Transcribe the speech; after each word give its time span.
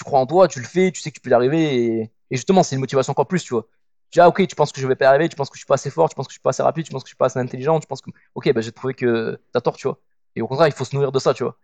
tu 0.00 0.04
crois 0.04 0.20
en 0.20 0.24
toi, 0.24 0.48
tu 0.48 0.60
le 0.60 0.66
fais, 0.66 0.90
tu 0.90 1.02
sais 1.02 1.10
que 1.10 1.16
tu 1.16 1.20
peux 1.20 1.28
y 1.28 1.34
arriver. 1.34 1.74
Et, 1.74 2.10
justement, 2.30 2.62
c'est 2.62 2.74
une 2.74 2.80
motivation 2.80 3.10
encore 3.10 3.26
plus, 3.26 3.42
tu 3.42 3.52
vois. 3.52 3.66
Tu 4.10 4.16
dis, 4.16 4.20
ah, 4.20 4.28
ok, 4.28 4.46
tu 4.46 4.56
penses 4.56 4.72
que 4.72 4.80
je 4.80 4.86
vais 4.86 4.94
pas 4.94 5.04
y 5.04 5.08
arriver, 5.08 5.28
tu 5.28 5.36
penses 5.36 5.50
que 5.50 5.56
je 5.56 5.60
suis 5.60 5.66
pas 5.66 5.74
assez 5.74 5.90
fort, 5.90 6.08
tu 6.08 6.14
penses 6.14 6.26
que 6.26 6.32
je 6.32 6.36
suis 6.36 6.42
pas 6.42 6.50
assez 6.50 6.62
rapide, 6.62 6.86
tu 6.86 6.90
penses 6.90 7.02
que 7.02 7.08
je 7.08 7.10
suis 7.10 7.18
pas 7.18 7.26
assez 7.26 7.38
intelligent, 7.38 7.78
tu 7.80 7.86
penses 7.86 8.00
que, 8.00 8.10
ok, 8.34 8.50
bah, 8.54 8.62
j'ai 8.62 8.72
trouvé 8.72 8.94
que 8.94 9.38
t'as 9.52 9.60
tort, 9.60 9.76
tu 9.76 9.88
vois. 9.88 9.98
Et 10.36 10.40
au 10.40 10.48
contraire, 10.48 10.68
il 10.68 10.72
faut 10.72 10.86
se 10.86 10.96
nourrir 10.96 11.12
de 11.12 11.18
ça, 11.18 11.34
tu 11.34 11.44
vois. 11.44 11.58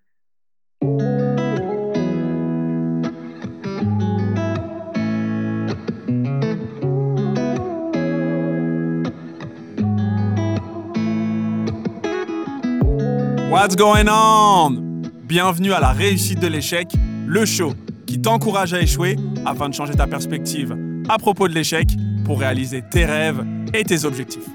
What's 13.50 13.76
going 13.76 14.08
on? 14.10 15.00
Bienvenue 15.22 15.72
à 15.72 15.80
la 15.80 15.92
réussite 15.92 16.38
de 16.38 16.48
l'échec, 16.48 16.88
le 17.26 17.46
show 17.46 17.72
qui 18.16 18.22
t'encourage 18.22 18.72
à 18.72 18.80
échouer 18.80 19.16
afin 19.44 19.68
de 19.68 19.74
changer 19.74 19.92
ta 19.92 20.06
perspective 20.06 20.74
à 21.06 21.18
propos 21.18 21.48
de 21.48 21.52
l'échec 21.52 21.86
pour 22.24 22.40
réaliser 22.40 22.82
tes 22.90 23.04
rêves 23.04 23.44
et 23.74 23.84
tes 23.84 24.06
objectifs. 24.06 24.46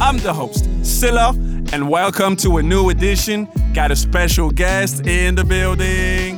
I'm 0.00 0.20
the 0.20 0.28
host, 0.28 0.68
Silla, 0.84 1.32
and 1.72 1.90
welcome 1.90 2.36
to 2.36 2.58
a 2.58 2.62
new 2.62 2.88
edition. 2.90 3.48
Got 3.74 3.90
a 3.90 3.96
special 3.96 4.52
guest 4.52 5.04
in 5.08 5.34
the 5.34 5.44
building. 5.44 6.36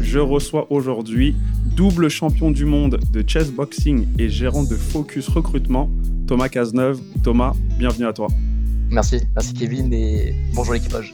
Je 0.00 0.20
reçois 0.20 0.68
aujourd'hui 0.70 1.34
double 1.74 2.08
champion 2.10 2.52
du 2.52 2.64
monde 2.64 3.00
de 3.10 3.24
chess 3.26 3.50
boxing 3.50 4.06
et 4.20 4.28
gérant 4.28 4.62
de 4.62 4.76
Focus 4.76 5.26
Recrutement, 5.26 5.90
Thomas 6.28 6.48
Cazeneuve. 6.48 7.00
Thomas, 7.24 7.54
bienvenue 7.76 8.06
à 8.06 8.12
toi. 8.12 8.28
Merci, 8.88 9.20
merci 9.34 9.52
Kevin 9.54 9.92
et 9.92 10.32
bonjour 10.54 10.74
l'équipage. 10.74 11.12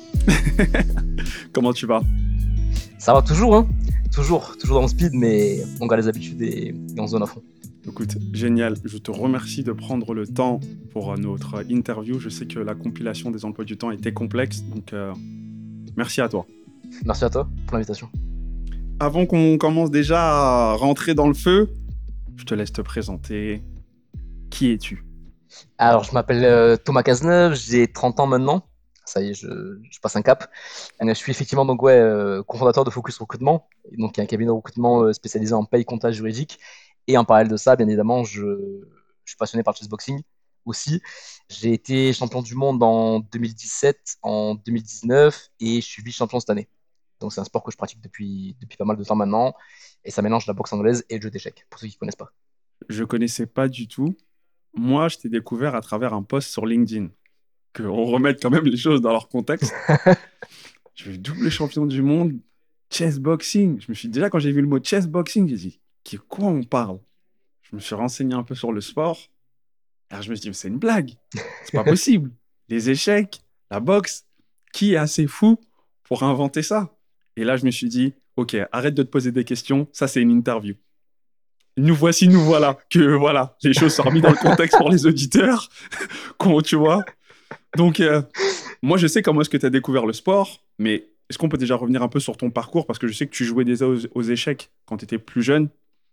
Comment 1.55 1.73
tu 1.73 1.87
vas? 1.87 2.03
Ça 2.99 3.13
va 3.13 3.23
toujours, 3.23 3.55
hein 3.55 3.69
Toujours, 4.13 4.57
toujours 4.57 4.77
dans 4.77 4.83
le 4.83 4.89
speed, 4.89 5.13
mais 5.13 5.63
on 5.81 5.87
garde 5.87 6.01
les 6.01 6.09
habitudes 6.09 6.41
et, 6.41 6.75
on 6.99 7.07
se 7.07 7.13
donne 7.13 7.23
à 7.23 7.27
fond. 7.27 7.43
Écoute, 7.87 8.17
génial. 8.33 8.75
Je 8.85 8.99
te 8.99 9.11
remercie 9.11 9.63
de 9.63 9.73
prendre 9.73 10.15
le 10.15 10.27
temps 10.27 10.61
pour 10.93 11.13
euh, 11.13 11.17
notre 11.17 11.71
interview. 11.71 12.19
Je 12.19 12.29
sais 12.29 12.47
que 12.47 12.59
la 12.59 12.75
compilation 12.75 13.31
des 13.31 13.45
emplois 13.45 13.65
du 13.65 13.77
temps 13.77 13.91
était 13.91 14.13
complexe, 14.13 14.63
donc 14.63 14.93
euh, 14.93 15.13
merci 15.97 16.21
à 16.21 16.29
toi. 16.29 16.47
Merci 17.05 17.25
à 17.25 17.31
toi 17.31 17.49
pour 17.67 17.77
l'invitation. 17.77 18.09
Avant 18.99 19.27
qu'on 19.27 19.59
commence 19.59 19.91
déjà 19.91 20.71
à 20.71 20.75
rentrer 20.75 21.15
dans 21.15 21.29
le 21.29 21.35
feu, 21.35 21.69
je 22.37 22.45
te 22.45 22.55
laisse 22.55 22.73
te 22.73 22.81
présenter. 22.81 23.63
Qui 24.51 24.73
es-tu? 24.73 25.05
Alors, 25.79 26.05
je 26.05 26.13
m'appelle 26.13 26.45
euh, 26.45 26.77
Thomas 26.77 27.03
Cazeneuve, 27.03 27.55
j'ai 27.55 27.87
30 27.87 28.21
ans 28.21 28.27
maintenant. 28.27 28.67
Ça 29.07 29.23
y 29.23 29.31
est, 29.31 29.35
je, 29.35 30.01
passe 30.03 30.17
un 30.17 30.23
cap. 30.23 30.51
je 31.01 31.15
suis 31.15 31.31
effectivement 31.31 31.65
donc 31.65 31.83
ouais, 31.83 31.99
euh, 31.99 32.43
cofondateur 32.43 32.85
de 32.85 32.91
Focus 32.91 33.19
Recrutement, 33.19 33.69
donc 33.93 34.19
un 34.19 34.27
cabinet 34.27 34.49
de 34.49 34.53
recrutement 34.53 35.03
euh, 35.03 35.13
spécialisé 35.13 35.55
en 35.55 35.65
paye, 35.65 35.85
comptage 35.85 36.17
juridique. 36.17 36.59
Et 37.07 37.17
en 37.17 37.25
parallèle 37.25 37.49
de 37.49 37.57
ça, 37.57 37.77
bien 37.77 37.87
évidemment, 37.87 38.25
je, 38.25 38.83
suis 39.25 39.37
passionné 39.37 39.63
par 39.63 39.75
le 39.75 39.79
chessboxing 39.79 40.23
aussi. 40.65 41.01
J'ai 41.49 41.73
été 41.73 42.13
champion 42.13 42.43
du 42.43 42.55
monde 42.55 42.83
en 42.83 43.21
2017, 43.21 44.19
en 44.23 44.57
2019 44.57 45.51
et 45.61 45.81
je 45.81 45.87
suis 45.87 46.03
vice-champion 46.03 46.41
cette 46.41 46.51
année. 46.51 46.69
Donc 47.21 47.33
c'est 47.33 47.41
un 47.41 47.45
sport 47.45 47.63
que 47.63 47.71
je 47.71 47.77
pratique 47.77 48.01
depuis, 48.01 48.57
depuis 48.61 48.77
pas 48.77 48.85
mal 48.85 48.97
de 48.97 49.05
temps 49.05 49.15
maintenant. 49.15 49.55
Et 50.05 50.11
ça 50.11 50.23
mélange 50.23 50.47
la 50.47 50.53
boxe 50.53 50.73
anglaise 50.73 51.05
et 51.09 51.17
le 51.17 51.23
jeu 51.23 51.31
d'échecs, 51.31 51.67
pour 51.71 51.81
ceux 51.81 51.87
qui 51.87 51.95
ne 51.95 52.01
connaissent 52.01 52.17
pas. 52.17 52.33
Je 52.89 53.05
connaissais 53.05 53.47
pas 53.47 53.69
du 53.69 53.89
tout 53.89 54.15
moi, 54.77 55.09
je 55.09 55.17
t'ai 55.17 55.29
découvert 55.29 55.75
à 55.75 55.81
travers 55.81 56.13
un 56.13 56.23
post 56.23 56.51
sur 56.51 56.67
LinkedIn. 56.67 57.09
Qu'on 57.77 58.05
remette 58.05 58.43
quand 58.43 58.51
même 58.51 58.65
les 58.65 58.77
choses 58.77 59.01
dans 59.01 59.13
leur 59.13 59.29
contexte. 59.29 59.75
je 60.95 61.11
suis 61.11 61.19
double 61.19 61.51
champion 61.51 61.85
du 61.85 62.03
monde, 62.03 62.39
chess 62.91 63.19
boxing. 63.19 63.81
Je 63.81 63.87
me 63.89 63.95
suis 63.95 64.09
déjà, 64.09 64.31
quand 64.31 64.39
j'ai 64.39 64.53
vu 64.53 64.61
le 64.61 64.67
mot 64.67 64.83
chess 64.83 65.07
boxing, 65.07 65.49
j'ai 65.49 65.57
dit, 65.57 65.81
qui 66.03 66.17
quoi 66.17 66.47
on 66.47 66.63
parle? 66.63 66.99
Je 67.63 67.77
me 67.77 67.81
suis 67.81 67.95
renseigné 67.95 68.35
un 68.35 68.43
peu 68.43 68.55
sur 68.55 68.73
le 68.73 68.81
sport. 68.81 69.19
Alors 70.09 70.23
je 70.23 70.31
me 70.31 70.37
suis 70.37 70.51
dit, 70.51 70.57
c'est 70.57 70.69
une 70.69 70.79
blague. 70.79 71.13
C'est 71.65 71.73
pas 71.73 71.85
possible. 71.85 72.31
Les 72.69 72.91
échecs, 72.91 73.41
la 73.71 73.81
boxe, 73.81 74.25
qui 74.73 74.95
est 74.95 74.97
assez 74.97 75.27
fou 75.27 75.61
pour 76.05 76.23
inventer 76.23 76.63
ça? 76.63 76.97
Et 77.37 77.45
là, 77.45 77.57
je 77.57 77.67
me 77.67 77.71
suis 77.71 77.89
dit, 77.89 78.15
ok, 78.37 78.57
arrête 78.73 78.95
de 78.95 79.03
te 79.03 79.09
poser 79.09 79.33
des 79.33 79.45
questions. 79.45 79.89
Ça, 79.93 80.09
c'est 80.09 80.23
une 80.23 80.31
interview 80.31 80.75
nous 81.77 81.95
voici, 81.95 82.29
nous 82.29 82.41
voilà. 82.41 82.79
Que 82.91 83.17
voilà, 83.17 83.57
les 83.63 83.75
choses 83.75 83.95
sont 83.95 84.03
remises 84.03 84.23
dans 84.23 84.31
le 84.31 84.37
contexte 84.37 84.79
pour 84.79 84.91
les 84.91 85.07
auditeurs. 85.07 85.69
Comment 86.39 86.63
tu 86.63 86.77
vois? 86.77 87.05
Donc, 87.77 88.01
euh, 88.01 88.23
moi, 88.83 88.99
je 88.99 89.07
sais 89.07 89.23
comment 89.23 89.41
est-ce 89.41 89.51
que 89.51 89.57
tu 89.57 89.67
as 89.67 89.71
découvert 89.71 90.07
le 90.07 90.13
sport, 90.13 90.65
mais 90.79 91.09
est-ce 91.29 91.39
qu'on 91.39 91.49
peut 91.49 91.59
déjà 91.59 91.77
revenir 91.77 92.03
un 92.03 92.09
peu 92.09 92.21
sur 92.21 92.37
ton 92.37 92.51
parcours? 92.51 92.87
Parce 92.87 92.99
que 92.99 93.07
je 93.07 93.13
sais 93.13 93.27
que 93.27 93.33
tu 93.33 93.45
jouais 93.45 93.65
déjà 93.65 93.87
aux, 93.87 94.23
échecs 94.23 94.71
quand 94.87 94.97
tu 94.97 95.05
étais 95.05 95.19
plus 95.19 95.43
jeune. 95.43 95.69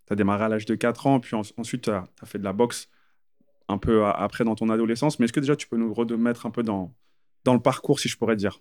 Tu 0.06 0.12
as 0.12 0.16
démarré 0.16 0.44
à 0.44 0.48
l'âge 0.48 0.66
de 0.66 0.74
4 0.74 1.06
ans, 1.06 1.20
puis 1.20 1.34
ensuite 1.56 1.82
tu 1.82 1.90
as, 1.90 2.04
fait 2.24 2.38
de 2.38 2.44
la 2.44 2.52
boxe 2.52 2.88
un 3.68 3.78
peu 3.78 4.04
après 4.04 4.44
dans 4.44 4.54
ton 4.54 4.68
adolescence. 4.68 5.18
Mais 5.18 5.24
est-ce 5.24 5.32
que 5.32 5.40
déjà 5.40 5.56
tu 5.56 5.66
peux 5.66 5.76
nous 5.76 5.94
remettre 5.94 6.46
un 6.46 6.50
peu 6.50 6.62
dans, 6.62 6.92
dans 7.44 7.54
le 7.54 7.60
parcours, 7.60 8.00
si 8.00 8.08
je 8.08 8.18
pourrais 8.18 8.36
dire? 8.36 8.60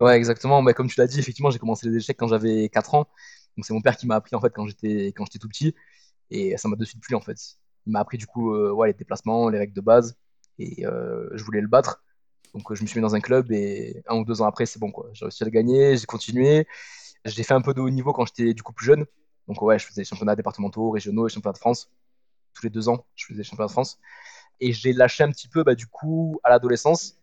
Ouais, 0.00 0.16
exactement. 0.16 0.60
Mais 0.60 0.74
comme 0.74 0.88
tu 0.88 1.00
l'as 1.00 1.06
dit, 1.06 1.18
effectivement, 1.18 1.50
j'ai 1.50 1.58
commencé 1.58 1.88
les 1.88 1.96
échecs 1.96 2.16
quand 2.18 2.28
j'avais 2.28 2.68
4 2.68 2.94
ans. 2.94 3.08
Donc 3.56 3.64
c'est 3.64 3.72
mon 3.72 3.80
père 3.80 3.96
qui 3.96 4.06
m'a 4.06 4.16
appris 4.16 4.36
en 4.36 4.40
fait 4.40 4.52
quand 4.54 4.66
j'étais 4.66 5.12
tout 5.40 5.48
petit. 5.48 5.74
Et 6.30 6.56
ça 6.56 6.68
m'a 6.68 6.76
de 6.76 6.84
suite 6.84 7.00
plu 7.00 7.14
en 7.14 7.20
fait. 7.20 7.38
Il 7.86 7.92
m'a 7.92 8.00
appris 8.00 8.18
du 8.18 8.26
coup 8.26 8.52
euh, 8.52 8.86
les 8.86 8.92
déplacements, 8.92 9.48
les 9.48 9.58
règles 9.58 9.72
de 9.72 9.80
base. 9.80 10.16
Et 10.58 10.86
euh, 10.86 11.28
je 11.32 11.42
voulais 11.44 11.60
le 11.60 11.68
battre. 11.68 12.02
Donc 12.56 12.72
je 12.74 12.82
me 12.82 12.86
suis 12.86 12.98
mis 12.98 13.02
dans 13.02 13.14
un 13.14 13.20
club 13.20 13.52
et 13.52 14.02
un 14.08 14.16
ou 14.16 14.24
deux 14.24 14.40
ans 14.40 14.46
après, 14.46 14.64
c'est 14.64 14.78
bon 14.78 14.90
quoi. 14.90 15.10
J'ai 15.12 15.26
réussi 15.26 15.42
à 15.42 15.46
le 15.46 15.50
gagner, 15.50 15.96
j'ai 15.96 16.06
continué. 16.06 16.66
J'ai 17.26 17.42
fait 17.42 17.52
un 17.52 17.60
peu 17.60 17.74
de 17.74 17.82
haut 17.82 17.90
niveau 17.90 18.14
quand 18.14 18.24
j'étais 18.24 18.54
du 18.54 18.62
coup 18.62 18.72
plus 18.72 18.86
jeune. 18.86 19.04
Donc 19.46 19.60
ouais, 19.60 19.78
je 19.78 19.86
faisais 19.86 20.00
les 20.00 20.06
championnats 20.06 20.36
départementaux, 20.36 20.90
régionaux 20.90 21.26
et 21.26 21.30
championnats 21.30 21.52
de 21.52 21.58
France. 21.58 21.90
Tous 22.54 22.62
les 22.62 22.70
deux 22.70 22.88
ans, 22.88 23.04
je 23.14 23.26
faisais 23.26 23.38
les 23.38 23.44
championnats 23.44 23.66
de 23.66 23.72
France. 23.72 23.98
Et 24.60 24.72
j'ai 24.72 24.94
lâché 24.94 25.22
un 25.22 25.30
petit 25.30 25.48
peu 25.48 25.64
bah, 25.64 25.74
du 25.74 25.86
coup 25.86 26.40
à 26.44 26.48
l'adolescence 26.48 27.18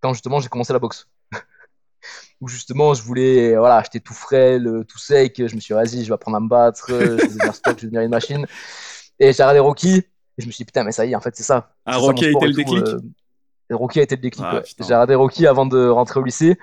quand 0.00 0.14
justement 0.14 0.40
j'ai 0.40 0.48
commencé 0.48 0.72
la 0.72 0.78
boxe 0.78 1.08
où 2.40 2.48
justement 2.48 2.94
je 2.94 3.02
voulais, 3.02 3.56
voilà, 3.56 3.82
j'étais 3.82 4.00
tout 4.00 4.14
frêle, 4.14 4.84
tout 4.88 4.98
sec. 4.98 5.34
Je 5.36 5.54
me 5.54 5.60
suis 5.60 5.74
dit, 5.74 5.78
vas-y, 5.78 6.04
je 6.04 6.08
vais 6.08 6.14
apprendre 6.14 6.38
à 6.38 6.40
me 6.40 6.48
battre, 6.48 6.86
je 6.88 6.94
vais 6.94 7.28
devenir 7.28 7.54
stock, 7.54 7.76
je 7.76 7.82
vais 7.82 7.88
devenir 7.88 8.00
une 8.00 8.10
machine. 8.10 8.46
Et 9.18 9.34
j'ai 9.34 9.42
regardé 9.42 9.60
Rocky, 9.60 9.96
et 9.96 10.42
je 10.42 10.46
me 10.46 10.50
suis 10.50 10.62
dit, 10.62 10.66
putain, 10.66 10.84
mais 10.84 10.92
ça 10.92 11.04
y 11.06 11.12
est, 11.12 11.14
en 11.14 11.20
fait, 11.20 11.36
c'est 11.36 11.44
ça. 11.44 11.74
Ah, 11.84 11.98
Rocky 11.98 12.24
a 12.24 12.30
été 12.30 12.46
le 12.46 12.52
déclic? 12.52 12.82
euh, 12.82 13.00
Rocky 13.70 14.00
a 14.00 14.02
été 14.02 14.16
le 14.16 14.22
déclic. 14.22 14.44
Ah, 14.46 14.62
j'ai 14.64 14.84
regardé 14.84 15.14
Rocky 15.14 15.46
avant 15.46 15.66
de 15.66 15.88
rentrer 15.88 16.20
au 16.20 16.24
lycée. 16.24 16.58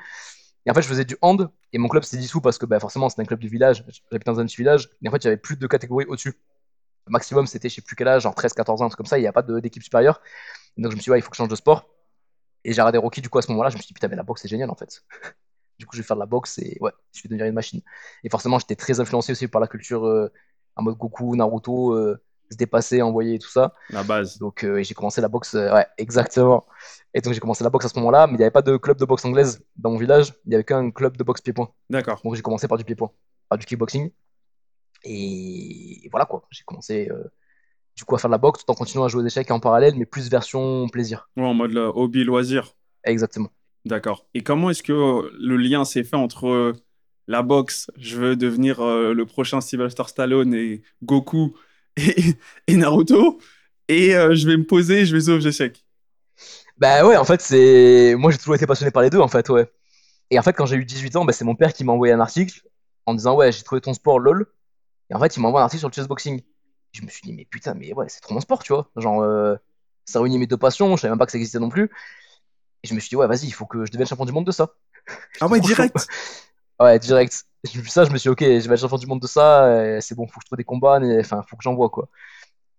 Et 0.65 0.71
en 0.71 0.73
fait, 0.73 0.81
je 0.81 0.87
faisais 0.87 1.05
du 1.05 1.17
hand, 1.21 1.49
et 1.73 1.77
mon 1.77 1.87
club 1.87 2.03
s'est 2.03 2.17
dissous 2.17 2.39
parce 2.41 2.57
que 2.57 2.65
bah, 2.65 2.79
forcément, 2.79 3.09
c'était 3.09 3.23
un 3.23 3.25
club 3.25 3.39
du 3.39 3.47
village. 3.47 3.83
J'habitais 4.11 4.31
dans 4.31 4.39
un 4.39 4.45
petit 4.45 4.57
village, 4.57 4.89
et 5.01 5.07
en 5.07 5.11
fait, 5.11 5.17
il 5.17 5.25
y 5.25 5.27
avait 5.27 5.37
plus 5.37 5.57
de 5.57 5.67
catégories 5.67 6.05
au-dessus. 6.05 6.39
Le 7.07 7.11
maximum, 7.11 7.47
c'était 7.47 7.67
je 7.69 7.75
sais 7.75 7.81
plus 7.81 7.95
quel 7.95 8.07
âge, 8.07 8.23
genre 8.23 8.35
13, 8.35 8.53
14 8.53 8.81
ans, 8.81 8.85
un 8.85 8.89
truc 8.89 8.97
comme 8.97 9.05
ça, 9.07 9.17
il 9.17 9.21
n'y 9.21 9.27
a 9.27 9.33
pas 9.33 9.41
d'équipe 9.41 9.81
supérieure. 9.81 10.21
donc, 10.77 10.91
je 10.91 10.97
me 10.97 11.01
suis 11.01 11.05
dit, 11.05 11.11
ouais, 11.11 11.19
il 11.19 11.21
faut 11.23 11.31
que 11.31 11.35
je 11.35 11.39
change 11.39 11.49
de 11.49 11.55
sport. 11.55 11.89
Et 12.63 12.73
j'ai 12.73 12.81
regardé 12.81 12.99
Rocky, 12.99 13.21
du 13.21 13.29
coup, 13.29 13.39
à 13.39 13.41
ce 13.41 13.51
moment-là, 13.51 13.69
je 13.71 13.75
me 13.75 13.81
suis 13.81 13.87
dit, 13.87 13.93
putain, 13.93 14.07
mais 14.07 14.15
la 14.15 14.23
boxe, 14.23 14.43
c'est 14.43 14.47
génial, 14.47 14.69
en 14.69 14.75
fait. 14.75 15.03
Du 15.79 15.87
coup, 15.87 15.95
je 15.95 16.01
vais 16.03 16.05
faire 16.05 16.15
de 16.15 16.19
la 16.19 16.27
boxe 16.27 16.59
et 16.59 16.77
ouais, 16.79 16.91
je 17.11 17.23
vais 17.23 17.29
devenir 17.29 17.47
une 17.47 17.55
machine. 17.55 17.81
Et 18.23 18.29
forcément, 18.29 18.59
j'étais 18.59 18.75
très 18.75 18.99
influencé 18.99 19.31
aussi 19.31 19.47
par 19.47 19.59
la 19.59 19.65
culture 19.65 20.05
euh, 20.05 20.31
en 20.75 20.83
mode 20.83 20.95
Goku, 20.95 21.35
Naruto, 21.35 21.95
euh, 21.95 22.21
se 22.51 22.57
dépasser, 22.57 23.01
envoyer 23.01 23.39
tout 23.39 23.49
ça. 23.49 23.73
La 23.89 24.03
base. 24.03 24.37
Donc, 24.37 24.63
euh, 24.63 24.83
j'ai 24.83 24.93
commencé 24.93 25.21
la 25.21 25.27
boxe, 25.27 25.53
ouais, 25.53 25.85
exactement. 25.97 26.65
Et 27.13 27.21
donc, 27.21 27.33
j'ai 27.33 27.39
commencé 27.39 27.63
la 27.63 27.69
boxe 27.69 27.85
à 27.85 27.89
ce 27.89 27.97
moment-là, 27.99 28.27
mais 28.27 28.33
il 28.33 28.37
n'y 28.37 28.43
avait 28.43 28.51
pas 28.51 28.61
de 28.61 28.77
club 28.77 28.97
de 28.97 29.05
boxe 29.05 29.25
anglaise 29.25 29.63
dans 29.75 29.91
mon 29.91 29.97
village. 29.97 30.33
Il 30.45 30.49
n'y 30.49 30.55
avait 30.55 30.63
qu'un 30.63 30.91
club 30.91 31.17
de 31.17 31.23
boxe 31.23 31.41
pied-point. 31.41 31.69
D'accord. 31.89 32.21
Donc, 32.23 32.35
j'ai 32.35 32.41
commencé 32.41 32.67
par 32.67 32.77
du 32.77 32.83
pied-point, 32.83 33.11
par 33.49 33.57
du 33.57 33.65
kickboxing. 33.65 34.11
Et 35.03 36.07
voilà 36.11 36.25
quoi, 36.25 36.43
j'ai 36.51 36.63
commencé 36.63 37.09
du 37.95 38.05
coup 38.05 38.13
à 38.15 38.19
faire 38.19 38.29
de 38.29 38.33
la 38.33 38.37
boxe 38.37 38.63
tout 38.63 38.71
en 38.71 38.75
continuant 38.75 39.05
à 39.05 39.07
jouer 39.07 39.23
aux 39.23 39.25
échecs 39.25 39.49
en 39.49 39.59
parallèle, 39.59 39.95
mais 39.95 40.05
plus 40.05 40.29
version 40.29 40.87
plaisir. 40.89 41.29
Ouais, 41.35 41.43
en 41.43 41.55
mode 41.55 41.75
hobby 41.75 42.23
loisir. 42.23 42.75
Exactement. 43.03 43.49
D'accord. 43.85 44.27
Et 44.33 44.43
comment 44.43 44.69
est-ce 44.69 44.83
que 44.83 44.93
euh, 44.93 45.31
le 45.39 45.57
lien 45.57 45.85
s'est 45.85 46.03
fait 46.03 46.15
entre 46.15 46.47
euh, 46.47 46.73
la 47.27 47.41
boxe, 47.41 47.89
je 47.97 48.17
veux 48.17 48.35
devenir 48.35 48.81
euh, 48.81 49.13
le 49.13 49.25
prochain 49.25 49.61
Sylvester 49.61 50.03
Stallone 50.07 50.53
et 50.53 50.83
Goku 51.03 51.55
et, 51.97 52.75
Naruto, 52.75 53.39
et 53.87 54.11
je 54.11 54.47
vais 54.47 54.57
me 54.57 54.65
poser, 54.65 55.05
je 55.05 55.15
vais 55.15 55.31
aux 55.31 55.39
échecs 55.39 55.85
Bah 56.77 57.05
ouais, 57.05 57.17
en 57.17 57.25
fait, 57.25 57.41
c'est. 57.41 58.15
Moi, 58.17 58.31
j'ai 58.31 58.37
toujours 58.37 58.55
été 58.55 58.65
passionné 58.65 58.91
par 58.91 59.01
les 59.01 59.09
deux, 59.09 59.19
en 59.19 59.27
fait, 59.27 59.49
ouais. 59.49 59.71
Et 60.29 60.39
en 60.39 60.43
fait, 60.43 60.53
quand 60.53 60.65
j'ai 60.65 60.77
eu 60.77 60.85
18 60.85 61.15
ans, 61.17 61.25
bah, 61.25 61.33
c'est 61.33 61.45
mon 61.45 61.55
père 61.55 61.73
qui 61.73 61.83
m'a 61.83 61.91
envoyé 61.91 62.13
un 62.13 62.19
article 62.19 62.61
en 63.05 63.13
disant 63.13 63.35
Ouais, 63.35 63.51
j'ai 63.51 63.63
trouvé 63.63 63.81
ton 63.81 63.93
sport, 63.93 64.19
lol. 64.19 64.45
Et 65.09 65.15
en 65.15 65.19
fait, 65.19 65.35
il 65.35 65.41
m'envoie 65.41 65.61
un 65.61 65.65
article 65.65 65.79
sur 65.79 65.89
le 65.89 65.93
chessboxing. 65.93 66.41
Je 66.93 67.01
me 67.03 67.09
suis 67.09 67.21
dit 67.23 67.33
Mais 67.33 67.45
putain, 67.45 67.73
mais 67.73 67.93
ouais, 67.93 68.07
c'est 68.09 68.21
trop 68.21 68.33
mon 68.33 68.39
sport, 68.41 68.63
tu 68.63 68.73
vois. 68.73 68.89
Genre, 68.95 69.57
ça 70.05 70.19
réunit 70.21 70.37
mes 70.37 70.47
deux 70.47 70.57
passions, 70.57 70.95
je 70.95 71.01
savais 71.01 71.11
même 71.11 71.19
pas 71.19 71.25
que 71.25 71.31
ça 71.31 71.37
existait 71.37 71.59
non 71.59 71.69
plus. 71.69 71.89
Et 72.83 72.87
je 72.87 72.93
me 72.93 72.99
suis 72.99 73.09
dit, 73.09 73.15
ouais, 73.15 73.27
vas-y, 73.27 73.45
il 73.45 73.53
faut 73.53 73.65
que 73.65 73.85
je 73.85 73.91
devienne 73.91 74.07
champion 74.07 74.25
du 74.25 74.31
monde 74.31 74.45
de 74.45 74.51
ça. 74.51 74.73
Ah 75.39 75.47
ouais, 75.47 75.59
direct 75.61 76.07
Ouais, 76.79 76.97
direct. 76.99 77.45
J'ai 77.63 77.79
vu 77.79 77.89
ça, 77.89 78.05
je 78.05 78.11
me 78.11 78.17
suis 78.17 78.27
dit, 78.27 78.31
ok, 78.31 78.41
je 78.41 78.67
vais 78.67 78.73
être 78.73 78.81
champion 78.81 78.97
du 78.97 79.05
monde 79.07 79.21
de 79.21 79.27
ça, 79.27 79.99
c'est 80.01 80.15
bon, 80.15 80.25
faut 80.27 80.39
que 80.39 80.43
je 80.43 80.45
trouve 80.47 80.57
des 80.57 80.63
combats, 80.63 80.99
enfin, 81.19 81.43
faut 81.47 81.55
que 81.55 81.63
j'envoie, 81.63 81.89
quoi. 81.89 82.09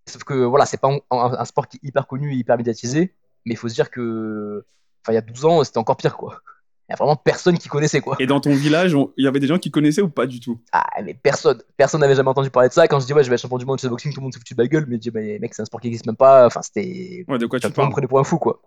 Sauf 0.07 0.23
que, 0.25 0.33
voilà, 0.33 0.65
c'est 0.65 0.79
pas 0.81 0.89
un, 1.09 1.45
sport 1.45 1.67
qui 1.67 1.77
est 1.77 1.87
hyper 1.87 2.05
connu 2.07 2.33
hyper 2.35 2.57
médiatisé, 2.57 3.13
mais 3.45 3.53
il 3.53 3.57
faut 3.57 3.69
se 3.69 3.75
dire 3.75 3.89
que, 3.89 4.65
enfin, 5.01 5.13
il 5.13 5.15
y 5.15 5.17
a 5.17 5.21
12 5.21 5.45
ans, 5.45 5.63
c'était 5.63 5.77
encore 5.77 5.95
pire, 5.95 6.17
quoi. 6.17 6.41
Il 6.89 6.91
y 6.91 6.93
a 6.93 6.97
vraiment 6.97 7.15
personne 7.15 7.57
qui 7.57 7.69
connaissait, 7.69 8.01
quoi. 8.01 8.17
Et 8.19 8.25
dans 8.25 8.41
ton 8.41 8.53
village, 8.53 8.93
il 9.15 9.23
y 9.23 9.27
avait 9.27 9.39
des 9.39 9.47
gens 9.47 9.57
qui 9.57 9.71
connaissaient 9.71 10.01
ou 10.01 10.09
pas 10.09 10.25
du 10.25 10.41
tout? 10.41 10.59
Ah, 10.73 10.85
mais 11.01 11.13
personne. 11.13 11.61
Personne 11.77 12.01
n'avait 12.01 12.15
jamais 12.15 12.29
entendu 12.29 12.49
parler 12.49 12.67
de 12.67 12.73
ça. 12.73 12.89
Quand 12.89 12.99
je 12.99 13.05
dis, 13.05 13.13
ouais, 13.13 13.23
je 13.23 13.29
vais 13.29 13.35
être 13.35 13.41
champion 13.41 13.57
du 13.57 13.65
monde 13.65 13.77
de 13.77 13.81
chessboxing, 13.81 14.11
tout 14.11 14.19
le 14.19 14.23
monde 14.23 14.33
s'est 14.33 14.39
foutu 14.39 14.53
de 14.53 14.61
ma 14.61 14.67
gueule. 14.67 14.85
Mais 14.89 14.95
je 14.95 14.99
dis, 14.99 15.11
mais 15.13 15.39
mec, 15.39 15.53
c'est 15.53 15.61
un 15.61 15.65
sport 15.65 15.79
qui 15.79 15.87
n'existe 15.87 16.05
même 16.05 16.17
pas. 16.17 16.45
Enfin, 16.45 16.61
c'était. 16.61 17.23
Ouais, 17.29 17.37
de 17.37 17.45
quoi 17.45 17.61
tu 17.61 17.69
parles? 17.69 17.89
prenait 17.89 18.07
pour 18.07 18.19
un 18.19 18.25
fou, 18.25 18.37
quoi. 18.37 18.61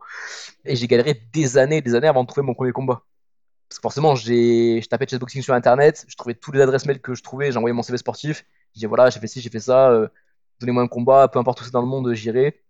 Et 0.65 0.77
j'ai 0.77 0.87
galéré 0.87 1.21
des 1.35 1.59
années 1.59 1.77
et 1.77 1.83
des 1.83 1.95
années 1.95 2.09
avant 2.09 2.23
de 2.23 2.29
trouver 2.29 2.47
mon 2.47 2.55
premier 2.55 2.73
combat. 2.73 3.03
Parce 3.69 3.79
que 3.79 3.83
forcément, 3.83 4.15
j'ai 4.15 4.81
je 4.81 4.89
tapais 4.89 5.07
chessboxing 5.09 5.43
sur 5.43 5.55
internet, 5.55 6.05
je 6.09 6.17
trouvais 6.17 6.35
toutes 6.35 6.55
les 6.55 6.61
adresses 6.61 6.87
mail 6.87 7.01
que 7.01 7.15
je 7.15 7.23
trouvais, 7.23 7.51
j'envoyais 7.53 7.75
mon 7.75 7.83
CV 7.83 7.99
sportif. 7.99 8.45
Je 8.71 8.75
disais, 8.75 8.87
voilà, 8.87 9.11
j'ai 9.11 9.19
fait 9.21 9.27
ci, 9.27 9.41
j'ai 9.41 9.51
fait 9.51 9.61
ça, 9.61 9.91
euh, 9.91 10.09
donnez-moi 10.61 10.83
un 10.83 10.89
combat, 10.89 11.29
peu 11.29 11.39
importe 11.39 11.61
où 11.61 11.65
c'est 11.65 11.73
dans 11.73 11.81
le 11.81 11.89
monde, 11.89 12.13
j'irai. 12.15 12.63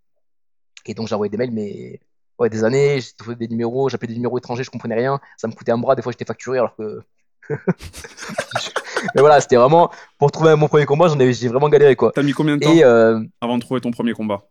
Et 0.86 0.94
donc, 0.94 1.08
j'envoyais 1.08 1.30
des 1.30 1.36
mails, 1.36 1.50
mais 1.50 2.00
ouais, 2.38 2.48
des 2.48 2.64
années, 2.64 3.00
j'ai 3.00 3.12
trouvé 3.18 3.36
des 3.36 3.48
numéros, 3.48 3.88
j'appelais 3.88 4.08
des 4.08 4.14
numéros 4.14 4.38
étrangers, 4.38 4.64
je 4.64 4.70
comprenais 4.70 4.94
rien. 4.94 5.20
Ça 5.36 5.48
me 5.48 5.52
coûtait 5.52 5.72
un 5.72 5.78
bras, 5.78 5.94
des 5.94 6.02
fois, 6.02 6.12
j'étais 6.12 6.24
facturé 6.24 6.58
alors 6.58 6.74
que. 6.76 7.02
mais 7.50 9.20
voilà, 9.20 9.40
c'était 9.40 9.56
vraiment. 9.56 9.90
Pour 10.18 10.30
trouver 10.30 10.54
mon 10.56 10.68
premier 10.68 10.86
combat, 10.86 11.08
j'en 11.08 11.18
ai, 11.18 11.32
j'ai 11.32 11.48
vraiment 11.48 11.68
galéré, 11.68 11.96
quoi. 11.96 12.12
T'as 12.14 12.22
mis 12.22 12.32
combien 12.32 12.56
de 12.56 12.64
temps 12.64 12.72
Et 12.72 12.84
euh, 12.84 13.20
avant 13.40 13.56
de 13.56 13.62
trouver 13.62 13.80
ton 13.80 13.90
premier 13.90 14.12
combat? 14.12 14.48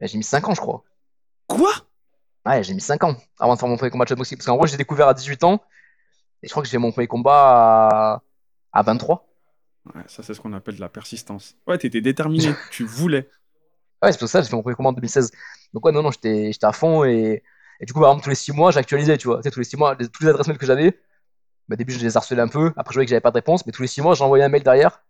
J'ai 0.00 0.18
mis 0.18 0.24
5 0.24 0.48
ans, 0.48 0.54
je 0.54 0.60
crois. 0.60 0.82
Quoi? 1.46 1.70
Ouais, 2.44 2.62
j'ai 2.62 2.74
mis 2.74 2.80
5 2.80 3.04
ans 3.04 3.16
avant 3.38 3.54
de 3.54 3.58
faire 3.58 3.68
mon 3.68 3.76
premier 3.76 3.90
combat 3.90 4.04
de 4.04 4.10
chessboxing. 4.10 4.36
Parce 4.36 4.46
qu'en 4.46 4.56
gros, 4.56 4.66
j'ai 4.66 4.76
découvert 4.76 5.08
à 5.08 5.14
18 5.14 5.44
ans. 5.44 5.62
Et 6.44 6.46
je 6.46 6.50
crois 6.52 6.62
que 6.62 6.68
j'ai 6.68 6.76
mon 6.76 6.92
premier 6.92 7.06
combat 7.06 7.88
à, 7.90 8.22
à 8.78 8.82
23. 8.82 9.26
Ouais, 9.94 10.02
ça 10.08 10.22
c'est 10.22 10.34
ce 10.34 10.40
qu'on 10.42 10.52
appelle 10.52 10.76
de 10.76 10.80
la 10.80 10.90
persistance. 10.90 11.56
Ouais, 11.66 11.78
t'étais 11.78 12.02
déterminé, 12.02 12.54
tu 12.70 12.84
voulais. 12.84 13.30
Ouais, 14.02 14.12
c'est 14.12 14.18
pour 14.18 14.28
ça 14.28 14.40
que 14.40 14.44
j'ai 14.44 14.50
fait 14.50 14.56
mon 14.56 14.60
premier 14.62 14.76
combat 14.76 14.90
en 14.90 14.92
2016. 14.92 15.30
Donc, 15.72 15.86
ouais, 15.86 15.92
non, 15.92 16.02
non, 16.02 16.10
j'étais 16.10 16.52
à 16.62 16.72
fond. 16.72 17.02
Et, 17.04 17.42
et 17.80 17.86
du 17.86 17.94
coup, 17.94 18.00
par 18.00 18.10
exemple, 18.10 18.24
tous 18.24 18.28
les 18.30 18.36
6 18.36 18.52
mois, 18.52 18.70
j'actualisais, 18.72 19.16
tu 19.16 19.28
vois. 19.28 19.38
Tu 19.38 19.44
sais, 19.44 19.50
tous 19.50 19.60
les 19.60 19.64
6 19.64 19.78
mois, 19.78 19.96
les- 19.98 20.06
toutes 20.08 20.22
les 20.22 20.28
adresses 20.28 20.46
mail 20.48 20.58
que 20.58 20.66
j'avais. 20.66 20.90
Bah, 21.66 21.72
au 21.72 21.76
début, 21.76 21.92
je 21.94 21.98
les 22.00 22.14
harcelais 22.14 22.42
un 22.42 22.48
peu. 22.48 22.72
Après, 22.76 22.92
je 22.92 22.98
voyais 22.98 23.06
que 23.06 23.10
j'avais 23.10 23.22
pas 23.22 23.30
de 23.30 23.36
réponse. 23.36 23.64
Mais 23.64 23.72
tous 23.72 23.80
les 23.80 23.88
6 23.88 24.02
mois, 24.02 24.14
j'envoyais 24.14 24.44
un 24.44 24.50
mail 24.50 24.62
derrière. 24.62 25.02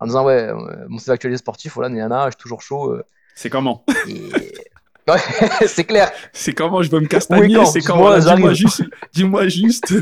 En 0.00 0.06
disant, 0.06 0.24
ouais, 0.24 0.42
euh, 0.48 0.86
mon 0.88 0.98
CV 0.98 1.12
actualisé 1.12 1.38
sportif, 1.38 1.74
voilà, 1.74 1.88
Nana, 1.88 2.24
je 2.26 2.30
suis 2.30 2.36
toujours 2.42 2.62
chaud. 2.62 2.90
euh, 2.92 3.04
C'est 3.36 3.48
comment? 3.50 3.84
Et. 4.08 4.30
Ouais, 5.06 5.18
c'est 5.66 5.84
clair. 5.84 6.10
C'est 6.32 6.54
comment 6.54 6.82
je 6.82 6.90
veux 6.90 6.98
me 6.98 7.06
castagner? 7.06 7.54
Quand? 7.54 7.66
C'est 7.66 7.82
quand 7.82 7.98
Dis-moi, 9.12 9.46
juste, 9.48 9.92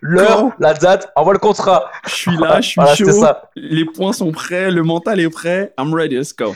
L'heure, 0.00 0.38
Quand 0.38 0.52
la 0.60 0.74
date, 0.74 1.10
envoie 1.16 1.32
le 1.32 1.38
contrat. 1.38 1.90
je 2.06 2.14
suis 2.14 2.36
là, 2.36 2.60
je 2.60 2.68
suis 2.68 2.74
Voilà, 2.80 2.94
chaud, 2.94 3.10
ça. 3.12 3.50
les 3.56 3.84
points 3.84 4.12
sont 4.12 4.30
prêts, 4.32 4.70
le 4.70 4.82
mental 4.82 5.18
est 5.20 5.28
prêt, 5.30 5.74
I'm 5.78 5.92
ready, 5.94 6.16
let's 6.16 6.34
go. 6.34 6.54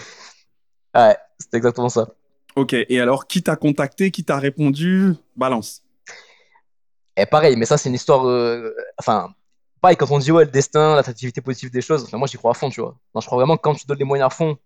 Ouais, 0.95 1.17
c'était 1.39 1.57
exactement 1.57 1.89
ça. 1.89 2.09
Ok, 2.55 2.73
et 2.75 3.01
alors 3.01 3.27
qui 3.27 3.43
t'a 3.43 3.57
contacté, 3.57 4.11
qui 4.11 4.25
t'a 4.25 4.39
répondu? 4.39 5.15
Balance. 5.37 5.83
Et 7.17 7.27
pareil, 7.27 7.57
mais 7.57 7.67
ça, 7.67 7.77
c'est 7.77 7.89
une 7.89 7.95
histoire. 7.95 8.27
euh, 8.27 8.75
Enfin, 8.99 9.35
pareil, 9.81 9.97
quand 9.97 10.11
on 10.11 10.19
dit, 10.19 10.31
ouais, 10.33 10.45
le 10.45 10.51
destin, 10.51 10.95
l'attractivité 10.97 11.41
positive 11.41 11.71
des 11.71 11.81
choses, 11.83 12.05
enfin, 12.05 12.19
moi, 12.19 12.29
j'y 12.29 12.37
crois 12.37 12.53
à 12.53 12.55
fond, 12.55 12.71
tu 12.71 12.81
vois. 12.81 12.97
Non, 13.15 13.21
je 13.21 13.27
crois 13.27 13.39
vraiment 13.39 13.57
que 13.57 13.63
quand 13.63 13.75
tu 13.75 13.87
donnes 13.87 13.99
les 13.99 14.05
moyens 14.05 14.29
à 14.29 14.31
fond 14.31 14.57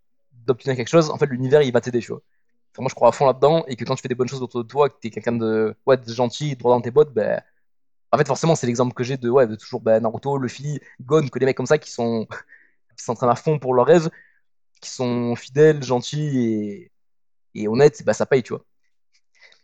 d'obtenir 0.46 0.76
quelque 0.76 0.88
chose, 0.88 1.10
en 1.10 1.16
fait, 1.18 1.26
l'univers, 1.26 1.62
il 1.62 1.72
va 1.72 1.80
t'aider, 1.80 2.00
tu 2.00 2.08
vois. 2.12 2.20
Enfin, 2.72 2.82
moi, 2.82 2.88
je 2.90 2.94
crois 2.94 3.08
à 3.08 3.12
fond 3.12 3.26
là-dedans, 3.26 3.64
et 3.66 3.76
que 3.76 3.84
quand 3.84 3.94
tu 3.96 4.02
fais 4.02 4.08
des 4.08 4.14
bonnes 4.14 4.28
choses 4.28 4.42
autour 4.42 4.62
de 4.62 4.68
toi, 4.68 4.88
que 4.88 4.94
t'es 5.00 5.10
quelqu'un 5.10 5.32
de, 5.32 5.74
ouais, 5.86 5.96
de 5.96 6.12
gentil, 6.12 6.54
droit 6.56 6.74
dans 6.74 6.80
tes 6.80 6.90
bottes, 6.90 7.12
ben. 7.12 7.40
En 8.12 8.18
fait, 8.18 8.26
forcément, 8.26 8.56
c'est 8.56 8.66
l'exemple 8.66 8.94
que 8.94 9.04
j'ai 9.04 9.16
de, 9.16 9.30
ouais, 9.30 9.46
de 9.46 9.54
toujours 9.54 9.80
ben, 9.80 10.02
Naruto, 10.02 10.36
Luffy, 10.36 10.80
Gon, 11.00 11.28
que 11.28 11.38
des 11.38 11.46
mecs 11.46 11.56
comme 11.56 11.66
ça 11.66 11.78
qui 11.78 11.90
sont 11.90 12.26
qui 12.96 13.04
s'entraînent 13.04 13.30
à 13.30 13.36
fond 13.36 13.58
pour 13.58 13.74
leurs 13.74 13.86
rêves, 13.86 14.10
qui 14.80 14.90
sont 14.90 15.36
fidèles, 15.36 15.82
gentils 15.82 16.38
et, 16.38 16.90
et 17.54 17.68
honnêtes, 17.68 18.02
bah, 18.04 18.12
ça 18.14 18.26
paye, 18.26 18.42
tu 18.42 18.52
vois. 18.52 18.64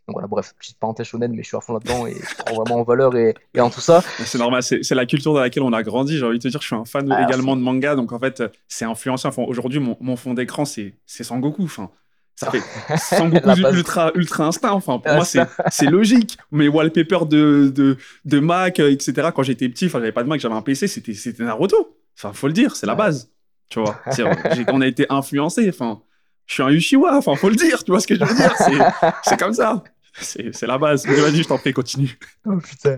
Donc 0.06 0.14
voilà, 0.14 0.28
bref, 0.28 0.54
petite 0.56 0.78
parenthèse 0.78 1.06
shonen, 1.08 1.32
mais 1.32 1.43
je 1.43 1.48
suis 1.48 1.56
à 1.56 1.60
fond 1.60 1.72
là-dedans 1.72 2.06
et 2.06 2.14
je 2.14 2.34
crois 2.37 2.62
vraiment 2.62 2.81
en 2.81 2.84
valeur 2.84 3.16
et, 3.16 3.34
et 3.54 3.60
en 3.60 3.70
tout 3.70 3.81
ça. 3.81 4.02
C'est 4.25 4.38
normal, 4.38 4.62
c'est 4.62 4.94
la 4.94 5.04
culture 5.04 5.34
dans 5.34 5.40
laquelle 5.40 5.64
on 5.64 5.72
a 5.72 5.82
grandi. 5.82 6.16
J'ai 6.16 6.25
envie 6.25 6.38
de 6.38 6.42
te 6.44 6.49
dire, 6.49 6.60
je 6.60 6.66
suis 6.66 6.76
un 6.76 6.84
fan 6.84 7.10
Ah, 7.10 7.25
également 7.25 7.56
de 7.56 7.60
manga, 7.60 7.96
donc 7.96 8.12
en 8.12 8.19
fait, 8.20 8.40
c'est 8.69 8.84
influencé. 8.84 9.26
Enfin, 9.26 9.42
aujourd'hui, 9.42 9.81
mon, 9.81 9.96
mon 10.00 10.14
fond 10.14 10.32
d'écran, 10.32 10.64
c'est 10.64 10.94
c'est 11.06 11.25
Sangoku. 11.25 11.64
Enfin, 11.64 11.90
ça 12.36 12.50
fait 12.50 12.60
La 13.44 13.56
base. 13.56 13.74
ultra, 13.74 14.12
ultra 14.14 14.44
instinct. 14.46 14.72
Enfin, 14.72 14.98
pour 14.98 15.12
moi, 15.14 15.24
c'est 15.24 15.86
logique. 15.86 16.38
Mes 16.52 16.68
wallpapers 16.68 17.26
de, 17.26 17.72
de, 17.74 17.96
de 18.24 18.38
Mac, 18.38 18.78
euh, 18.78 18.90
etc., 18.92 19.30
quand 19.34 19.42
j'étais 19.42 19.68
petit, 19.68 19.86
enfin, 19.86 19.98
j'avais 19.98 20.12
pas 20.12 20.22
de 20.22 20.28
Mac, 20.28 20.38
j'avais 20.40 20.54
un 20.54 20.62
PC, 20.62 20.86
c'était 20.86 21.14
c'était 21.14 21.42
Naruto. 21.44 21.96
Enfin, 22.18 22.32
faut 22.32 22.46
le 22.46 22.52
dire, 22.52 22.76
c'est 22.76 22.86
la 22.86 22.94
base. 22.94 23.30
Tu 23.68 23.80
vois, 23.80 23.98
on 24.68 24.80
a 24.80 24.86
été 24.86 25.06
influencé. 25.10 25.68
Enfin, 25.68 26.00
je 26.46 26.54
suis 26.54 26.62
un 26.62 26.68
Uchiwa, 26.68 27.16
enfin, 27.16 27.34
faut 27.34 27.48
le 27.48 27.56
dire. 27.56 27.82
Tu 27.82 27.90
vois 27.90 28.00
ce 28.00 28.06
que 28.06 28.14
je 28.14 28.22
veux 28.24 28.34
dire 28.34 28.54
C'est- 29.24 29.36
comme 29.36 29.52
ça. 29.54 29.82
C'est 30.18 30.62
la 30.66 30.78
base. 30.78 31.04
Mais 31.06 31.16
vas-y, 31.16 31.42
je 31.42 31.48
t'en 31.48 31.58
prie, 31.58 31.72
continue. 31.74 32.18
Oh 32.46 32.56
putain. 32.58 32.96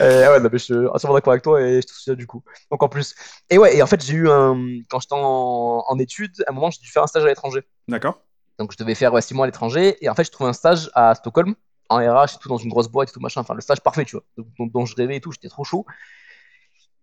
Euh, 0.00 0.32
ouais, 0.32 0.40
non, 0.40 0.48
mais 0.52 0.58
je 0.58 0.64
suis 0.64 0.74
entièrement 0.74 1.14
d'accord 1.16 1.32
avec 1.32 1.42
toi 1.42 1.58
et 1.62 1.80
je 1.80 1.86
te 1.86 1.92
souviens 1.92 2.14
du 2.16 2.26
coup. 2.26 2.42
Donc 2.70 2.82
en 2.82 2.88
plus. 2.88 3.14
Et 3.48 3.56
ouais, 3.56 3.76
et 3.76 3.82
en 3.82 3.86
fait, 3.86 4.04
j'ai 4.04 4.12
eu 4.14 4.28
un. 4.28 4.56
Quand 4.90 5.00
j'étais 5.00 5.14
en, 5.14 5.84
en 5.88 5.98
études, 5.98 6.42
à 6.46 6.50
un 6.50 6.54
moment, 6.54 6.70
j'ai 6.70 6.80
dû 6.80 6.90
faire 6.90 7.02
un 7.02 7.06
stage 7.06 7.24
à 7.24 7.28
l'étranger. 7.28 7.60
D'accord 7.88 8.20
Donc 8.60 8.72
je 8.72 8.76
devais 8.76 8.94
faire 8.94 9.12
ouais, 9.12 9.22
six 9.22 9.34
mois 9.34 9.46
à 9.46 9.48
l'étranger. 9.48 9.96
Et 10.04 10.08
en 10.08 10.14
fait, 10.14 10.22
j'ai 10.24 10.30
trouvé 10.30 10.50
un 10.50 10.52
stage 10.52 10.90
à 10.94 11.14
Stockholm, 11.14 11.54
en 11.88 11.96
RH 11.96 12.36
et 12.36 12.38
tout, 12.40 12.48
dans 12.48 12.58
une 12.58 12.68
grosse 12.70 12.88
boîte 12.88 13.08
et 13.08 13.12
tout 13.12 13.18
machin. 13.20 13.40
Enfin, 13.40 13.54
le 13.54 13.60
stage 13.62 13.80
parfait, 13.80 14.04
tu 14.04 14.16
vois, 14.16 14.24
dont, 14.58 14.66
dont 14.66 14.86
je 14.86 14.94
rêvais 14.94 15.16
et 15.16 15.20
tout, 15.20 15.32
j'étais 15.32 15.48
trop 15.48 15.64
chaud. 15.64 15.84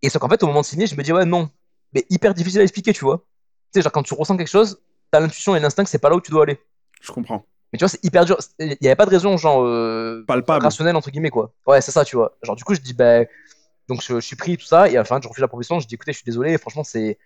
Et 0.02 0.10
sauf 0.10 0.22
qu'en 0.22 0.30
fait, 0.30 0.44
au 0.44 0.48
moment 0.48 0.62
de 0.62 0.66
signer, 0.66 0.88
je 0.88 0.96
me 0.96 1.04
dis, 1.04 1.12
ouais, 1.12 1.26
non. 1.26 1.50
Mais 1.94 2.06
hyper 2.10 2.34
difficile 2.34 2.60
à 2.62 2.64
expliquer, 2.64 2.94
tu 2.94 3.04
vois. 3.04 3.18
Tu 3.74 3.80
sais, 3.80 3.82
genre, 3.82 3.92
quand 3.92 4.04
tu 4.04 4.14
ressens 4.14 4.38
quelque 4.38 4.48
chose, 4.48 4.80
t'as 5.12 5.20
l'intuition 5.20 5.56
et 5.56 5.60
l'instinct 5.60 5.84
que 5.84 5.90
c'est 5.90 5.98
pas 6.00 6.10
là 6.10 6.16
où 6.16 6.22
tu 6.22 6.32
dois 6.32 6.44
aller. 6.44 6.60
Je 7.02 7.12
comprends. 7.12 7.46
Mais 7.74 7.78
tu 7.80 7.84
vois, 7.84 7.90
c'est 7.90 8.04
hyper 8.06 8.24
dur. 8.26 8.38
Il 8.60 8.78
n'y 8.82 8.88
avait 8.88 8.96
pas 8.96 9.06
de 9.06 9.10
raison, 9.12 9.36
genre. 9.38 9.64
euh, 9.64 10.24
Palpable. 10.28 10.64
rationnel 10.64 10.96
entre 10.96 11.10
guillemets 11.12 11.30
quoi 11.30 11.52
ouais 11.66 11.82
c'est 11.82 11.92
ça 11.92 12.06
tu 12.06 12.16
vois 12.16 12.38
genre 12.44 12.56
du 12.56 12.64
coup 12.64 12.74
je 12.76 12.80
dis 12.80 12.94
ben 12.94 13.28
donc 13.90 14.02
je, 14.02 14.16
je 14.16 14.20
suis 14.26 14.36
pris 14.38 14.58
tout 14.58 14.66
ça 14.66 14.88
et 14.90 14.96
à 14.96 15.00
la 15.00 15.06
fin 15.06 15.20
je 15.22 15.28
refuse 15.28 15.42
la 15.42 15.48
proposition 15.50 15.80
je 15.80 15.88
dis 15.88 15.96
écoutez 15.96 16.12
je 16.14 16.18
suis 16.18 16.26
désolé 16.26 16.58
franchement 16.58 16.84
c'est 16.86 17.18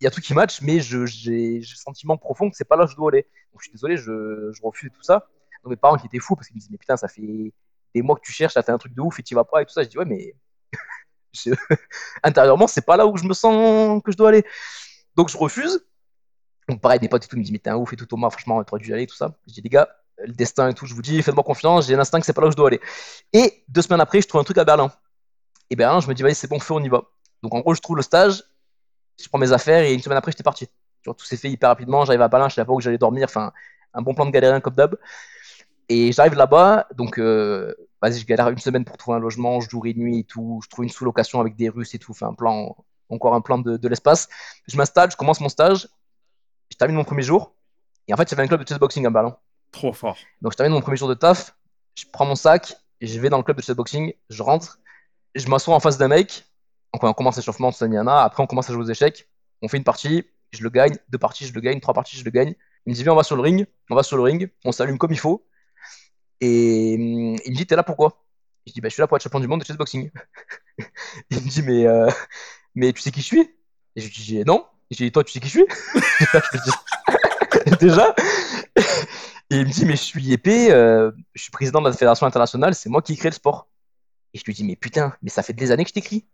il 0.00 0.04
y 0.04 0.06
a 0.06 0.10
tout 0.10 0.20
qui 0.20 0.34
match 0.34 0.60
mais 0.62 0.80
j'ai 0.80 1.58
le 1.58 1.64
sentiment 1.64 2.16
profond 2.16 2.50
que 2.50 2.56
c'est 2.56 2.64
pas 2.68 2.76
là 2.76 2.84
où 2.84 2.88
je 2.88 2.96
dois 2.96 3.10
aller. 3.10 3.22
Donc 3.52 3.60
je 3.60 3.64
suis 3.64 3.72
désolé 3.72 3.96
je, 3.96 4.50
je 4.52 4.62
refuse 4.62 4.90
tout 4.94 5.02
ça. 5.02 5.28
Donc 5.64 5.70
mes 5.70 5.76
parents 5.76 5.96
qui 5.96 6.06
étaient 6.06 6.18
fous 6.20 6.36
parce 6.36 6.48
qu'ils 6.48 6.56
me 6.56 6.60
disaient 6.60 6.70
mais 6.72 6.78
putain 6.78 6.96
ça 6.96 7.08
fait 7.08 7.52
des 7.94 8.02
mois 8.02 8.16
que 8.16 8.22
tu 8.22 8.32
cherches 8.32 8.54
ça 8.54 8.62
fait 8.62 8.72
un 8.72 8.78
truc 8.78 8.94
de 8.94 9.00
ouf 9.00 9.18
et 9.18 9.22
tu 9.22 9.34
vas 9.34 9.44
pas 9.44 9.62
et 9.62 9.66
tout 9.66 9.72
ça. 9.72 9.82
Je 9.82 9.88
dis 9.88 9.98
ouais 9.98 10.04
mais 10.04 10.34
je- 11.32 11.50
intérieurement 12.22 12.66
c'est 12.66 12.84
pas 12.86 12.96
là 12.96 13.06
où 13.06 13.16
je 13.16 13.24
me 13.24 13.34
sens 13.34 14.02
que 14.04 14.12
je 14.12 14.16
dois 14.16 14.30
aller. 14.30 14.44
Donc 15.16 15.28
je 15.30 15.38
refuse. 15.38 15.84
Donc 16.68 16.80
pareil 16.80 17.00
des 17.00 17.08
potes 17.08 17.24
et 17.24 17.28
tout 17.28 17.36
me 17.36 17.42
disent 17.42 17.52
mais 17.52 17.58
t'es 17.58 17.70
un 17.70 17.76
ouf 17.76 17.92
et 17.92 17.96
tout 17.96 18.06
Thomas 18.06 18.30
franchement 18.30 18.62
t'aurais 18.64 18.80
dû 18.82 18.90
y 18.90 18.94
aller 18.94 19.06
tout 19.06 19.16
ça. 19.16 19.36
Je 19.46 19.54
dis 19.54 19.62
les 19.62 19.70
gars 19.70 19.88
le 20.18 20.32
destin 20.32 20.68
et 20.70 20.74
tout 20.74 20.86
je 20.86 20.94
vous 20.94 21.02
dis 21.02 21.22
faites-moi 21.22 21.44
confiance 21.44 21.86
j'ai 21.86 21.96
l'instinct 21.96 22.20
que 22.20 22.26
c'est 22.26 22.32
pas 22.32 22.42
là 22.42 22.48
où 22.48 22.52
je 22.52 22.56
dois 22.56 22.68
aller. 22.68 22.80
Et 23.32 23.64
deux 23.68 23.82
semaines 23.82 24.00
après, 24.00 24.20
je 24.22 24.28
trouve 24.28 24.40
un 24.40 24.44
truc 24.44 24.58
à 24.58 24.64
Berlin. 24.64 24.92
Et 25.70 25.76
Berlin, 25.76 26.00
je 26.00 26.08
me 26.08 26.14
dis, 26.14 26.22
vas-y, 26.22 26.34
c'est 26.34 26.48
bon, 26.48 26.60
feu, 26.60 26.74
on 26.74 26.82
y 26.82 26.88
va. 26.88 27.02
Donc 27.42 27.54
en 27.54 27.60
gros, 27.60 27.74
je 27.74 27.80
trouve 27.80 27.96
le 27.96 28.02
stage, 28.02 28.42
je 29.20 29.28
prends 29.28 29.38
mes 29.38 29.52
affaires 29.52 29.82
et 29.82 29.92
une 29.92 30.00
semaine 30.00 30.18
après, 30.18 30.32
j'étais 30.32 30.42
parti. 30.42 30.68
Tout 31.02 31.14
s'est 31.24 31.36
fait 31.36 31.50
hyper 31.50 31.70
rapidement. 31.70 32.04
J'arrive 32.04 32.22
à 32.22 32.28
Berlin, 32.28 32.48
je 32.48 32.54
savais 32.54 32.66
pas 32.66 32.72
où 32.72 32.80
j'allais 32.80 32.98
dormir. 32.98 33.24
Enfin, 33.24 33.52
un 33.94 34.02
bon 34.02 34.14
plan 34.14 34.26
de 34.26 34.30
galérien 34.30 34.60
comme 34.60 34.74
d'hab. 34.74 34.96
Et 35.88 36.12
j'arrive 36.12 36.34
là-bas, 36.34 36.86
donc 36.94 37.18
euh, 37.18 37.74
vas-y, 38.02 38.18
je 38.18 38.26
galère 38.26 38.48
une 38.50 38.58
semaine 38.58 38.84
pour 38.84 38.98
trouver 38.98 39.16
un 39.16 39.20
logement, 39.20 39.60
jour 39.60 39.86
et 39.86 39.94
nuit 39.94 40.18
et 40.20 40.24
tout. 40.24 40.60
Je 40.62 40.68
trouve 40.68 40.84
une 40.84 40.90
sous-location 40.90 41.40
avec 41.40 41.56
des 41.56 41.70
Russes 41.70 41.94
et 41.94 41.98
tout. 41.98 42.10
Enfin, 42.10 42.28
un 42.28 42.34
plan, 42.34 42.76
encore 43.08 43.34
un 43.34 43.40
plan 43.40 43.58
de, 43.58 43.78
de 43.78 43.88
l'espace. 43.88 44.28
Je 44.66 44.76
m'installe, 44.76 45.10
je 45.10 45.16
commence 45.16 45.40
mon 45.40 45.48
stage, 45.48 45.88
je 46.70 46.76
termine 46.76 46.96
mon 46.96 47.04
premier 47.04 47.22
jour. 47.22 47.54
Et 48.06 48.12
en 48.12 48.16
fait, 48.16 48.28
j'avais 48.28 48.42
un 48.42 48.48
club 48.48 48.62
de 48.62 48.68
chessboxing 48.68 49.06
à 49.06 49.10
Berlin. 49.10 49.36
Trop 49.72 49.92
fort. 49.92 50.16
Donc 50.42 50.52
je 50.52 50.56
termine 50.56 50.74
mon 50.74 50.80
premier 50.80 50.96
jour 50.96 51.08
de 51.08 51.14
taf, 51.14 51.54
je 51.94 52.04
prends 52.12 52.26
mon 52.26 52.34
sac, 52.34 52.76
et 53.00 53.06
je 53.06 53.20
vais 53.20 53.30
dans 53.30 53.38
le 53.38 53.42
club 53.42 53.56
de 53.56 53.62
chessboxing, 53.62 54.12
je 54.28 54.42
rentre, 54.42 54.78
je 55.34 55.46
m'assois 55.48 55.74
en 55.74 55.80
face 55.80 55.98
d'un 55.98 56.08
mec, 56.08 56.44
on 56.92 57.12
commence 57.12 57.36
l'échauffement, 57.36 57.70
Niana, 57.82 58.22
après 58.22 58.42
on 58.42 58.46
commence 58.46 58.68
à 58.70 58.72
jouer 58.72 58.82
aux 58.82 58.88
échecs, 58.88 59.28
on 59.62 59.68
fait 59.68 59.76
une 59.76 59.84
partie, 59.84 60.24
je 60.52 60.62
le 60.62 60.70
gagne, 60.70 60.96
deux 61.10 61.18
parties, 61.18 61.46
je 61.46 61.52
le 61.52 61.60
gagne, 61.60 61.80
trois 61.80 61.94
parties, 61.94 62.16
je 62.16 62.24
le 62.24 62.30
gagne. 62.30 62.54
Il 62.86 62.90
me 62.90 62.94
dit 62.94 63.02
viens 63.02 63.12
on 63.12 63.16
va 63.16 63.22
sur 63.22 63.36
le 63.36 63.42
ring, 63.42 63.66
on 63.90 63.94
va 63.94 64.02
sur 64.02 64.16
le 64.16 64.22
ring, 64.22 64.50
on 64.64 64.72
s'allume 64.72 64.98
comme 64.98 65.12
il 65.12 65.18
faut, 65.18 65.46
et 66.40 66.96
hum, 66.98 67.36
il 67.44 67.52
me 67.52 67.56
dit 67.56 67.66
t'es 67.66 67.76
là 67.76 67.82
pourquoi? 67.82 68.24
Je 68.66 68.72
dis 68.72 68.80
bah 68.80 68.88
je 68.88 68.94
suis 68.94 69.00
là 69.00 69.06
pour 69.06 69.16
être 69.16 69.22
champion 69.22 69.40
du 69.40 69.48
monde 69.48 69.60
de 69.60 69.66
chessboxing. 69.66 70.10
il 71.30 71.36
me 71.42 71.48
dit 71.48 71.62
mais, 71.62 71.86
euh, 71.86 72.08
mais 72.74 72.92
tu 72.92 73.02
sais 73.02 73.10
qui 73.10 73.20
je 73.20 73.26
suis? 73.26 73.54
Et 73.96 74.00
je 74.00 74.06
lui 74.06 74.14
dis 74.14 74.44
non. 74.44 74.64
Lui 74.90 74.96
dis 74.96 75.12
toi 75.12 75.24
tu 75.24 75.32
sais 75.32 75.40
qui 75.40 75.48
je 75.48 75.60
suis? 75.60 75.66
Déjà. 77.80 78.14
Et 79.50 79.56
il 79.56 79.66
me 79.66 79.72
dit, 79.72 79.86
mais 79.86 79.96
je 79.96 80.02
suis 80.02 80.32
épée, 80.32 80.70
euh, 80.72 81.10
je 81.34 81.42
suis 81.42 81.50
président 81.50 81.80
de 81.80 81.88
la 81.88 81.92
fédération 81.92 82.26
internationale, 82.26 82.74
c'est 82.74 82.90
moi 82.90 83.00
qui 83.00 83.14
ai 83.14 83.16
créé 83.16 83.30
le 83.30 83.34
sport. 83.34 83.68
Et 84.34 84.38
je 84.38 84.44
lui 84.44 84.52
dis, 84.52 84.64
mais 84.64 84.76
putain, 84.76 85.14
mais 85.22 85.30
ça 85.30 85.42
fait 85.42 85.54
des 85.54 85.70
années 85.70 85.84
que 85.84 85.88
je 85.88 85.94
t'écris. 85.94 86.26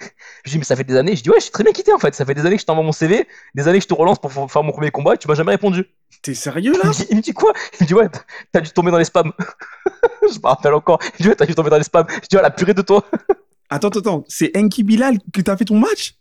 Je 0.00 0.06
lui 0.44 0.50
dis, 0.52 0.58
mais 0.58 0.64
ça 0.64 0.76
fait 0.76 0.84
des 0.84 0.96
années. 0.96 1.16
Je 1.16 1.22
dis, 1.22 1.30
ouais, 1.30 1.36
je 1.38 1.44
suis 1.44 1.52
très 1.52 1.64
bien 1.64 1.72
quitté 1.72 1.92
en 1.92 1.98
fait. 1.98 2.14
Ça 2.14 2.24
fait 2.24 2.34
des 2.34 2.44
années 2.46 2.56
que 2.56 2.60
je 2.60 2.66
t'envoie 2.66 2.84
mon 2.84 2.92
CV, 2.92 3.26
des 3.54 3.68
années 3.68 3.78
que 3.78 3.84
je 3.84 3.88
te 3.88 3.94
relance 3.94 4.18
pour 4.18 4.32
faire 4.32 4.62
mon 4.62 4.72
premier 4.72 4.90
combat 4.90 5.14
et 5.14 5.18
tu 5.18 5.28
m'as 5.28 5.34
jamais 5.34 5.52
répondu. 5.52 5.86
T'es 6.22 6.34
sérieux 6.34 6.72
Il 6.74 6.78
là 6.78 6.88
me 6.88 6.92
dit, 6.92 7.06
il 7.10 7.16
me 7.16 7.22
dit 7.22 7.32
quoi? 7.32 7.52
Il 7.80 7.84
me 7.84 7.86
dit, 7.88 7.94
ouais, 7.94 8.08
t'as 8.52 8.60
dû 8.60 8.70
tomber 8.70 8.90
dans 8.90 8.98
les 8.98 9.04
spams. 9.04 9.32
je 10.22 10.38
me 10.38 10.46
rappelle 10.46 10.74
encore. 10.74 10.98
Il 11.02 11.06
me 11.06 11.22
dit, 11.22 11.28
ouais, 11.28 11.34
t'as 11.34 11.46
dû 11.46 11.54
tomber 11.54 11.70
dans 11.70 11.78
les 11.78 11.84
spams. 11.84 12.06
Je 12.08 12.28
dis, 12.28 12.36
ouais, 12.36 12.42
la 12.42 12.50
purée 12.50 12.74
de 12.74 12.82
toi. 12.82 13.04
Attends, 13.68 13.88
attends. 13.88 14.24
C'est 14.28 14.56
Enki 14.56 14.84
Bilal 14.84 15.18
que 15.32 15.40
t'as 15.40 15.56
fait 15.56 15.64
ton 15.64 15.76
match? 15.76 16.14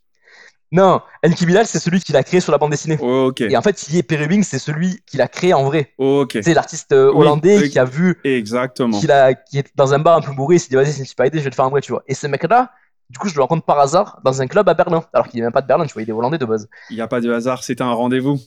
Non, 0.71 1.01
Enki 1.23 1.45
Bilal, 1.45 1.67
c'est 1.67 1.79
celui 1.79 1.99
qui 2.01 2.11
l'a 2.11 2.23
créé 2.23 2.39
sur 2.39 2.51
la 2.51 2.57
bande 2.57 2.71
dessinée. 2.71 2.97
Ok. 2.99 3.41
Et 3.41 3.55
en 3.55 3.61
fait, 3.61 3.87
Yé 3.89 4.03
Perubing, 4.03 4.43
c'est 4.43 4.59
celui 4.59 4.99
qui 5.05 5.17
l'a 5.17 5.27
créé 5.27 5.53
en 5.53 5.63
vrai. 5.63 5.93
Ok. 5.97 6.39
C'est 6.41 6.53
l'artiste 6.53 6.91
euh, 6.91 7.11
hollandais 7.13 7.59
oui. 7.59 7.69
qui 7.69 7.79
a 7.79 7.85
vu, 7.85 8.19
Exactement. 8.23 8.99
a, 9.09 9.33
qui 9.35 9.59
est 9.59 9.71
dans 9.75 9.93
un 9.93 9.99
bar 9.99 10.17
un 10.17 10.21
peu 10.21 10.33
bourré, 10.33 10.55
il 10.55 10.59
s'est 10.59 10.69
dit, 10.69 10.75
vas-y, 10.75 10.91
c'est 10.91 10.99
une 10.99 11.05
super 11.05 11.27
idée, 11.27 11.37
je 11.37 11.43
vais 11.43 11.51
le 11.51 11.55
faire 11.55 11.65
en 11.65 11.69
vrai, 11.69 11.81
tu 11.81 11.91
vois. 11.91 12.03
Et 12.07 12.15
ce 12.15 12.25
mec-là, 12.27 12.71
du 13.09 13.19
coup, 13.19 13.29
je 13.29 13.35
le 13.35 13.41
rencontre 13.41 13.65
par 13.65 13.79
hasard 13.79 14.19
dans 14.23 14.41
un 14.41 14.47
club 14.47 14.67
à 14.67 14.73
Berlin, 14.73 15.03
alors 15.13 15.27
qu'il 15.27 15.39
n'est 15.39 15.45
même 15.45 15.53
pas 15.53 15.61
de 15.61 15.67
Berlin, 15.67 15.85
tu 15.85 15.93
vois, 15.93 16.01
il 16.01 16.09
est 16.09 16.13
hollandais 16.13 16.37
de 16.37 16.45
base. 16.45 16.67
Il 16.89 16.95
n'y 16.95 17.01
a 17.01 17.07
pas 17.07 17.21
de 17.21 17.31
hasard, 17.31 17.63
c'était 17.63 17.83
un 17.83 17.93
rendez-vous. 17.93 18.39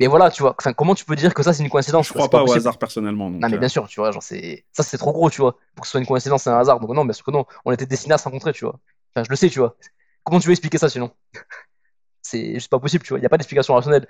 Mais 0.00 0.06
voilà, 0.06 0.30
tu 0.30 0.42
vois, 0.42 0.54
enfin, 0.58 0.72
comment 0.72 0.94
tu 0.94 1.04
peux 1.04 1.16
dire 1.16 1.34
que 1.34 1.42
ça, 1.42 1.52
c'est 1.52 1.62
une 1.62 1.70
coïncidence 1.70 2.06
Je 2.06 2.12
quoi, 2.12 2.20
crois 2.20 2.30
pas 2.30 2.42
au 2.42 2.46
possible. 2.46 2.60
hasard 2.60 2.78
personnellement. 2.78 3.30
Non, 3.30 3.48
mais 3.48 3.56
euh, 3.56 3.58
bien 3.58 3.68
sûr, 3.68 3.88
tu 3.88 4.00
vois, 4.00 4.12
genre, 4.12 4.22
c'est... 4.22 4.64
ça, 4.72 4.82
c'est 4.84 4.96
trop 4.96 5.12
gros, 5.12 5.28
tu 5.28 5.40
vois, 5.40 5.56
pour 5.74 5.82
que 5.82 5.86
ce 5.88 5.92
soit 5.92 6.00
une 6.00 6.06
coïncidence, 6.06 6.44
c'est 6.44 6.50
un 6.50 6.58
hasard. 6.58 6.78
Donc, 6.78 6.90
non, 6.90 7.04
bien 7.04 7.12
sûr 7.12 7.24
que 7.24 7.32
non, 7.32 7.44
on 7.64 7.72
était 7.72 7.86
destinés 7.86 8.14
à 8.14 8.18
se 8.18 8.24
rencontrer, 8.24 8.52
tu 8.52 8.64
vois. 8.64 8.78
Enfin, 9.14 9.24
je 9.24 9.30
le 9.30 9.36
sais, 9.36 9.48
tu 9.50 9.58
vois. 9.58 9.76
Comment 10.22 10.38
tu 10.38 10.46
veux 10.46 10.52
expliquer 10.52 10.78
ça 10.78 10.88
sinon? 10.88 11.10
C'est 12.22 12.54
juste 12.54 12.70
pas 12.70 12.78
possible, 12.78 13.04
tu 13.04 13.10
vois, 13.10 13.18
il 13.18 13.22
n'y 13.22 13.26
a 13.26 13.28
pas 13.28 13.38
d'explication 13.38 13.74
rationnelle. 13.74 14.06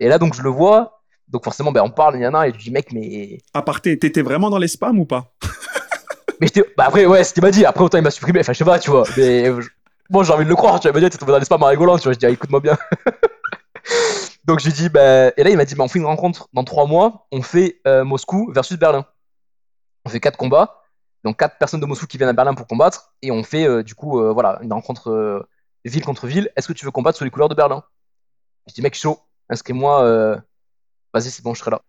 Et 0.00 0.08
là, 0.08 0.18
donc, 0.18 0.34
je 0.34 0.42
le 0.42 0.50
vois, 0.50 1.02
donc 1.28 1.44
forcément, 1.44 1.72
ben, 1.72 1.82
on 1.82 1.90
parle, 1.90 2.16
il 2.16 2.22
y 2.22 2.26
en 2.26 2.34
a, 2.34 2.48
et 2.48 2.52
je 2.52 2.58
dis, 2.58 2.70
mec, 2.70 2.92
mais. 2.92 3.38
Aparté, 3.54 3.98
t'étais 3.98 4.22
vraiment 4.22 4.50
dans 4.50 4.58
les 4.58 4.68
spams 4.68 4.98
ou 4.98 5.06
pas? 5.06 5.32
Mais. 6.40 6.48
Bah, 6.76 6.84
après, 6.86 7.06
ouais, 7.06 7.24
qu'il 7.24 7.42
m'a 7.42 7.50
dit, 7.50 7.64
après, 7.64 7.84
autant 7.84 7.98
il 7.98 8.04
m'a 8.04 8.10
supprimé, 8.10 8.40
enfin, 8.40 8.52
je 8.52 8.58
sais 8.58 8.64
pas, 8.64 8.78
tu 8.78 8.90
vois, 8.90 9.04
mais. 9.16 9.50
Bon, 10.10 10.22
j'ai 10.22 10.32
envie 10.32 10.44
de 10.44 10.50
le 10.50 10.56
croire, 10.56 10.78
tu 10.78 10.88
il 10.88 10.92
m'a 10.92 11.00
dit, 11.00 11.08
t'es 11.08 11.16
tombé 11.16 11.32
dans 11.32 11.38
l'espace 11.38 11.60
en 11.60 11.66
rigolant, 11.66 11.96
tu 11.96 12.04
vois, 12.04 12.12
je 12.12 12.18
dis, 12.18 12.26
ah, 12.26 12.30
écoute-moi 12.30 12.60
bien. 12.60 12.76
donc, 14.44 14.60
j'ai 14.60 14.72
dit, 14.72 14.88
bah. 14.88 15.28
Et 15.36 15.42
là, 15.42 15.50
il 15.50 15.56
m'a 15.56 15.64
dit, 15.64 15.74
bah, 15.74 15.84
on 15.84 15.88
fait 15.88 15.98
une 15.98 16.06
rencontre 16.06 16.48
dans 16.52 16.64
trois 16.64 16.86
mois, 16.86 17.26
on 17.32 17.42
fait 17.42 17.80
euh, 17.86 18.04
Moscou 18.04 18.52
versus 18.52 18.78
Berlin. 18.78 19.06
On 20.04 20.10
fait 20.10 20.20
quatre 20.20 20.36
combats, 20.36 20.82
donc 21.24 21.38
quatre 21.38 21.58
personnes 21.58 21.80
de 21.80 21.86
Moscou 21.86 22.06
qui 22.06 22.18
viennent 22.18 22.28
à 22.28 22.32
Berlin 22.32 22.54
pour 22.54 22.66
combattre, 22.66 23.14
et 23.22 23.30
on 23.30 23.42
fait, 23.42 23.66
euh, 23.66 23.82
du 23.82 23.94
coup, 23.94 24.20
euh, 24.20 24.32
voilà, 24.32 24.58
une 24.62 24.72
rencontre 24.72 25.10
euh, 25.10 25.48
ville 25.84 26.04
contre 26.04 26.26
ville. 26.26 26.50
Est-ce 26.56 26.68
que 26.68 26.72
tu 26.72 26.84
veux 26.84 26.90
combattre 26.90 27.18
sous 27.18 27.24
les 27.24 27.30
couleurs 27.30 27.48
de 27.48 27.54
Berlin? 27.54 27.84
Je 28.66 28.74
dis, 28.74 28.82
mec, 28.82 28.94
chaud, 28.94 29.20
inscris-moi, 29.48 30.02
vas-y, 31.12 31.30
c'est 31.30 31.42
bon, 31.42 31.54
je 31.54 31.60
serai 31.60 31.70
là. 31.72 31.82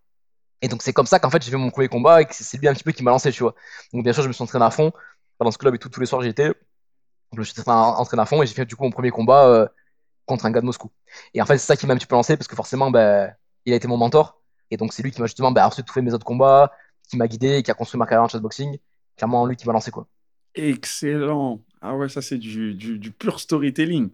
Et 0.64 0.68
donc, 0.68 0.82
c'est 0.82 0.92
comme 0.94 1.06
ça 1.06 1.18
qu'en 1.20 1.30
fait, 1.30 1.42
j'ai 1.44 1.50
fait 1.50 1.58
mon 1.58 1.70
premier 1.70 1.88
combat, 1.88 2.22
et 2.22 2.26
que 2.26 2.34
c'est 2.34 2.58
lui 2.58 2.68
un 2.68 2.74
petit 2.74 2.84
peu 2.84 2.92
qui 2.92 3.02
m'a 3.04 3.10
lancé, 3.10 3.30
tu 3.32 3.42
vois. 3.42 3.54
Donc, 3.92 4.02
bien 4.04 4.12
sûr, 4.14 4.22
je 4.22 4.28
me 4.28 4.32
suis 4.32 4.42
entraîné 4.42 4.64
à 4.64 4.70
fond. 4.70 4.92
Dans 5.40 5.50
ce 5.50 5.58
club 5.58 5.74
et 5.74 5.78
tout, 5.78 5.90
tous 5.90 6.00
les 6.00 6.06
soirs, 6.06 6.22
j'y 6.22 6.28
étais. 6.30 6.52
Je 7.34 7.38
me 7.40 7.44
suis 7.44 7.54
entraîné 7.66 8.22
à 8.22 8.26
fond 8.26 8.42
et 8.42 8.46
j'ai 8.46 8.54
fait 8.54 8.66
du 8.66 8.76
coup 8.76 8.84
mon 8.84 8.90
premier 8.90 9.10
combat 9.10 9.46
euh, 9.48 9.68
contre 10.26 10.46
un 10.46 10.52
gars 10.52 10.60
de 10.60 10.66
Moscou. 10.66 10.92
Et 11.34 11.42
en 11.42 11.46
fait, 11.46 11.58
c'est 11.58 11.66
ça 11.66 11.76
qui 11.76 11.86
m'a 11.86 11.94
un 11.94 11.98
petit 11.98 12.06
peu 12.06 12.16
lancé 12.16 12.36
parce 12.36 12.48
que 12.48 12.56
forcément, 12.56 12.90
ben, 12.90 13.34
il 13.66 13.72
a 13.74 13.76
été 13.76 13.88
mon 13.88 13.98
mentor. 13.98 14.40
Et 14.70 14.76
donc, 14.78 14.92
c'est 14.94 15.02
lui 15.02 15.12
qui 15.12 15.20
m'a 15.20 15.26
justement 15.26 15.52
ben, 15.52 15.66
ensuite 15.66 15.86
tout 15.86 15.94
fait 15.94 16.02
mes 16.02 16.14
autres 16.14 16.26
combats, 16.26 16.72
qui 17.08 17.16
m'a 17.18 17.28
guidé, 17.28 17.62
qui 17.62 17.70
a 17.70 17.74
construit 17.74 17.98
ma 17.98 18.06
carrière 18.06 18.24
en 18.24 18.28
chessboxing. 18.28 18.78
Clairement, 19.16 19.46
lui 19.46 19.56
qui 19.56 19.66
m'a 19.66 19.72
lancé, 19.74 19.90
quoi. 19.90 20.08
Excellent. 20.54 21.60
Ah 21.80 21.96
ouais, 21.96 22.08
ça 22.08 22.22
c'est 22.22 22.38
du, 22.38 22.74
du, 22.74 22.98
du 22.98 23.10
pur 23.12 23.40
storytelling. 23.40 24.10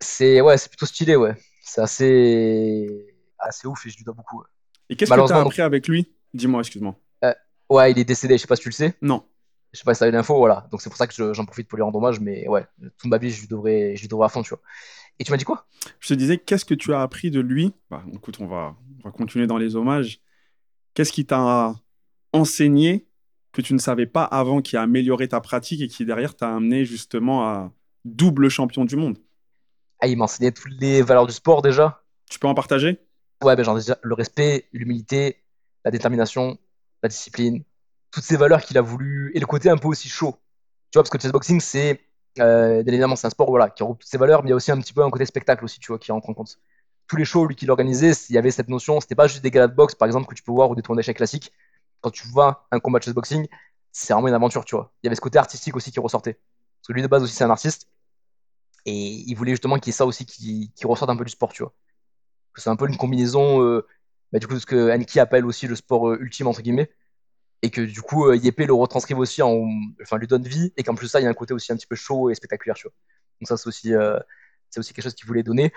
C'est 0.00 0.40
ouais, 0.40 0.56
c'est 0.58 0.68
plutôt 0.68 0.86
stylé, 0.86 1.16
ouais. 1.16 1.34
C'est 1.62 1.80
assez, 1.80 3.16
assez 3.38 3.66
ouf 3.66 3.86
et 3.86 3.90
je 3.90 3.96
lui 3.96 4.04
dois 4.04 4.14
beaucoup. 4.14 4.40
ouais. 4.40 4.46
Et 4.94 4.96
qu'est-ce 4.96 5.10
que 5.10 5.26
tu 5.26 5.32
as 5.32 5.40
appris 5.40 5.62
avec 5.62 5.88
lui? 5.88 6.12
Dis-moi, 6.32 6.60
excuse-moi. 6.60 6.96
Ouais, 7.70 7.90
il 7.90 7.98
est 7.98 8.04
décédé, 8.04 8.36
je 8.36 8.42
sais 8.42 8.46
pas 8.46 8.56
si 8.56 8.62
tu 8.62 8.68
le 8.68 8.74
sais. 8.74 8.94
Non. 9.02 9.24
Je 9.72 9.78
sais 9.78 9.84
pas 9.84 9.94
si 9.94 10.00
t'as 10.00 10.08
eu 10.08 10.12
l'info, 10.12 10.36
voilà. 10.36 10.68
Donc, 10.70 10.82
c'est 10.82 10.90
pour 10.90 10.96
ça 10.96 11.06
que 11.06 11.14
je- 11.14 11.32
j'en 11.32 11.44
profite 11.46 11.66
pour 11.66 11.76
lui 11.76 11.82
rendre 11.82 11.98
hommage, 11.98 12.20
mais 12.20 12.46
ouais, 12.46 12.64
toute 12.98 13.10
ma 13.10 13.18
vie, 13.18 13.30
je 13.30 13.40
lui 13.40 13.48
devrais, 13.48 13.96
je 13.96 14.02
lui 14.02 14.08
devrais 14.08 14.26
à 14.26 14.28
fond, 14.28 14.42
tu 14.42 14.50
vois. 14.50 14.60
Et 15.18 15.24
tu 15.24 15.32
m'as 15.32 15.36
dit 15.38 15.44
quoi? 15.44 15.66
Je 15.98 16.08
te 16.08 16.14
disais, 16.14 16.38
qu'est-ce 16.38 16.64
que 16.64 16.74
tu 16.74 16.92
as 16.92 17.00
appris 17.00 17.30
de 17.30 17.40
lui? 17.40 17.72
Bah, 17.90 18.04
Écoute, 18.12 18.36
on 18.38 18.46
va, 18.46 18.76
on 19.00 19.08
va 19.08 19.10
continuer 19.10 19.46
dans 19.46 19.56
les 19.56 19.74
hommages. 19.74 20.20
Qu'est-ce 20.92 21.10
qui 21.12 21.24
t'a 21.26 21.74
enseigné 22.32 23.06
que 23.52 23.62
tu 23.62 23.74
ne 23.74 23.78
savais 23.78 24.06
pas 24.06 24.24
avant, 24.24 24.60
qui 24.60 24.76
a 24.76 24.82
amélioré 24.82 25.26
ta 25.28 25.40
pratique 25.40 25.80
et 25.80 25.88
qui 25.88 26.04
derrière 26.04 26.36
t'a 26.36 26.54
amené 26.54 26.84
justement 26.84 27.48
à 27.48 27.72
double 28.04 28.50
champion 28.50 28.84
du 28.84 28.96
monde? 28.96 29.18
Ah, 30.00 30.06
il 30.06 30.18
m'a 30.18 30.24
enseigné 30.24 30.52
toutes 30.52 30.72
les 30.80 31.02
valeurs 31.02 31.26
du 31.26 31.32
sport 31.32 31.62
déjà. 31.62 32.02
Tu 32.30 32.38
peux 32.38 32.46
en 32.46 32.54
partager? 32.54 32.98
Ouais, 33.44 33.56
ben 33.56 33.62
genre 33.64 33.78
le 34.02 34.14
respect, 34.14 34.68
l'humilité, 34.72 35.42
la 35.84 35.90
détermination, 35.90 36.58
la 37.02 37.08
discipline, 37.08 37.64
toutes 38.10 38.24
ces 38.24 38.36
valeurs 38.36 38.62
qu'il 38.62 38.78
a 38.78 38.80
voulu 38.82 39.32
et 39.34 39.40
le 39.40 39.46
côté 39.46 39.68
un 39.70 39.76
peu 39.76 39.88
aussi 39.88 40.08
chaud. 40.08 40.36
Tu 40.90 40.96
vois, 40.98 41.02
parce 41.02 41.10
que 41.10 41.16
le 41.18 41.22
chessboxing, 41.22 41.60
c'est 41.60 42.00
euh, 42.40 42.82
évidemment 42.86 43.16
c'est 43.16 43.26
un 43.26 43.30
sport 43.30 43.48
voilà 43.50 43.70
qui 43.70 43.82
regroupe 43.82 44.00
toutes 44.00 44.10
ces 44.10 44.18
valeurs, 44.18 44.42
mais 44.42 44.48
il 44.48 44.50
y 44.50 44.52
a 44.54 44.56
aussi 44.56 44.72
un 44.72 44.80
petit 44.80 44.92
peu 44.94 45.02
un 45.04 45.10
côté 45.10 45.26
spectacle 45.26 45.64
aussi, 45.64 45.80
tu 45.80 45.88
vois, 45.88 45.98
qui 45.98 46.12
rentre 46.12 46.28
en 46.30 46.34
compte. 46.34 46.58
Tous 47.08 47.16
les 47.16 47.24
shows 47.26 47.46
lui 47.46 47.54
qu'il 47.56 47.70
organisait, 47.70 48.12
il 48.30 48.34
y 48.34 48.38
avait 48.38 48.50
cette 48.50 48.68
notion, 48.68 49.00
c'était 49.00 49.14
pas 49.16 49.26
juste 49.28 49.42
des 49.42 49.50
galas 49.50 49.68
de 49.68 49.74
boxe 49.74 49.94
par 49.94 50.06
exemple 50.06 50.26
que 50.28 50.34
tu 50.34 50.42
peux 50.42 50.52
voir 50.52 50.70
ou 50.70 50.74
des 50.76 50.82
tournois 50.82 51.00
d'échecs 51.02 51.16
classiques. 51.18 51.52
Quand 52.00 52.10
tu 52.10 52.26
vois 52.28 52.66
un 52.70 52.80
combat 52.80 52.98
de 53.00 53.04
chessboxing, 53.04 53.46
c'est 53.92 54.12
vraiment 54.14 54.28
une 54.28 54.34
aventure, 54.34 54.64
tu 54.64 54.74
vois. 54.76 54.92
Il 55.02 55.06
y 55.06 55.08
avait 55.08 55.16
ce 55.16 55.20
côté 55.20 55.38
artistique 55.38 55.76
aussi 55.76 55.92
qui 55.92 56.00
ressortait. 56.00 56.34
Parce 56.34 56.88
que 56.88 56.92
lui 56.94 57.02
de 57.02 57.08
base 57.08 57.22
aussi 57.22 57.34
c'est 57.34 57.44
un 57.44 57.50
artiste 57.50 57.88
et 58.86 58.92
il 59.26 59.34
voulait 59.34 59.52
justement 59.52 59.78
qu'il 59.78 59.88
y 59.88 59.90
ait 59.90 59.98
ça 59.98 60.06
aussi 60.06 60.26
qui, 60.26 60.72
qui 60.74 60.86
ressorte 60.86 61.10
un 61.10 61.16
peu 61.16 61.24
du 61.24 61.30
sport, 61.32 61.52
tu 61.52 61.62
vois. 61.62 61.74
C'est 62.56 62.70
un 62.70 62.76
peu 62.76 62.88
une 62.88 62.96
combinaison, 62.96 63.62
euh, 63.62 63.86
bah, 64.32 64.38
du 64.38 64.46
coup, 64.46 64.58
ce 64.58 64.66
que 64.66 64.90
Anki 64.94 65.20
appelle 65.20 65.46
aussi 65.46 65.66
le 65.66 65.74
sport 65.76 66.08
euh, 66.10 66.18
ultime, 66.20 66.46
entre 66.46 66.62
guillemets. 66.62 66.90
Et 67.62 67.70
que 67.70 67.80
du 67.80 68.02
coup, 68.02 68.28
euh, 68.28 68.36
Yepé 68.36 68.66
le 68.66 68.74
retranscrive 68.74 69.18
aussi, 69.18 69.42
en, 69.42 69.66
enfin, 70.02 70.18
lui 70.18 70.26
donne 70.26 70.44
vie. 70.44 70.72
Et 70.76 70.82
qu'en 70.82 70.94
plus 70.94 71.06
de 71.06 71.10
ça, 71.10 71.20
il 71.20 71.24
y 71.24 71.26
a 71.26 71.30
un 71.30 71.34
côté 71.34 71.54
aussi 71.54 71.72
un 71.72 71.76
petit 71.76 71.86
peu 71.86 71.96
chaud 71.96 72.30
et 72.30 72.34
spectaculaire, 72.34 72.76
tu 72.76 72.88
vois. 72.88 72.94
Donc, 73.40 73.48
ça, 73.48 73.56
c'est 73.56 73.68
aussi, 73.68 73.92
c'est 74.70 74.80
aussi 74.80 74.94
quelque 74.94 75.04
chose 75.04 75.14
qu'il 75.14 75.26
voulait 75.26 75.42
donner. 75.42 75.72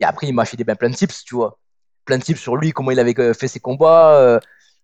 Et 0.00 0.04
après, 0.04 0.28
il 0.28 0.34
m'a 0.34 0.44
filé 0.44 0.64
ben, 0.64 0.76
plein 0.76 0.90
de 0.90 0.96
tips, 0.96 1.24
tu 1.24 1.34
vois. 1.34 1.58
Plein 2.04 2.18
de 2.18 2.24
tips 2.24 2.40
sur 2.40 2.56
lui, 2.56 2.72
comment 2.72 2.90
il 2.90 3.00
avait 3.00 3.34
fait 3.34 3.48
ses 3.48 3.60
combats. 3.60 4.40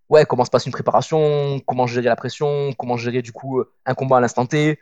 ouais, 0.08 0.26
comment 0.26 0.44
se 0.44 0.50
passe 0.50 0.66
une 0.66 0.72
préparation, 0.72 1.60
comment 1.66 1.86
gérer 1.86 2.06
la 2.06 2.16
pression, 2.16 2.72
comment 2.74 2.96
gérer 2.96 3.22
du 3.22 3.32
coup 3.32 3.62
un 3.86 3.94
combat 3.94 4.18
à 4.18 4.20
l'instant 4.20 4.46
T. 4.46 4.80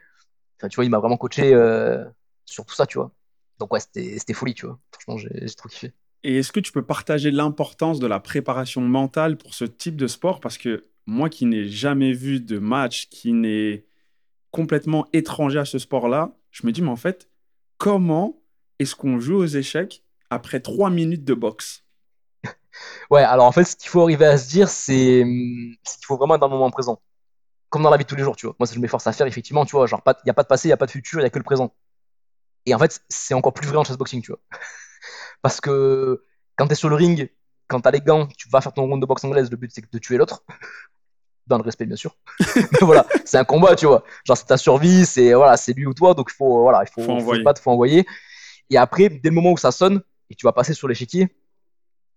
Enfin, 0.58 0.68
tu 0.68 0.76
vois, 0.76 0.84
il 0.84 0.90
m'a 0.90 0.98
vraiment 0.98 1.16
coaché 1.16 1.50
sur 2.46 2.64
tout 2.66 2.74
ça, 2.74 2.86
tu 2.86 2.98
vois. 2.98 3.12
Donc, 3.58 3.72
ouais, 3.72 3.80
c'était 3.80 4.34
folie, 4.34 4.54
tu 4.54 4.66
vois. 4.66 4.78
Franchement, 4.92 5.18
j'ai 5.18 5.54
trop 5.54 5.68
kiffé. 5.68 5.92
Et 6.24 6.38
est-ce 6.38 6.52
que 6.52 6.60
tu 6.60 6.72
peux 6.72 6.82
partager 6.84 7.30
l'importance 7.30 7.98
de 8.00 8.06
la 8.06 8.20
préparation 8.20 8.80
mentale 8.80 9.36
pour 9.38 9.54
ce 9.54 9.64
type 9.64 9.96
de 9.96 10.06
sport? 10.06 10.40
Parce 10.40 10.58
que 10.58 10.84
moi 11.06 11.28
qui 11.30 11.46
n'ai 11.46 11.68
jamais 11.68 12.12
vu 12.12 12.40
de 12.40 12.58
match, 12.58 13.08
qui 13.08 13.32
n'est 13.32 13.86
complètement 14.50 15.06
étranger 15.12 15.58
à 15.60 15.64
ce 15.64 15.78
sport-là, 15.78 16.36
je 16.50 16.66
me 16.66 16.72
dis, 16.72 16.82
mais 16.82 16.90
en 16.90 16.96
fait, 16.96 17.28
comment 17.78 18.42
est-ce 18.78 18.96
qu'on 18.96 19.20
joue 19.20 19.36
aux 19.36 19.46
échecs 19.46 20.04
après 20.30 20.60
trois 20.60 20.90
minutes 20.90 21.24
de 21.24 21.34
boxe? 21.34 21.84
Ouais, 23.10 23.22
alors 23.22 23.46
en 23.46 23.52
fait, 23.52 23.64
ce 23.64 23.76
qu'il 23.76 23.88
faut 23.90 24.02
arriver 24.02 24.26
à 24.26 24.38
se 24.38 24.48
dire, 24.48 24.68
c'est 24.68 25.22
hum, 25.22 25.74
c'est 25.84 25.96
qu'il 25.98 26.06
faut 26.06 26.16
vraiment 26.16 26.34
être 26.36 26.40
dans 26.40 26.48
le 26.48 26.54
moment 26.54 26.70
présent. 26.70 27.00
Comme 27.70 27.82
dans 27.82 27.90
la 27.90 27.96
vie 27.98 28.04
de 28.04 28.08
tous 28.08 28.16
les 28.16 28.24
jours, 28.24 28.36
tu 28.36 28.46
vois. 28.46 28.56
Moi, 28.58 28.66
ça, 28.66 28.74
je 28.74 28.80
m'efforce 28.80 29.06
à 29.08 29.12
faire, 29.12 29.26
effectivement, 29.28 29.64
tu 29.66 29.72
vois. 29.76 29.86
Genre, 29.86 30.02
il 30.06 30.14
n'y 30.26 30.30
a 30.30 30.34
pas 30.34 30.42
de 30.44 30.48
passé, 30.48 30.68
il 30.68 30.70
n'y 30.70 30.74
a 30.74 30.78
pas 30.78 30.86
de 30.86 30.92
futur, 30.92 31.20
il 31.20 31.22
n'y 31.24 31.26
a 31.26 31.30
que 31.30 31.38
le 31.38 31.44
présent. 31.44 31.74
Et 32.66 32.74
en 32.74 32.78
fait, 32.80 33.02
c'est 33.08 33.34
encore 33.34 33.54
plus 33.54 33.68
vrai 33.68 33.78
en 33.78 33.84
chessboxing, 33.84 34.22
tu 34.22 34.32
vois. 34.32 34.40
Parce 35.42 35.60
que 35.60 36.24
quand 36.56 36.66
tu 36.66 36.72
es 36.72 36.76
sur 36.76 36.88
le 36.88 36.96
ring, 36.96 37.30
quand 37.68 37.80
tu 37.80 37.88
as 37.88 37.90
les 37.90 38.00
gants, 38.00 38.26
tu 38.36 38.48
vas 38.48 38.60
faire 38.60 38.72
ton 38.72 38.82
round 38.82 39.00
de 39.00 39.06
boxe 39.06 39.24
anglaise, 39.24 39.50
le 39.50 39.56
but 39.56 39.70
c'est 39.72 39.90
de 39.92 39.98
tuer 39.98 40.16
l'autre. 40.16 40.42
Dans 41.46 41.58
le 41.58 41.62
respect, 41.62 41.86
bien 41.86 41.94
sûr. 41.96 42.16
Mais 42.56 42.64
voilà, 42.80 43.06
c'est 43.24 43.38
un 43.38 43.44
combat, 43.44 43.76
tu 43.76 43.86
vois. 43.86 44.02
Genre, 44.24 44.36
c'est 44.36 44.46
ta 44.46 44.56
survie, 44.56 45.06
c'est 45.06 45.32
voilà, 45.32 45.56
c'est 45.56 45.72
lui 45.74 45.86
ou 45.86 45.94
toi, 45.94 46.12
donc 46.12 46.30
il 46.32 46.34
faut, 46.34 46.62
voilà, 46.62 46.82
il 46.82 46.88
faut, 46.90 47.02
Faut 47.02 47.12
envoyer. 47.12 47.42
battre, 47.44 47.62
faut 47.62 47.70
envoyer. 47.70 48.04
Et 48.68 48.76
après, 48.76 49.08
dès 49.08 49.28
le 49.28 49.34
moment 49.34 49.52
où 49.52 49.56
ça 49.56 49.70
sonne, 49.70 50.02
et 50.28 50.34
tu 50.34 50.44
vas 50.44 50.52
passer 50.52 50.74
sur 50.74 50.88
l'échiquier, 50.88 51.28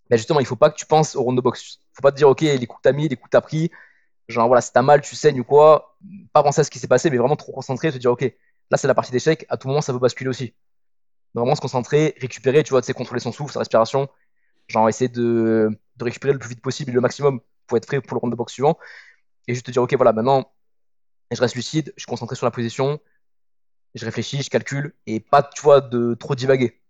ben 0.10 0.18
justement, 0.18 0.40
il 0.40 0.48
faut 0.48 0.56
pas 0.56 0.72
que 0.72 0.76
tu 0.78 0.88
penses 0.88 1.16
au 1.16 1.22
round 1.22 1.38
de 1.38 1.42
boxe. 1.44 1.78
faut 1.94 2.02
pas 2.02 2.12
te 2.12 2.18
dire, 2.18 2.28
ok, 2.28 2.42
les 2.42 2.66
coups 2.66 2.82
que 2.82 2.90
t'as 2.90 2.92
mis, 2.92 3.08
les 3.08 3.16
coups 3.16 3.28
que 3.28 3.38
t'as 3.38 3.42
pris, 3.42 3.70
genre 4.28 4.48
voilà, 4.48 4.62
si 4.62 4.74
t'as 4.74 4.82
mal, 4.82 5.02
tu 5.02 5.16
saignes 5.16 5.42
ou 5.42 5.44
quoi, 5.44 5.96
pas 6.34 6.42
penser 6.42 6.62
à 6.62 6.64
ce 6.64 6.72
qui 6.72 6.80
s'est 6.80 6.88
passé, 6.88 7.12
mais 7.12 7.18
vraiment 7.18 7.36
trop 7.36 7.52
concentré, 7.52 7.92
te 7.92 7.98
dire, 8.00 8.12
ok, 8.12 8.22
là 8.72 8.78
c'est 8.78 8.88
la 8.88 8.96
partie 8.96 9.12
d'échec, 9.12 9.46
à 9.50 9.58
tout 9.58 9.68
moment 9.68 9.82
ça 9.82 9.94
peut 9.94 10.00
basculer 10.00 10.30
aussi. 10.32 10.56
Vraiment 11.36 11.55
se 11.55 11.62
concentrer, 11.62 12.15
récupérer, 12.19 12.63
tu 12.63 12.71
vois, 12.71 12.81
tu 12.81 12.93
contrôler 12.93 13.19
son 13.19 13.31
souffle, 13.31 13.53
sa 13.53 13.59
respiration, 13.59 14.09
genre 14.67 14.89
essayer 14.89 15.09
de, 15.09 15.69
récupérer 16.01 16.33
le 16.33 16.39
plus 16.39 16.50
vite 16.50 16.62
possible 16.62 16.91
le 16.91 17.01
maximum 17.01 17.41
pour 17.67 17.77
être 17.77 17.86
prêt 17.88 18.01
pour 18.01 18.15
le 18.15 18.19
round 18.19 18.31
de 18.31 18.38
boxe 18.38 18.53
suivant. 18.53 18.77
Et 19.48 19.53
juste 19.53 19.65
te 19.65 19.71
dire, 19.71 19.81
ok, 19.83 19.93
voilà, 19.95 20.13
maintenant, 20.13 20.51
je 21.31 21.39
reste 21.41 21.55
lucide, 21.55 21.93
je 21.98 22.01
suis 22.01 22.09
concentré 22.09 22.36
sur 22.36 22.45
la 22.45 22.51
position, 22.51 23.00
je 23.95 24.05
réfléchis, 24.05 24.41
je 24.43 24.50
calcule, 24.50 24.95
et 25.07 25.19
pas, 25.19 25.43
tu 25.43 25.62
vois, 25.62 25.81
de 25.81 26.15
trop 26.15 26.36
divaguer. 26.36 26.81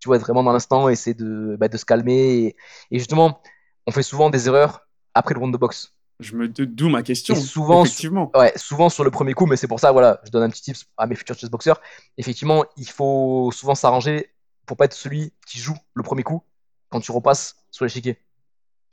Tu 0.00 0.08
vois, 0.08 0.16
être 0.16 0.22
vraiment 0.22 0.42
dans 0.42 0.52
l'instant, 0.52 0.88
essayer 0.88 1.14
de, 1.14 1.56
bah, 1.58 1.68
se 1.76 1.84
calmer. 1.84 2.46
Et, 2.46 2.56
et 2.90 2.98
justement, 2.98 3.42
on 3.86 3.92
fait 3.92 4.02
souvent 4.02 4.30
des 4.30 4.48
erreurs 4.48 4.88
après 5.14 5.34
le 5.34 5.40
round 5.40 5.52
de 5.52 5.58
boxe. 5.58 5.95
Je 6.18 6.34
me 6.34 6.48
d'où 6.48 6.88
ma 6.88 7.02
question. 7.02 7.34
Et 7.34 7.40
souvent, 7.40 7.84
effectivement. 7.84 8.30
Ouais, 8.34 8.52
souvent 8.56 8.88
sur 8.88 9.04
le 9.04 9.10
premier 9.10 9.34
coup, 9.34 9.46
mais 9.46 9.56
c'est 9.56 9.68
pour 9.68 9.80
ça, 9.80 9.92
voilà, 9.92 10.20
je 10.24 10.30
donne 10.30 10.44
un 10.44 10.50
petit 10.50 10.62
tips 10.62 10.86
à 10.96 11.06
mes 11.06 11.14
futurs 11.14 11.36
chessboxers. 11.36 11.80
Effectivement, 12.16 12.64
il 12.76 12.88
faut 12.88 13.50
souvent 13.52 13.74
s'arranger 13.74 14.32
pour 14.64 14.76
pas 14.76 14.86
être 14.86 14.94
celui 14.94 15.34
qui 15.46 15.58
joue 15.58 15.76
le 15.94 16.02
premier 16.02 16.22
coup 16.22 16.42
quand 16.88 17.00
tu 17.00 17.12
repasses 17.12 17.56
sur 17.70 17.84
l'échiquier. 17.84 18.14
Tu 18.14 18.20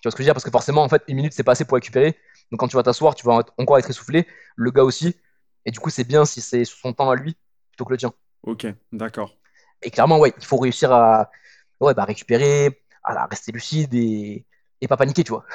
vois 0.03 0.11
ce 0.11 0.15
que 0.15 0.21
je 0.21 0.25
veux 0.25 0.27
dire? 0.27 0.33
Parce 0.33 0.43
que 0.43 0.51
forcément, 0.51 0.83
en 0.83 0.89
fait, 0.89 1.01
une 1.07 1.15
minute, 1.15 1.33
c'est 1.33 1.43
pas 1.43 1.53
assez 1.53 1.63
pour 1.63 1.75
récupérer. 1.75 2.17
Donc 2.51 2.59
quand 2.59 2.67
tu 2.67 2.75
vas 2.75 2.83
t'asseoir, 2.83 3.15
tu 3.15 3.25
vas 3.25 3.41
encore 3.57 3.77
être 3.77 3.89
essoufflé, 3.89 4.27
le 4.57 4.71
gars 4.71 4.83
aussi. 4.83 5.15
Et 5.65 5.71
du 5.71 5.79
coup, 5.79 5.89
c'est 5.89 6.03
bien 6.03 6.25
si 6.25 6.41
c'est 6.41 6.65
sur 6.65 6.77
son 6.77 6.91
temps 6.91 7.09
à 7.09 7.15
lui 7.15 7.37
plutôt 7.71 7.85
que 7.85 7.91
le 7.91 7.97
tien. 7.97 8.13
Ok, 8.43 8.67
d'accord. 8.91 9.37
Et 9.81 9.91
clairement, 9.91 10.19
ouais, 10.19 10.33
il 10.37 10.45
faut 10.45 10.57
réussir 10.57 10.91
à 10.91 11.31
ouais, 11.79 11.93
bah, 11.93 12.03
récupérer, 12.03 12.83
à 13.03 13.25
rester 13.27 13.51
lucide 13.53 13.93
et, 13.93 14.45
et 14.81 14.87
pas 14.87 14.97
paniquer, 14.97 15.23
tu 15.23 15.31
vois. 15.31 15.45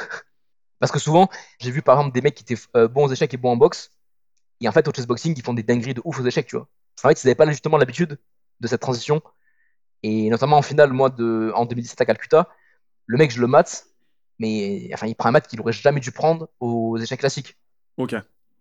Parce 0.81 0.93
que 0.93 0.99
souvent, 0.99 1.29
j'ai 1.59 1.71
vu 1.71 1.83
par 1.83 1.97
exemple 1.99 2.15
des 2.15 2.21
mecs 2.21 2.35
qui 2.35 2.43
étaient 2.43 2.61
euh, 2.77 2.89
bons 2.89 3.07
aux 3.07 3.13
échecs 3.13 3.33
et 3.35 3.37
bons 3.37 3.53
en 3.53 3.57
boxe, 3.57 3.91
et 4.61 4.69
en 4.69 4.73
fait, 4.73 4.87
au 4.89 4.93
chessboxing, 4.93 5.35
ils 5.37 5.43
font 5.43 5.55
des 5.55 5.63
dingueries 5.63 5.95
de 5.95 6.03
ouf 6.05 6.19
aux 6.21 6.27
échecs, 6.27 6.47
tu 6.47 6.57
vois. 6.57 6.69
En 7.05 7.09
fait, 7.09 7.23
ils 7.23 7.27
n'avaient 7.27 7.37
pas 7.37 7.49
justement 7.51 7.79
l'habitude 7.79 8.19
de 8.61 8.67
cette 8.67 8.81
transition, 8.81 9.23
Et 10.03 10.31
notamment 10.31 10.59
en 10.59 10.63
finale, 10.63 10.93
moi, 10.93 11.11
de, 11.11 11.53
en 11.55 11.67
2017 11.67 12.01
à 12.01 12.07
Calcutta, 12.07 12.49
le 13.07 13.19
mec, 13.19 13.31
je 13.31 13.41
le 13.41 13.47
mate, 13.47 13.87
mais 14.39 14.91
enfin, 14.95 15.07
il 15.07 15.15
prend 15.15 15.29
un 15.29 15.33
mat 15.33 15.47
qu'il 15.47 15.61
aurait 15.61 15.73
jamais 15.73 16.01
dû 16.01 16.13
prendre 16.13 16.49
aux 16.61 16.99
échecs 16.99 17.21
classiques. 17.21 17.57
Ok. 17.97 18.15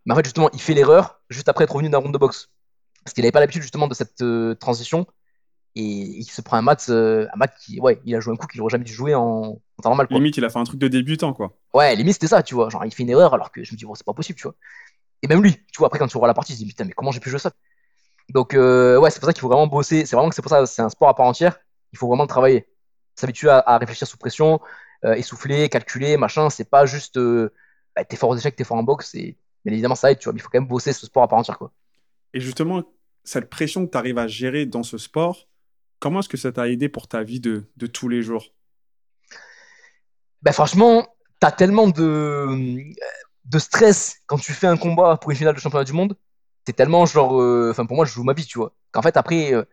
Mais 0.06 0.14
en 0.14 0.16
fait, 0.16 0.26
justement, 0.26 0.50
il 0.54 0.62
fait 0.62 0.74
l'erreur 0.74 1.22
juste 1.30 1.50
après 1.50 1.66
être 1.66 1.74
revenu 1.74 1.90
d'un 1.90 2.00
round 2.00 2.14
de 2.14 2.18
boxe. 2.18 2.50
Parce 3.04 3.14
qu'il 3.14 3.24
n'avait 3.24 3.32
pas 3.32 3.40
l'habitude, 3.40 3.62
justement, 3.62 3.88
de 3.88 3.94
cette 3.94 4.22
euh, 4.22 4.56
transition. 4.56 5.08
Et 5.80 5.84
il 5.84 6.24
se 6.24 6.42
prend 6.42 6.58
un 6.58 6.64
mat, 6.64 6.88
euh, 6.90 7.28
un 7.32 7.38
mat 7.38 7.54
qui, 7.60 7.80
ouais, 7.80 8.02
il 8.04 8.16
a 8.16 8.20
joué 8.20 8.34
un 8.34 8.36
coup 8.36 8.48
qu'il 8.48 8.60
aurait 8.62 8.72
jamais 8.72 8.84
dû 8.84 8.94
jouer 8.94 9.14
en, 9.14 9.22
en 9.22 9.82
temps 9.84 9.90
normal. 9.90 10.08
Quoi. 10.08 10.18
Limite, 10.18 10.36
il 10.38 10.44
a 10.44 10.50
fait 10.50 10.58
un 10.58 10.64
truc 10.64 10.80
de 10.80 10.88
débutant, 10.88 11.34
quoi. 11.34 11.54
Ouais, 11.72 11.96
limite, 11.96 12.14
c'était 12.14 12.26
ça, 12.26 12.42
tu 12.42 12.56
vois. 12.56 12.70
Genre, 12.70 12.84
il 12.84 12.92
fait 12.92 13.04
une 13.04 13.12
erreur 13.12 13.36
alors 13.36 13.52
que 13.52 13.64
je 13.64 13.74
me 13.74 13.78
dis, 13.78 13.86
bon, 13.86 13.94
c'est 13.94 14.04
pas 14.06 14.14
possible, 14.14 14.40
tu 14.40 14.48
vois. 14.48 14.56
Et 15.22 15.28
même 15.28 15.44
lui, 15.44 15.54
tu 15.54 15.78
vois, 15.78 15.88
après, 15.88 16.00
quand 16.00 16.08
tu 16.08 16.18
vois 16.18 16.28
la 16.28 16.34
partie, 16.34 16.54
il 16.54 16.56
se 16.56 16.64
dit, 16.64 16.68
putain, 16.68 16.86
mais 16.86 16.94
comment 16.94 17.12
j'ai 17.12 17.20
pu 17.20 17.30
jouer 17.30 17.38
ça? 17.38 17.52
Donc, 18.30 18.56
euh, 18.56 18.98
ouais, 18.98 19.12
c'est 19.12 19.20
pour 19.20 19.28
ça 19.28 19.34
qu'il 19.34 19.42
faut 19.42 19.50
vraiment 19.50 19.68
bosser. 19.68 20.08
C'est 20.08 20.16
vraiment 20.16 20.30
que 20.30 20.36
c'est 20.36 20.42
pour 20.42 20.50
ça, 20.50 20.66
c'est 20.66 20.82
un 20.82 20.90
sport 20.90 21.10
à 21.10 21.16
part 21.16 21.28
entière. 21.28 21.60
Il 21.94 22.00
faut 22.00 22.08
vraiment 22.08 22.24
le 22.24 22.30
travailler. 22.30 22.66
S'habituer 23.16 23.50
à, 23.50 23.60
à 23.60 23.78
réfléchir 23.78 24.08
sous 24.08 24.18
pression, 24.18 24.60
euh, 25.06 25.14
essouffler, 25.14 25.70
calculer, 25.70 26.18
machin. 26.18 26.50
C'est 26.50 26.70
pas 26.70 26.88
juste, 26.88 27.18
euh, 27.18 27.54
bah, 27.96 28.04
t'es 28.04 28.16
fort 28.16 28.30
aux 28.30 28.36
échecs, 28.36 28.56
t'es 28.56 28.64
fort 28.64 28.78
en 28.78 28.84
boxe. 28.84 29.14
Et... 29.14 29.38
Mais 29.64 29.74
évidemment, 29.74 29.96
ça 29.96 30.12
aide, 30.12 30.18
tu 30.18 30.24
vois. 30.24 30.34
Mais 30.34 30.40
il 30.40 30.42
faut 30.42 30.50
quand 30.50 30.60
même 30.60 30.68
bosser 30.68 30.92
ce 30.92 31.06
sport 31.06 31.22
à 31.22 31.28
part 31.28 31.38
entière, 31.38 31.60
quoi. 31.60 31.72
Et 32.34 32.40
justement, 32.40 32.84
cette 33.24 33.50
pression 33.50 33.86
que 33.86 33.92
tu 33.92 33.98
arrives 33.98 34.18
à 34.18 34.28
gérer 34.28 34.66
dans 34.66 34.84
ce 34.84 34.98
sport, 34.98 35.48
comment 36.00 36.20
est-ce 36.20 36.30
que 36.30 36.38
ça 36.38 36.52
t'a 36.52 36.68
aidé 36.70 36.90
pour 36.90 37.08
ta 37.08 37.24
vie 37.24 37.40
de, 37.40 37.66
tous 37.92 38.10
les 38.10 38.22
jours? 38.22 38.46
Bah, 40.42 40.52
franchement, 40.52 41.08
t'as 41.40 41.52
tellement 41.52 41.88
de, 41.88 42.84
de 43.46 43.60
stress 43.60 44.18
quand 44.26 44.38
tu 44.38 44.54
fais 44.54 44.68
un 44.68 44.78
combat 44.78 45.18
pour 45.18 45.32
une 45.32 45.38
finale 45.38 45.56
de 45.56 45.60
championnat 45.60 45.86
du 45.86 45.94
monde. 45.94 46.16
C'est 46.66 46.74
tellement 46.74 47.06
genre, 47.06 47.42
euh, 47.42 47.70
enfin 47.72 47.86
pour 47.86 47.96
moi, 47.96 48.06
je 48.06 48.12
joue 48.12 48.24
ma 48.24 48.34
vie, 48.34 48.46
tu 48.46 48.58
vois. 48.58 48.74
Qu'en 48.92 49.02
fait, 49.02 49.16
après, 49.18 49.54
euh, 49.54 49.64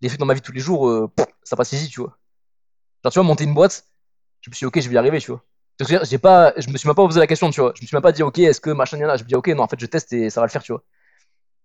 les 0.00 0.08
trucs 0.08 0.20
dans 0.20 0.26
ma 0.26 0.34
vie 0.34 0.40
tous 0.40 0.52
les 0.52 0.60
jours, 0.60 0.88
euh, 0.88 1.10
ça 1.42 1.56
passe 1.56 1.72
easy, 1.72 1.88
tu 1.90 2.00
vois. 2.00 2.16
Genre, 3.04 3.12
tu 3.12 3.18
vois, 3.18 3.26
monter 3.26 3.44
une 3.44 3.54
boîte, 3.54 3.84
je 4.40 4.50
me 4.50 4.54
suis 4.54 4.64
dit, 4.64 4.68
ok, 4.68 4.80
je 4.80 4.88
vais 4.88 4.94
y 4.94 4.98
arriver, 4.98 5.20
tu 5.20 5.30
vois. 5.32 5.44
Tu 5.78 6.18
pas, 6.18 6.52
je 6.58 6.68
me 6.68 6.76
suis 6.76 6.86
même 6.88 6.94
pas 6.94 7.06
posé 7.06 7.20
la 7.20 7.26
question, 7.26 7.50
tu 7.50 7.60
vois. 7.60 7.72
Je 7.76 7.82
me 7.82 7.86
suis 7.86 7.94
même 7.94 8.02
pas 8.02 8.12
dit, 8.12 8.22
ok, 8.22 8.38
est-ce 8.38 8.60
que 8.60 8.70
machin 8.70 8.98
y 8.98 9.04
en 9.04 9.08
a 9.08 9.16
Je 9.16 9.24
me 9.24 9.28
dis, 9.28 9.34
ok, 9.34 9.48
non, 9.48 9.62
en 9.62 9.68
fait, 9.68 9.80
je 9.80 9.86
teste 9.86 10.12
et 10.12 10.30
ça 10.30 10.40
va 10.40 10.46
le 10.46 10.50
faire, 10.50 10.62
tu 10.62 10.72
vois. 10.72 10.82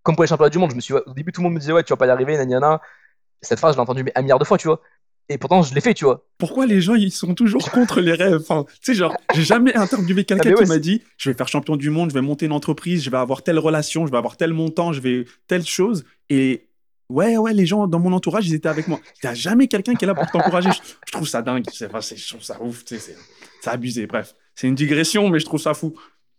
Comme 0.03 0.15
pour 0.15 0.23
les 0.23 0.27
championnats 0.29 0.49
du 0.49 0.59
monde, 0.59 0.71
je 0.71 0.75
me 0.75 0.81
suis, 0.81 0.93
au 0.93 1.13
début, 1.13 1.31
tout 1.31 1.41
le 1.41 1.45
monde 1.45 1.53
me 1.53 1.59
disait, 1.59 1.73
ouais, 1.73 1.83
tu 1.83 1.91
vas 1.93 1.97
pas 1.97 2.07
y 2.07 2.09
arriver, 2.09 2.37
nanana. 2.37 2.81
Cette 3.41 3.59
phrase, 3.59 3.73
je 3.73 3.77
l'ai 3.77 3.81
entendue 3.81 4.05
un 4.15 4.21
milliard 4.21 4.39
de 4.39 4.45
fois, 4.45 4.57
tu 4.57 4.67
vois. 4.67 4.81
Et 5.27 5.37
pourtant, 5.39 5.63
je 5.63 5.73
l'ai 5.73 5.81
fait, 5.81 5.93
tu 5.93 6.05
vois. 6.05 6.23
Pourquoi 6.37 6.67
les 6.67 6.81
gens, 6.81 6.93
ils 6.93 7.11
sont 7.11 7.33
toujours 7.33 7.71
contre 7.71 7.99
les 7.99 8.13
rêves? 8.13 8.41
Enfin, 8.41 8.65
Tu 8.81 8.91
sais, 8.91 8.93
genre, 8.93 9.15
j'ai 9.33 9.43
jamais 9.43 9.73
interviewé 9.75 10.23
quelqu'un 10.23 10.51
Ah, 10.51 10.59
ouais, 10.59 10.63
qui 10.63 10.69
m'a 10.69 10.77
dit 10.77 11.01
je 11.17 11.29
vais 11.29 11.35
faire 11.35 11.47
champion 11.47 11.75
du 11.77 11.89
monde, 11.89 12.09
je 12.11 12.13
vais 12.13 12.21
monter 12.21 12.45
une 12.45 12.51
entreprise, 12.51 13.03
je 13.03 13.09
vais 13.09 13.17
avoir 13.17 13.41
telle 13.41 13.57
relation, 13.57 14.05
je 14.05 14.11
vais 14.11 14.17
avoir 14.17 14.37
tel 14.37 14.53
montant, 14.53 14.93
je 14.93 15.01
vais 15.01 15.25
telle 15.47 15.65
chose. 15.65 16.05
Et 16.29 16.67
ouais, 17.09 17.37
ouais, 17.37 17.53
les 17.53 17.65
gens 17.65 17.87
dans 17.87 17.99
mon 17.99 18.13
entourage, 18.13 18.47
ils 18.47 18.53
étaient 18.53 18.69
avec 18.69 18.87
moi. 18.87 18.99
Il 19.23 19.25
n'y 19.25 19.31
a 19.31 19.33
jamais 19.33 19.67
quelqu'un 19.67 19.95
qui 19.95 20.05
est 20.05 20.07
là 20.07 20.13
pour 20.13 20.29
t'encourager. 20.29 20.69
Je, 20.71 20.81
je 21.07 21.11
trouve 21.11 21.27
ça 21.27 21.41
dingue. 21.41 21.65
Enfin, 21.67 21.99
je 22.01 22.27
trouve 22.27 22.43
ça 22.43 22.61
ouf. 22.61 22.83
C'est, 22.85 23.15
abusé. 23.67 24.05
Bref, 24.05 24.35
c'est 24.53 24.67
une 24.67 24.75
digression, 24.75 25.29
mais 25.29 25.39
je 25.39 25.45
trouve 25.45 25.59
ça 25.59 25.73
fou. 25.73 25.95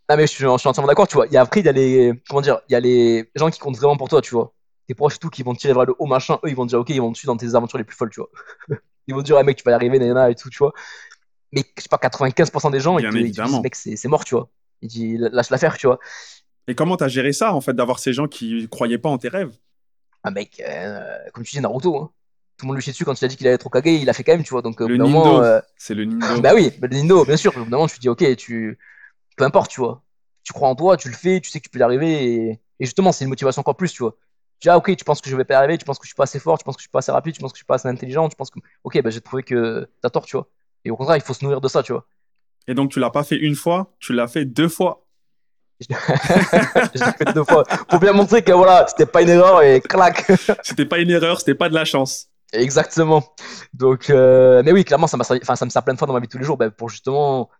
Ah, 0.09 0.17
mais 0.17 0.29
je 0.29 0.33
suis, 0.33 0.45
je 0.45 0.59
suis 0.59 0.69
entièrement 0.69 0.87
d'accord, 0.87 1.09
tu 1.09 1.17
vois. 1.17 1.27
Et 1.33 1.37
après, 1.37 1.59
il 1.59 1.67
y 1.67 1.69
a 1.69 1.73
les, 1.73 2.13
comment 2.29 2.41
dire, 2.41 2.61
il 2.69 2.73
y 2.73 2.77
a 2.77 2.81
les 2.81 3.29
gens 3.35 3.51
qui 3.51 3.59
comptent 3.59 3.77
vraiment 3.77 3.97
pour 3.97 4.09
toi, 4.09 4.23
tu 4.23 4.33
vois. 4.33 4.55
Tes 4.87 4.95
proches 4.95 5.17
et 5.17 5.19
tout 5.19 5.31
qui 5.31 5.43
vont 5.43 5.55
te 5.55 5.59
tirer 5.61 5.75
vers 5.75 5.85
le 5.85 5.95
haut, 5.99 6.07
machin. 6.07 6.39
Eux, 6.45 6.49
ils 6.49 6.57
vont 6.57 6.65
te 6.65 6.71
dire, 6.71 6.81
ok, 6.81 6.91
ils 6.91 7.01
vont 7.01 7.13
te 7.13 7.19
suivre 7.19 7.33
dans 7.35 7.39
tes 7.39 7.55
aventures 7.55 7.79
les 7.79 7.85
plus 7.85 7.97
folles, 7.97 8.11
tu 8.11 8.21
vois. 8.21 8.31
Ils 9.09 9.15
vont 9.15 9.21
te 9.21 9.27
dire, 9.27 9.37
ouais, 9.37 9.45
mec, 9.45 9.57
tu 9.57 9.63
vas 9.65 9.71
y 9.71 9.75
arriver, 9.75 10.01
nanana, 10.01 10.31
et 10.31 10.35
tout, 10.35 10.51
tu 10.51 10.59
vois. 10.59 10.73
Mais 11.53 11.63
je 11.77 11.83
sais 11.83 11.89
pas, 11.89 11.99
95% 11.99 12.71
des 12.71 12.81
gens, 12.81 12.99
ils 12.99 13.03
Bien 13.03 13.13
te, 13.13 13.17
ils 13.19 13.21
te 13.23 13.27
évidemment. 13.27 13.49
disent, 13.49 13.63
mec, 13.63 13.75
c'est 13.77 14.09
mort, 14.09 14.25
tu 14.25 14.35
vois. 14.35 14.51
Ils 14.83 14.89
disent, 14.89 15.21
lâche 15.33 15.51
l'affaire, 15.51 15.77
tu 15.79 15.87
vois. 15.87 15.99
Et 16.69 16.75
comment 16.75 16.97
t'as 16.97 17.09
géré 17.09 17.33
ça, 17.33 17.55
en 17.55 17.61
fait, 17.61 17.75
d'avoir 17.75 17.99
ces 18.01 18.13
gens 18.13 18.27
qui 18.27 18.69
croyaient 18.69 18.99
pas 18.99 19.09
en 19.09 19.19
tes 19.19 19.29
rêves? 19.29 19.53
Ah, 20.23 20.31
mec, 20.31 20.61
euh, 20.67 21.19
comme 21.33 21.45
tu 21.45 21.53
dis, 21.57 21.61
Naruto, 21.61 21.97
hein. 21.97 22.11
Tout 22.57 22.65
le 22.65 22.69
monde 22.69 22.77
lui 22.77 22.83
chie 22.83 22.91
dessus 22.91 23.05
quand 23.05 23.21
il 23.21 23.25
a 23.25 23.29
dit 23.29 23.37
qu'il 23.37 23.47
allait 23.47 23.55
être 23.57 23.67
au 23.67 23.71
Kage, 23.71 23.85
il 23.87 24.07
l'a 24.07 24.15
fait 24.15 24.25
quand 24.25 24.33
même, 24.33 24.43
tu 24.43 24.51
vois. 24.51 24.63
Donc, 24.63 24.81
Le 24.81 24.97
Nindo. 24.97 25.43
euh, 25.43 25.61
C'est 25.77 25.95
le 25.95 26.07
Nindo. 26.07 26.41
Bah 26.41 26.53
oui, 26.55 26.73
le 26.81 26.89
Nintendo, 26.89 27.25
bien 27.27 27.37
sûr. 27.37 27.55
Au 27.55 27.65
bout 27.65 27.71
d'un 27.71 27.77
moment, 27.77 27.87
tu 27.87 27.99
dis, 27.99 28.09
ok, 28.09 28.35
tu... 28.37 28.79
peu 29.37 29.45
importe, 29.45 29.71
tu 29.71 29.81
vois. 29.81 30.03
Tu 30.43 30.53
crois 30.55 30.69
en 30.69 30.75
toi, 30.75 30.97
tu 30.97 31.09
le 31.09 31.15
fais, 31.15 31.41
tu 31.41 31.51
sais 31.51 31.61
que 31.61 31.65
tu 31.65 31.71
peux 31.71 31.79
y 31.81 31.83
arriver. 31.83 32.25
Et, 32.35 32.51
et 32.81 32.85
justement, 32.87 33.13
c'est 33.13 33.25
une 33.25 33.31
motivation 33.31 33.61
encore 33.61 33.77
plus, 33.77 33.93
tu 33.93 34.03
vois. 34.03 34.17
Tu 34.61 34.67
dis, 34.67 34.71
ah, 34.71 34.77
ok, 34.79 34.97
tu 34.97 35.05
penses 35.05 35.21
que 35.21 35.29
je 35.31 35.37
vais 35.37 35.45
pas 35.45 35.59
arriver, 35.59 35.77
tu 35.79 35.85
penses 35.85 35.99
que 35.99 36.05
je 36.05 36.09
suis 36.09 36.17
pas 36.17 36.25
assez 36.25 36.39
fort, 36.39 36.57
tu 36.59 36.65
penses 36.65 36.77
que 36.77 36.81
je 36.81 36.85
suis 36.85 36.91
pas 36.91 37.01
assez 37.01 37.13
rapide, 37.13 37.35
tu 37.35 37.41
penses 37.41 37.53
que 37.53 37.57
je 37.57 37.61
suis 37.61 37.67
pas 37.67 37.75
assez 37.75 37.89
intelligent, 37.89 38.29
tu 38.29 38.37
penses 38.37 38.51
que. 38.51 38.59
Ok, 38.85 39.01
bah 39.03 39.11
j'ai 39.11 39.21
trouvé 39.21 39.43
que 39.43 39.89
t'as 40.01 40.11
tort, 40.11 40.25
tu 40.27 40.37
vois. 40.37 40.49
Et 40.85 40.91
au 40.91 40.97
contraire, 40.97 41.17
il 41.17 41.23
faut 41.23 41.35
se 41.35 41.45
nourrir 41.45 41.61
de 41.61 41.69
ça, 41.69 41.83
tu 41.83 41.93
vois. 41.93 42.07
Et 42.69 42.75
donc, 42.75 42.91
tu 42.91 42.99
l'as 43.01 43.11
pas 43.11 43.23
fait 43.25 43.37
une 43.37 43.55
fois, 43.55 43.95
tu 44.01 44.13
l'as 44.13 44.29
fait 44.29 44.45
deux 44.45 44.69
fois. 44.69 45.03
je 45.81 45.95
l'ai 47.05 47.13
fait 47.13 47.35
deux 47.35 47.45
fois. 47.45 47.65
Pour 47.89 47.99
bien 48.01 48.13
montrer 48.13 48.43
que 48.43 48.53
voilà, 48.53 48.87
c'était 48.89 49.05
pas 49.07 49.23
une 49.23 49.29
erreur 49.29 49.63
et 49.63 49.81
clac. 49.83 50.25
C'était 50.63 50.87
pas 50.87 50.99
une 50.99 51.11
erreur, 51.11 51.39
c'était 51.39 51.55
pas 51.55 51.69
de 51.69 51.75
la 51.75 51.85
chance. 51.85 52.29
Exactement. 52.53 53.23
Donc, 53.75 54.09
euh, 54.09 54.63
mais 54.65 54.73
oui, 54.73 54.85
clairement, 54.85 55.07
ça 55.07 55.19
enfin, 55.21 55.57
ça 55.57 55.65
me 55.67 55.71
sert 55.71 55.85
plein 55.85 55.93
de 55.93 55.99
fois 55.99 56.07
dans 56.09 56.15
ma 56.15 56.21
vie 56.21 56.27
de 56.29 56.33
tous 56.33 56.39
les 56.39 56.45
jours, 56.45 56.57
bah, 56.57 56.71
pour 56.71 56.89
justement, 56.89 57.51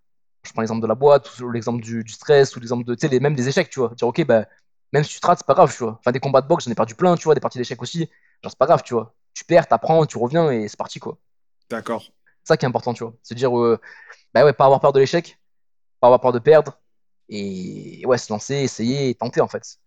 je 0.45 0.53
prends 0.53 0.63
l'exemple 0.63 0.81
de 0.81 0.87
la 0.87 0.95
boîte, 0.95 1.39
ou 1.41 1.51
l'exemple 1.51 1.83
du, 1.83 2.05
du 2.05 2.13
stress, 2.13 2.57
ou 2.57 2.61
l'exemple 2.61 2.85
de, 2.85 2.95
tu 2.95 3.01
sais, 3.01 3.09
les- 3.09 3.21
même 3.21 3.35
des 3.35 3.49
échecs, 3.49 3.69
tu 3.69 3.81
vois. 3.81 3.93
Dire, 3.95 4.09
ok, 4.09 4.25
bah, 4.25 4.47
même 4.93 5.05
si 5.05 5.11
tu 5.15 5.21
te 5.21 5.27
rates, 5.27 5.39
c'est 5.39 5.47
pas 5.47 5.55
grave, 5.55 5.73
tu 5.73 5.83
vois. 5.85 5.97
Enfin, 6.01 6.13
des 6.13 6.21
combats 6.21 6.41
de 6.43 6.47
boxe, 6.49 6.65
j'en 6.65 6.71
ai 6.73 6.75
perdu 6.75 6.95
plein, 6.95 7.17
tu 7.17 7.25
vois, 7.25 7.35
des 7.35 7.41
parties 7.41 7.59
d'échecs 7.59 7.83
aussi. 7.83 8.01
Genre, 8.43 8.51
c'est 8.51 8.59
pas 8.59 8.67
grave, 8.67 8.83
tu 8.83 8.95
vois. 8.95 9.15
Tu 9.35 9.45
perds, 9.45 9.69
t'apprends, 9.69 10.07
tu 10.07 10.19
reviens 10.19 10.51
et 10.51 10.69
c'est 10.69 10.77
parti, 10.79 10.99
quoi. 11.01 11.19
D'accord. 11.71 12.03
C'est 12.03 12.49
ça 12.55 12.57
qui 12.57 12.65
est 12.65 12.69
important, 12.69 12.95
tu 12.95 13.05
vois. 13.05 13.15
C'est 13.23 13.35
dire, 13.35 13.59
euh, 13.59 13.81
bah 14.35 14.45
ouais, 14.45 14.53
pas 14.53 14.65
avoir 14.67 14.81
peur 14.81 14.93
de 14.93 15.01
l'échec, 15.01 15.39
pas 16.01 16.09
avoir 16.09 16.21
peur 16.21 16.33
de 16.33 16.39
perdre, 16.39 16.81
et 17.29 18.03
ouais, 18.07 18.19
se 18.19 18.33
lancer, 18.33 18.57
essayer 18.57 19.15
tenter, 19.15 19.41
en 19.41 19.49
fait. 19.49 19.79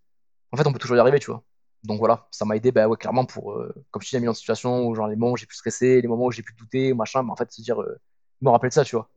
En 0.51 0.57
fait, 0.57 0.67
on 0.67 0.73
peut 0.73 0.79
toujours 0.79 0.97
y 0.97 0.99
arriver, 0.99 1.19
tu 1.19 1.31
vois. 1.31 1.43
Donc 1.83 1.99
voilà, 1.99 2.27
ça 2.31 2.45
m'a 2.45 2.55
aidé, 2.57 2.71
bah 2.71 2.87
ouais, 2.87 2.97
clairement, 2.97 3.25
pour, 3.25 3.53
euh, 3.53 3.73
comme 3.91 4.01
je 4.01 4.09
dis, 4.09 4.17
mis 4.19 4.25
dans 4.25 4.31
une 4.33 4.35
situation 4.35 4.87
où, 4.87 4.95
genre, 4.95 5.07
les 5.07 5.15
moments 5.15 5.33
où 5.33 5.37
j'ai 5.37 5.45
pu 5.45 5.55
stresser, 5.55 6.01
les 6.01 6.07
moments 6.07 6.25
où 6.25 6.31
j'ai 6.31 6.43
pu 6.43 6.53
douter, 6.55 6.93
machin, 6.93 7.23
mais 7.23 7.31
en 7.31 7.35
fait, 7.35 7.51
se 7.51 7.61
dire, 7.61 7.81
euh, 7.81 7.99
me 8.41 8.49
rappeler 8.49 8.69
de 8.69 8.73
ça, 8.73 8.83
tu 8.83 8.95
vois. 8.95 9.09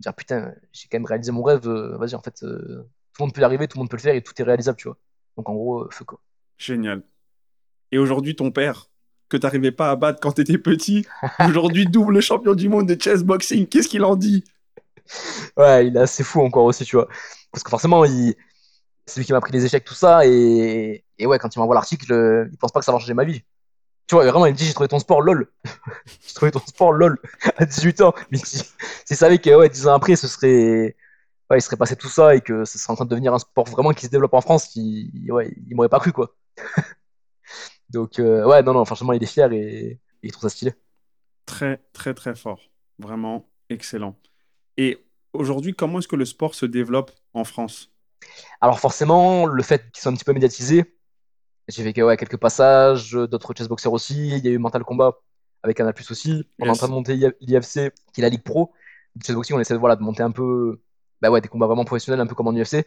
Dire, 0.00 0.14
putain, 0.14 0.54
j'ai 0.72 0.88
quand 0.88 0.98
même 0.98 1.06
réalisé 1.06 1.32
mon 1.32 1.42
rêve, 1.42 1.68
euh, 1.68 1.96
vas-y, 1.98 2.14
en 2.14 2.22
fait, 2.22 2.44
tout 3.12 3.22
le 3.22 3.26
monde 3.26 3.34
peut 3.34 3.40
y 3.40 3.44
arriver, 3.44 3.68
tout 3.68 3.78
le 3.78 3.80
monde 3.80 3.90
peut 3.90 3.96
le 3.96 4.02
faire 4.02 4.14
et 4.14 4.22
tout 4.22 4.32
est 4.36 4.44
réalisable, 4.44 4.78
tu 4.78 4.88
vois. 4.88 4.96
Donc 5.36 5.48
en 5.48 5.54
gros, 5.54 5.82
euh, 5.82 5.88
feu 5.90 6.04
quoi. 6.04 6.20
Génial. 6.58 7.02
Et 7.92 7.98
aujourd'hui, 7.98 8.36
ton 8.36 8.50
père, 8.50 8.88
que 9.28 9.36
tu 9.36 9.44
n'arrivais 9.44 9.72
pas 9.72 9.90
à 9.90 9.96
battre 9.96 10.20
quand 10.20 10.32
tu 10.32 10.42
étais 10.42 10.58
petit, 10.58 11.06
aujourd'hui 11.48 11.86
double 11.86 12.20
champion 12.20 12.54
du 12.54 12.68
monde 12.68 12.88
de 12.88 13.00
chess 13.00 13.22
boxing, 13.22 13.66
qu'est-ce 13.66 13.88
qu'il 13.88 14.04
en 14.04 14.16
dit? 14.16 14.44
Ouais, 15.56 15.86
il 15.86 15.96
est 15.96 16.00
assez 16.00 16.22
fou 16.24 16.40
encore 16.40 16.64
aussi, 16.64 16.84
tu 16.84 16.96
vois. 16.96 17.08
Parce 17.52 17.62
que 17.64 17.70
forcément, 17.70 18.04
il... 18.04 18.34
c'est 19.06 19.20
lui 19.20 19.26
qui 19.26 19.32
m'a 19.32 19.38
appris 19.38 19.52
les 19.52 19.64
échecs, 19.64 19.84
tout 19.84 19.94
ça, 19.94 20.26
et, 20.26 21.04
et 21.18 21.26
ouais, 21.26 21.38
quand 21.38 21.54
il 21.54 21.58
m'envoie 21.58 21.74
l'article, 21.74 22.48
il 22.52 22.58
pense 22.58 22.72
pas 22.72 22.80
que 22.80 22.86
ça 22.86 22.92
va 22.92 22.98
changer 22.98 23.14
ma 23.14 23.24
vie. 23.24 23.42
Tu 24.10 24.16
vois, 24.16 24.24
vraiment, 24.28 24.46
il 24.46 24.54
me 24.54 24.56
dit, 24.56 24.64
j'ai 24.64 24.72
trouvé 24.74 24.88
ton 24.88 24.98
sport 24.98 25.22
lol. 25.22 25.46
j'ai 26.26 26.34
trouvé 26.34 26.50
ton 26.50 26.58
sport 26.58 26.92
lol 26.92 27.16
à 27.58 27.64
18 27.64 28.00
ans. 28.00 28.12
Mais 28.32 28.38
s'il 28.38 29.16
savait 29.16 29.38
que, 29.38 29.50
ouais, 29.50 29.68
10 29.68 29.86
ans 29.86 29.94
après, 29.94 30.16
ce 30.16 30.26
serait. 30.26 30.96
Ouais, 31.50 31.58
il 31.58 31.62
serait 31.62 31.76
passé 31.76 31.96
tout 31.96 32.08
ça 32.08 32.34
et 32.34 32.40
que 32.40 32.64
ce 32.64 32.78
serait 32.78 32.92
en 32.92 32.96
train 32.96 33.04
de 33.04 33.10
devenir 33.10 33.34
un 33.34 33.38
sport 33.38 33.66
vraiment 33.66 33.92
qui 33.92 34.06
se 34.06 34.10
développe 34.10 34.34
en 34.34 34.40
France, 34.40 34.74
il, 34.76 35.30
ouais, 35.32 35.52
il 35.68 35.74
m'aurait 35.74 35.88
pas 35.88 35.98
cru, 35.98 36.12
quoi. 36.12 36.36
Donc, 37.90 38.20
euh, 38.20 38.46
ouais, 38.46 38.62
non, 38.62 38.72
non, 38.72 38.84
franchement, 38.84 39.12
il 39.12 39.22
est 39.22 39.26
fier 39.26 39.52
et, 39.52 39.58
et 39.62 40.00
il 40.22 40.30
trouve 40.30 40.42
ça 40.42 40.48
stylé. 40.48 40.74
Très, 41.46 41.80
très, 41.92 42.14
très 42.14 42.36
fort. 42.36 42.60
Vraiment 42.98 43.48
excellent. 43.68 44.16
Et 44.76 45.04
aujourd'hui, 45.32 45.74
comment 45.74 45.98
est-ce 45.98 46.08
que 46.08 46.16
le 46.16 46.24
sport 46.24 46.54
se 46.54 46.66
développe 46.66 47.10
en 47.34 47.44
France? 47.44 47.90
Alors 48.60 48.78
forcément, 48.78 49.46
le 49.46 49.62
fait 49.62 49.90
qu'ils 49.90 50.02
soient 50.02 50.12
un 50.12 50.14
petit 50.14 50.24
peu 50.24 50.32
médiatisés, 50.32 50.96
j'ai 51.68 51.82
fait 51.82 52.02
ouais, 52.02 52.16
quelques 52.16 52.36
passages, 52.36 53.12
d'autres 53.12 53.54
chessboxers 53.56 53.92
aussi, 53.92 54.28
il 54.28 54.44
y 54.44 54.48
a 54.48 54.50
eu 54.50 54.58
Mental 54.58 54.84
Combat 54.84 55.18
avec 55.62 55.76
Canal 55.76 55.94
Plus 55.94 56.10
aussi, 56.10 56.44
on 56.58 56.66
est 56.66 56.70
en 56.70 56.74
train 56.74 56.88
de 56.88 56.92
monter 56.92 57.16
l'IFC, 57.40 57.92
qui 58.12 58.20
est 58.20 58.22
la 58.22 58.28
Ligue 58.28 58.42
Pro. 58.42 58.72
Le 59.16 59.24
chessboxing, 59.24 59.56
on 59.56 59.60
essaie 59.60 59.74
de, 59.74 59.78
voilà, 59.78 59.96
de 59.96 60.02
monter 60.02 60.22
un 60.22 60.30
peu 60.30 60.80
bah 61.20 61.30
ouais, 61.30 61.40
des 61.40 61.48
combats 61.48 61.66
vraiment 61.66 61.84
professionnels, 61.84 62.20
un 62.20 62.26
peu 62.26 62.34
comme 62.34 62.48
en 62.48 62.52
UFC. 62.52 62.86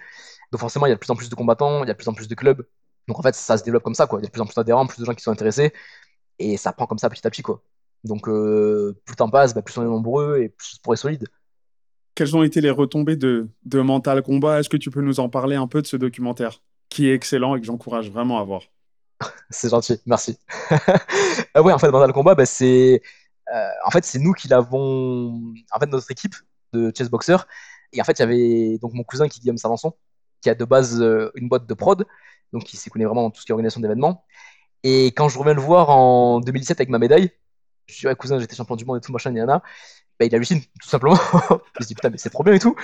Donc 0.52 0.60
forcément, 0.62 0.86
il 0.86 0.90
y 0.90 0.92
a 0.92 0.96
de 0.96 1.00
plus 1.00 1.12
en 1.12 1.16
plus 1.16 1.30
de 1.30 1.36
combattants, 1.36 1.84
il 1.84 1.88
y 1.88 1.92
a 1.92 1.94
de 1.94 1.98
plus 1.98 2.08
en 2.08 2.14
plus 2.14 2.28
de 2.28 2.36
clubs. 2.36 2.66
Donc 3.08 3.20
en 3.20 3.22
fait, 3.22 3.36
ça 3.36 3.58
se 3.58 3.64
développe 3.64 3.84
comme 3.84 3.96
ça, 3.96 4.08
quoi. 4.08 4.20
Il 4.20 4.24
y 4.24 4.26
a 4.26 4.28
de 4.28 4.32
plus 4.32 4.42
en 4.42 4.46
plus 4.46 4.56
d'adhérents, 4.56 4.86
plus 4.88 5.00
de 5.00 5.06
gens 5.06 5.14
qui 5.14 5.24
sont 5.24 5.32
intéressés, 5.32 5.74
et 6.40 6.58
ça 6.58 6.74
prend 6.74 6.88
comme 6.88 7.00
ça 7.00 7.10
petit 7.10 7.26
à 7.28 7.30
petit, 7.30 7.42
quoi. 7.44 7.64
Donc 8.04 8.28
euh, 8.28 9.00
plus 9.06 9.14
le 9.14 9.18
temps 9.18 9.30
passe, 9.30 9.54
bah, 9.54 9.62
plus 9.62 9.78
on 9.78 9.84
est 9.84 9.86
nombreux 9.86 10.40
et 10.40 10.50
plus 10.50 10.72
le 10.74 10.76
sport 10.76 10.94
est 10.94 10.98
solide. 10.98 11.28
Quelles 12.16 12.36
ont 12.36 12.44
été 12.44 12.62
les 12.62 12.70
retombées 12.70 13.16
de, 13.16 13.50
de 13.66 13.82
Mental 13.82 14.22
Combat? 14.22 14.60
Est-ce 14.60 14.70
que 14.70 14.78
tu 14.78 14.92
peux 14.92 15.02
nous 15.02 15.20
en 15.20 15.30
parler 15.30 15.56
un 15.56 15.68
peu 15.68 15.82
de 15.82 15.88
ce 15.88 15.98
documentaire 15.98 16.62
qui 16.90 17.10
est 17.10 17.14
excellent 17.16 17.56
et 17.56 17.60
que 17.60 17.66
j'encourage 17.66 18.12
vraiment 18.12 18.40
à 18.40 18.44
voir? 18.44 18.62
C'est 19.50 19.70
gentil, 19.70 20.00
merci. 20.06 20.38
Euh, 21.56 21.62
ouais, 21.62 21.72
en 21.74 21.78
fait, 21.78 21.92
Mental 21.92 22.12
Combat, 22.14 22.34
bah, 22.36 22.48
c'est 22.48 23.02
euh, 23.54 23.70
en 23.86 23.92
fait 23.92 24.04
c'est 24.06 24.18
nous 24.20 24.34
qui 24.34 24.48
l'avons. 24.48 25.54
En 25.72 25.80
fait, 25.80 25.86
notre 25.88 26.10
équipe 26.12 26.36
de 26.74 26.92
chessboxer. 26.96 27.38
Et 27.94 28.02
en 28.02 28.04
fait, 28.04 28.20
il 28.20 28.22
y 28.22 28.24
avait 28.24 28.78
donc 28.80 28.94
mon 28.94 29.04
cousin 29.04 29.28
qui 29.28 29.40
Guillaume 29.40 29.58
Salançon, 29.58 29.94
qui 30.42 30.50
a 30.50 30.56
de 30.56 30.66
base 30.66 31.02
euh, 31.02 31.32
une 31.36 31.48
boîte 31.50 31.68
de 31.68 31.74
prod, 31.74 32.06
donc 32.52 32.74
il 32.74 32.78
s'y 32.78 32.90
connaît 32.90 33.06
vraiment 33.06 33.24
dans 33.24 33.32
tout 33.32 33.42
ce 33.42 33.46
qui 33.46 33.52
est 33.52 33.54
organisation 33.54 33.82
d'événements. 33.82 34.26
Et 34.84 35.08
quand 35.08 35.30
je 35.30 35.40
reviens 35.40 35.54
le 35.54 35.62
voir 35.62 35.90
en 35.90 36.40
2017 36.42 36.80
avec 36.80 36.90
ma 36.90 37.00
médaille, 37.00 37.32
je 37.88 38.00
dis 38.00 38.08
ouais 38.08 38.16
cousin, 38.16 38.40
j'étais 38.40 38.56
champion 38.56 38.76
du 38.76 38.86
monde 38.86 38.98
et 38.98 39.02
tout 39.02 39.12
machin, 39.12 39.34
yana. 39.34 39.62
Bah, 40.20 40.26
il 40.26 40.36
hallucine 40.36 40.62
tout 40.82 40.90
simplement. 40.90 41.16
je 41.80 41.86
dis 41.86 41.96
putain 41.96 42.10
mais 42.10 42.18
c'est 42.18 42.30
trop 42.30 42.44
bien 42.44 42.54
et 42.54 42.60
tout. 42.60 42.76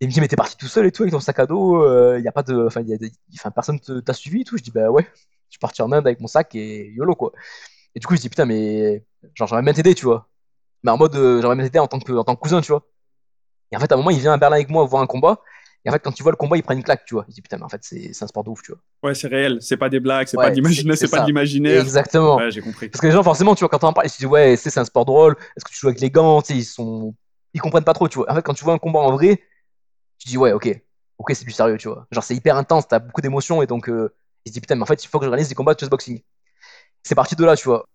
Et 0.00 0.04
il 0.06 0.08
me 0.08 0.12
dit 0.12 0.20
mais 0.20 0.28
t'es 0.28 0.36
parti 0.36 0.56
tout 0.56 0.68
seul 0.68 0.86
et 0.86 0.92
tout 0.92 1.02
avec 1.02 1.12
ton 1.12 1.20
sac 1.20 1.38
à 1.40 1.46
dos, 1.46 2.16
il 2.16 2.24
y 2.24 2.28
a 2.28 2.32
pas 2.32 2.42
de, 2.42 2.66
enfin 2.66 3.50
personne 3.50 3.80
t'a 3.80 4.12
suivi 4.14 4.42
et 4.42 4.44
tout. 4.44 4.56
Je 4.56 4.62
dis 4.62 4.70
bah 4.70 4.90
ouais, 4.90 5.06
je 5.48 5.52
suis 5.52 5.58
parti 5.60 5.82
en 5.82 5.92
Inde 5.92 6.06
avec 6.06 6.20
mon 6.20 6.28
sac 6.28 6.54
et 6.54 6.90
YOLO 6.92 7.14
quoi. 7.14 7.32
Et 7.94 8.00
du 8.00 8.06
coup, 8.06 8.14
je 8.16 8.20
dis 8.20 8.28
putain, 8.28 8.44
mais 8.46 9.04
genre, 9.34 9.48
j'aimerais 9.48 9.62
bien 9.64 9.72
t'aider, 9.72 9.94
tu 9.94 10.04
vois. 10.04 10.28
Mais 10.84 10.90
en 10.92 10.98
mode, 10.98 11.16
euh, 11.16 11.40
j'aimerais 11.40 11.56
bien 11.56 11.64
t'aider 11.64 11.78
en 11.80 11.84
en 11.84 11.88
tant 11.88 11.98
que 12.36 12.40
cousin, 12.40 12.60
tu 12.60 12.72
vois. 12.72 12.86
Et 13.72 13.76
en 13.76 13.80
fait, 13.80 13.90
à 13.92 13.94
un 13.94 13.98
moment, 13.98 14.10
il 14.10 14.18
vient 14.20 14.32
à 14.32 14.36
Berlin 14.36 14.56
avec 14.56 14.70
moi 14.70 14.84
voir 14.84 15.02
un 15.02 15.06
combat. 15.06 15.40
Et 15.84 15.90
en 15.90 15.92
fait, 15.92 16.00
quand 16.00 16.12
tu 16.12 16.22
vois 16.22 16.32
le 16.32 16.36
combat, 16.36 16.56
il 16.56 16.62
prend 16.62 16.74
une 16.74 16.82
claque, 16.82 17.04
tu 17.04 17.14
vois. 17.14 17.24
Je 17.28 17.34
dis 17.34 17.42
putain, 17.42 17.56
mais 17.58 17.64
en 17.64 17.68
fait, 17.68 17.80
c'est 17.82 18.10
un 18.22 18.26
sport 18.26 18.44
de 18.44 18.50
ouf, 18.50 18.62
tu 18.62 18.72
vois. 18.72 18.80
Ouais, 19.02 19.14
c'est 19.14 19.28
réel. 19.28 19.58
C'est 19.60 19.76
pas 19.76 19.88
des 19.88 20.00
blagues, 20.00 20.26
c'est 20.26 20.36
Ouais, 20.36 20.44
pas 20.46 20.50
de 20.50 20.56
l'imaginaire, 20.56 20.96
c'est- 20.96 21.08
pas 21.08 21.20
de 21.20 21.26
l'imaginaire. 21.26 21.80
Exactement. 21.80 22.36
Ouais, 22.36 22.50
j'ai 22.50 22.60
compris. 22.60 22.88
Parce 22.88 23.00
que 23.00 23.06
les 23.06 23.12
gens, 23.12 23.22
forcément, 23.22 23.54
tu 23.54 23.60
vois, 23.60 23.68
quand 23.68 23.84
on 23.84 23.88
en 23.88 23.92
parle, 23.92 24.06
ils 24.06 24.10
se 24.10 24.18
disent, 24.18 24.26
ouais, 24.26 24.56
c'est 24.56 24.76
un 24.78 24.84
sport 24.84 25.04
drôle, 25.04 25.36
est-ce 25.56 25.64
que 25.64 25.70
tu 25.70 25.78
joues 25.78 25.88
avec 25.88 26.00
les 26.00 26.10
gants, 26.10 26.42
ils 26.48 26.64
sont. 26.64 27.14
Ils 27.54 27.60
comprennent 27.60 27.84
pas 27.84 27.94
trop, 27.94 28.08
tu 28.08 28.18
vois. 28.18 28.30
En 28.30 28.34
fait, 28.34 28.42
quand 28.42 28.54
tu 28.54 28.64
vois 28.64 28.74
un 28.74 28.78
combat 28.78 28.98
en 29.00 29.12
vrai, 29.12 29.40
tu 30.18 30.28
dis, 30.28 30.36
ouais, 30.36 30.52
ok, 30.52 30.68
ok, 31.18 31.32
c'est 31.34 31.44
du 31.44 31.52
sérieux, 31.52 31.76
tu 31.78 31.88
vois. 31.88 32.06
Genre, 32.10 32.24
c'est 32.24 32.34
hyper 32.34 32.56
intense, 32.56 32.88
t'as 32.88 32.98
beaucoup 32.98 33.20
d'émotions, 33.20 33.62
et 33.62 33.66
donc, 33.66 33.88
euh, 33.88 34.14
ils 34.44 34.50
se 34.50 34.52
disent, 34.54 34.60
putain, 34.60 34.74
mais 34.74 34.82
en 34.82 34.86
fait, 34.86 35.02
il 35.04 35.08
faut 35.08 35.18
que 35.18 35.24
je 35.26 35.30
réalise 35.30 35.48
des 35.48 35.54
combats 35.54 35.74
de 35.74 35.80
chessboxing. 35.80 36.20
C'est 37.02 37.14
parti 37.14 37.36
de 37.36 37.44
là, 37.44 37.56
tu 37.56 37.64
vois. 37.68 37.86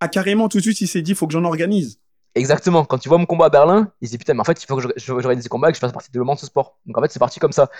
Ah, 0.00 0.08
carrément, 0.08 0.48
tout 0.48 0.58
de 0.58 0.62
suite, 0.62 0.80
il 0.80 0.86
s'est 0.88 1.02
dit, 1.02 1.14
faut 1.14 1.26
que 1.26 1.32
j'en 1.32 1.44
organise. 1.44 1.98
Exactement. 2.34 2.84
Quand 2.84 2.98
tu 2.98 3.08
vois 3.08 3.18
mon 3.18 3.26
combat 3.26 3.46
à 3.46 3.48
Berlin, 3.50 3.92
ils 4.00 4.08
se 4.08 4.12
disent, 4.12 4.18
putain, 4.18 4.34
mais 4.34 4.40
en 4.40 4.44
fait, 4.44 4.62
il 4.62 4.66
faut 4.66 4.76
que 4.76 5.26
réalise 5.26 5.44
des 5.44 5.48
combats 5.48 5.68
et 5.68 5.72
que 5.72 5.76
je 5.76 5.80
fasse 5.80 5.92
partie 5.92 6.10
de 6.10 6.18
l'élément 6.18 6.34
de 6.34 6.38
ce 6.38 6.46
sport. 6.46 6.78
Donc, 6.86 6.96
en 6.96 7.02
fait, 7.02 7.10
c'est 7.10 7.18
parti 7.18 7.40
comme 7.40 7.52
ça. 7.52 7.70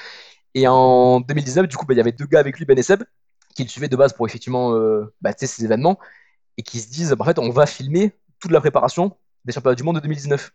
Et 0.54 0.66
en 0.66 1.20
2019, 1.20 1.68
du 1.68 1.76
coup, 1.76 1.86
bah, 1.86 1.94
il 1.94 1.98
y 1.98 2.00
avait 2.00 2.12
deux 2.12 2.26
gars 2.26 2.40
avec 2.40 2.58
lui, 2.58 2.64
Ben 2.64 2.78
et 2.78 2.82
Seb, 2.82 3.04
qui 3.54 3.62
le 3.62 3.68
suivaient 3.68 3.88
de 3.88 3.96
base 3.96 4.12
pour 4.12 4.26
effectivement, 4.26 4.74
euh, 4.74 5.12
bah, 5.20 5.32
tu 5.32 5.40
sais, 5.40 5.46
ces 5.46 5.64
événements, 5.64 5.98
et 6.56 6.62
qui 6.62 6.80
se 6.80 6.88
disent, 6.90 7.10
bah, 7.12 7.18
en 7.20 7.24
fait, 7.24 7.38
on 7.38 7.50
va 7.50 7.66
filmer 7.66 8.12
toute 8.40 8.50
la 8.50 8.60
préparation 8.60 9.16
des 9.44 9.52
championnats 9.52 9.76
du 9.76 9.82
monde 9.84 9.96
de 9.96 10.00
2019. 10.00 10.50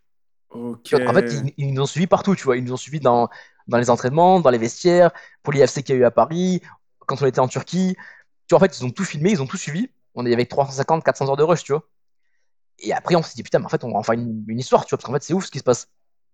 Ok. 0.50 0.94
En 1.08 1.14
fait, 1.14 1.32
ils, 1.34 1.54
ils 1.58 1.74
nous 1.74 1.82
ont 1.82 1.86
suivis 1.86 2.08
partout, 2.08 2.36
tu 2.36 2.44
vois. 2.44 2.58
Ils 2.58 2.64
nous 2.64 2.74
ont 2.74 2.78
suivis 2.78 3.00
dans, 3.00 3.30
dans 3.68 3.78
les 3.78 3.90
entraînements, 3.90 4.40
dans 4.40 4.50
les 4.50 4.58
vestiaires, 4.58 5.12
pour 5.44 5.54
l'IFC 5.54 5.84
qu'il 5.84 5.96
y 5.96 5.98
a 5.98 6.02
eu 6.02 6.06
à 6.06 6.12
Paris, 6.12 6.62
quand 7.06 7.22
on 7.22 7.26
était 7.26 7.40
en 7.40 7.48
Turquie. 7.48 7.96
Tu 8.48 8.56
vois, 8.56 8.58
en 8.58 8.62
fait, 8.62 8.78
ils 8.78 8.86
ont 8.86 8.92
tout 8.92 9.06
filmé, 9.06 9.32
ils 9.32 9.42
ont 9.42 9.48
tout 9.48 9.58
suivi. 9.58 9.90
On 10.16 10.26
est 10.26 10.34
avec 10.34 10.50
350, 10.50 11.04
400 11.04 11.30
heures 11.30 11.38
de 11.38 11.44
rush, 11.44 11.64
tu 11.64 11.74
vois. 11.74 11.88
Et 12.80 12.94
après, 12.94 13.16
on 13.16 13.22
s'est 13.24 13.36
dit, 13.36 13.44
putain, 13.44 13.60
mais 13.60 13.66
en 13.66 13.70
fait, 13.70 13.84
on 13.84 13.92
va 13.92 13.98
en 14.00 14.04
faire 14.04 14.16
une, 14.16 14.44
une 14.48 14.60
histoire, 14.60 14.86
tu 14.86 14.90
vois, 14.92 14.98
parce 14.98 15.06
qu'en 15.06 15.14
fait, 15.14 15.24
c'est 15.24 15.34
ouf 15.34 15.46
ce 15.46 15.52
qui 15.52 15.60
se 15.60 15.64
passe. 15.64 15.88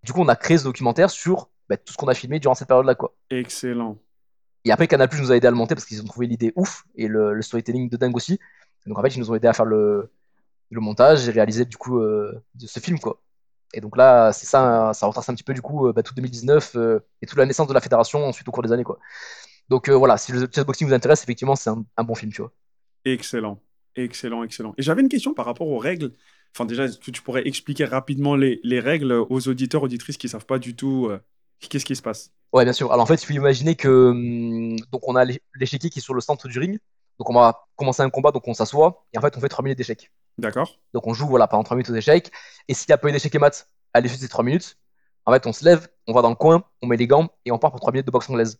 Du 0.04 0.14
coup, 0.14 0.22
on 0.22 0.28
a 0.28 0.36
créé 0.36 0.58
ce 0.58 0.64
documentaire 0.64 1.10
sur 1.10 1.50
bah, 1.70 1.78
tout 1.78 1.94
ce 1.94 1.98
qu'on 1.98 2.08
a 2.08 2.14
filmé 2.14 2.40
durant 2.40 2.56
cette 2.56 2.68
période-là, 2.68 2.96
quoi. 2.96 3.16
Excellent. 3.30 3.98
Et 4.66 4.72
après, 4.72 4.88
Canal 4.88 5.10
Plus 5.10 5.22
nous 5.22 5.32
a 5.32 5.36
aidé 5.38 5.48
à 5.48 5.52
le 5.52 5.58
monter 5.58 5.76
parce 5.76 5.86
qu'ils 5.86 6.02
ont 6.02 6.06
trouvé 6.06 6.28
l'idée 6.28 6.54
ouf 6.56 6.84
et 6.96 7.08
le, 7.08 7.34
le 7.34 7.42
storytelling 7.42 7.90
de 7.90 7.98
dingue 7.98 8.16
aussi. 8.16 8.40
Donc, 8.86 8.98
en 8.98 9.02
fait, 9.02 9.16
ils 9.16 9.20
nous 9.20 9.32
ont 9.32 9.36
aidé 9.36 9.48
à 9.48 9.54
faire 9.54 9.66
le, 9.66 10.12
le 10.72 10.82
montage 10.82 11.28
et 11.30 11.32
réaliser, 11.32 11.66
du 11.66 11.78
coup, 11.78 12.00
euh, 12.00 12.44
de 12.56 12.68
ce 12.68 12.80
film, 12.80 13.00
quoi. 13.00 13.22
Et 13.74 13.82
donc 13.82 13.98
là, 13.98 14.34
c'est 14.34 14.46
ça, 14.46 14.92
ça 14.94 15.08
retrace 15.08 15.30
un 15.30 15.34
petit 15.34 15.44
peu 15.44 15.54
du 15.54 15.62
coup 15.62 15.88
euh, 15.88 15.94
bah, 15.94 16.04
tout 16.04 16.14
2019 16.14 16.76
euh, 16.76 17.00
et 17.22 17.26
toute 17.26 17.38
la 17.38 17.46
naissance 17.46 17.68
de 17.68 17.74
la 17.74 17.82
fédération 17.82 18.26
ensuite 18.26 18.48
au 18.48 18.52
cours 18.52 18.64
des 18.64 18.72
années 18.72 18.84
quoi. 18.84 19.00
Donc 19.70 19.90
euh, 19.90 19.96
voilà, 19.96 20.18
si 20.18 20.32
le 20.34 20.48
chessboxing 20.54 20.88
vous 20.88 20.94
intéresse, 20.94 21.24
effectivement, 21.24 21.56
c'est 21.56 21.70
un, 21.70 21.86
un 21.98 22.04
bon 22.04 22.16
film, 22.16 22.32
tu 22.34 22.42
vois. 22.42 22.52
Excellent. 23.06 23.62
Excellent, 23.96 24.44
excellent. 24.44 24.74
Et 24.78 24.84
j'avais 24.84 25.02
une 25.02 25.10
question 25.10 25.34
par 25.34 25.46
rapport 25.46 25.68
aux 25.68 25.78
règles. 25.78 26.14
Enfin, 26.56 26.66
déjà, 26.66 26.86
est-ce 26.86 26.98
que 26.98 27.12
tu 27.12 27.22
pourrais 27.22 27.46
expliquer 27.48 27.86
rapidement 27.86 28.36
les, 28.36 28.60
les 28.64 28.80
règles 28.80 29.12
aux 29.12 29.48
auditeurs, 29.48 29.84
auditrices 29.84 30.18
qui 30.18 30.30
savent 30.30 30.46
pas 30.46 30.60
du 30.60 30.76
tout 30.76 31.08
euh, 31.10 31.20
qu'est-ce 31.60 31.86
qui 31.86 31.96
se 31.96 32.02
passe? 32.02 32.32
Ouais, 32.54 32.64
bien 32.64 32.74
sûr. 32.74 32.92
Alors 32.92 33.04
en 33.04 33.06
fait, 33.06 33.22
il 33.22 33.26
faut 33.26 33.34
imaginer 33.34 33.76
que 33.76 33.88
hum, 34.12 34.78
donc 34.92 35.08
on 35.08 35.16
a 35.16 35.26
l'é- 35.26 35.42
l'échiquier 35.56 35.90
qui 35.90 36.00
est 36.00 36.02
sur 36.02 36.14
le 36.14 36.22
centre 36.22 36.48
du 36.48 36.60
ring. 36.60 36.80
Donc 37.20 37.30
on 37.30 37.34
va 37.34 37.68
commencer 37.76 38.02
un 38.02 38.10
combat, 38.10 38.32
donc 38.32 38.48
on 38.48 38.54
s'assoit 38.54 39.06
et 39.14 39.18
en 39.18 39.22
fait 39.22 39.38
on 39.38 39.40
fait 39.42 39.50
3 39.50 39.64
minutes 39.64 39.78
d'échecs. 39.78 40.12
D'accord 40.38 40.80
Donc 40.94 41.06
on 41.08 41.14
joue 41.14 41.28
voilà 41.28 41.48
pendant 41.48 41.64
3 41.64 41.76
minutes 41.78 41.90
aux 41.92 41.96
échecs. 41.96 42.32
Et 42.68 42.74
s'il 42.74 42.88
n'y 42.90 42.94
a 42.94 42.98
pas 42.98 43.10
eu 43.10 43.12
d'échec 43.12 43.34
et 43.36 43.40
mat 43.40 43.68
à 43.94 44.02
l'issue 44.02 44.16
de 44.16 44.22
ces 44.22 44.28
3 44.30 44.44
minutes, 44.44 44.78
en 45.26 45.32
fait 45.34 45.46
on 45.48 45.54
se 45.54 45.64
lève, 45.64 45.88
on 46.08 46.14
va 46.14 46.22
dans 46.22 46.30
le 46.30 46.36
coin, 46.36 46.64
on 46.82 46.88
met 46.88 46.98
les 46.98 47.08
gants 47.08 47.30
et 47.46 47.52
on 47.52 47.60
part 47.60 47.72
pour 47.72 47.80
3 47.80 47.92
minutes 47.94 48.08
de 48.08 48.12
boxe 48.12 48.30
anglaise. 48.30 48.58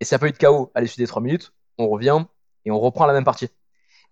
Et 0.00 0.04
s'il 0.04 0.14
n'y 0.14 0.16
a 0.16 0.20
pas 0.20 0.28
eu 0.28 0.32
de 0.32 0.38
KO 0.38 0.70
à 0.74 0.80
l'issue 0.80 0.98
des 1.00 1.06
3 1.06 1.22
minutes, 1.22 1.52
on 1.78 1.88
revient 1.88 2.24
et 2.64 2.70
on 2.70 2.80
reprend 2.80 3.06
la 3.06 3.12
même 3.12 3.24
partie. 3.24 3.48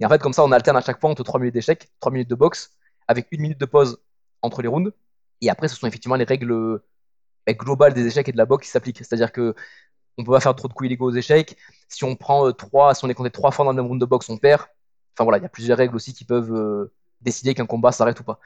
Et 0.01 0.07
en 0.07 0.09
fait 0.09 0.21
comme 0.21 0.33
ça 0.33 0.45
on 0.45 0.53
alterne 0.53 0.77
à 0.77 0.81
chaque 0.81 1.01
fois 1.01 1.11
entre 1.11 1.23
3 1.23 1.41
minutes 1.41 1.55
d'échecs, 1.55 1.89
3 2.01 2.13
minutes 2.13 2.31
de 2.31 2.35
boxe, 2.35 2.73
avec 3.09 3.29
une 3.31 3.41
minute 3.41 3.61
de 3.61 3.67
pause 3.67 3.99
entre 4.43 4.63
les 4.63 4.69
rounds. 4.69 4.93
Et 5.41 5.51
après 5.51 5.69
ce 5.69 5.77
sont 5.77 5.87
effectivement 5.87 6.17
les 6.17 6.25
règles 6.25 6.53
euh, 6.53 6.85
globales 7.51 7.95
des 7.95 8.07
échecs 8.07 8.29
et 8.29 8.33
de 8.33 8.37
la 8.37 8.47
boxe 8.47 8.67
qui 8.67 8.71
s'appliquent. 8.71 8.99
C'est-à-dire 8.99 9.33
que 9.33 9.55
on 10.19 10.25
peut 10.25 10.33
pas 10.33 10.41
faire 10.41 10.55
trop 10.55 10.69
de 10.69 10.73
coups 10.73 10.87
illégaux 10.87 11.11
aux 11.11 11.15
échecs. 11.15 11.57
Si 11.89 12.05
on 12.05 12.17
prend 12.17 12.47
euh, 12.47 12.53
trois, 12.53 12.95
si 12.95 13.05
on 13.05 13.09
est 13.09 13.15
compté 13.15 13.31
trois 13.31 13.51
fois 13.51 13.65
dans 13.65 13.73
le 13.73 13.77
même 13.77 13.87
round 13.87 14.01
de 14.01 14.07
boxe, 14.07 14.29
on 14.29 14.39
perd. 14.39 14.63
Enfin 15.15 15.25
voilà, 15.25 15.39
il 15.39 15.43
y 15.43 15.47
a 15.47 15.51
plusieurs 15.51 15.79
règles 15.79 15.95
aussi 15.95 16.15
qui 16.15 16.25
peuvent 16.25 16.55
euh, 16.55 16.93
décider 17.21 17.55
qu'un 17.55 17.67
combat 17.67 17.93
s'arrête 17.93 18.21
ou 18.21 18.25
pas. 18.25 18.39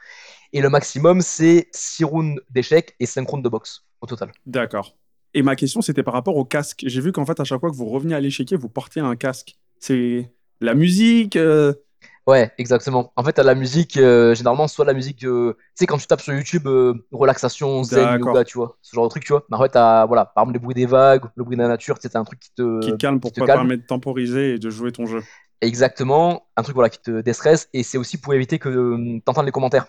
Et 0.53 0.61
le 0.61 0.69
maximum, 0.69 1.21
c'est 1.21 1.69
6 1.71 2.03
rounds 2.03 2.41
d'échecs 2.49 2.95
et 2.99 3.05
5 3.05 3.27
rounds 3.27 3.43
de 3.43 3.49
boxe 3.49 3.85
au 4.01 4.07
total. 4.07 4.31
D'accord. 4.45 4.95
Et 5.33 5.43
ma 5.43 5.55
question, 5.55 5.81
c'était 5.81 6.03
par 6.03 6.13
rapport 6.13 6.35
au 6.35 6.43
casque. 6.43 6.83
J'ai 6.85 7.01
vu 7.01 7.11
qu'en 7.11 7.25
fait, 7.25 7.39
à 7.39 7.45
chaque 7.45 7.59
fois 7.59 7.69
que 7.69 7.75
vous 7.75 7.87
reveniez 7.87 8.15
à 8.15 8.19
l'échiquier, 8.19 8.57
vous 8.57 8.69
portiez 8.69 9.01
un 9.01 9.15
casque. 9.15 9.57
C'est 9.79 10.29
la 10.61 10.73
musique 10.73 11.35
euh, 11.35 11.73
Ouais, 12.27 12.51
exactement. 12.59 13.11
En 13.15 13.23
fait, 13.23 13.39
à 13.39 13.43
la 13.43 13.55
musique, 13.55 13.97
euh, 13.97 14.35
généralement, 14.35 14.67
soit 14.67 14.85
la 14.85 14.93
musique, 14.93 15.25
euh, 15.25 15.53
tu 15.57 15.63
sais, 15.73 15.85
quand 15.87 15.97
tu 15.97 16.05
tapes 16.05 16.21
sur 16.21 16.33
YouTube, 16.33 16.67
euh, 16.67 16.93
relaxation, 17.11 17.83
zen, 17.83 18.19
yoga, 18.19 18.43
tu 18.43 18.59
vois, 18.59 18.77
ce 18.83 18.95
genre 18.95 19.05
de 19.05 19.09
truc, 19.09 19.23
tu 19.23 19.33
vois. 19.33 19.43
Mais 19.49 19.57
en 19.57 19.61
fait, 19.61 19.69
t'as, 19.69 20.05
voilà, 20.05 20.25
par 20.25 20.43
exemple, 20.43 20.53
le 20.53 20.59
bruit 20.59 20.75
des 20.75 20.85
vagues, 20.85 21.23
le 21.35 21.43
bruit 21.43 21.57
de 21.57 21.61
la 21.61 21.67
nature, 21.67 21.97
t'as 21.97 22.19
un 22.19 22.23
truc 22.23 22.39
qui 22.39 22.53
te, 22.53 22.79
qui 22.79 22.91
te 22.91 22.95
calme 22.97 23.19
pour 23.19 23.31
qui 23.31 23.35
te 23.35 23.39
pas 23.39 23.47
calme. 23.47 23.61
permettre 23.61 23.83
de 23.83 23.87
temporiser 23.87 24.53
et 24.53 24.59
de 24.59 24.69
jouer 24.69 24.91
ton 24.91 25.07
jeu. 25.07 25.23
Exactement, 25.61 26.47
un 26.57 26.63
truc 26.63 26.75
voilà 26.75 26.89
qui 26.89 26.99
te 26.99 27.21
déstresse 27.21 27.69
et 27.73 27.83
c'est 27.83 27.97
aussi 27.97 28.19
pour 28.19 28.33
éviter 28.33 28.59
que 28.59 29.19
t'entendes 29.25 29.45
les 29.45 29.51
commentaires. 29.51 29.87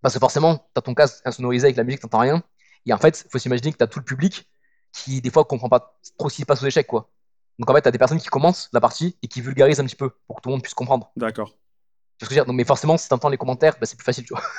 Parce 0.00 0.14
que 0.14 0.20
forcément, 0.20 0.68
t'as 0.74 0.80
ton 0.80 0.94
casque 0.94 1.22
insonorisé 1.24 1.66
avec 1.66 1.76
la 1.76 1.84
musique, 1.84 2.00
t'entends 2.00 2.18
rien. 2.18 2.42
Et 2.86 2.92
en 2.92 2.98
fait, 2.98 3.26
faut 3.30 3.38
s'imaginer 3.38 3.72
que 3.72 3.78
t'as 3.78 3.86
tout 3.86 3.98
le 3.98 4.04
public 4.04 4.48
qui 4.92 5.20
des 5.20 5.30
fois 5.30 5.44
comprend 5.44 5.68
pas 5.68 5.98
trop 6.18 6.28
ce 6.28 6.36
qui 6.36 6.42
se 6.42 6.46
passe 6.46 6.62
aux 6.62 6.66
échecs 6.66 6.86
quoi. 6.86 7.10
Donc 7.58 7.70
en 7.70 7.74
fait, 7.74 7.82
t'as 7.82 7.90
des 7.90 7.98
personnes 7.98 8.18
qui 8.18 8.28
commencent 8.28 8.68
la 8.72 8.80
partie 8.80 9.16
et 9.22 9.28
qui 9.28 9.40
vulgarisent 9.40 9.80
un 9.80 9.84
petit 9.84 9.96
peu 9.96 10.10
pour 10.26 10.36
que 10.36 10.42
tout 10.42 10.48
le 10.48 10.54
monde 10.54 10.62
puisse 10.62 10.74
comprendre. 10.74 11.10
D'accord. 11.16 11.50
Tu 11.50 11.54
vois 11.54 12.26
ce 12.26 12.26
que 12.26 12.26
je 12.26 12.30
veux 12.30 12.36
dire? 12.36 12.46
Donc, 12.46 12.56
mais 12.56 12.64
forcément, 12.64 12.96
si 12.96 13.08
t'entends 13.08 13.28
les 13.28 13.36
commentaires, 13.36 13.76
bah, 13.80 13.86
c'est 13.86 13.96
plus 13.96 14.04
facile, 14.04 14.24
tu 14.24 14.34
vois. 14.34 14.42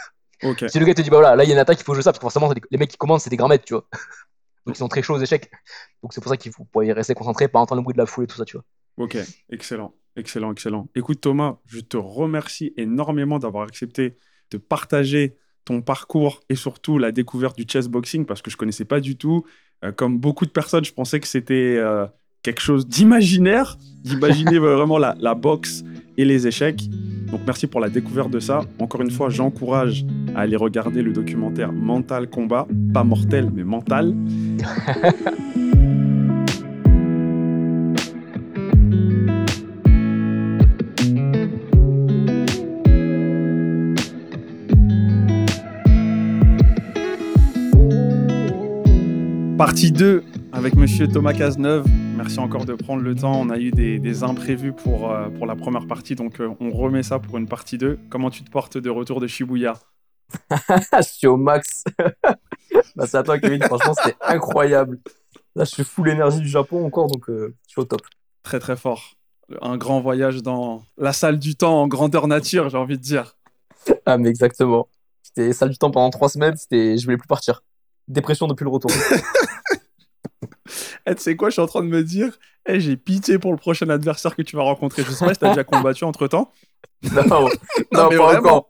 Ok. 0.44 0.66
Si 0.68 0.80
le 0.80 0.86
gars 0.86 0.94
te 0.94 1.02
dit 1.02 1.10
bah 1.10 1.16
voilà, 1.16 1.38
là 1.38 1.46
il 1.46 1.48
y 1.48 1.54
a 1.54 1.56
une 1.56 1.62
attaque, 1.62 1.80
il 1.80 1.86
faut 1.86 1.94
jouer 1.94 2.04
ça 2.04 2.12
parce 2.12 2.20
que 2.20 2.24
forcément 2.24 2.54
les 2.70 2.78
mecs 2.78 2.92
qui 2.92 2.98
commencent, 2.98 3.24
c'est 3.24 3.30
des 3.30 3.38
grands 3.38 3.48
maîtres, 3.48 3.64
tu 3.64 3.74
vois. 3.74 3.88
Donc 4.66 4.76
ils 4.76 4.80
sont 4.80 4.90
très 4.90 5.02
chauds 5.02 5.16
aux 5.16 5.22
échecs. 5.22 5.50
Donc 6.04 6.14
c'est 6.14 6.20
pour 6.20 6.30
ça 6.30 6.36
qu'il 6.36 6.52
faut 6.52 6.82
y 6.82 6.92
rester 6.92 7.14
concentré, 7.14 7.48
pas 7.48 7.60
entendre 7.60 7.80
le 7.80 7.84
bruit 7.84 7.94
de 7.94 8.00
la 8.00 8.06
foule 8.06 8.26
et 8.26 8.28
tout 8.28 8.36
ça, 8.36 8.44
tu 8.44 8.58
vois. 8.58 8.66
Ok, 8.98 9.18
excellent, 9.50 9.96
excellent, 10.18 10.52
excellent. 10.52 10.90
Écoute 10.94 11.22
Thomas, 11.22 11.60
je 11.66 11.80
te 11.80 11.96
remercie 11.96 12.74
énormément 12.76 13.40
d'avoir 13.40 13.66
accepté 13.66 14.18
de 14.52 14.58
partager 14.58 15.38
ton 15.64 15.82
parcours 15.82 16.42
et 16.50 16.56
surtout 16.56 16.98
la 16.98 17.12
découverte 17.12 17.58
du 17.58 17.66
chessboxing 17.68 18.26
parce 18.26 18.42
que 18.42 18.52
je 18.52 18.58
connaissais 18.58 18.86
pas 18.86 19.00
du 19.00 19.18
tout. 19.18 19.46
Euh, 19.84 19.92
comme 19.92 20.20
beaucoup 20.20 20.46
de 20.46 20.52
personnes, 20.52 20.86
je 20.86 20.94
pensais 20.94 21.20
que 21.20 21.28
c'était 21.28 21.76
euh, 21.78 22.06
quelque 22.46 22.62
chose 22.62 22.88
d'imaginaire, 22.88 23.76
d'imaginer 24.04 24.60
vraiment 24.60 25.00
la, 25.00 25.16
la 25.20 25.34
boxe 25.34 25.84
et 26.16 26.26
les 26.26 26.46
échecs. 26.46 26.88
Donc 27.32 27.42
merci 27.48 27.66
pour 27.66 27.82
la 27.82 27.90
découverte 27.90 28.30
de 28.30 28.40
ça. 28.40 28.62
Encore 28.78 29.02
une 29.02 29.10
fois, 29.10 29.30
j'encourage 29.30 30.06
à 30.36 30.42
aller 30.42 30.56
regarder 30.56 31.02
le 31.02 31.12
documentaire 31.12 31.74
Mental 31.74 32.30
Combat, 32.30 32.68
pas 32.94 33.04
mortel 33.04 33.50
mais 33.52 33.64
mental. 33.64 34.16
Partie 49.58 49.92
2 49.92 50.24
avec 50.54 50.76
monsieur 50.76 51.08
Thomas 51.08 51.34
Cazeneuve. 51.34 51.86
Merci 52.16 52.40
encore 52.40 52.66
de 52.66 52.74
prendre 52.74 53.04
le 53.04 53.14
temps. 53.14 53.42
On 53.42 53.50
a 53.50 53.58
eu 53.58 53.72
des, 53.72 54.00
des 54.00 54.24
imprévus 54.24 54.72
pour, 54.72 55.12
euh, 55.12 55.28
pour 55.30 55.46
la 55.46 55.56
première 55.56 55.86
partie, 55.86 56.16
donc 56.16 56.40
euh, 56.40 56.50
on 56.62 56.72
remet 56.72 57.04
ça 57.04 57.20
pour 57.20 57.38
une 57.38 57.48
partie 57.48 57.78
2. 57.78 58.00
Comment 58.10 58.30
tu 58.30 58.44
te 58.44 58.50
portes 58.50 58.78
de 58.78 58.90
retour 58.90 59.20
de 59.20 59.28
Shibuya? 59.28 59.74
Je 60.50 61.02
suis 61.02 61.28
au 61.28 61.36
max. 61.36 61.84
bah, 62.96 63.06
c'est 63.06 63.18
à 63.18 63.24
toi, 63.24 63.38
Kevin. 63.38 63.62
Franchement, 63.64 63.94
c'était 63.94 64.16
incroyable. 64.22 65.00
Là, 65.56 65.66
je 65.66 65.70
suis 65.70 65.84
full 65.84 66.10
énergie 66.10 66.40
du 66.40 66.48
Japon 66.48 66.86
encore, 66.86 67.08
donc 67.08 67.30
euh, 67.30 67.56
je 67.68 67.72
suis 67.72 67.82
au 67.82 67.86
top. 67.86 68.02
Très 68.44 68.60
très 68.60 68.76
fort. 68.76 69.16
Un 69.62 69.78
grand 69.78 70.00
voyage 70.00 70.42
dans 70.42 70.84
la 70.98 71.14
salle 71.14 71.38
du 71.38 71.56
temps 71.56 71.82
en 71.82 71.88
grandeur 71.88 72.28
nature, 72.28 72.70
j'ai 72.70 72.78
envie 72.78 72.98
de 72.98 73.04
dire. 73.04 73.38
Ah, 74.06 74.18
mais 74.18 74.30
exactement. 74.30 74.88
J'étais 75.24 75.54
salle 75.54 75.70
du 75.70 75.78
temps 75.78 75.92
pendant 75.92 76.10
trois 76.10 76.30
semaines, 76.30 76.56
c'était... 76.58 76.98
je 76.98 77.06
voulais 77.06 77.18
plus 77.18 77.28
partir. 77.28 77.62
Dépression 78.08 78.48
depuis 78.48 78.64
le 78.64 78.70
retour. 78.70 78.92
Eh, 81.06 81.16
tu 81.16 81.22
sais 81.22 81.36
quoi, 81.36 81.50
je 81.50 81.54
suis 81.54 81.62
en 81.62 81.68
train 81.68 81.82
de 81.84 81.88
me 81.88 82.04
dire, 82.04 82.38
eh, 82.66 82.80
j'ai 82.80 82.98
pitié 82.98 83.40
pour 83.40 83.52
le 83.52 83.58
prochain 83.58 83.90
adversaire 83.90 84.36
que 84.36 84.42
tu 84.42 84.56
vas 84.56 84.64
rencontrer. 84.64 85.04
Je 85.04 85.12
sais 85.12 85.26
pas 85.26 85.34
si 85.34 85.40
t'as 85.40 85.50
déjà 85.50 85.64
combattu 85.66 86.04
entre 86.04 86.28
temps. 86.28 86.52
non, 87.04 87.24
non, 87.28 87.50
Non, 87.94 88.10
mais 88.10 88.18
pas 88.18 88.24
vraiment. 88.34 88.48
encore. 88.58 88.70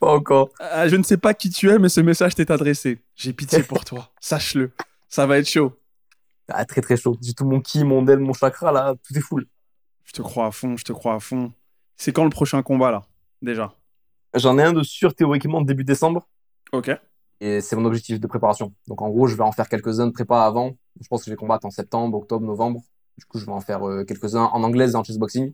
Pas 0.00 0.12
encore. 0.12 0.50
je 0.86 0.96
ne 0.96 1.02
sais 1.02 1.16
pas 1.16 1.34
qui 1.34 1.50
tu 1.50 1.70
es, 1.70 1.78
mais 1.78 1.88
ce 1.88 2.00
message 2.00 2.34
t'est 2.34 2.50
adressé. 2.50 2.98
J'ai 3.14 3.32
pitié 3.32 3.62
pour 3.62 3.84
toi. 3.84 4.10
Sache-le. 4.20 4.70
Ça 5.08 5.26
va 5.26 5.38
être 5.38 5.48
chaud. 5.48 5.72
Ah, 6.48 6.64
très 6.64 6.80
très 6.80 6.96
chaud. 6.96 7.16
J'ai 7.22 7.34
tout 7.34 7.44
mon 7.44 7.60
ki, 7.60 7.84
mon 7.84 8.02
del, 8.02 8.18
mon 8.18 8.32
chakra, 8.32 8.72
là, 8.72 8.94
tout 9.06 9.16
est 9.16 9.20
full. 9.20 9.46
Je 10.04 10.12
te 10.12 10.22
crois 10.22 10.46
à 10.46 10.50
fond, 10.50 10.76
je 10.76 10.84
te 10.84 10.92
crois 10.92 11.14
à 11.14 11.20
fond. 11.20 11.52
C'est 11.96 12.12
quand 12.12 12.24
le 12.24 12.30
prochain 12.30 12.62
combat 12.62 12.90
là 12.90 13.02
Déjà? 13.42 13.74
J'en 14.34 14.58
ai 14.58 14.62
un 14.62 14.72
de 14.72 14.82
sûr 14.82 15.14
théoriquement 15.14 15.60
début 15.62 15.84
décembre, 15.84 16.26
Ok. 16.72 16.90
et 17.40 17.60
c'est 17.60 17.76
mon 17.76 17.84
objectif 17.84 18.18
de 18.20 18.26
préparation. 18.26 18.72
Donc 18.86 19.00
en 19.02 19.08
gros, 19.10 19.26
je 19.26 19.34
vais 19.36 19.42
en 19.42 19.52
faire 19.52 19.68
quelques-uns 19.68 20.06
de 20.06 20.12
prépa 20.12 20.42
avant. 20.44 20.76
Je 21.00 21.08
pense 21.08 21.20
que 21.20 21.26
je 21.26 21.30
vais 21.30 21.36
combattre 21.36 21.66
en 21.66 21.70
septembre, 21.70 22.16
octobre, 22.18 22.44
novembre. 22.44 22.82
Du 23.16 23.24
coup, 23.24 23.38
je 23.38 23.46
vais 23.46 23.52
en 23.52 23.60
faire 23.60 23.86
euh, 23.88 24.04
quelques-uns 24.04 24.44
en 24.44 24.62
anglaise 24.62 24.92
et 24.92 24.96
en 24.96 25.04
chessboxing. 25.04 25.52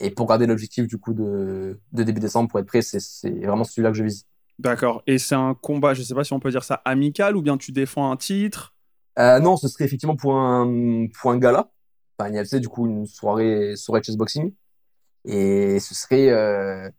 Et 0.00 0.10
pour 0.10 0.26
garder 0.26 0.46
l'objectif 0.46 0.86
du 0.86 0.98
coup 0.98 1.14
de, 1.14 1.80
de 1.92 2.02
début 2.02 2.20
décembre, 2.20 2.48
pour 2.48 2.58
être 2.58 2.66
prêt, 2.66 2.82
c'est 2.82 3.30
vraiment 3.30 3.64
celui-là 3.64 3.90
que 3.90 3.96
je 3.96 4.04
vise. 4.04 4.26
D'accord. 4.58 5.02
Et 5.06 5.18
c'est 5.18 5.34
un 5.34 5.54
combat, 5.54 5.94
je 5.94 6.02
sais 6.02 6.14
pas 6.14 6.24
si 6.24 6.32
on 6.32 6.40
peut 6.40 6.50
dire 6.50 6.64
ça 6.64 6.82
amical 6.84 7.36
ou 7.36 7.42
bien 7.42 7.56
tu 7.56 7.72
défends 7.72 8.10
un 8.10 8.16
titre? 8.16 8.74
Euh, 9.18 9.38
non, 9.40 9.56
ce 9.56 9.68
serait 9.68 9.84
effectivement 9.84 10.16
pour 10.16 10.36
un, 10.36 11.06
pour 11.08 11.30
un 11.30 11.38
gala, 11.38 11.70
enfin 12.18 12.30
un 12.30 12.34
IFC, 12.34 12.56
du 12.56 12.68
coup 12.68 12.86
une 12.86 13.06
soirée, 13.06 13.76
soirée 13.76 14.00
de 14.00 14.06
chessboxing. 14.06 14.52
Et 15.24 15.78
ce 15.78 15.94
serait, 15.94 16.30
euh, 16.30 16.90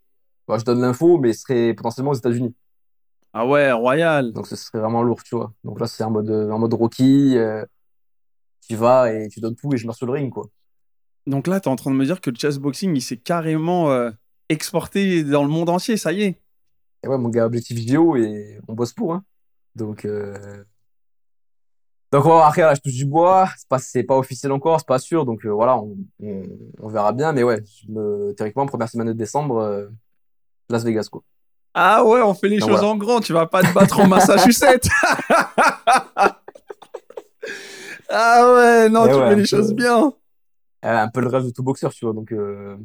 bon, 0.48 0.58
je 0.58 0.66
donne 0.66 0.82
l'info, 0.82 1.18
mais 1.18 1.34
ce 1.34 1.42
serait 1.42 1.74
potentiellement 1.74 2.12
aux 2.12 2.16
États-Unis. 2.16 2.56
Ah 3.34 3.48
ouais, 3.48 3.72
royal. 3.72 4.32
Donc 4.32 4.48
ce 4.48 4.56
serait 4.56 4.80
vraiment 4.80 5.02
lourd, 5.04 5.24
tu 5.24 5.36
vois. 5.36 5.54
Donc 5.64 5.80
là, 5.80 5.88
c'est 5.88 6.04
en 6.04 6.12
mode, 6.12 6.30
en 6.30 6.60
mode 6.60 6.74
Rocky, 6.74 7.36
euh, 7.38 7.66
tu 8.68 8.76
vas 8.76 9.12
et 9.12 9.28
tu 9.30 9.40
donnes 9.40 9.56
tout 9.56 9.74
et 9.74 9.78
je 9.78 9.86
meurs 9.88 9.96
sur 9.96 10.06
le 10.06 10.14
ring, 10.14 10.32
quoi. 10.32 10.48
Donc 11.26 11.48
là, 11.48 11.60
tu 11.60 11.68
es 11.68 11.72
en 11.72 11.76
train 11.76 11.90
de 11.92 11.96
me 11.96 12.06
dire 12.06 12.22
que 12.22 12.30
le 12.30 12.36
chessboxing, 12.36 12.96
il 12.96 13.02
s'est 13.02 13.18
carrément 13.18 13.92
euh, 13.92 14.12
exporté 14.50 15.24
dans 15.24 15.44
le 15.44 15.50
monde 15.50 15.70
entier, 15.70 15.98
ça 15.98 16.12
y 16.12 16.22
est. 16.24 16.42
Et 17.04 17.08
ouais, 17.08 17.18
mon 17.18 17.30
gars, 17.30 17.46
objectif 17.46 17.76
vidéo 17.78 18.16
et 18.16 18.60
on 18.68 18.74
bosse 18.74 18.94
pour, 18.94 19.14
hein. 19.14 19.24
Donc, 19.76 20.06
euh... 20.06 20.64
donc 22.12 22.24
voilà, 22.24 22.46
après, 22.48 22.62
là, 22.62 22.76
je 22.76 22.82
touche 22.82 22.94
du 22.94 23.06
bois. 23.06 23.50
C'est 23.58 23.68
pas, 23.68 23.80
c'est 23.80 24.04
pas 24.04 24.18
officiel 24.18 24.52
encore, 24.52 24.80
c'est 24.80 24.88
pas 24.88 25.00
sûr. 25.00 25.26
Donc 25.26 25.46
euh, 25.46 25.50
voilà, 25.50 25.78
on, 25.78 25.98
on, 26.22 26.44
on 26.80 26.88
verra 26.90 27.14
bien. 27.14 27.34
Mais 27.34 27.44
ouais, 27.44 27.64
je 27.66 27.92
me, 27.92 28.34
théoriquement, 28.34 28.66
première 28.68 28.90
semaine 28.90 29.08
de 29.08 29.14
décembre, 29.14 29.90
Las 30.70 30.84
Vegas, 30.84 31.08
quoi. 31.12 31.24
Ah 31.76 32.04
ouais, 32.06 32.22
on 32.22 32.34
fait 32.34 32.50
les 32.50 32.60
Donc 32.60 32.70
choses 32.70 32.82
voilà. 32.82 32.84
en 32.84 32.96
grand, 32.98 33.20
tu 33.20 33.34
vas 33.34 33.48
pas 33.48 33.64
te 33.64 33.72
battre 33.72 34.00
en 34.00 34.08
Massachusetts. 34.08 34.88
ah 38.10 38.54
ouais, 38.56 38.90
non, 38.90 39.08
Eh 39.08 39.12
tu 39.12 39.20
ouais, 39.20 39.28
fais 39.28 39.36
les 39.36 39.46
choses 39.46 39.70
peu. 39.70 39.76
bien. 39.76 40.14
Euh, 40.86 40.98
un 41.04 41.08
peu 41.10 41.22
le 41.22 41.28
rêve 41.30 41.46
de 41.46 41.52
tout 41.52 41.64
boxeur, 41.64 41.94
tu 41.94 42.06
vois. 42.06 42.14
Donc, 42.14 42.32
euh... 42.32 42.78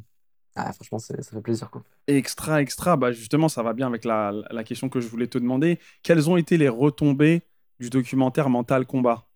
ah, 0.56 0.72
franchement, 0.72 0.98
ça 0.98 1.14
fait 1.22 1.40
plaisir, 1.42 1.70
quoi. 1.70 1.82
Extra, 2.06 2.62
extra, 2.62 2.96
bah 2.96 3.12
justement, 3.12 3.48
ça 3.48 3.62
va 3.62 3.72
bien 3.74 3.86
avec 3.86 4.04
la, 4.04 4.32
la 4.50 4.64
question 4.64 4.88
que 4.88 5.00
je 5.00 5.08
voulais 5.08 5.26
te 5.26 5.38
demander. 5.38 5.78
Quelles 6.02 6.30
ont 6.30 6.36
été 6.36 6.56
les 6.56 6.68
retombées 6.68 7.42
du 7.80 7.90
documentaire 7.90 8.48
Mental 8.48 8.86
Combat? 8.86 9.26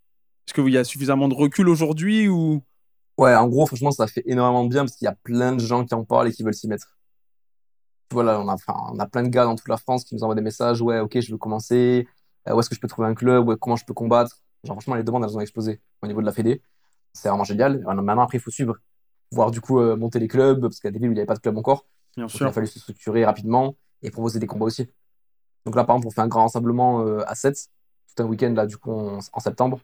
Est-ce 0.46 0.54
qu'il 0.54 0.72
y 0.72 0.78
a 0.78 0.84
suffisamment 0.84 1.28
de 1.28 1.34
recul 1.34 1.68
aujourd'hui 1.68 2.28
ou... 2.28 2.62
Ouais, 3.18 3.34
en 3.34 3.46
gros, 3.48 3.66
franchement, 3.66 3.90
ça 3.90 4.06
fait 4.06 4.22
énormément 4.26 4.64
de 4.64 4.70
bien 4.70 4.84
parce 4.84 4.96
qu'il 4.96 5.04
y 5.04 5.08
a 5.08 5.14
plein 5.22 5.52
de 5.54 5.60
gens 5.60 5.84
qui 5.84 5.94
en 5.94 6.04
parlent 6.04 6.28
et 6.28 6.32
qui 6.32 6.42
veulent 6.42 6.54
s'y 6.54 6.66
mettre. 6.68 6.96
Tu 8.12 8.14
vois, 8.14 8.24
là, 8.24 8.38
on 8.38 8.46
a, 8.46 8.56
on 8.92 8.98
a 8.98 9.06
plein 9.06 9.22
de 9.22 9.28
gars 9.28 9.44
dans 9.44 9.56
toute 9.56 9.68
la 9.68 9.78
France 9.78 10.04
qui 10.04 10.14
nous 10.14 10.22
envoient 10.22 10.34
des 10.34 10.42
messages. 10.42 10.82
Ouais, 10.82 10.98
ok, 11.00 11.18
je 11.18 11.32
veux 11.32 11.38
commencer. 11.38 12.06
Euh, 12.46 12.54
où 12.54 12.60
est-ce 12.60 12.68
que 12.68 12.74
je 12.74 12.80
peux 12.82 12.86
trouver 12.86 13.08
un 13.08 13.14
club? 13.14 13.48
Ouais, 13.48 13.56
comment 13.58 13.74
je 13.74 13.86
peux 13.86 13.94
combattre? 13.94 14.42
Genre, 14.64 14.74
franchement, 14.74 14.96
les 14.96 15.02
demandes, 15.02 15.24
elles 15.24 15.34
ont 15.34 15.40
explosé 15.40 15.80
au 16.02 16.06
niveau 16.06 16.20
de 16.20 16.26
la 16.26 16.32
Fédé. 16.32 16.60
C'est 17.14 17.30
vraiment 17.30 17.44
génial. 17.44 17.80
Maintenant, 17.80 18.20
après, 18.20 18.36
il 18.36 18.40
faut 18.42 18.50
suivre. 18.50 18.76
Voir, 19.30 19.50
du 19.50 19.62
coup, 19.62 19.80
euh, 19.80 19.96
monter 19.96 20.18
les 20.18 20.28
clubs 20.28 20.60
parce 20.60 20.78
qu'à 20.78 20.90
des 20.90 20.98
villes 20.98 21.08
où 21.08 21.12
il 21.12 21.14
n'y 21.14 21.20
avait 21.20 21.26
pas 21.26 21.36
de 21.36 21.40
club 21.40 21.56
encore. 21.56 21.86
Bien 22.14 22.26
Donc, 22.26 22.34
il 22.34 22.44
a 22.44 22.52
fallu 22.52 22.66
se 22.66 22.80
structurer 22.80 23.24
rapidement 23.24 23.76
et 24.02 24.10
proposer 24.10 24.38
des 24.38 24.46
combats 24.46 24.66
aussi. 24.66 24.90
Donc 25.64 25.74
là, 25.74 25.84
par 25.84 25.96
exemple, 25.96 26.08
on 26.08 26.10
fait 26.10 26.20
un 26.20 26.28
grand 26.28 26.42
rassemblement 26.42 27.00
euh, 27.00 27.22
à 27.26 27.34
7, 27.34 27.70
tout 28.14 28.22
un 28.22 28.26
week-end, 28.26 28.52
là, 28.54 28.66
du 28.66 28.76
coup, 28.76 28.92
en, 28.92 29.20
en 29.32 29.40
septembre, 29.40 29.80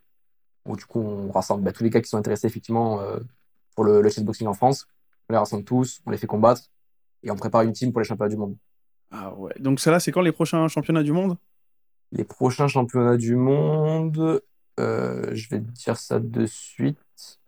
où 0.67 0.77
du 0.77 0.85
coup, 0.85 1.01
on 1.01 1.33
rassemble 1.33 1.65
bah, 1.65 1.73
tous 1.73 1.83
les 1.83 1.89
gars 1.89 2.03
qui 2.03 2.11
sont 2.11 2.19
intéressés, 2.19 2.47
effectivement, 2.47 3.01
pour 3.75 3.85
le, 3.85 4.03
le 4.03 4.11
chessboxing 4.11 4.49
en 4.49 4.55
France. 4.55 4.87
On 5.31 5.33
les 5.33 5.39
rassemble 5.39 5.65
tous, 5.65 6.03
on 6.05 6.11
les 6.11 6.19
fait 6.19 6.27
combattre 6.27 6.63
et 7.23 7.31
on 7.31 7.37
prépare 7.37 7.63
une 7.63 7.73
team 7.73 7.93
pour 7.93 8.01
les 8.01 8.07
championnats 8.07 8.31
du 8.31 8.37
monde. 8.37 8.57
Ah 9.11 9.35
ouais. 9.35 9.53
Donc 9.59 9.81
ça 9.81 9.91
là, 9.91 10.01
c'est 10.01 10.13
quand 10.13 10.21
les 10.21 10.33
prochains 10.33 10.67
championnats 10.69 11.03
du 11.03 11.13
monde? 11.13 11.37
Les 12.13 12.25
prochains 12.25 12.69
championnats 12.69 13.17
du 13.17 13.37
monde, 13.37 14.41
euh, 14.81 15.31
je 15.35 15.49
vais 15.49 15.61
te 15.61 15.71
dire 15.71 15.97
ça 15.97 16.21
de 16.21 16.47
suite. 16.47 16.99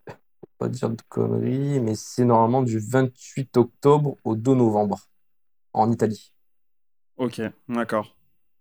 Faut 0.08 0.48
pas 0.58 0.68
dire 0.68 0.90
de 0.90 1.02
conneries, 1.08 1.80
mais 1.80 1.94
c'est 1.94 2.24
normalement 2.24 2.62
du 2.62 2.78
28 2.78 3.56
octobre 3.56 4.16
au 4.24 4.36
2 4.36 4.54
novembre 4.54 4.98
en 5.72 5.90
Italie. 5.90 6.32
Ok, 7.16 7.40
d'accord. 7.68 8.14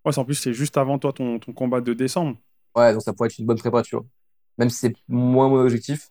Ouais, 0.05 0.17
en 0.17 0.25
plus, 0.25 0.35
c'est 0.35 0.53
juste 0.53 0.77
avant 0.77 0.99
toi 0.99 1.13
ton, 1.13 1.39
ton 1.39 1.53
combat 1.53 1.81
de 1.81 1.93
décembre. 1.93 2.37
Ouais, 2.75 2.93
donc 2.93 3.01
ça 3.01 3.13
pourrait 3.13 3.27
être 3.27 3.37
une 3.37 3.45
bonne 3.45 3.57
prépa, 3.57 3.81
tu 3.81 3.95
vois. 3.95 4.05
Même 4.57 4.69
si 4.69 4.79
c'est 4.79 4.95
moins 5.07 5.49
mon 5.49 5.59
objectif, 5.61 6.09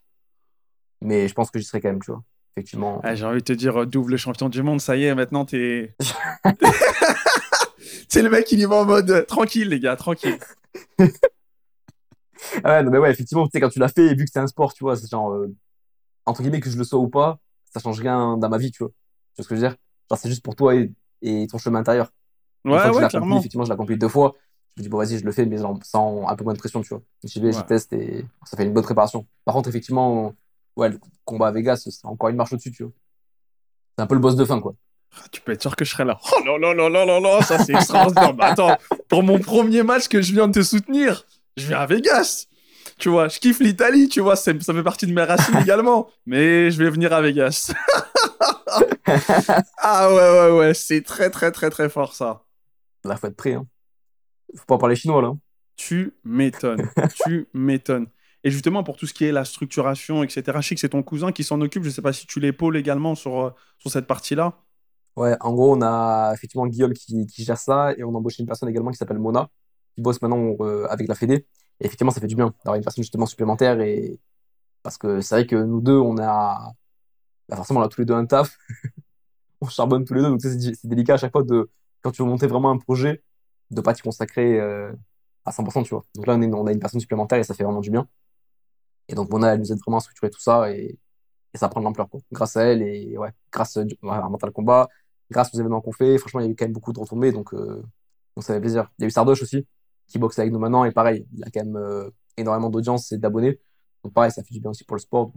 mais 1.00 1.28
je 1.28 1.34
pense 1.34 1.50
que 1.50 1.58
j'y 1.58 1.64
serai 1.64 1.80
quand 1.80 1.88
même, 1.88 2.02
tu 2.02 2.11
vois. 2.11 2.22
Effectivement. 2.59 3.01
Ah, 3.05 3.14
J'ai 3.14 3.25
envie 3.25 3.38
de 3.38 3.44
te 3.44 3.53
dire, 3.53 3.83
euh, 3.83 3.87
double 3.87 4.16
champion 4.16 4.49
du 4.49 4.62
monde, 4.64 4.81
ça 4.81 4.97
y 4.97 5.05
est, 5.05 5.14
maintenant 5.14 5.44
t'es. 5.44 5.94
c'est 8.09 8.23
le 8.23 8.31
mec, 8.31 8.51
il 8.51 8.59
y 8.59 8.64
va 8.64 8.77
en 8.77 8.85
mode 8.85 9.11
euh, 9.11 9.23
tranquille, 9.25 9.68
les 9.68 9.79
gars, 9.79 9.94
tranquille. 9.94 10.38
Ah 10.99 11.05
ouais, 12.64 12.83
non, 12.83 12.90
mais 12.90 12.99
ouais, 12.99 13.11
effectivement, 13.12 13.47
tu 13.47 13.53
sais, 13.53 13.61
quand 13.61 13.68
tu 13.68 13.79
l'as 13.79 13.88
fait, 13.88 14.12
vu 14.14 14.25
que 14.25 14.31
c'est 14.33 14.40
un 14.40 14.47
sport, 14.49 14.75
tu 14.75 14.83
vois, 14.83 14.97
c'est 14.97 15.09
genre, 15.09 15.31
euh, 15.33 15.55
entre 16.27 16.42
guillemets, 16.42 16.59
que 16.61 16.68
je 16.68 16.77
le 16.77 16.83
sois 16.83 16.99
ou 16.99 17.09
pas, 17.09 17.38
ça 17.73 17.79
change 17.79 18.01
rien 18.01 18.37
dans 18.37 18.49
ma 18.49 18.59
vie, 18.59 18.73
tu 18.73 18.83
vois. 18.83 18.90
Tu 18.90 19.37
vois 19.37 19.44
ce 19.44 19.49
que 19.49 19.55
je 19.55 19.61
veux 19.61 19.68
dire? 19.68 19.77
Genre, 20.11 20.18
c'est 20.18 20.29
juste 20.29 20.42
pour 20.42 20.57
toi 20.57 20.75
et, 20.75 20.90
et 21.23 21.47
ton 21.47 21.59
chemin 21.59 21.79
intérieur. 21.79 22.11
Ouais, 22.64 22.79
je 22.83 22.88
ouais, 22.90 23.07
effectivement, 23.38 23.64
je 23.64 23.68
l'ai 23.68 23.75
accompli 23.75 23.97
deux 23.97 24.09
fois. 24.09 24.35
Je 24.77 24.81
me 24.81 24.83
dis, 24.83 24.88
bon, 24.88 24.99
vas-y, 24.99 25.18
je 25.18 25.25
le 25.25 25.31
fais, 25.31 25.47
mais 25.47 25.59
genre, 25.59 25.79
sans 25.85 26.27
un 26.29 26.35
peu 26.35 26.42
moins 26.42 26.55
de 26.55 26.59
pression, 26.59 26.83
tu 26.83 26.88
vois. 26.88 27.03
J'y 27.23 27.40
vais, 27.40 27.53
j'y 27.53 27.59
Ouais. 27.59 27.66
teste 27.66 27.92
et 27.92 28.25
ça 28.44 28.57
fait 28.57 28.64
une 28.64 28.73
bonne 28.73 28.83
préparation. 28.85 29.25
Par 29.44 29.55
contre, 29.55 29.68
effectivement, 29.68 30.35
ouais, 30.79 30.88
le 30.88 30.99
combat 31.25 31.49
à 31.49 31.53
Vegas, 31.53 31.83
c'est 31.85 32.05
encore 32.07 32.31
une 32.31 32.37
marche 32.37 32.53
au-dessus, 32.53 32.73
tu 32.73 32.85
vois. 32.85 32.93
C'est 33.97 34.03
un 34.03 34.07
peu 34.07 34.14
le 34.14 34.21
boss 34.21 34.37
de 34.37 34.45
fin, 34.45 34.61
quoi. 34.61 34.75
Ah, 35.17 35.25
Tu 35.33 35.41
peux 35.41 35.53
être 35.53 35.61
sûr 35.61 35.75
que 35.75 35.85
je 35.85 35.91
serai 35.91 36.05
là. 36.05 36.19
Oh 36.33 36.45
là 36.45 36.59
là 36.59 36.73
là 36.73 36.88
là 36.88 37.05
là 37.05 37.21
là, 37.21 37.43
ça 37.43 37.59
c'est 37.59 37.75
extraordinaire. 37.75 38.33
Bah, 38.33 38.47
attends, 38.53 38.77
pour 39.09 39.23
mon 39.23 39.38
premier 39.38 39.83
match 39.83 40.09
que 40.09 40.23
je 40.23 40.33
viens 40.33 40.47
de 40.47 40.53
te 40.53 40.62
soutenir, 40.62 41.27
je 41.57 41.67
viens 41.67 41.81
à 41.81 41.87
Vegas. 41.87 42.47
Tu 42.99 43.09
vois, 43.09 43.29
je 43.29 43.38
kiffe 43.38 43.61
l'Italie, 43.61 44.09
tu 44.09 44.21
vois, 44.21 44.37
ça 44.37 44.53
fait 44.55 44.83
partie 44.83 45.07
de 45.07 45.12
mes 45.12 45.23
racines 45.23 45.57
également. 45.62 46.09
Mais 46.27 46.71
je 46.71 46.83
vais 46.83 46.91
venir 46.91 47.12
à 47.12 47.21
Vegas. 47.21 47.73
ah 49.79 50.09
ouais, 50.12 50.31
ouais, 50.41 50.59
ouais, 50.59 50.75
c'est 50.75 51.03
très 51.03 51.31
très 51.31 51.51
très 51.51 51.71
très 51.71 51.88
fort 51.88 52.14
ça. 52.14 52.45
Là, 53.05 53.17
faut 53.17 53.27
être 53.27 53.37
prêt, 53.37 53.55
hein. 53.55 53.67
Faut 54.57 54.64
pas 54.67 54.79
parler 54.79 54.97
chinois, 54.97 55.23
là. 55.23 55.33
Tu 55.77 56.14
m'étonnes. 56.25 56.91
tu 57.25 57.49
m'étonnes. 57.55 58.07
Et 58.44 58.51
justement, 58.51 58.85
pour 58.85 58.96
tout 58.96 59.07
ce 59.07 59.14
qui 59.14 59.24
est 59.24 59.33
la 59.33 59.44
structuration, 59.44 60.22
etc., 60.22 60.42
que 60.70 60.77
c'est 60.77 60.90
ton 60.90 61.03
cousin 61.03 61.33
qui 61.33 61.44
s'en 61.44 61.61
occupe. 61.61 61.83
Je 61.83 61.90
sais 61.90 62.03
pas 62.03 62.12
si 62.12 62.27
tu 62.27 62.40
l'épaules 62.40 62.77
également 62.77 63.14
sur, 63.14 63.40
euh, 63.40 63.51
sur 63.79 63.90
cette 63.90 64.07
partie-là. 64.07 64.59
Ouais, 65.16 65.37
en 65.40 65.53
gros, 65.53 65.77
on 65.77 65.83
a 65.83 66.33
effectivement 66.35 66.66
Guillaume 66.66 66.92
qui, 66.92 67.27
gère 67.38 67.59
ça 67.59 67.92
et 67.96 68.05
on 68.05 68.14
a 68.14 68.18
embauché 68.18 68.42
une 68.42 68.46
personne 68.46 68.68
également 68.68 68.92
qui 68.92 68.98
s'appelle 68.98 69.18
Mona, 69.18 69.51
qui 69.94 70.01
bosse 70.03 70.22
maintenant 70.22 70.55
euh, 70.61 70.87
avec 70.88 71.09
la 71.09 71.16
Fédé. 71.16 71.46
Et 71.81 71.87
effectivement, 71.87 72.12
ça 72.12 72.20
fait 72.20 72.29
du 72.29 72.37
bien 72.37 72.55
d'avoir 72.64 72.77
une 72.77 72.85
personne 72.85 73.03
justement 73.03 73.27
supplémentaire 73.27 73.81
et 73.81 74.20
parce 74.83 74.96
que 74.98 75.20
c'est 75.20 75.35
vrai 75.35 75.46
que 75.46 75.57
nous 75.57 75.81
deux, 75.81 75.98
on 75.98 76.18
a 76.18 76.72
bah, 77.48 77.57
forcément 77.57 77.81
on 77.81 77.83
a 77.83 77.88
tous 77.88 78.01
les 78.01 78.05
deux 78.05 78.14
un 78.14 78.27
taf, 78.27 78.57
on 79.61 79.68
charbonne 79.68 80.05
tous 80.05 80.14
les 80.14 80.22
deux, 80.22 80.29
donc 80.29 80.40
c'est 80.40 80.87
délicat 80.87 81.14
à 81.14 81.16
chaque 81.16 81.33
fois 81.33 81.42
de 81.42 81.68
quand 82.03 82.12
tu 82.12 82.22
veux 82.22 82.29
monter 82.29 82.46
vraiment 82.46 82.70
un 82.70 82.79
projet, 82.79 83.22
de 83.70 83.81
pas 83.81 83.94
t'y 83.94 84.03
consacrer 84.03 84.61
euh, 84.61 84.92
à 85.44 85.51
100%, 85.51 85.83
tu 85.85 85.90
vois. 85.90 86.05
Donc 86.14 86.27
là, 86.27 86.35
on 86.37 86.66
a 86.66 86.72
une 86.72 86.79
personne 86.79 87.01
supplémentaire 87.01 87.38
et 87.38 87.44
ça 87.44 87.55
fait 87.55 87.64
vraiment 87.64 87.81
du 87.81 87.90
bien. 87.90 88.07
Et 89.09 89.14
donc 89.14 89.31
Mona, 89.31 89.55
elle 89.55 89.61
nous 89.61 89.73
aide 89.73 89.79
vraiment 89.79 89.99
à 89.99 90.01
structurer 90.01 90.31
tout 90.31 90.40
ça 90.40 90.71
et, 90.73 90.99
ça 91.55 91.68
prend 91.68 91.81
de 91.81 91.87
l'ampleur. 91.87 92.09
Grâce 92.31 92.57
à 92.57 92.62
elle 92.62 92.83
et 92.83 93.18
ouais, 93.18 93.31
grâce 93.51 93.79
euh, 93.79 93.85
à 94.03 94.29
Mental 94.29 94.53
Combat, 94.53 94.88
grâce 95.29 95.53
aux 95.53 95.59
événements 95.59 95.81
qu'on 95.81 95.92
fait, 95.92 96.16
franchement, 96.18 96.38
il 96.40 96.47
y 96.47 96.49
a 96.49 96.53
eu 96.53 96.55
quand 96.55 96.66
même 96.66 96.73
beaucoup 96.73 96.92
de 96.92 97.01
retombées, 97.01 97.33
donc, 97.33 97.53
euh, 97.53 97.83
donc 98.37 98.44
ça 98.44 98.55
fait 98.55 98.61
plaisir. 98.61 98.92
Il 98.99 99.03
y 99.03 99.05
a 99.07 99.09
eu 99.09 99.11
Sardoche 99.11 99.42
aussi, 99.42 99.66
qui 100.07 100.18
boxe 100.18 100.38
avec 100.38 100.53
nous 100.53 100.61
maintenant, 100.61 100.85
et 100.85 100.92
pareil, 100.92 101.27
il 101.35 101.42
a 101.42 101.51
quand 101.51 101.64
même 101.64 101.77
euh, 101.77 102.11
énormément 102.37 102.71
d'audience 102.71 103.11
et 103.11 103.18
d'abonnés. 103.18 103.59
Donc 104.05 104.12
pareil, 104.12 104.31
ça 104.31 104.44
fait 104.44 104.55
du 104.55 104.61
bien 104.61 104.71
aussi 104.71 104.85
pour 104.85 104.94
le 104.94 105.01
sport. 105.01 105.33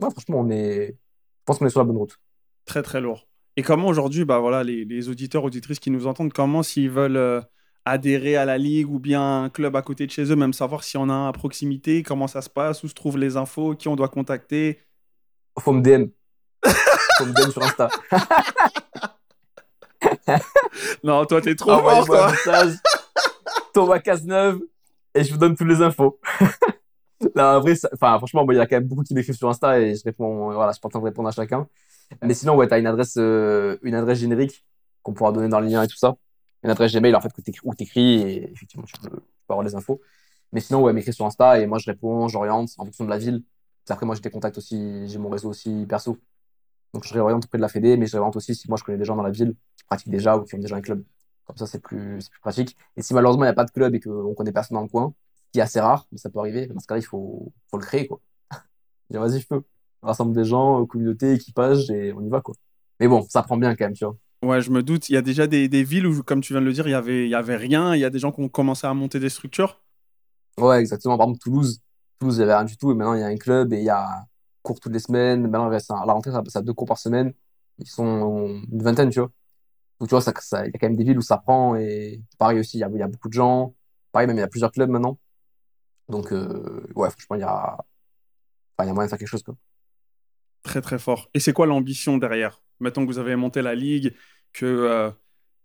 Donc, 0.00 0.12
franchement, 0.12 0.38
on 0.40 0.48
est... 0.48 0.92
je 0.92 1.44
pense 1.44 1.58
qu'on 1.58 1.66
est 1.66 1.70
sur 1.70 1.80
la 1.80 1.84
bonne 1.84 1.98
route. 1.98 2.16
Très 2.64 2.82
très 2.82 3.02
lourd. 3.02 3.28
Et 3.56 3.62
comment 3.62 3.88
aujourd'hui, 3.88 4.24
bah 4.24 4.38
voilà, 4.38 4.64
les, 4.64 4.86
les 4.86 5.08
auditeurs, 5.10 5.44
auditrices 5.44 5.80
qui 5.80 5.90
nous 5.90 6.06
entendent, 6.06 6.32
comment 6.32 6.62
s'ils 6.62 6.90
veulent 6.90 7.44
adhérer 7.86 8.36
à 8.36 8.44
la 8.44 8.58
ligue 8.58 8.90
ou 8.90 8.98
bien 8.98 9.44
un 9.44 9.48
club 9.48 9.74
à 9.76 9.80
côté 9.82 10.06
de 10.06 10.10
chez 10.10 10.24
eux, 10.30 10.36
même 10.36 10.52
savoir 10.52 10.84
s'il 10.84 11.00
y 11.00 11.02
en 11.02 11.08
a 11.08 11.12
un 11.14 11.28
à 11.28 11.32
proximité, 11.32 12.02
comment 12.02 12.26
ça 12.26 12.42
se 12.42 12.50
passe, 12.50 12.82
où 12.84 12.88
se 12.88 12.94
trouvent 12.94 13.16
les 13.16 13.36
infos, 13.38 13.74
qui 13.74 13.88
on 13.88 13.96
doit 13.96 14.08
contacter. 14.08 14.80
Faut 15.60 15.72
me 15.72 15.80
DM. 15.80 16.08
Faut 17.18 17.24
me 17.26 17.32
DM 17.32 17.50
sur 17.50 17.62
Insta. 17.62 17.88
Non, 21.02 21.24
toi, 21.24 21.40
t'es 21.40 21.54
trop 21.54 21.70
fort, 21.70 21.78
Envoyez-moi 21.80 22.16
un 22.26 22.28
toi. 22.28 22.30
message. 22.32 22.74
Thomas 23.72 23.98
Cazeneuve, 23.98 24.60
et 25.14 25.24
je 25.24 25.32
vous 25.32 25.38
donne 25.38 25.56
toutes 25.56 25.68
les 25.68 25.82
infos. 25.82 26.18
Là, 27.34 27.56
en 27.58 27.60
vrai, 27.60 27.74
ça- 27.74 27.88
enfin, 27.94 28.16
franchement, 28.18 28.44
bon, 28.44 28.52
il 28.52 28.56
y 28.56 28.60
a 28.60 28.66
quand 28.66 28.76
même 28.76 28.86
beaucoup 28.88 29.02
qui 29.02 29.14
m'écrivent 29.14 29.36
sur 29.36 29.48
Insta 29.48 29.80
et 29.80 29.94
je 29.94 30.02
réponds, 30.04 30.52
voilà, 30.52 30.70
je 30.70 30.74
suis 30.74 30.80
pas 30.80 30.88
en 30.88 30.90
train 30.90 31.00
de 31.00 31.04
répondre 31.04 31.28
à 31.28 31.32
chacun. 31.32 31.66
Mais 32.22 32.34
sinon, 32.34 32.56
ouais, 32.56 32.68
t'as 32.68 32.78
une 32.78 32.86
adresse, 32.86 33.14
euh, 33.18 33.78
une 33.82 33.94
adresse 33.94 34.18
générique 34.18 34.64
qu'on 35.02 35.12
pourra 35.14 35.32
donner 35.32 35.48
dans 35.48 35.60
le 35.60 35.66
lien 35.66 35.82
et 35.82 35.86
tout 35.88 35.96
ça. 35.96 36.16
Une 36.62 36.70
adresse 36.70 36.92
Gmail, 36.92 37.14
en 37.14 37.20
fait, 37.20 37.32
où 37.64 37.74
t'écris 37.74 38.14
et 38.22 38.50
effectivement, 38.52 38.84
tu 38.86 38.94
peux, 39.00 39.20
avoir 39.48 39.64
les 39.64 39.74
infos. 39.74 40.00
Mais 40.52 40.60
sinon, 40.60 40.82
ouais, 40.82 40.92
m'écrire 40.92 41.14
sur 41.14 41.26
Insta 41.26 41.60
et 41.60 41.66
moi, 41.66 41.78
je 41.78 41.86
réponds, 41.86 42.28
j'oriente 42.28 42.70
en 42.78 42.84
fonction 42.84 43.04
de 43.04 43.10
la 43.10 43.18
ville. 43.18 43.42
Après, 43.88 44.06
moi, 44.06 44.14
j'ai 44.14 44.20
des 44.22 44.30
contacts 44.30 44.58
aussi, 44.58 45.08
j'ai 45.08 45.18
mon 45.18 45.28
réseau 45.28 45.48
aussi 45.50 45.86
perso. 45.88 46.18
Donc, 46.92 47.04
je 47.04 47.14
réoriente 47.14 47.44
auprès 47.44 47.58
de 47.58 47.62
la 47.62 47.68
Fédé, 47.68 47.96
mais 47.96 48.06
je 48.06 48.12
réoriente 48.12 48.36
aussi 48.36 48.54
si 48.54 48.68
moi, 48.68 48.76
je 48.78 48.84
connais 48.84 48.98
des 48.98 49.04
gens 49.04 49.16
dans 49.16 49.22
la 49.22 49.30
ville 49.30 49.54
qui 49.76 49.84
pratiquent 49.84 50.10
déjà 50.10 50.36
ou 50.36 50.44
qui 50.44 50.54
ont 50.54 50.58
déjà 50.58 50.76
un 50.76 50.80
club. 50.80 51.04
Comme 51.44 51.56
ça, 51.56 51.66
c'est 51.66 51.78
plus, 51.80 52.28
plus 52.28 52.40
pratique. 52.40 52.76
Et 52.96 53.02
si 53.02 53.14
malheureusement, 53.14 53.44
il 53.44 53.48
n'y 53.48 53.50
a 53.50 53.54
pas 53.54 53.64
de 53.64 53.70
club 53.70 53.94
et 53.94 54.00
qu'on 54.00 54.34
connaît 54.34 54.52
personne 54.52 54.76
dans 54.76 54.82
le 54.82 54.88
coin, 54.88 55.14
ce 55.46 55.52
qui 55.52 55.58
est 55.60 55.62
assez 55.62 55.80
rare, 55.80 56.06
mais 56.12 56.18
ça 56.18 56.30
peut 56.30 56.40
arriver, 56.40 56.66
dans 56.66 56.80
ce 56.80 56.86
cas-là, 56.86 57.00
il 57.00 57.04
faut, 57.04 57.52
faut 57.70 57.78
le 57.78 57.84
créer, 57.84 58.06
quoi. 58.08 58.20
Vas-y, 59.10 59.40
je 59.40 59.46
peux. 59.46 59.62
rassemble 60.02 60.34
des 60.34 60.44
gens, 60.44 60.84
communauté, 60.86 61.34
équipage, 61.34 61.90
et 61.90 62.12
on 62.12 62.22
y 62.22 62.28
va, 62.28 62.40
quoi. 62.40 62.54
Mais 63.00 63.08
bon, 63.08 63.26
ça 63.28 63.42
prend 63.42 63.56
bien 63.56 63.76
quand 63.76 63.84
même, 63.84 63.94
tu 63.94 64.04
vois. 64.04 64.16
Ouais, 64.46 64.60
je 64.62 64.70
me 64.70 64.82
doute. 64.82 65.08
Il 65.08 65.14
y 65.14 65.16
a 65.16 65.22
déjà 65.22 65.46
des, 65.46 65.68
des 65.68 65.82
villes 65.82 66.06
où, 66.06 66.22
comme 66.22 66.40
tu 66.40 66.52
viens 66.52 66.60
de 66.60 66.66
le 66.66 66.72
dire, 66.72 66.86
il 66.86 66.92
y 66.92 66.94
avait, 66.94 67.24
il 67.26 67.30
y 67.30 67.34
avait 67.34 67.56
rien. 67.56 67.94
Il 67.94 68.00
y 68.00 68.04
a 68.04 68.10
des 68.10 68.18
gens 68.18 68.32
qui 68.32 68.40
ont 68.40 68.48
commencé 68.48 68.86
à 68.86 68.94
monter 68.94 69.18
des 69.18 69.28
structures. 69.28 69.80
Ouais, 70.58 70.80
exactement. 70.80 71.16
Par 71.18 71.26
exemple, 71.26 71.40
Toulouse. 71.40 71.80
Toulouse, 72.18 72.36
il 72.36 72.38
n'y 72.38 72.44
avait 72.44 72.54
rien 72.54 72.64
du 72.64 72.76
tout, 72.76 72.90
et 72.90 72.94
maintenant, 72.94 73.14
il 73.14 73.20
y 73.20 73.22
a 73.22 73.26
un 73.26 73.36
club, 73.36 73.72
et 73.72 73.78
il 73.78 73.84
y 73.84 73.90
a 73.90 74.26
cours 74.62 74.80
toutes 74.80 74.92
les 74.92 74.98
semaines. 75.00 75.42
Maintenant, 75.42 75.68
à 75.70 76.06
la 76.06 76.12
rentrée, 76.12 76.32
ça 76.32 76.42
passe 76.42 76.56
à 76.56 76.62
deux 76.62 76.72
cours 76.72 76.86
par 76.86 76.98
semaine. 76.98 77.32
Ils 77.78 77.86
sont 77.88 78.62
une 78.72 78.82
vingtaine, 78.82 79.10
tu 79.10 79.18
vois. 79.20 79.30
Donc, 80.00 80.08
tu 80.08 80.12
vois, 80.14 80.22
ça, 80.22 80.32
ça- 80.40 80.66
il 80.66 80.72
y 80.72 80.76
a 80.76 80.78
quand 80.78 80.88
même 80.88 80.96
des 80.96 81.04
villes 81.04 81.18
où 81.18 81.22
ça 81.22 81.38
prend, 81.38 81.76
et 81.76 82.22
pareil 82.38 82.60
aussi, 82.60 82.78
il 82.78 82.80
y 82.80 82.84
a, 82.84 82.90
y 82.90 83.02
a 83.02 83.08
beaucoup 83.08 83.28
de 83.28 83.34
gens. 83.34 83.74
Pareil, 84.12 84.28
même, 84.28 84.36
il 84.38 84.40
y 84.40 84.42
a 84.42 84.48
plusieurs 84.48 84.72
clubs 84.72 84.90
maintenant. 84.90 85.18
Donc, 86.08 86.32
euh, 86.32 86.86
ouais, 86.96 87.10
franchement, 87.10 87.36
il 87.36 87.40
y 87.40 87.44
a, 87.44 87.78
enfin, 88.78 88.86
y 88.88 88.90
a 88.90 88.94
moyen 88.94 89.06
de 89.06 89.10
faire 89.10 89.18
quelque 89.18 89.28
chose, 89.28 89.42
quoi. 89.42 89.56
Très, 90.62 90.80
très 90.80 90.98
fort. 90.98 91.30
Et 91.34 91.40
c'est 91.40 91.52
quoi 91.52 91.66
l'ambition 91.66 92.18
derrière? 92.18 92.60
Mettons 92.80 93.06
que 93.06 93.12
vous 93.12 93.18
avez 93.18 93.36
monté 93.36 93.62
la 93.62 93.74
ligue, 93.74 94.14
que 94.58 94.66
euh, 94.66 95.10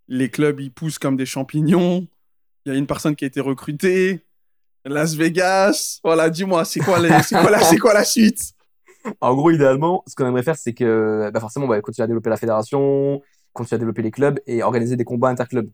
les 0.07 0.29
clubs 0.29 0.59
ils 0.59 0.71
poussent 0.71 0.99
comme 0.99 1.15
des 1.17 1.25
champignons. 1.25 2.07
Il 2.65 2.71
y 2.73 2.75
a 2.75 2.77
une 2.77 2.87
personne 2.87 3.15
qui 3.15 3.23
a 3.23 3.27
été 3.27 3.39
recrutée. 3.39 4.25
Las 4.85 5.15
Vegas. 5.15 5.99
Voilà, 6.03 6.29
dis-moi, 6.29 6.65
c'est 6.65 6.79
quoi, 6.79 6.99
les- 6.99 7.21
c'est 7.23 7.39
quoi, 7.39 7.49
la- 7.51 7.59
c'est 7.63 7.77
quoi 7.77 7.93
la 7.93 8.03
suite? 8.03 8.53
En 9.19 9.33
gros, 9.35 9.49
idéalement, 9.51 10.03
ce 10.07 10.15
qu'on 10.15 10.27
aimerait 10.27 10.43
faire, 10.43 10.55
c'est 10.57 10.73
que 10.73 11.29
bah 11.33 11.39
forcément, 11.39 11.65
on 11.65 11.69
va 11.69 11.79
continuer 11.81 12.03
à 12.03 12.07
développer 12.07 12.29
la 12.29 12.37
fédération, 12.37 13.21
continuer 13.53 13.77
à 13.77 13.79
développer 13.79 14.01
les 14.01 14.11
clubs 14.11 14.39
et 14.45 14.61
organiser 14.63 14.95
des 14.95 15.03
combats 15.05 15.29
interclubs. 15.29 15.69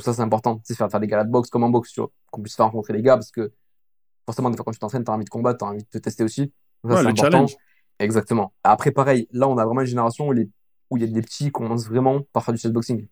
Ça, 0.00 0.12
c'est 0.14 0.20
important. 0.22 0.60
Sais, 0.64 0.74
faire, 0.74 0.90
faire 0.90 1.00
des 1.00 1.06
galas 1.08 1.24
de 1.24 1.30
boxe 1.30 1.50
comme 1.50 1.64
en 1.64 1.70
boxe. 1.70 1.94
Qu'on 2.30 2.40
puisse 2.42 2.54
faire 2.56 2.66
rencontrer 2.66 2.92
les 2.92 3.02
gars 3.02 3.16
parce 3.16 3.30
que 3.32 3.50
forcément, 4.26 4.50
des 4.50 4.56
fois, 4.56 4.64
quand 4.64 4.70
tu 4.72 4.78
t'entraînes, 4.78 5.04
tu 5.04 5.10
as 5.10 5.14
envie 5.14 5.24
de 5.24 5.30
combattre, 5.30 5.58
tu 5.58 5.64
as 5.64 5.68
envie 5.68 5.82
de 5.82 5.88
te 5.88 5.98
tester 5.98 6.22
aussi. 6.24 6.52
Ça, 6.84 6.88
Ouais, 6.88 6.96
c'est 6.96 7.02
le 7.02 7.08
important. 7.08 7.30
challenge. 7.30 7.56
Exactement. 7.98 8.52
Après, 8.64 8.92
pareil, 8.92 9.28
là, 9.32 9.48
on 9.48 9.58
a 9.58 9.64
vraiment 9.64 9.80
une 9.82 9.86
génération 9.88 10.28
où, 10.28 10.32
les... 10.32 10.48
où 10.90 10.96
il 10.96 11.00
y 11.02 11.04
a 11.04 11.06
des 11.12 11.22
petits 11.22 11.44
qui 11.44 11.52
commencent 11.52 11.86
vraiment 11.86 12.20
par 12.32 12.44
faire 12.44 12.54
du 12.54 12.60
chessboxing. 12.60 13.02
Tu 13.02 13.08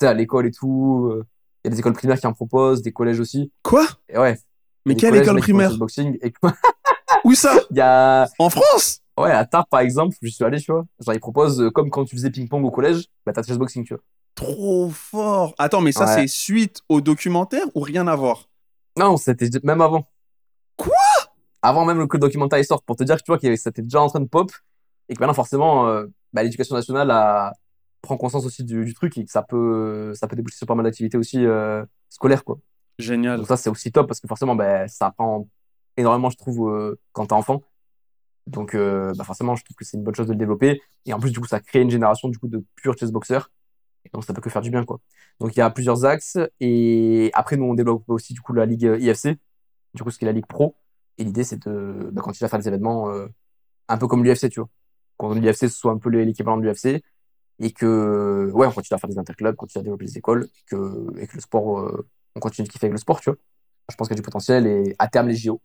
sais, 0.00 0.06
à 0.06 0.14
l'école 0.14 0.46
et 0.46 0.50
tout, 0.50 1.08
euh, 1.10 1.24
il 1.64 1.68
y 1.68 1.68
a 1.68 1.70
des 1.72 1.78
écoles 1.80 1.94
primaires 1.94 2.18
qui 2.20 2.26
en 2.26 2.32
proposent, 2.32 2.82
des 2.82 2.92
collèges 2.92 3.20
aussi. 3.20 3.50
Quoi? 3.62 3.86
Et 4.08 4.18
ouais. 4.18 4.38
Mais 4.86 4.94
quelle 4.96 5.16
école 5.16 5.40
primaire? 5.40 5.72
Et 6.22 6.32
Où 7.24 7.34
ça? 7.34 7.54
il 7.70 7.76
y 7.76 7.80
a. 7.80 8.28
En 8.38 8.50
France? 8.50 9.00
Ouais, 9.16 9.30
à 9.30 9.44
Tarbes, 9.46 9.66
par 9.70 9.80
exemple, 9.80 10.16
je 10.20 10.28
suis 10.28 10.44
allé, 10.44 10.60
tu 10.60 10.72
vois. 10.72 10.84
Genre, 11.00 11.14
ils 11.14 11.20
proposent, 11.20 11.60
euh, 11.60 11.70
comme 11.70 11.88
quand 11.88 12.04
tu 12.04 12.16
faisais 12.16 12.30
ping-pong 12.30 12.64
au 12.64 12.70
collège, 12.70 13.06
bah, 13.24 13.32
t'as 13.32 13.42
chessboxing, 13.42 13.84
tu 13.84 13.94
vois. 13.94 14.02
Trop 14.34 14.90
fort. 14.90 15.54
Attends, 15.56 15.80
mais 15.80 15.92
ça, 15.92 16.06
Ouais. 16.06 16.22
c'est 16.22 16.26
suite 16.26 16.80
au 16.88 17.00
documentaire 17.00 17.64
ou 17.74 17.80
rien 17.80 18.08
à 18.08 18.16
voir? 18.16 18.48
Non, 18.98 19.16
c'était 19.16 19.48
même 19.62 19.80
avant. 19.80 20.04
Quoi? 20.76 20.92
Avant 21.62 21.84
même 21.84 22.08
que 22.08 22.16
le 22.16 22.20
documentaire 22.20 22.62
sorte, 22.64 22.84
pour 22.84 22.96
te 22.96 23.04
dire 23.04 23.16
que 23.16 23.22
tu 23.22 23.30
vois 23.30 23.38
que 23.38 23.54
c'était 23.56 23.82
déjà 23.82 24.02
en 24.02 24.08
train 24.08 24.20
de 24.20 24.26
pop, 24.28 24.50
et 25.08 25.14
que 25.14 25.20
maintenant, 25.20 25.34
forcément, 25.34 25.86
euh, 25.86 26.06
bah, 26.34 26.42
l'éducation 26.42 26.74
nationale 26.76 27.10
a... 27.10 27.52
prend 28.02 28.16
conscience 28.18 28.44
aussi 28.44 28.64
du, 28.64 28.84
du 28.84 28.92
truc, 28.92 29.16
et 29.16 29.24
que 29.24 29.30
ça 29.30 29.42
peut, 29.42 30.12
ça 30.14 30.28
peut 30.28 30.36
déboucher 30.36 30.56
sur 30.58 30.66
pas 30.66 30.74
mal 30.74 30.84
d'activités 30.84 31.16
aussi 31.16 31.46
euh, 31.46 31.84
scolaires, 32.10 32.44
quoi. 32.44 32.58
Génial. 32.98 33.38
Donc 33.38 33.46
ça, 33.46 33.56
c'est 33.56 33.70
aussi 33.70 33.90
top, 33.92 34.06
parce 34.08 34.20
que 34.20 34.28
forcément, 34.28 34.54
bah, 34.54 34.86
ça 34.88 35.06
apprend 35.06 35.48
énormément, 35.96 36.30
je 36.30 36.36
trouve, 36.36 36.68
euh, 36.70 37.00
quand 37.12 37.26
t'es 37.26 37.32
enfant. 37.34 37.62
Donc, 38.46 38.74
euh, 38.74 39.14
bah, 39.16 39.24
forcément, 39.24 39.56
je 39.56 39.64
trouve 39.64 39.76
que 39.76 39.84
c'est 39.84 39.96
une 39.96 40.04
bonne 40.04 40.14
chose 40.14 40.26
de 40.26 40.32
le 40.32 40.38
développer. 40.38 40.82
Et 41.06 41.12
en 41.14 41.20
plus, 41.20 41.30
du 41.30 41.40
coup, 41.40 41.46
ça 41.46 41.60
crée 41.60 41.80
une 41.80 41.90
génération 41.90 42.28
du 42.28 42.38
coup, 42.38 42.48
de 42.48 42.64
purs 42.76 42.96
chessboxers. 42.98 43.50
Et 44.04 44.10
donc, 44.12 44.24
ça 44.24 44.34
peut 44.34 44.42
que 44.42 44.50
faire 44.50 44.62
du 44.62 44.70
bien, 44.70 44.84
quoi. 44.84 45.00
Donc, 45.40 45.56
il 45.56 45.58
y 45.60 45.62
a 45.62 45.70
plusieurs 45.70 46.04
axes. 46.04 46.38
Et 46.60 47.30
après, 47.34 47.56
nous, 47.56 47.64
on 47.64 47.74
développe 47.74 48.04
aussi, 48.08 48.34
du 48.34 48.40
coup, 48.40 48.52
la 48.52 48.66
ligue 48.66 48.86
euh, 48.86 48.98
IFC, 48.98 49.38
du 49.94 50.02
coup, 50.02 50.10
ce 50.10 50.18
qui 50.18 50.24
est 50.24 50.28
la 50.28 50.32
ligue 50.32 50.46
pro. 50.46 50.76
Et 51.18 51.24
l'idée, 51.24 51.44
c'est 51.44 51.66
de 51.66 52.10
bah, 52.12 52.22
continuer 52.22 52.46
à 52.46 52.48
faire 52.50 52.58
des 52.58 52.68
événements 52.68 53.08
un 53.88 53.98
peu 53.98 54.08
comme 54.08 54.24
l'UFC, 54.24 54.50
tu 54.50 54.60
vois. 54.60 54.68
Quand 55.16 55.32
l'UFC, 55.34 55.54
ce 55.60 55.68
soit 55.68 55.92
un 55.92 55.98
peu 55.98 56.10
l'équivalent 56.10 56.56
de 56.58 56.62
l'UFC. 56.66 57.02
Et 57.60 57.70
que, 57.72 58.50
ouais, 58.52 58.66
on 58.66 58.72
continue 58.72 58.96
à 58.96 58.98
faire 58.98 59.08
des 59.10 59.18
interclubs, 59.18 59.54
continue 59.54 59.80
à 59.80 59.84
développer 59.84 60.06
les 60.06 60.18
écoles. 60.18 60.44
Et 60.44 60.62
que, 60.66 61.18
et 61.20 61.26
que 61.26 61.34
le 61.34 61.40
sport, 61.40 61.78
euh, 61.80 62.08
on 62.34 62.40
continue 62.40 62.66
de 62.66 62.72
kiffer 62.72 62.86
avec 62.86 62.92
le 62.94 62.98
sport, 62.98 63.20
tu 63.20 63.30
vois. 63.30 63.38
Je 63.90 63.94
pense 63.96 64.08
qu'il 64.08 64.16
y 64.16 64.18
a 64.18 64.20
du 64.20 64.24
potentiel. 64.24 64.66
Et 64.66 64.94
à 64.98 65.06
terme, 65.08 65.28
les 65.28 65.36
JO. 65.36 65.60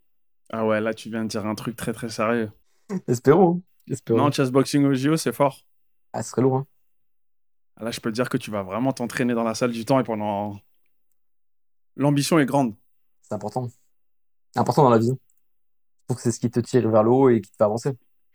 Ah 0.51 0.65
ouais, 0.65 0.81
là, 0.81 0.93
tu 0.93 1.09
viens 1.09 1.23
de 1.23 1.29
dire 1.29 1.45
un 1.45 1.55
truc 1.55 1.75
très, 1.75 1.93
très 1.93 2.09
sérieux. 2.09 2.51
Espérons. 3.07 3.57
hein. 3.57 3.91
Espérons. 3.91 4.19
Non, 4.19 4.31
chessboxing 4.31 4.85
au 4.85 4.93
JO, 4.93 5.17
c'est 5.17 5.31
fort. 5.33 5.61
Ah, 6.13 6.21
ce 6.21 6.29
serait 6.31 6.41
lourd, 6.43 6.57
hein. 6.57 6.67
Ah, 7.77 7.85
Là, 7.85 7.91
je 7.91 7.99
peux 7.99 8.11
te 8.11 8.15
dire 8.15 8.29
que 8.29 8.37
tu 8.37 8.51
vas 8.51 8.61
vraiment 8.61 8.91
t'entraîner 8.93 9.33
dans 9.33 9.43
la 9.43 9.55
salle 9.55 9.71
du 9.71 9.85
temps 9.85 9.99
et 9.99 10.03
pendant. 10.03 10.59
L'ambition 11.95 12.39
est 12.39 12.45
grande. 12.45 12.75
C'est 13.21 13.33
important. 13.33 13.67
C'est 14.53 14.59
important 14.59 14.83
dans 14.83 14.89
la 14.89 14.97
vie. 14.99 15.09
Je 15.11 16.05
trouve 16.07 16.17
que 16.17 16.23
c'est 16.23 16.31
ce 16.31 16.39
qui 16.39 16.49
te 16.49 16.59
tire 16.59 16.89
vers 16.89 17.03
le 17.03 17.09
haut 17.11 17.29
et 17.29 17.41
qui 17.41 17.51
te 17.51 17.55
fait 17.57 17.63
avancer. 17.63 17.91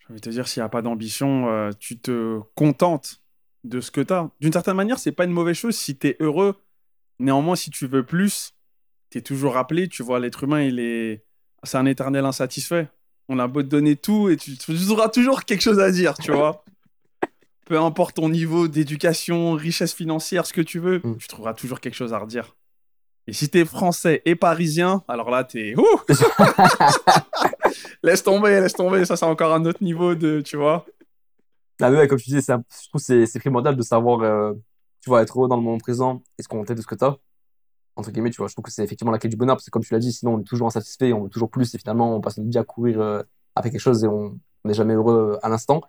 Je 0.08 0.14
vais 0.14 0.20
te 0.20 0.28
dire, 0.30 0.46
s'il 0.48 0.60
n'y 0.60 0.66
a 0.66 0.68
pas 0.68 0.82
d'ambition, 0.82 1.48
euh, 1.48 1.70
tu 1.78 1.98
te 1.98 2.40
contentes 2.54 3.22
de 3.64 3.80
ce 3.80 3.90
que 3.90 4.00
tu 4.02 4.12
as. 4.12 4.30
D'une 4.40 4.52
certaine 4.52 4.76
manière, 4.76 4.98
c'est 4.98 5.12
pas 5.12 5.24
une 5.24 5.30
mauvaise 5.32 5.56
chose 5.56 5.76
si 5.76 5.96
tu 5.96 6.08
es 6.08 6.16
heureux. 6.20 6.56
Néanmoins, 7.18 7.56
si 7.56 7.70
tu 7.70 7.86
veux 7.86 8.04
plus, 8.04 8.52
tu 9.10 9.18
es 9.18 9.22
toujours 9.22 9.54
rappelé. 9.54 9.88
Tu 9.88 10.02
vois, 10.02 10.20
l'être 10.20 10.44
humain, 10.44 10.60
il 10.62 10.78
est. 10.78 11.24
C'est 11.62 11.78
un 11.78 11.86
éternel 11.86 12.24
insatisfait. 12.26 12.88
On 13.30 13.38
a 13.38 13.46
beau 13.46 13.62
te 13.62 13.68
donner 13.68 13.96
tout 13.96 14.28
et 14.28 14.36
tu, 14.36 14.58
tu 14.58 14.72
auras 14.90 15.08
toujours 15.08 15.44
quelque 15.44 15.62
chose 15.62 15.80
à 15.80 15.90
dire, 15.90 16.12
tu 16.18 16.30
vois. 16.32 16.62
Peu 17.66 17.78
importe 17.80 18.16
ton 18.16 18.28
niveau 18.28 18.68
d'éducation, 18.68 19.52
richesse 19.52 19.94
financière, 19.94 20.44
ce 20.44 20.52
que 20.52 20.60
tu 20.60 20.78
veux, 20.78 21.00
Mm. 21.02 21.16
tu 21.16 21.28
trouveras 21.28 21.54
toujours 21.54 21.80
quelque 21.80 21.94
chose 21.94 22.12
à 22.12 22.18
redire. 22.18 22.54
Et 23.26 23.32
si 23.32 23.48
t'es 23.48 23.64
français 23.64 24.20
et 24.26 24.34
parisien, 24.34 25.02
alors 25.08 25.30
là, 25.30 25.44
t'es. 25.44 25.74
Laisse 28.04 28.22
tomber, 28.22 28.60
laisse 28.60 28.74
tomber. 28.74 29.06
Ça, 29.06 29.16
c'est 29.16 29.24
encore 29.24 29.54
un 29.54 29.64
autre 29.64 29.82
niveau 29.82 30.14
de. 30.14 30.42
Tu 30.42 30.58
vois 30.58 30.84
Ah, 31.80 31.90
ouais, 31.90 32.06
comme 32.06 32.18
tu 32.18 32.28
disais, 32.28 32.42
je 32.42 32.88
trouve 32.90 33.00
c'est 33.00 33.38
primordial 33.38 33.76
de 33.76 33.82
savoir, 33.82 34.20
euh, 34.20 34.52
tu 35.00 35.08
vois, 35.08 35.22
être 35.22 35.38
heureux 35.38 35.48
dans 35.48 35.56
le 35.56 35.62
moment 35.62 35.78
présent 35.78 36.22
et 36.36 36.42
se 36.42 36.48
contenter 36.48 36.74
de 36.74 36.82
ce 36.82 36.86
que 36.86 36.96
tu 36.96 37.02
as. 37.02 37.16
Entre 37.96 38.10
guillemets, 38.10 38.28
tu 38.28 38.36
vois, 38.36 38.48
je 38.48 38.52
trouve 38.52 38.64
que 38.64 38.70
c'est 38.70 38.84
effectivement 38.84 39.10
la 39.10 39.18
clé 39.18 39.30
du 39.30 39.36
bonheur 39.36 39.56
parce 39.56 39.64
que, 39.64 39.70
comme 39.70 39.82
tu 39.82 39.94
l'as 39.94 40.00
dit, 40.00 40.12
sinon 40.12 40.34
on 40.34 40.40
est 40.40 40.44
toujours 40.44 40.66
insatisfait, 40.66 41.14
on 41.14 41.22
veut 41.22 41.30
toujours 41.30 41.50
plus 41.50 41.74
et 41.74 41.78
finalement 41.78 42.14
on 42.14 42.20
passe 42.20 42.36
notre 42.36 42.50
vie 42.50 42.58
à 42.58 42.64
courir 42.64 43.00
euh, 43.00 43.22
après 43.54 43.70
quelque 43.70 43.80
chose 43.80 44.04
et 44.04 44.08
on 44.08 44.38
n'est 44.66 44.74
jamais 44.74 44.92
heureux 44.92 45.38
à 45.42 45.48
l'instant. 45.48 45.80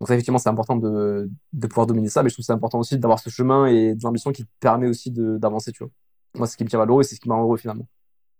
Donc, 0.00 0.10
effectivement, 0.10 0.38
c'est 0.38 0.48
important 0.48 0.74
de, 0.74 1.30
de 1.52 1.66
pouvoir 1.68 1.86
dominer 1.86 2.08
ça, 2.08 2.24
mais 2.24 2.28
je 2.30 2.34
trouve 2.34 2.42
que 2.42 2.46
c'est 2.46 2.52
important 2.52 2.80
aussi 2.80 2.98
d'avoir 2.98 3.20
ce 3.20 3.30
chemin 3.30 3.66
et 3.66 3.94
de 3.94 4.02
l'ambition 4.02 4.32
qui 4.32 4.44
te 4.44 4.50
permet 4.58 4.88
aussi 4.88 5.12
d'avancer, 5.12 5.70
tu 5.70 5.84
vois. 5.84 5.92
Moi, 6.34 6.48
c'est 6.48 6.54
ce 6.54 6.56
qui 6.56 6.64
me 6.64 6.70
tient 6.70 6.78
valoureux 6.80 7.02
et 7.02 7.04
c'est 7.04 7.14
ce 7.14 7.20
qui 7.20 7.28
rend 7.28 7.40
heureux 7.40 7.56
finalement. 7.56 7.86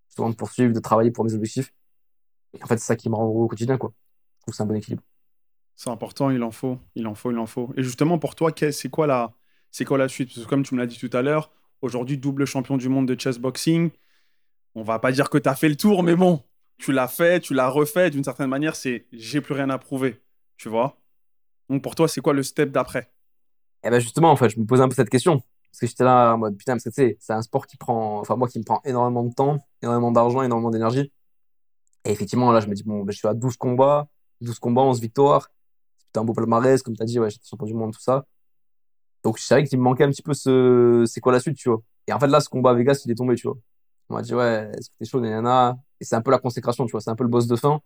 Souvent 0.08 0.30
de 0.30 0.34
poursuivre, 0.34 0.72
de 0.72 0.80
travailler 0.80 1.12
pour 1.12 1.24
mes 1.24 1.34
objectifs. 1.34 1.72
Et 2.54 2.62
en 2.62 2.66
fait, 2.66 2.78
c'est 2.78 2.86
ça 2.86 2.96
qui 2.96 3.08
me 3.08 3.14
rend 3.14 3.26
heureux 3.26 3.44
au 3.44 3.48
quotidien, 3.48 3.78
quoi. 3.78 3.92
Je 4.38 4.42
trouve 4.42 4.52
que 4.52 4.56
c'est 4.56 4.62
un 4.62 4.66
bon 4.66 4.74
équilibre. 4.74 5.02
C'est 5.76 5.90
important, 5.90 6.30
il 6.30 6.42
en 6.42 6.50
faut, 6.50 6.78
il 6.94 7.06
en 7.06 7.14
faut, 7.14 7.30
il 7.30 7.38
en 7.38 7.46
faut. 7.46 7.72
Et 7.76 7.82
justement, 7.82 8.18
pour 8.18 8.34
toi, 8.34 8.52
c'est 8.70 8.90
quoi 8.90 9.06
la, 9.06 9.32
c'est 9.70 9.84
quoi 9.84 9.96
la 9.96 10.08
suite? 10.08 10.28
Parce 10.34 10.44
que 10.44 10.50
comme 10.50 10.62
tu 10.62 10.74
me 10.74 10.80
l'as 10.80 10.86
dit 10.86 10.98
tout 10.98 11.16
à 11.16 11.22
l'heure, 11.22 11.50
aujourd'hui 11.80 12.18
double 12.18 12.44
champion 12.44 12.76
du 12.76 12.88
monde 12.88 13.06
de 13.06 13.18
chess 13.18 13.38
boxing. 13.38 13.90
On 14.74 14.82
va 14.82 14.98
pas 14.98 15.10
dire 15.10 15.30
que 15.30 15.38
tu 15.38 15.48
as 15.48 15.54
fait 15.54 15.68
le 15.68 15.76
tour, 15.76 16.02
mais 16.02 16.14
bon, 16.14 16.42
tu 16.78 16.92
l'as 16.92 17.08
fait, 17.08 17.40
tu 17.40 17.54
l'as 17.54 17.68
refait. 17.68 18.10
D'une 18.10 18.24
certaine 18.24 18.48
manière, 18.48 18.76
c'est 18.76 19.06
j'ai 19.12 19.40
plus 19.40 19.54
rien 19.54 19.70
à 19.70 19.78
prouver, 19.78 20.20
tu 20.56 20.68
vois? 20.68 20.98
Donc 21.68 21.82
pour 21.82 21.94
toi, 21.94 22.08
c'est 22.08 22.20
quoi 22.20 22.34
le 22.34 22.42
step 22.42 22.70
d'après? 22.70 23.10
Et 23.82 23.90
ben 23.90 24.00
justement, 24.00 24.30
en 24.30 24.36
fait, 24.36 24.50
je 24.50 24.60
me 24.60 24.66
posais 24.66 24.82
un 24.82 24.88
peu 24.88 24.94
cette 24.94 25.10
question. 25.10 25.42
Parce 25.70 25.80
que 25.80 25.86
j'étais 25.86 26.04
là 26.04 26.34
en 26.34 26.38
mode, 26.38 26.56
putain, 26.56 26.74
parce 26.74 26.84
que 26.84 26.90
tu 26.90 26.96
sais, 26.96 27.16
c'est 27.20 27.32
un 27.32 27.42
sport 27.42 27.66
qui 27.66 27.76
prend, 27.76 28.18
enfin, 28.20 28.36
moi 28.36 28.48
qui 28.48 28.58
me 28.58 28.64
prend 28.64 28.80
énormément 28.84 29.22
de 29.22 29.32
temps, 29.32 29.58
énormément 29.82 30.10
d'argent, 30.12 30.42
énormément 30.42 30.70
d'énergie. 30.70 31.12
Et 32.04 32.12
effectivement, 32.12 32.52
là, 32.52 32.60
je 32.60 32.68
me 32.68 32.74
dis, 32.74 32.82
bon, 32.82 33.02
ben, 33.04 33.12
je 33.12 33.18
suis 33.18 33.28
à 33.28 33.34
12 33.34 33.56
combats, 33.56 34.08
12 34.40 34.58
combats, 34.58 34.82
11 34.82 35.00
victoires. 35.00 35.50
C'est 36.12 36.20
un 36.20 36.24
beau 36.24 36.32
palmarès, 36.32 36.82
comme 36.82 36.96
tu 36.96 37.02
as 37.02 37.06
dit, 37.06 37.18
ouais, 37.20 37.30
j'étais 37.30 37.46
champion 37.46 37.66
du 37.66 37.74
monde, 37.74 37.92
tout 37.92 38.00
ça. 38.00 38.26
Donc, 39.22 39.38
je 39.38 39.44
savais 39.44 39.64
qu'il 39.64 39.78
me 39.78 39.84
manquait 39.84 40.04
un 40.04 40.10
petit 40.10 40.22
peu 40.22 40.34
ce, 40.34 41.04
c'est 41.06 41.20
quoi 41.20 41.32
la 41.32 41.40
suite, 41.40 41.56
tu 41.56 41.68
vois. 41.68 41.82
Et 42.06 42.12
en 42.12 42.18
fait, 42.18 42.26
là, 42.26 42.40
ce 42.40 42.48
combat 42.48 42.70
à 42.70 42.74
Vegas, 42.74 43.02
il 43.04 43.10
est 43.10 43.14
tombé, 43.14 43.34
tu 43.36 43.46
vois. 43.46 43.56
On 44.08 44.14
m'a 44.14 44.22
dit, 44.22 44.34
ouais, 44.34 44.70
est-ce 44.76 44.90
que 44.90 44.94
t'es 44.98 45.04
chaud, 45.04 45.20
nanana. 45.20 45.78
Et 46.00 46.04
c'est 46.04 46.16
un 46.16 46.22
peu 46.22 46.30
la 46.30 46.38
consécration, 46.38 46.86
tu 46.86 46.92
vois, 46.92 47.00
c'est 47.00 47.10
un 47.10 47.16
peu 47.16 47.24
le 47.24 47.30
boss 47.30 47.46
de 47.46 47.56
fin. 47.56 47.80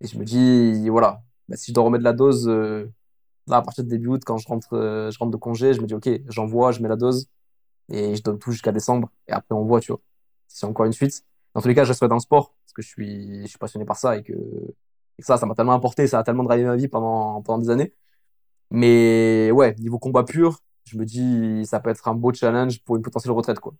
Et 0.00 0.06
je 0.06 0.18
me 0.18 0.24
dis, 0.24 0.88
voilà, 0.88 1.22
bah, 1.48 1.56
si 1.56 1.70
je 1.70 1.74
dois 1.74 1.84
remettre 1.84 2.04
la 2.04 2.12
dose, 2.12 2.48
euh, 2.48 2.90
là, 3.46 3.58
à 3.58 3.62
partir 3.62 3.84
de 3.84 3.88
début 3.88 4.08
août, 4.08 4.22
quand 4.24 4.36
je 4.36 4.46
rentre, 4.48 4.74
euh, 4.74 5.10
je 5.10 5.18
rentre 5.18 5.32
de 5.32 5.36
congé, 5.36 5.74
je 5.74 5.80
me 5.80 5.86
dis, 5.86 5.94
OK, 5.94 6.08
j'envoie, 6.28 6.72
je 6.72 6.82
mets 6.82 6.88
la 6.88 6.96
dose 6.96 7.28
et 7.90 8.16
je 8.16 8.22
donne 8.22 8.38
tout 8.38 8.52
jusqu'à 8.52 8.72
décembre. 8.72 9.10
Et 9.28 9.32
après, 9.32 9.54
on 9.54 9.64
voit, 9.64 9.80
tu 9.80 9.92
vois, 9.92 10.00
c'est 10.48 10.66
encore 10.66 10.86
une 10.86 10.92
suite. 10.92 11.24
Dans 11.58 11.62
tous 11.62 11.66
les 11.66 11.74
cas, 11.74 11.82
je 11.82 11.88
resterai 11.88 12.06
dans 12.06 12.14
le 12.14 12.20
sport 12.20 12.54
parce 12.64 12.72
que 12.72 12.82
je 12.82 12.86
suis, 12.86 13.42
je 13.42 13.48
suis 13.48 13.58
passionné 13.58 13.84
par 13.84 13.96
ça 13.96 14.16
et 14.16 14.22
que, 14.22 14.32
et 14.32 15.22
ça, 15.22 15.36
ça 15.38 15.44
m'a 15.44 15.56
tellement 15.56 15.72
apporté, 15.72 16.06
ça 16.06 16.20
a 16.20 16.22
tellement 16.22 16.44
drivé 16.44 16.62
ma 16.62 16.76
vie 16.76 16.86
pendant, 16.86 17.42
pendant 17.42 17.58
des 17.58 17.68
années. 17.68 17.92
Mais 18.70 19.50
ouais, 19.50 19.74
niveau 19.80 19.98
combat 19.98 20.22
pur, 20.22 20.60
je 20.84 20.96
me 20.96 21.04
dis, 21.04 21.66
ça 21.66 21.80
peut 21.80 21.90
être 21.90 22.06
un 22.06 22.14
beau 22.14 22.32
challenge 22.32 22.78
pour 22.84 22.94
une 22.94 23.02
potentielle 23.02 23.32
retraite, 23.32 23.58
quoi. 23.58 23.74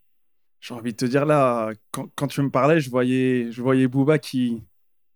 J'ai 0.61 0.75
envie 0.75 0.91
de 0.91 0.97
te 0.97 1.05
dire 1.05 1.25
là, 1.25 1.71
quand, 1.93 2.07
quand 2.17 2.27
tu 2.27 2.43
me 2.43 2.51
parlais, 2.51 2.81
je 2.81 2.91
voyais, 2.91 3.53
je 3.53 3.63
voyais 3.63 3.87
Booba 3.87 4.19
qui 4.19 4.65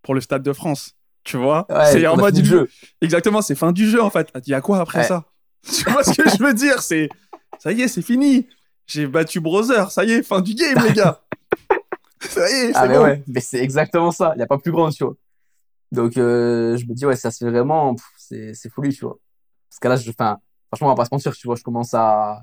pour 0.02 0.14
le 0.14 0.20
Stade 0.20 0.44
de 0.44 0.52
France, 0.52 0.94
tu 1.24 1.36
vois? 1.38 1.66
Ouais, 1.68 1.86
c'est 1.86 2.06
en 2.06 2.16
mode 2.16 2.38
le 2.38 2.44
jeu. 2.44 2.68
Exactement, 3.00 3.42
c'est 3.42 3.56
fin 3.56 3.72
du 3.72 3.88
jeu 3.88 4.00
en 4.00 4.10
fait. 4.10 4.30
Il 4.46 4.50
y 4.50 4.54
a 4.54 4.60
quoi 4.60 4.78
après 4.78 5.00
Ouais. 5.00 5.04
ça? 5.04 5.24
Tu 5.64 5.90
vois 5.90 6.04
ce 6.04 6.12
que 6.12 6.28
je 6.30 6.40
veux 6.40 6.54
dire? 6.54 6.80
C'est 6.80 7.08
ça 7.58 7.72
y 7.72 7.82
est, 7.82 7.88
c'est 7.88 8.02
fini. 8.02 8.46
J'ai 8.86 9.08
battu 9.08 9.40
Brother, 9.40 9.90
ça 9.90 10.04
y 10.04 10.12
est, 10.12 10.22
fin 10.22 10.40
du 10.40 10.54
game 10.54 10.78
les 10.86 10.92
gars. 10.92 11.20
ça 12.28 12.50
y 12.50 12.54
est, 12.54 12.72
Ah, 12.74 12.86
mais 12.88 12.96
bon. 12.98 13.04
ouais, 13.04 13.22
mais 13.26 13.40
c'est 13.40 13.58
exactement 13.62 14.10
ça. 14.10 14.32
Il 14.34 14.38
n'y 14.38 14.42
a 14.42 14.46
pas 14.46 14.58
plus 14.58 14.72
grand, 14.72 14.90
tu 14.90 15.04
vois. 15.04 15.14
Donc, 15.90 16.16
euh, 16.16 16.76
je 16.76 16.86
me 16.86 16.94
dis, 16.94 17.04
ouais, 17.04 17.16
ça 17.16 17.30
se 17.30 17.44
fait 17.44 17.50
vraiment, 17.50 17.94
c'est 18.16 18.54
folie, 18.70 18.94
tu 18.94 19.04
vois. 19.04 19.18
Parce 19.68 19.78
que 19.80 19.88
là, 19.88 19.96
je, 19.96 20.08
enfin, 20.10 20.38
franchement, 20.68 20.88
on 20.88 20.90
va 20.90 20.96
pas 20.96 21.04
se 21.04 21.10
mentir, 21.12 21.34
tu 21.34 21.46
vois, 21.46 21.56
je 21.56 21.62
commence 21.62 21.92
à. 21.94 22.42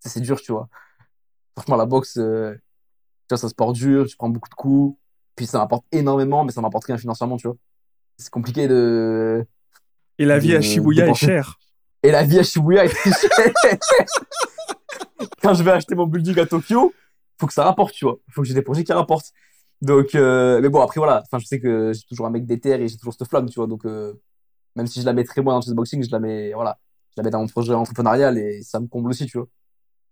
C'est 0.00 0.20
dur, 0.20 0.40
tu 0.40 0.52
vois. 0.52 0.68
Franchement, 1.56 1.76
la 1.76 1.86
boxe, 1.86 2.16
euh, 2.18 2.54
tu 2.54 2.60
vois, 3.30 3.38
c'est 3.38 3.46
un 3.46 3.48
sport 3.48 3.72
dur, 3.72 4.06
tu 4.06 4.16
prends 4.16 4.28
beaucoup 4.28 4.48
de 4.48 4.54
coups, 4.54 4.98
puis 5.36 5.46
ça 5.46 5.58
m'apporte 5.58 5.84
énormément, 5.92 6.44
mais 6.44 6.52
ça 6.52 6.60
m'apporte 6.60 6.84
rien 6.84 6.96
financièrement, 6.98 7.36
tu 7.36 7.46
vois. 7.48 7.56
C'est 8.16 8.30
compliqué 8.30 8.66
de. 8.68 9.44
Et 10.18 10.24
la 10.24 10.38
vie 10.40 10.56
à 10.56 10.60
Shibuya 10.60 11.06
est 11.08 11.14
chère. 11.14 11.58
Et 12.02 12.10
la 12.10 12.24
vie 12.24 12.38
à 12.40 12.42
Shibuya 12.42 12.84
est 12.84 12.88
très 12.88 13.10
chère. 13.10 13.80
Quand 15.42 15.54
je 15.54 15.62
vais 15.62 15.70
acheter 15.72 15.94
mon 15.94 16.06
building 16.06 16.38
à 16.40 16.46
Tokyo, 16.46 16.92
faut 17.38 17.46
que 17.46 17.52
ça 17.52 17.64
rapporte, 17.64 17.94
tu 17.94 18.04
vois. 18.04 18.18
Faut 18.30 18.42
que 18.42 18.48
j'ai 18.48 18.54
des 18.54 18.62
projets 18.62 18.84
qui 18.84 18.92
rapportent. 18.92 19.32
Donc, 19.80 20.14
euh, 20.14 20.60
mais 20.60 20.68
bon, 20.68 20.80
après, 20.80 20.98
voilà. 20.98 21.22
Enfin, 21.24 21.38
je 21.38 21.46
sais 21.46 21.60
que 21.60 21.92
j'ai 21.92 22.02
toujours 22.02 22.26
un 22.26 22.30
mec 22.30 22.46
déter 22.46 22.70
et 22.70 22.88
j'ai 22.88 22.96
toujours 22.96 23.14
cette 23.14 23.28
flamme, 23.28 23.48
tu 23.48 23.54
vois. 23.56 23.66
Donc, 23.66 23.84
euh, 23.86 24.14
même 24.74 24.86
si 24.86 25.00
je 25.00 25.06
la 25.06 25.12
mets 25.12 25.24
très 25.24 25.40
loin 25.40 25.54
dans 25.54 25.60
le 25.60 25.64
chessboxing, 25.64 26.02
je 26.02 26.10
la 26.10 26.18
mets, 26.18 26.52
voilà. 26.52 26.78
Je 27.10 27.14
la 27.18 27.22
mets 27.22 27.30
dans 27.30 27.40
mon 27.40 27.46
projet 27.46 27.72
entrepreneurial 27.74 28.38
et 28.38 28.62
ça 28.62 28.80
me 28.80 28.86
comble 28.86 29.10
aussi, 29.10 29.26
tu 29.26 29.38
vois. 29.38 29.48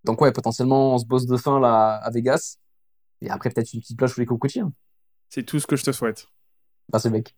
Donc, 0.04 0.20
ouais, 0.20 0.32
potentiellement, 0.32 0.94
on 0.94 0.98
se 0.98 1.04
bosse 1.04 1.26
de 1.26 1.36
fin, 1.36 1.58
là, 1.58 1.96
à 1.96 2.10
Vegas. 2.10 2.58
Et 3.20 3.30
après, 3.30 3.50
peut-être 3.50 3.72
une 3.72 3.80
petite 3.80 3.98
plage 3.98 4.10
sous 4.10 4.20
les 4.20 4.26
cocotiers. 4.26 4.62
Hein. 4.62 4.72
C'est 5.30 5.42
tout 5.42 5.58
ce 5.58 5.66
que 5.66 5.76
je 5.76 5.84
te 5.84 5.92
souhaite. 5.92 6.28
Bah, 6.88 7.00
ce 7.00 7.08
mec. 7.08 7.34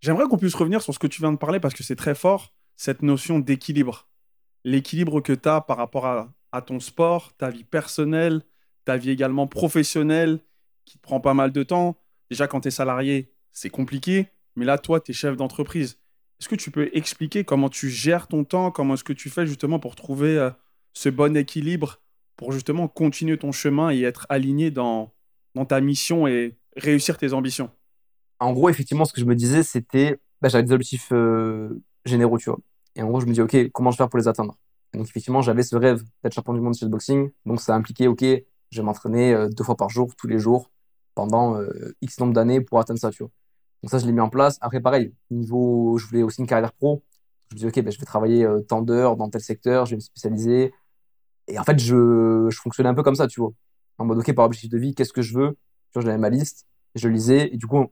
J'aimerais 0.00 0.26
qu'on 0.28 0.38
puisse 0.38 0.54
revenir 0.54 0.82
sur 0.82 0.92
ce 0.92 0.98
que 0.98 1.06
tu 1.06 1.22
viens 1.22 1.32
de 1.32 1.38
parler 1.38 1.60
parce 1.60 1.74
que 1.74 1.82
c'est 1.82 1.96
très 1.96 2.14
fort, 2.14 2.52
cette 2.76 3.02
notion 3.02 3.38
d'équilibre. 3.38 4.08
L'équilibre 4.64 5.20
que 5.20 5.32
tu 5.32 5.48
as 5.48 5.60
par 5.62 5.78
rapport 5.78 6.06
à, 6.06 6.32
à 6.52 6.60
ton 6.60 6.80
sport, 6.80 7.34
ta 7.36 7.50
vie 7.50 7.64
personnelle, 7.64 8.42
ta 8.84 8.96
vie 8.96 9.10
également 9.10 9.46
professionnelle, 9.46 10.40
qui 10.84 10.98
te 10.98 11.02
prend 11.02 11.20
pas 11.20 11.34
mal 11.34 11.52
de 11.52 11.62
temps. 11.62 11.96
Déjà, 12.30 12.46
quand 12.46 12.60
tu 12.60 12.68
es 12.68 12.70
salarié, 12.70 13.32
c'est 13.52 13.70
compliqué, 13.70 14.28
mais 14.56 14.64
là, 14.64 14.78
toi, 14.78 15.00
tu 15.00 15.10
es 15.10 15.14
chef 15.14 15.36
d'entreprise. 15.36 15.98
Est-ce 16.40 16.48
que 16.48 16.54
tu 16.54 16.70
peux 16.70 16.90
expliquer 16.94 17.44
comment 17.44 17.68
tu 17.68 17.90
gères 17.90 18.26
ton 18.26 18.44
temps, 18.44 18.70
comment 18.70 18.94
est-ce 18.94 19.04
que 19.04 19.12
tu 19.12 19.28
fais 19.28 19.46
justement 19.46 19.78
pour 19.78 19.94
trouver 19.94 20.38
euh, 20.38 20.50
ce 20.94 21.08
bon 21.08 21.36
équilibre, 21.36 22.00
pour 22.36 22.52
justement 22.52 22.88
continuer 22.88 23.36
ton 23.36 23.52
chemin 23.52 23.90
et 23.90 24.02
être 24.02 24.26
aligné 24.30 24.70
dans, 24.70 25.12
dans 25.54 25.66
ta 25.66 25.80
mission 25.80 26.26
et 26.26 26.56
réussir 26.76 27.18
tes 27.18 27.34
ambitions? 27.34 27.70
En 28.38 28.52
gros, 28.52 28.70
effectivement, 28.70 29.04
ce 29.04 29.12
que 29.12 29.20
je 29.20 29.26
me 29.26 29.34
disais, 29.34 29.62
c'était, 29.62 30.18
bah, 30.40 30.48
j'avais 30.48 30.64
des 30.64 30.72
objectifs 30.72 31.08
euh, 31.12 31.82
généraux, 32.06 32.38
tu 32.38 32.48
vois. 32.48 32.58
Et 32.96 33.02
en 33.02 33.08
gros, 33.08 33.20
je 33.20 33.26
me 33.26 33.32
dis, 33.32 33.42
OK, 33.42 33.70
comment 33.72 33.90
je 33.90 33.96
vais 33.96 33.98
faire 33.98 34.08
pour 34.08 34.18
les 34.18 34.28
atteindre? 34.28 34.56
Donc, 34.94 35.06
effectivement, 35.06 35.42
j'avais 35.42 35.62
ce 35.62 35.76
rêve 35.76 36.02
d'être 36.22 36.34
champion 36.34 36.54
du 36.54 36.60
monde 36.60 36.74
de 36.80 36.88
boxing. 36.88 37.30
Donc, 37.44 37.60
ça 37.60 37.74
impliquait, 37.74 38.06
OK, 38.06 38.24
je 38.70 38.80
vais 38.80 38.84
m'entraîner 38.84 39.34
euh, 39.34 39.48
deux 39.48 39.64
fois 39.64 39.76
par 39.76 39.90
jour, 39.90 40.14
tous 40.16 40.26
les 40.26 40.38
jours, 40.38 40.70
pendant 41.14 41.56
euh, 41.56 41.94
X 42.00 42.18
nombre 42.20 42.32
d'années 42.32 42.60
pour 42.60 42.78
atteindre 42.78 43.00
ça, 43.00 43.10
tu 43.10 43.22
vois. 43.22 43.30
Donc, 43.82 43.90
ça, 43.90 43.98
je 43.98 44.06
l'ai 44.06 44.12
mis 44.12 44.20
en 44.20 44.28
place. 44.28 44.58
Après, 44.60 44.80
pareil, 44.80 45.14
niveau, 45.30 45.96
je 45.98 46.06
voulais 46.06 46.22
aussi 46.22 46.40
une 46.40 46.46
carrière 46.46 46.72
pro. 46.72 47.02
Je 47.50 47.56
me 47.56 47.58
dis, 47.60 47.66
OK, 47.66 47.84
ben, 47.84 47.90
je 47.90 47.98
vais 47.98 48.06
travailler 48.06 48.44
euh, 48.44 48.60
tant 48.60 48.82
d'heures 48.82 49.16
dans 49.16 49.28
tel 49.28 49.40
secteur, 49.40 49.86
je 49.86 49.92
vais 49.92 49.96
me 49.96 50.00
spécialiser. 50.00 50.72
Et 51.48 51.58
en 51.58 51.64
fait, 51.64 51.78
je, 51.78 52.46
je 52.48 52.60
fonctionnais 52.60 52.88
un 52.88 52.94
peu 52.94 53.02
comme 53.02 53.16
ça, 53.16 53.26
tu 53.26 53.40
vois. 53.40 53.52
En 53.98 54.04
mode, 54.04 54.18
OK, 54.18 54.32
par 54.34 54.44
objectif 54.44 54.70
de 54.70 54.78
vie, 54.78 54.94
qu'est-ce 54.94 55.12
que 55.12 55.22
je 55.22 55.36
veux? 55.36 55.50
Tu 55.50 55.94
vois, 55.94 56.02
j'avais 56.02 56.18
ma 56.18 56.30
liste, 56.30 56.66
je 56.94 57.08
lisais, 57.08 57.52
et 57.52 57.56
du 57.56 57.66
coup, 57.66 57.86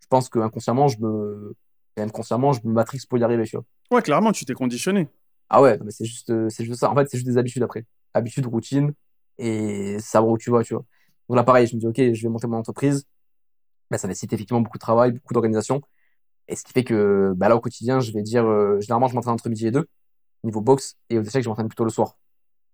je 0.00 0.06
pense 0.08 0.28
que 0.28 0.38
inconsciemment, 0.38 0.88
je 0.88 1.00
me, 1.00 1.54
même 1.96 2.10
consciemment, 2.10 2.52
je 2.52 2.60
me 2.64 2.72
matrix 2.72 3.00
pour 3.08 3.18
y 3.18 3.24
arriver, 3.24 3.44
tu 3.44 3.56
vois. 3.56 3.64
Ouais, 3.90 4.02
clairement, 4.02 4.32
tu 4.32 4.44
t'es 4.44 4.52
conditionné. 4.52 5.08
Ah 5.48 5.62
ouais, 5.62 5.78
mais 5.82 5.90
c'est 5.90 6.04
juste, 6.04 6.32
c'est 6.50 6.64
juste 6.64 6.80
ça. 6.80 6.90
En 6.90 6.94
fait, 6.94 7.08
c'est 7.10 7.16
juste 7.16 7.28
des 7.28 7.38
habitudes 7.38 7.62
après. 7.62 7.86
Habitudes, 8.12 8.46
routine, 8.46 8.92
et 9.40 9.98
savoir 10.00 10.32
où 10.32 10.38
tu 10.38 10.50
vas, 10.50 10.62
tu 10.62 10.74
vois. 10.74 10.84
Donc 11.28 11.36
là, 11.36 11.44
pareil, 11.44 11.66
je 11.66 11.74
me 11.74 11.80
dis, 11.80 11.86
OK, 11.86 11.96
je 11.96 12.22
vais 12.22 12.28
monter 12.28 12.46
mon 12.46 12.58
entreprise. 12.58 13.06
Bah, 13.90 13.98
ça 13.98 14.06
nécessite 14.06 14.32
effectivement 14.32 14.60
beaucoup 14.60 14.76
de 14.76 14.82
travail, 14.82 15.12
beaucoup 15.12 15.32
d'organisation. 15.32 15.80
Et 16.46 16.56
ce 16.56 16.64
qui 16.64 16.72
fait 16.72 16.84
que 16.84 17.32
bah, 17.36 17.48
là, 17.48 17.56
au 17.56 17.60
quotidien, 17.60 18.00
je 18.00 18.12
vais 18.12 18.22
dire, 18.22 18.44
euh, 18.44 18.78
généralement, 18.80 19.08
je 19.08 19.14
m'entraîne 19.14 19.34
entre 19.34 19.48
midi 19.48 19.66
et 19.66 19.70
deux, 19.70 19.88
niveau 20.44 20.60
boxe, 20.60 20.96
et 21.08 21.18
au 21.18 21.22
échecs, 21.22 21.42
je 21.42 21.48
m'entraîne 21.48 21.68
plutôt 21.68 21.84
le 21.84 21.90
soir. 21.90 22.18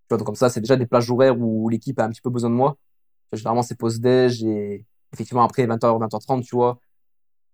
Tu 0.03 0.07
vois, 0.11 0.19
donc 0.19 0.27
comme 0.27 0.35
ça, 0.35 0.51
c'est 0.51 0.61
déjà 0.61 0.77
des 0.77 0.87
plages 0.87 1.11
horaires 1.11 1.41
où 1.41 1.69
l'équipe 1.69 1.99
a 2.01 2.05
un 2.05 2.11
petit 2.11 2.21
peu 2.21 2.31
besoin 2.31 2.51
de 2.51 2.55
moi. 2.55 2.77
Généralement, 3.33 3.63
c'est 3.63 3.77
pause-déj, 3.77 4.43
et 4.45 4.85
effectivement, 5.13 5.45
après 5.45 5.67
20h, 5.67 5.79
20h30, 5.79 6.43
tu 6.43 6.57
vois. 6.57 6.81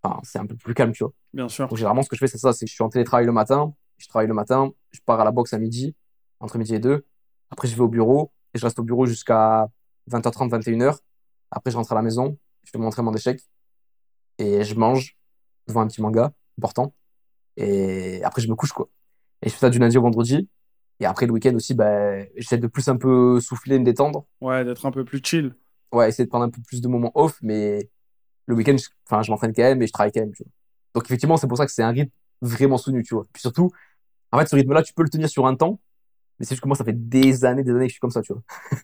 Enfin, 0.02 0.20
c'est 0.22 0.38
un 0.38 0.46
peu 0.46 0.56
plus 0.56 0.74
calme, 0.74 0.92
tu 0.92 1.04
vois. 1.04 1.12
Bien 1.34 1.48
sûr. 1.48 1.68
Donc 1.68 1.76
généralement, 1.76 2.02
ce 2.02 2.08
que 2.08 2.16
je 2.16 2.20
fais, 2.20 2.26
c'est 2.26 2.38
ça, 2.38 2.52
c'est 2.52 2.64
que 2.64 2.70
je 2.70 2.74
suis 2.74 2.84
en 2.84 2.88
télétravail 2.88 3.26
le 3.26 3.32
matin, 3.32 3.74
je 3.98 4.08
travaille 4.08 4.28
le 4.28 4.34
matin, 4.34 4.70
je 4.90 5.00
pars 5.04 5.20
à 5.20 5.24
la 5.24 5.30
boxe 5.30 5.52
à 5.52 5.58
midi, 5.58 5.94
entre 6.40 6.58
midi 6.58 6.74
et 6.74 6.78
deux. 6.78 7.04
Après, 7.50 7.68
je 7.68 7.74
vais 7.74 7.82
au 7.82 7.88
bureau 7.88 8.32
et 8.54 8.58
je 8.58 8.64
reste 8.64 8.78
au 8.78 8.82
bureau 8.82 9.06
jusqu'à 9.06 9.68
20h30, 10.10 10.50
21h. 10.50 10.98
Après, 11.50 11.70
je 11.70 11.76
rentre 11.76 11.92
à 11.92 11.94
la 11.94 12.02
maison, 12.02 12.36
je 12.64 12.70
fais 12.70 12.78
mon 12.78 12.86
entraînement 12.86 13.12
d'échecs 13.12 13.40
et 14.38 14.64
je 14.64 14.74
mange 14.74 15.16
devant 15.68 15.82
un 15.82 15.86
petit 15.86 16.02
manga 16.02 16.32
important. 16.58 16.94
Et 17.56 18.22
après, 18.24 18.42
je 18.42 18.48
me 18.48 18.54
couche, 18.54 18.72
quoi. 18.72 18.88
Et 19.42 19.48
je 19.48 19.54
fais 19.54 19.60
ça 19.60 19.70
du 19.70 19.78
lundi 19.78 19.98
au 19.98 20.02
vendredi. 20.02 20.48
Et 21.00 21.04
après, 21.04 21.26
le 21.26 21.32
week-end 21.32 21.54
aussi, 21.54 21.74
ben, 21.74 22.26
j'essaie 22.36 22.58
de 22.58 22.66
plus 22.66 22.88
un 22.88 22.96
peu 22.96 23.40
souffler, 23.40 23.78
me 23.78 23.84
détendre. 23.84 24.24
Ouais, 24.40 24.64
d'être 24.64 24.86
un 24.86 24.90
peu 24.90 25.04
plus 25.04 25.20
chill. 25.22 25.54
Ouais, 25.92 26.08
essayer 26.08 26.24
de 26.24 26.30
prendre 26.30 26.44
un 26.44 26.50
peu 26.50 26.62
plus 26.62 26.80
de 26.80 26.88
moments 26.88 27.12
off, 27.14 27.38
mais 27.42 27.90
le 28.46 28.54
week-end, 28.54 28.76
je, 28.76 28.88
enfin, 29.06 29.22
je 29.22 29.30
m'entraîne 29.30 29.52
quand 29.52 29.62
même 29.62 29.82
et 29.82 29.86
je 29.86 29.92
travaille 29.92 30.12
quand 30.12 30.20
même, 30.20 30.32
tu 30.32 30.42
vois. 30.44 30.52
Donc, 30.94 31.04
effectivement, 31.04 31.36
c'est 31.36 31.48
pour 31.48 31.58
ça 31.58 31.66
que 31.66 31.72
c'est 31.72 31.82
un 31.82 31.90
rythme 31.90 32.12
vraiment 32.40 32.78
soutenu, 32.78 33.02
tu 33.02 33.14
vois. 33.14 33.24
Puis 33.32 33.40
surtout, 33.40 33.70
en 34.30 34.38
fait, 34.38 34.46
ce 34.46 34.56
rythme-là, 34.56 34.82
tu 34.82 34.94
peux 34.94 35.02
le 35.02 35.10
tenir 35.10 35.28
sur 35.28 35.46
un 35.46 35.54
temps, 35.54 35.80
mais 36.42 36.46
c'est 36.46 36.56
juste 36.56 36.62
que 36.64 36.66
moi, 36.66 36.76
ça 36.76 36.82
fait 36.84 37.08
des 37.08 37.44
années, 37.44 37.62
des 37.62 37.70
années 37.70 37.86
que 37.86 37.90
je 37.90 37.92
suis 37.92 38.00
comme 38.00 38.10
ça, 38.10 38.20
tu 38.20 38.32
vois. 38.32 38.42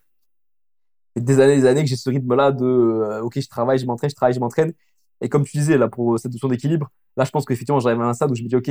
Des 1.16 1.40
années, 1.40 1.56
des 1.56 1.66
années 1.66 1.82
que 1.82 1.88
j'ai 1.88 1.96
ce 1.96 2.08
rythme-là 2.08 2.52
de, 2.52 2.64
euh, 2.64 3.22
ok, 3.22 3.40
je 3.40 3.48
travaille, 3.48 3.80
je 3.80 3.86
m'entraîne, 3.86 4.08
je 4.08 4.14
travaille, 4.14 4.34
je 4.34 4.38
m'entraîne. 4.38 4.72
Et 5.20 5.28
comme 5.28 5.42
tu 5.42 5.56
disais, 5.56 5.76
là, 5.76 5.88
pour 5.88 6.16
cette 6.20 6.30
notion 6.30 6.46
d'équilibre, 6.46 6.92
là, 7.16 7.24
je 7.24 7.30
pense 7.32 7.44
qu'effectivement, 7.44 7.80
j'arrive 7.80 8.00
à 8.00 8.04
un 8.04 8.14
stade 8.14 8.30
où 8.30 8.36
je 8.36 8.44
me 8.44 8.48
dis, 8.48 8.54
ok, 8.54 8.70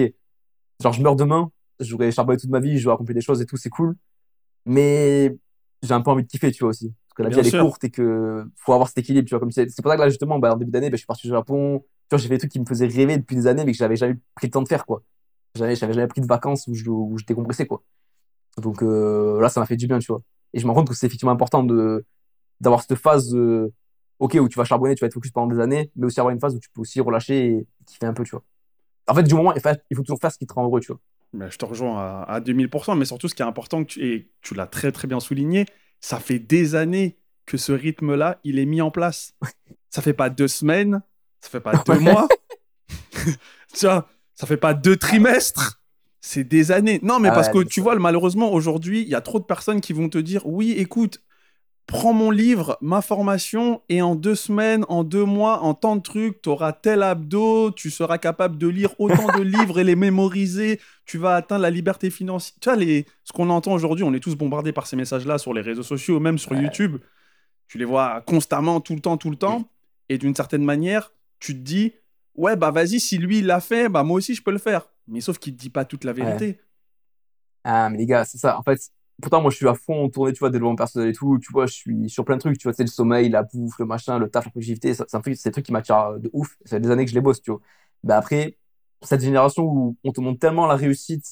genre, 0.81 0.93
je 0.93 1.01
meurs 1.01 1.17
demain, 1.17 1.51
j'aurais 1.81 2.09
charbonné 2.13 2.37
toute 2.39 2.49
ma 2.49 2.61
vie, 2.61 2.77
j'aurais 2.77 2.93
accompli 2.93 3.13
des 3.13 3.19
choses 3.19 3.41
et 3.41 3.45
tout, 3.45 3.57
c'est 3.57 3.67
cool. 3.67 3.97
Mais 4.65 5.35
j'ai 5.83 5.91
un 5.93 5.99
peu 5.99 6.11
envie 6.11 6.23
de 6.23 6.29
kiffer, 6.29 6.49
tu 6.53 6.59
vois, 6.59 6.69
aussi. 6.69 6.93
Parce 7.09 7.15
que 7.17 7.23
la 7.23 7.29
vie, 7.29 7.39
elle 7.39 7.53
est 7.53 7.59
courte 7.59 7.83
et 7.83 7.89
que 7.89 8.45
faut 8.55 8.71
avoir 8.71 8.87
cet 8.87 8.99
équilibre, 8.99 9.27
tu 9.27 9.31
vois. 9.35 9.41
Comme 9.41 9.51
c'est 9.51 9.65
pour 9.65 9.91
ça 9.91 9.97
que 9.97 10.01
là, 10.03 10.07
justement, 10.07 10.39
bah, 10.39 10.53
en 10.53 10.55
début 10.55 10.71
d'année, 10.71 10.89
bah, 10.89 10.95
je 10.95 10.99
suis 10.99 11.07
parti 11.07 11.27
au 11.27 11.31
Japon. 11.31 11.79
Tu 11.79 12.15
vois, 12.15 12.19
j'ai 12.19 12.29
fait 12.29 12.35
des 12.35 12.39
trucs 12.39 12.51
qui 12.53 12.61
me 12.61 12.65
faisaient 12.65 12.87
rêver 12.87 13.17
depuis 13.17 13.35
des 13.35 13.47
années, 13.47 13.65
mais 13.65 13.73
que 13.73 13.77
j'avais 13.77 13.97
jamais 13.97 14.15
pris 14.35 14.47
le 14.47 14.51
temps 14.51 14.61
de 14.61 14.69
faire, 14.69 14.85
quoi. 14.85 15.03
J'avais, 15.55 15.75
j'avais 15.75 15.91
jamais 15.91 16.07
pris 16.07 16.21
de 16.21 16.27
vacances 16.27 16.65
où 16.67 16.73
je, 16.73 16.89
où 16.89 17.17
je 17.17 17.25
décompressais, 17.25 17.65
quoi. 17.65 17.83
Donc 18.57 18.81
euh, 18.81 19.39
là, 19.39 19.49
ça 19.49 19.59
m'a 19.59 19.65
fait 19.65 19.75
du 19.75 19.87
bien, 19.87 19.99
tu 19.99 20.07
vois. 20.07 20.21
Et 20.53 20.59
je 20.59 20.65
me 20.65 20.71
rends 20.71 20.77
compte 20.77 20.89
que 20.89 20.95
c'est 20.95 21.07
effectivement 21.07 21.31
important 21.31 21.63
de, 21.63 22.05
d'avoir 22.59 22.81
cette 22.81 22.95
phase, 22.95 23.35
euh, 23.35 23.71
ok, 24.19 24.37
où 24.41 24.49
tu 24.49 24.57
vas 24.57 24.65
charbonner, 24.65 24.95
tu 24.95 25.01
vas 25.01 25.07
être 25.07 25.13
focus 25.13 25.31
pendant 25.31 25.53
des 25.53 25.61
années, 25.61 25.91
mais 25.95 26.07
aussi 26.07 26.19
avoir 26.19 26.33
une 26.33 26.39
phase 26.39 26.55
où 26.55 26.59
tu 26.59 26.69
peux 26.69 26.81
aussi 26.81 26.99
relâcher 27.01 27.47
et 27.47 27.67
kiffer 27.85 28.05
un 28.05 28.13
peu, 28.13 28.23
tu 28.23 28.31
vois. 28.31 28.43
En 29.07 29.13
fait, 29.13 29.23
du 29.23 29.33
moment, 29.33 29.53
il 29.53 29.61
faut, 29.61 29.69
il 29.89 29.95
faut 29.95 30.03
toujours 30.03 30.19
faire 30.19 30.31
ce 30.31 30.37
qui 30.37 30.47
te 30.47 30.53
rend 30.53 30.65
heureux, 30.65 30.81
tu 30.81 30.91
vois. 30.91 30.99
Ben, 31.33 31.49
je 31.49 31.57
te 31.57 31.65
rejoins 31.65 31.99
à, 31.99 32.23
à 32.23 32.39
2000%, 32.39 32.97
mais 32.97 33.05
surtout, 33.05 33.27
ce 33.27 33.35
qui 33.35 33.41
est 33.41 33.45
important, 33.45 33.83
que 33.83 33.89
tu, 33.89 34.05
et 34.05 34.31
tu 34.41 34.53
l'as 34.53 34.67
très 34.67 34.91
très 34.91 35.07
bien 35.07 35.19
souligné, 35.19 35.65
ça 35.99 36.19
fait 36.19 36.39
des 36.39 36.75
années 36.75 37.17
que 37.45 37.57
ce 37.57 37.71
rythme-là, 37.71 38.39
il 38.43 38.59
est 38.59 38.65
mis 38.65 38.81
en 38.81 38.91
place. 38.91 39.33
Ça 39.89 40.01
fait 40.01 40.13
pas 40.13 40.29
deux 40.29 40.49
semaines, 40.49 41.01
ça 41.39 41.49
fait 41.49 41.61
pas 41.61 41.81
deux 41.87 41.97
mois, 41.99 42.27
tu 43.73 43.85
vois, 43.85 44.07
ça 44.33 44.45
fait 44.45 44.57
pas 44.57 44.73
deux 44.73 44.97
trimestres, 44.97 45.76
c'est 46.21 46.43
des 46.43 46.71
années. 46.71 46.99
Non, 47.03 47.19
mais 47.19 47.29
Ah 47.29 47.33
parce 47.33 47.47
ouais, 47.47 47.53
que 47.63 47.67
tu 47.67 47.79
ça- 47.79 47.83
vois, 47.83 47.95
malheureusement, 47.97 48.51
aujourd'hui, 48.53 49.01
il 49.01 49.07
y 49.09 49.15
a 49.15 49.21
trop 49.21 49.39
de 49.39 49.45
personnes 49.45 49.81
qui 49.81 49.93
vont 49.93 50.09
te 50.09 50.17
dire, 50.17 50.45
oui, 50.45 50.71
écoute, 50.71 51.21
prends 51.87 52.13
mon 52.13 52.31
livre, 52.31 52.77
ma 52.81 53.01
formation, 53.01 53.81
et 53.89 54.01
en 54.01 54.15
deux 54.15 54.35
semaines, 54.35 54.85
en 54.89 55.03
deux 55.05 55.23
mois, 55.25 55.61
en 55.63 55.73
tant 55.73 55.95
de 55.95 56.01
trucs, 56.01 56.41
tu 56.41 56.49
auras 56.49 56.73
tel 56.73 57.03
abdo, 57.03 57.71
tu 57.71 57.89
seras 57.91 58.17
capable 58.17 58.57
de 58.57 58.67
lire 58.67 58.93
autant 58.99 59.29
de 59.29 59.41
livres 59.41 59.79
et 59.79 59.83
les 59.85 59.95
mémoriser, 59.95 60.79
tu 61.05 61.17
vas 61.17 61.35
atteindre 61.35 61.61
la 61.61 61.69
liberté 61.69 62.09
financière. 62.09 62.55
Tu 62.61 62.69
vois, 62.69 62.77
les... 62.77 63.05
ce 63.23 63.31
qu'on 63.33 63.49
entend 63.49 63.73
aujourd'hui, 63.73 64.03
on 64.03 64.13
est 64.13 64.19
tous 64.19 64.35
bombardés 64.35 64.73
par 64.73 64.87
ces 64.87 64.97
messages-là 64.97 65.37
sur 65.37 65.53
les 65.53 65.61
réseaux 65.61 65.83
sociaux, 65.83 66.19
même 66.19 66.37
sur 66.37 66.53
Ouais. 66.53 66.57
YouTube. 66.57 66.97
Tu 67.67 67.77
les 67.77 67.85
vois 67.85 68.21
constamment, 68.21 68.81
tout 68.81 68.95
le 68.95 69.01
temps, 69.01 69.17
tout 69.17 69.29
le 69.29 69.35
temps. 69.37 69.69
Et 70.09 70.17
d'une 70.17 70.35
certaine 70.35 70.63
manière, 70.63 71.13
tu 71.39 71.53
te 71.53 71.59
dis, 71.59 71.93
ouais, 72.35 72.55
bah 72.55 72.71
vas-y, 72.71 72.99
si 72.99 73.17
lui, 73.17 73.39
il 73.39 73.45
l'a 73.45 73.59
fait, 73.59 73.89
bah 73.89 74.03
moi 74.03 74.17
aussi, 74.17 74.35
je 74.35 74.43
peux 74.43 74.51
le 74.51 74.57
faire. 74.57 74.89
Mais 75.07 75.21
sauf 75.21 75.37
qu'il 75.39 75.53
ne 75.53 75.57
dit 75.57 75.69
pas 75.69 75.85
toute 75.85 76.03
la 76.03 76.13
vérité. 76.13 76.59
Ah, 77.63 77.89
mais 77.89 77.97
les 77.97 78.05
gars, 78.05 78.25
c'est 78.25 78.37
ça. 78.37 78.57
En 78.57 78.63
fait, 78.63 78.79
pourtant, 79.21 79.41
moi, 79.41 79.51
je 79.51 79.57
suis 79.57 79.67
à 79.67 79.73
fond 79.73 80.09
tourné, 80.09 80.31
tu 80.33 80.39
vois, 80.39 80.49
développement 80.49 80.75
personnel 80.75 81.09
et 81.09 81.13
tout. 81.13 81.37
Tu 81.39 81.51
vois, 81.51 81.65
je 81.65 81.73
suis 81.73 82.09
sur 82.09 82.23
plein 82.23 82.35
de 82.35 82.41
trucs, 82.41 82.57
tu 82.57 82.63
vois, 82.67 82.73
c'est 82.73 82.83
le 82.83 82.89
sommeil, 82.89 83.29
la 83.29 83.43
bouffe, 83.43 83.77
le 83.79 83.85
machin, 83.85 84.19
le 84.19 84.29
taf, 84.29 84.45
la 84.45 84.51
productivité. 84.51 84.93
C'est 84.93 85.13
un 85.15 85.21
truc, 85.21 85.35
c'est 85.35 85.49
des 85.49 85.53
trucs 85.53 85.65
qui 85.65 85.71
m'attirent 85.73 86.19
de 86.19 86.29
ouf. 86.33 86.57
Ça 86.65 86.77
fait 86.77 86.79
des 86.79 86.91
années 86.91 87.05
que 87.05 87.11
je 87.11 87.15
les 87.15 87.21
bosse, 87.21 87.41
tu 87.41 87.51
vois. 87.51 87.59
Bah 88.03 88.17
après, 88.17 88.57
cette 89.01 89.21
génération 89.21 89.63
où 89.63 89.97
on 90.03 90.11
te 90.11 90.21
montre 90.21 90.39
tellement 90.39 90.65
la 90.67 90.75
réussite, 90.75 91.25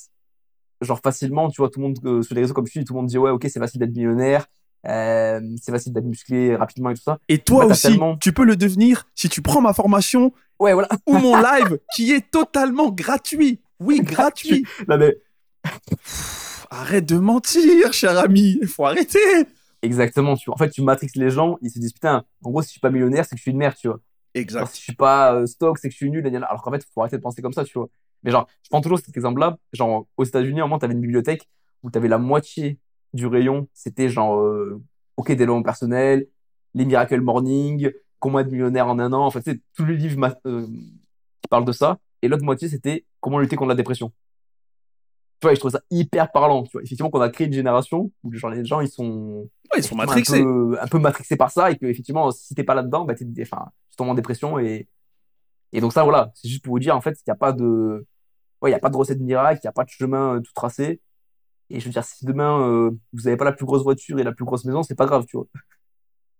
genre 0.81 0.99
facilement, 0.99 1.49
tu 1.49 1.61
vois, 1.61 1.69
tout 1.69 1.79
le 1.79 1.87
monde, 1.87 1.97
euh, 2.05 2.21
sur 2.21 2.35
les 2.35 2.41
réseaux 2.41 2.53
comme 2.53 2.65
je 2.65 2.71
suis, 2.71 2.83
tout 2.85 2.93
le 2.93 2.99
monde 2.99 3.07
dit, 3.07 3.17
ouais, 3.17 3.29
ok, 3.31 3.45
c'est 3.49 3.59
facile 3.59 3.79
d'être 3.79 3.91
millionnaire, 3.95 4.45
euh, 4.87 5.39
c'est 5.61 5.71
facile 5.71 5.93
d'être 5.93 6.05
musclé 6.05 6.55
rapidement 6.55 6.89
et 6.89 6.95
tout 6.95 7.01
ça. 7.03 7.19
Et 7.29 7.37
toi 7.37 7.65
Ouais, 7.65 7.71
aussi, 7.71 7.81
tellement- 7.83 8.17
tu 8.17 8.33
peux 8.33 8.43
le 8.45 8.55
devenir 8.55 9.07
si 9.15 9.29
tu 9.29 9.41
prends 9.41 9.61
ma 9.61 9.73
formation 9.73 10.33
Ouais, 10.59 10.73
voilà. 10.73 10.89
ou 11.07 11.17
mon 11.17 11.37
live 11.41 11.79
qui 11.93 12.11
est 12.11 12.29
totalement 12.31 12.89
gratuit. 12.91 13.61
Oui, 13.85 13.99
gratuit. 14.03 14.65
Non, 14.87 14.97
mais 14.97 15.15
Arrête 16.69 17.05
de 17.05 17.17
mentir, 17.17 17.93
cher 17.93 18.17
ami. 18.17 18.57
Il 18.61 18.67
faut 18.67 18.85
arrêter. 18.85 19.19
exactement, 19.81 20.35
tu 20.35 20.45
vois. 20.45 20.55
En 20.55 20.57
fait, 20.57 20.69
tu 20.69 20.81
matrixes 20.81 21.15
les 21.15 21.29
gens, 21.29 21.57
ils 21.61 21.69
se 21.69 21.79
disent, 21.79 21.93
putain, 21.93 22.25
en 22.43 22.49
gros, 22.49 22.61
si 22.61 22.67
je 22.67 22.71
suis 22.71 22.79
pas 22.81 22.89
millionnaire, 22.89 23.23
c'est 23.25 23.35
que 23.35 23.37
je 23.37 23.43
suis 23.43 23.51
une 23.51 23.57
merde, 23.57 23.75
tu 23.79 23.87
vois. 23.87 23.97
Genre, 23.97 24.41
Exact. 24.41 24.67
si 24.67 24.79
je 24.79 24.83
suis 24.83 24.95
pas 24.95 25.33
euh, 25.35 25.45
stock, 25.45 25.77
c'est 25.77 25.87
que 25.87 25.93
je 25.93 25.97
suis 25.97 26.09
nul. 26.11 26.25
et 26.25 26.35
Alors 26.35 26.61
qu'en 26.61 26.71
fait, 26.71 26.83
il 26.83 26.91
faut 26.93 27.01
arrêter 27.01 27.17
de 27.17 27.21
penser 27.21 27.41
comme 27.41 27.53
ça, 27.53 27.63
tu 27.63 27.77
vois. 27.77 27.87
Mais 28.23 28.31
genre, 28.31 28.47
je 28.63 28.69
prends 28.69 28.81
toujours 28.81 28.99
cet 28.99 29.15
exemple-là. 29.15 29.57
Genre, 29.71 30.07
aux 30.17 30.23
États-Unis, 30.23 30.59
à 30.59 30.63
un 30.63 30.67
moment, 30.67 30.79
tu 30.79 30.85
avais 30.85 30.93
une 30.93 31.01
bibliothèque 31.01 31.47
où 31.83 31.91
tu 31.91 31.97
avais 31.97 32.07
la 32.09 32.17
moitié 32.17 32.79
du 33.13 33.27
rayon. 33.27 33.67
C'était 33.73 34.09
genre, 34.09 34.37
euh, 34.39 34.81
OK, 35.17 35.31
développement 35.31 35.63
personnel, 35.63 36.27
les 36.73 36.83
Miracle 36.85 37.21
Morning, 37.21 37.91
comment 38.19 38.39
être 38.39 38.51
millionnaire 38.51 38.87
en 38.87 38.99
un 38.99 39.13
an. 39.13 39.25
En 39.25 39.31
fait, 39.31 39.41
c'est 39.45 39.61
tous 39.73 39.85
les 39.85 39.95
livres 39.95 40.35
euh, 40.45 40.65
qui 40.67 41.47
parlent 41.49 41.63
de 41.65 41.71
ça. 41.71 41.99
Et 42.25 42.27
l'autre 42.27 42.43
moitié, 42.43 42.67
c'était 42.67 43.05
comment 43.19 43.37
lutter 43.37 43.55
contre 43.55 43.69
la 43.69 43.75
dépression. 43.75 44.11
Tu 45.39 45.45
vois, 45.45 45.51
et 45.51 45.55
je 45.55 45.59
trouve 45.59 45.71
ça 45.71 45.81
hyper 45.91 46.31
parlant. 46.31 46.63
Tu 46.63 46.71
vois, 46.71 46.81
effectivement, 46.81 47.11
qu'on 47.11 47.21
a 47.21 47.29
créé 47.29 47.45
une 47.45 47.53
génération 47.53 48.11
où 48.23 48.33
genre, 48.33 48.49
les 48.49 48.65
gens, 48.65 48.81
ils 48.81 48.89
sont 48.89 49.47
Ouais, 49.71 49.79
ils 49.79 49.83
sont 49.83 49.95
matrixés. 49.95 50.39
Un 50.39 50.43
peu, 50.43 50.77
un 50.81 50.87
peu 50.87 50.99
matrixés 50.99 51.37
par 51.37 51.51
ça 51.51 51.69
et 51.69 51.77
que 51.77 51.85
effectivement, 51.85 52.31
si 52.31 52.55
t'es 52.55 52.63
pas 52.63 52.73
là-dedans, 52.73 53.05
bah, 53.05 53.13
t'es, 53.13 53.25
enfin, 53.41 53.67
tu 53.91 53.95
tombes 53.95 54.09
en 54.09 54.15
dépression 54.15 54.57
et, 54.57 54.87
et 55.71 55.81
donc 55.81 55.93
ça, 55.93 56.03
voilà, 56.03 56.31
c'est 56.33 56.47
juste 56.47 56.63
pour 56.63 56.73
vous 56.73 56.79
dire 56.79 56.95
en 56.95 57.01
fait 57.01 57.13
qu'il 57.13 57.23
n'y 57.27 57.33
a 57.33 57.37
pas 57.37 57.51
de, 57.51 58.07
ouais, 58.61 58.71
il 58.71 58.73
y 58.73 58.75
a 58.75 58.79
pas 58.79 58.89
de 58.89 58.97
recette 58.97 59.19
miracle, 59.19 59.59
il 59.63 59.67
n'y 59.67 59.69
a 59.69 59.73
pas 59.73 59.83
de 59.83 59.89
chemin 59.89 60.35
euh, 60.35 60.39
tout 60.39 60.53
tracé. 60.53 60.99
Et 61.69 61.79
je 61.79 61.85
veux 61.85 61.91
dire, 61.91 62.03
si 62.03 62.25
demain 62.25 62.61
euh, 62.67 62.91
vous 63.13 63.23
n'avez 63.23 63.37
pas 63.37 63.45
la 63.45 63.51
plus 63.51 63.65
grosse 63.65 63.83
voiture 63.83 64.17
et 64.19 64.23
la 64.23 64.31
plus 64.31 64.45
grosse 64.45 64.65
maison, 64.65 64.81
c'est 64.81 64.95
pas 64.95 65.05
grave, 65.05 65.25
tu 65.27 65.37
vois. 65.37 65.47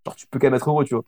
Genre, 0.05 0.15
tu 0.15 0.25
peux 0.27 0.39
quand 0.39 0.47
même 0.47 0.55
être 0.55 0.69
heureux, 0.69 0.85
tu 0.85 0.95
vois. 0.95 1.03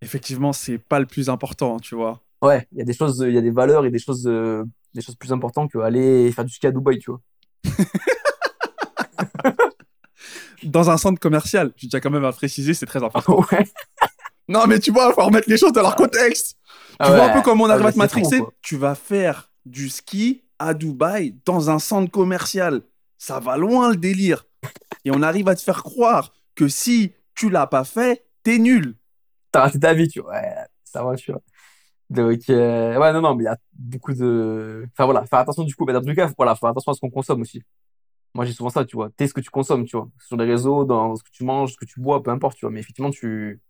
Effectivement, 0.00 0.52
c'est 0.52 0.78
pas 0.78 0.98
le 0.98 1.06
plus 1.06 1.28
important, 1.28 1.78
tu 1.78 1.94
vois. 1.94 2.20
Ouais, 2.42 2.66
il 2.72 2.78
y 2.78 2.82
a 2.82 2.84
des 2.84 2.92
choses, 2.92 3.24
il 3.26 3.32
y 3.32 3.38
a 3.38 3.40
des 3.40 3.50
valeurs 3.50 3.86
et 3.86 3.90
des 3.90 4.00
choses, 4.00 4.26
euh, 4.26 4.64
des 4.94 5.00
choses 5.00 5.14
plus 5.14 5.32
importantes 5.32 5.70
que 5.70 5.78
aller 5.78 6.30
faire 6.32 6.44
du 6.44 6.52
ski 6.52 6.66
à 6.66 6.72
Dubaï, 6.72 6.98
tu 6.98 7.12
vois. 7.12 7.20
Dans 10.64 10.90
un 10.90 10.96
centre 10.96 11.20
commercial, 11.20 11.72
je 11.76 11.88
tiens 11.88 12.00
quand 12.00 12.10
même 12.10 12.24
à 12.24 12.32
préciser, 12.32 12.74
c'est 12.74 12.86
très 12.86 13.02
important. 13.02 13.44
ouais. 13.52 13.64
Non, 14.48 14.66
mais 14.66 14.78
tu 14.78 14.92
vois, 14.92 15.08
il 15.10 15.14
faut 15.14 15.24
remettre 15.24 15.48
les 15.48 15.56
choses 15.56 15.72
dans 15.72 15.82
leur 15.82 15.96
contexte. 15.96 16.56
Ah 16.98 17.06
tu 17.06 17.12
vois 17.12 17.24
ouais. 17.24 17.30
un 17.30 17.34
peu 17.34 17.42
comment 17.42 17.64
on 17.64 17.70
Ah, 17.70 17.74
arrive 17.74 17.86
à 17.86 17.92
te 17.92 17.98
matrixer 17.98 18.38
trop. 18.38 18.52
Tu 18.60 18.76
vas 18.76 18.94
faire 18.94 19.50
du 19.64 19.88
ski 19.88 20.42
à 20.58 20.74
Dubaï 20.74 21.36
dans 21.46 21.70
un 21.70 21.78
centre 21.78 22.10
commercial. 22.10 22.82
Ça 23.18 23.40
va 23.40 23.56
loin 23.56 23.90
le 23.90 23.96
délire. 23.96 24.44
Et 25.04 25.10
on 25.10 25.22
arrive 25.22 25.48
à 25.48 25.54
te 25.54 25.60
faire 25.60 25.82
croire 25.82 26.32
que 26.54 26.68
si 26.68 27.12
tu 27.34 27.50
l'as 27.50 27.66
pas 27.66 27.84
fait, 27.84 28.24
t'es 28.42 28.58
nul. 28.58 28.94
T'as 29.52 29.62
raté 29.62 29.80
ta 29.80 29.94
vie, 29.94 30.08
tu 30.08 30.20
vois. 30.20 30.32
Ouais, 30.32 30.54
ça 30.84 31.02
va, 31.02 31.14
tu 31.16 31.32
vois. 31.32 31.40
Donc, 32.12 32.40
euh, 32.50 32.98
ouais, 32.98 33.12
non, 33.12 33.22
non, 33.22 33.34
mais 33.34 33.44
il 33.44 33.46
y 33.46 33.48
a 33.48 33.56
beaucoup 33.72 34.12
de. 34.12 34.86
Enfin, 34.92 35.06
voilà, 35.06 35.24
faire 35.26 35.38
attention 35.38 35.64
du 35.64 35.74
coup. 35.74 35.86
Mais 35.86 35.94
dans 35.94 36.00
tous 36.02 36.08
les 36.08 36.14
cas, 36.14 36.30
voilà, 36.36 36.54
faire 36.54 36.68
attention 36.68 36.92
à 36.92 36.94
ce 36.94 37.00
qu'on 37.00 37.10
consomme 37.10 37.40
aussi. 37.40 37.62
Moi, 38.34 38.44
j'ai 38.46 38.52
souvent 38.52 38.70
ça, 38.70 38.84
tu 38.84 38.96
vois. 38.96 39.10
T'es 39.10 39.26
ce 39.26 39.34
que 39.34 39.40
tu 39.40 39.50
consommes, 39.50 39.84
tu 39.86 39.96
vois. 39.96 40.08
Sur 40.26 40.36
les 40.36 40.44
réseaux, 40.44 40.84
dans 40.84 41.16
ce 41.16 41.22
que 41.22 41.30
tu 41.32 41.44
manges, 41.44 41.72
ce 41.72 41.76
que 41.76 41.86
tu 41.86 42.00
bois, 42.00 42.22
peu 42.22 42.30
importe, 42.30 42.56
tu 42.58 42.66
vois. 42.66 42.70
Mais 42.70 42.80
effectivement, 42.80 43.10
tu. 43.10 43.60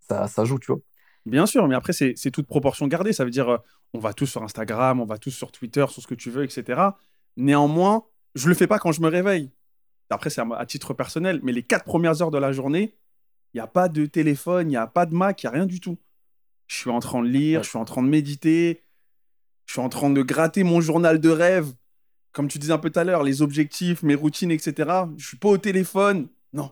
Ça, 0.00 0.26
ça 0.28 0.44
joue, 0.44 0.58
tu 0.58 0.72
vois. 0.72 0.80
Bien 1.26 1.46
sûr, 1.46 1.68
mais 1.68 1.76
après, 1.76 1.92
c'est 1.92 2.30
toute 2.32 2.46
proportion 2.48 2.86
gardée. 2.88 3.12
Ça 3.12 3.24
veut 3.24 3.30
dire, 3.30 3.48
euh, 3.48 3.58
on 3.94 4.00
va 4.00 4.12
tous 4.12 4.26
sur 4.26 4.42
Instagram, 4.42 5.00
on 5.00 5.04
va 5.06 5.18
tous 5.18 5.30
sur 5.30 5.52
Twitter, 5.52 5.86
sur 5.88 6.02
ce 6.02 6.08
que 6.08 6.16
tu 6.16 6.30
veux, 6.30 6.44
etc. 6.44 6.80
Néanmoins, 7.36 8.04
je 8.34 8.48
le 8.48 8.54
fais 8.54 8.66
pas 8.66 8.78
quand 8.80 8.92
je 8.92 9.00
me 9.02 9.08
réveille. 9.08 9.50
Après, 10.10 10.30
c'est 10.30 10.40
à, 10.40 10.48
à 10.56 10.66
titre 10.66 10.94
personnel, 10.94 11.40
mais 11.44 11.52
les 11.52 11.62
quatre 11.62 11.84
premières 11.84 12.22
heures 12.22 12.32
de 12.32 12.38
la 12.38 12.52
journée, 12.52 12.96
il 13.54 13.58
n'y 13.58 13.60
a 13.60 13.66
pas 13.68 13.88
de 13.88 14.06
téléphone, 14.06 14.68
il 14.68 14.70
n'y 14.70 14.76
a 14.76 14.86
pas 14.86 15.06
de 15.06 15.14
Mac, 15.14 15.42
il 15.42 15.46
n'y 15.46 15.48
a 15.48 15.52
rien 15.52 15.66
du 15.66 15.80
tout. 15.80 15.98
Je 16.68 16.76
suis 16.76 16.90
en 16.90 17.00
train 17.00 17.22
de 17.22 17.28
lire, 17.28 17.60
Ouais. 17.60 17.64
je 17.64 17.68
suis 17.68 17.78
en 17.78 17.84
train 17.84 18.02
de 18.02 18.08
méditer, 18.08 18.82
je 19.66 19.72
suis 19.72 19.80
en 19.80 19.88
train 19.88 20.10
de 20.10 20.22
gratter 20.22 20.64
mon 20.64 20.80
journal 20.80 21.20
de 21.20 21.28
rêve. 21.30 21.72
Comme 22.32 22.48
tu 22.48 22.58
disais 22.58 22.72
un 22.72 22.78
peu 22.78 22.88
tout 22.90 22.98
à 22.98 23.04
l'heure, 23.04 23.22
les 23.24 23.42
objectifs, 23.42 24.02
mes 24.02 24.14
routines, 24.14 24.50
etc. 24.50 24.90
Je 25.18 25.26
suis 25.26 25.36
pas 25.36 25.48
au 25.50 25.58
téléphone. 25.58 26.28
Non. 26.54 26.70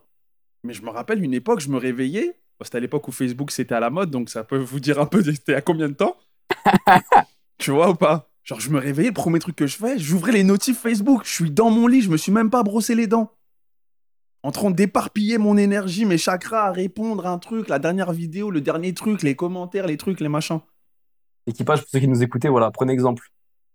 Mais 0.65 0.73
je 0.73 0.83
me 0.83 0.89
rappelle 0.91 1.23
une 1.23 1.35
époque, 1.35 1.61
je 1.61 1.69
me 1.69 1.77
réveillais. 1.77 2.39
C'était 2.63 2.77
à 2.77 2.81
l'époque 2.81 3.09
où 3.09 3.13
Facebook 3.13 3.51
c'était 3.51 3.75
à 3.75 3.81
la 3.81 3.89
mode, 3.91 4.11
donc 4.11 4.29
ça 4.31 4.45
peut 4.45 4.59
vous 4.59 4.81
dire 4.81 5.01
un 5.01 5.07
peu 5.07 5.23
c'était 5.23 5.55
à 5.55 5.61
combien 5.63 5.89
de 5.89 5.95
temps? 5.95 6.17
tu 7.59 7.71
vois 7.71 7.91
ou 7.91 7.95
pas? 7.95 8.29
Genre, 8.45 8.61
je 8.61 8.71
me 8.71 8.79
réveillais, 8.79 9.09
le 9.09 9.15
premier 9.15 9.39
truc 9.39 9.55
que 9.57 9.67
je 9.67 9.77
fais, 9.77 9.99
j'ouvrais 9.99 10.33
les 10.33 10.45
notifs 10.45 10.79
Facebook. 10.79 11.23
Je 11.25 11.31
suis 11.31 11.51
dans 11.51 11.71
mon 11.71 11.87
lit, 11.87 12.01
je 12.03 12.11
me 12.11 12.17
suis 12.17 12.33
même 12.33 12.51
pas 12.51 12.63
brossé 12.63 12.95
les 12.95 13.07
dents. 13.07 13.33
En 14.43 14.53
train 14.53 14.71
d'éparpiller 14.71 15.37
mon 15.37 15.57
énergie, 15.57 16.07
mes 16.07 16.17
chakras 16.17 16.69
à 16.69 16.73
répondre 16.73 17.27
à 17.27 17.31
un 17.31 17.39
truc, 17.39 17.69
la 17.69 17.79
dernière 17.79 18.13
vidéo, 18.13 18.51
le 18.51 18.61
dernier 18.61 18.95
truc, 18.95 19.23
les 19.23 19.37
commentaires, 19.37 19.87
les 19.87 19.99
trucs, 19.99 20.21
les 20.21 20.29
machins. 20.29 20.61
Équipage, 21.47 21.81
pour 21.81 21.91
ceux 21.91 22.01
qui 22.01 22.09
nous 22.09 22.23
écoutaient, 22.23 22.49
voilà, 22.49 22.71
prenez 22.71 22.93
exemple. 22.93 23.29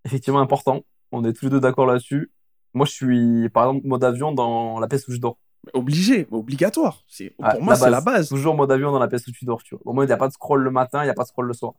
Effectivement 0.06 0.40
important. 0.40 0.82
On 1.12 1.24
est 1.24 1.34
tous 1.34 1.46
les 1.46 1.52
deux 1.52 1.60
d'accord 1.60 1.86
là-dessus. 1.86 2.32
Moi, 2.74 2.86
je 2.86 2.92
suis, 2.92 3.50
par 3.50 3.68
exemple, 3.68 3.88
mode 3.88 4.04
avion 4.04 4.32
dans 4.32 4.80
la 4.80 4.88
pièce 4.88 5.08
où 5.08 5.12
je 5.12 5.18
dors. 5.18 5.38
Obligé, 5.74 6.28
obligatoire. 6.32 7.04
C'est, 7.08 7.34
Ouais, 7.40 7.52
pour 7.52 7.62
moi, 7.62 7.76
c'est 7.76 7.90
la 7.90 8.02
base. 8.02 8.30
Toujours 8.30 8.56
mode 8.56 8.72
avion 8.72 8.92
dans 8.92 9.00
la 9.00 9.08
pièce 9.08 9.26
où 9.28 9.32
tu 9.32 9.46
dors, 9.46 9.64
tu 9.64 9.76
vois. 9.76 9.82
Au 9.86 9.94
moins, 9.94 10.04
il 10.04 10.08
n'y 10.08 10.14
a 10.14 10.18
pas 10.18 10.28
de 10.28 10.34
scroll 10.34 10.62
le 10.62 10.72
matin, 10.72 11.02
il 11.02 11.06
n'y 11.06 11.12
a 11.12 11.14
pas 11.14 11.24
de 11.24 11.28
scroll 11.28 11.48
le 11.48 11.54
soir. 11.54 11.74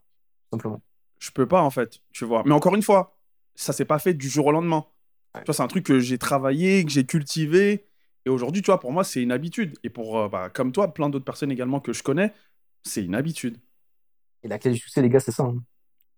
Simplement. 0.53 0.80
je 1.18 1.30
peux 1.32 1.47
pas 1.47 1.61
en 1.62 1.70
fait, 1.70 1.99
tu 2.12 2.24
vois. 2.24 2.43
Mais 2.47 2.55
encore 2.55 2.74
une 2.76 2.82
fois, 2.82 3.16
ça 3.57 3.72
s'est 3.72 3.84
pas 3.84 3.99
fait 3.99 4.14
du 4.14 4.28
jour 4.28 4.47
au 4.47 4.53
lendemain. 4.53 4.87
Ouais. 5.34 5.41
Tu 5.41 5.47
vois, 5.47 5.55
c'est 5.55 5.62
un 5.62 5.68
truc 5.68 5.84
que 5.84 5.99
j'ai 5.99 6.18
travaillé, 6.18 6.84
que 6.84 6.91
j'ai 6.91 7.05
cultivé, 7.05 7.84
et 8.27 8.29
aujourd'hui, 8.29 8.61
tu 8.61 8.66
vois, 8.66 8.81
pour 8.81 8.93
moi, 8.93 9.05
c'est 9.05 9.22
une 9.22 9.33
habitude. 9.33 9.79
Et 9.85 9.89
pour, 9.89 10.18
euh, 10.18 10.29
bah, 10.29 10.51
comme 10.51 10.72
toi, 10.72 10.93
plein 10.93 11.09
d'autres 11.09 11.24
personnes 11.24 11.51
également 11.53 11.81
que 11.81 11.93
je 11.95 12.03
connais, 12.03 12.33
c'est 12.83 13.03
une 13.05 13.14
habitude. 13.14 13.57
Et 14.43 14.49
la 14.49 14.59
clé 14.59 14.72
du 14.72 14.79
succès, 14.79 15.01
les 15.01 15.09
gars, 15.09 15.20
c'est 15.20 15.33
ça. 15.33 15.45
hein. 15.45 15.57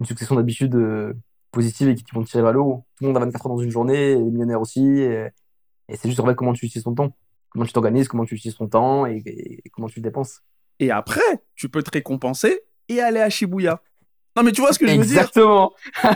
Une 0.00 0.06
succession 0.06 0.34
d'habitudes 0.34 0.74
euh, 0.74 1.12
positives 1.52 1.88
et 1.88 1.94
qui 1.94 2.04
vont 2.14 2.24
tirer 2.24 2.42
vers 2.42 2.52
le 2.52 2.60
haut. 2.60 2.84
Tout 2.96 3.04
le 3.04 3.08
monde 3.08 3.16
a 3.18 3.20
24 3.20 3.46
heures 3.46 3.56
dans 3.56 3.62
une 3.62 3.70
journée, 3.70 4.14
les 4.14 4.22
millionnaires 4.22 4.60
aussi. 4.60 4.80
Et, 4.86 5.28
et 5.88 5.96
c'est 5.96 6.08
juste 6.08 6.20
en 6.20 6.26
fait 6.26 6.34
comment 6.34 6.52
tu 6.52 6.66
utilises 6.66 6.84
ton 6.84 6.94
temps. 6.94 7.14
Comment 7.50 7.64
tu 7.64 7.72
t'organises, 7.72 8.08
comment 8.08 8.24
tu 8.24 8.34
utilises 8.34 8.56
ton 8.56 8.68
temps 8.68 9.06
et, 9.06 9.22
et 9.26 9.62
comment 9.70 9.88
tu 9.88 10.00
le 10.00 10.04
dépenses. 10.04 10.40
Et 10.80 10.90
après, 10.90 11.20
tu 11.56 11.68
peux 11.68 11.82
te 11.82 11.90
récompenser 11.90 12.60
et 12.88 13.00
aller 13.00 13.20
à 13.20 13.28
Shibuya. 13.30 13.82
Non, 14.36 14.42
mais 14.44 14.52
tu 14.52 14.60
vois 14.60 14.72
ce 14.72 14.78
que 14.78 14.86
je 14.86 14.92
veux 14.92 15.04
dire? 15.04 15.18
Exactement. 15.18 15.72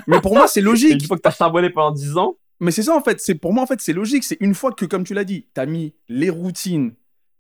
Mais 0.07 0.21
pour 0.21 0.35
moi, 0.35 0.47
c'est 0.47 0.61
Et 0.61 0.63
logique. 0.63 0.93
une 0.93 1.07
fois 1.07 1.17
que 1.17 1.23
tu 1.23 1.29
as 1.29 1.33
charbonné 1.33 1.71
pendant 1.71 1.91
10 1.91 2.17
ans, 2.19 2.37
Mais 2.63 2.71
c'est 2.71 2.85
ça 2.85 2.95
en 2.95 3.03
fait, 3.03 3.21
c'est 3.21 3.35
pour 3.35 3.53
moi 3.53 3.65
en 3.65 3.67
fait, 3.67 3.81
c'est 3.81 3.93
logique, 3.93 4.23
c'est 4.23 4.37
une 4.39 4.55
fois 4.55 4.71
que 4.71 4.85
comme 4.85 5.03
tu 5.03 5.15
l'as 5.15 5.25
dit, 5.25 5.49
tu 5.53 5.61
as 5.61 5.67
mis 5.67 5.97
les 6.09 6.31
routines, 6.31 6.95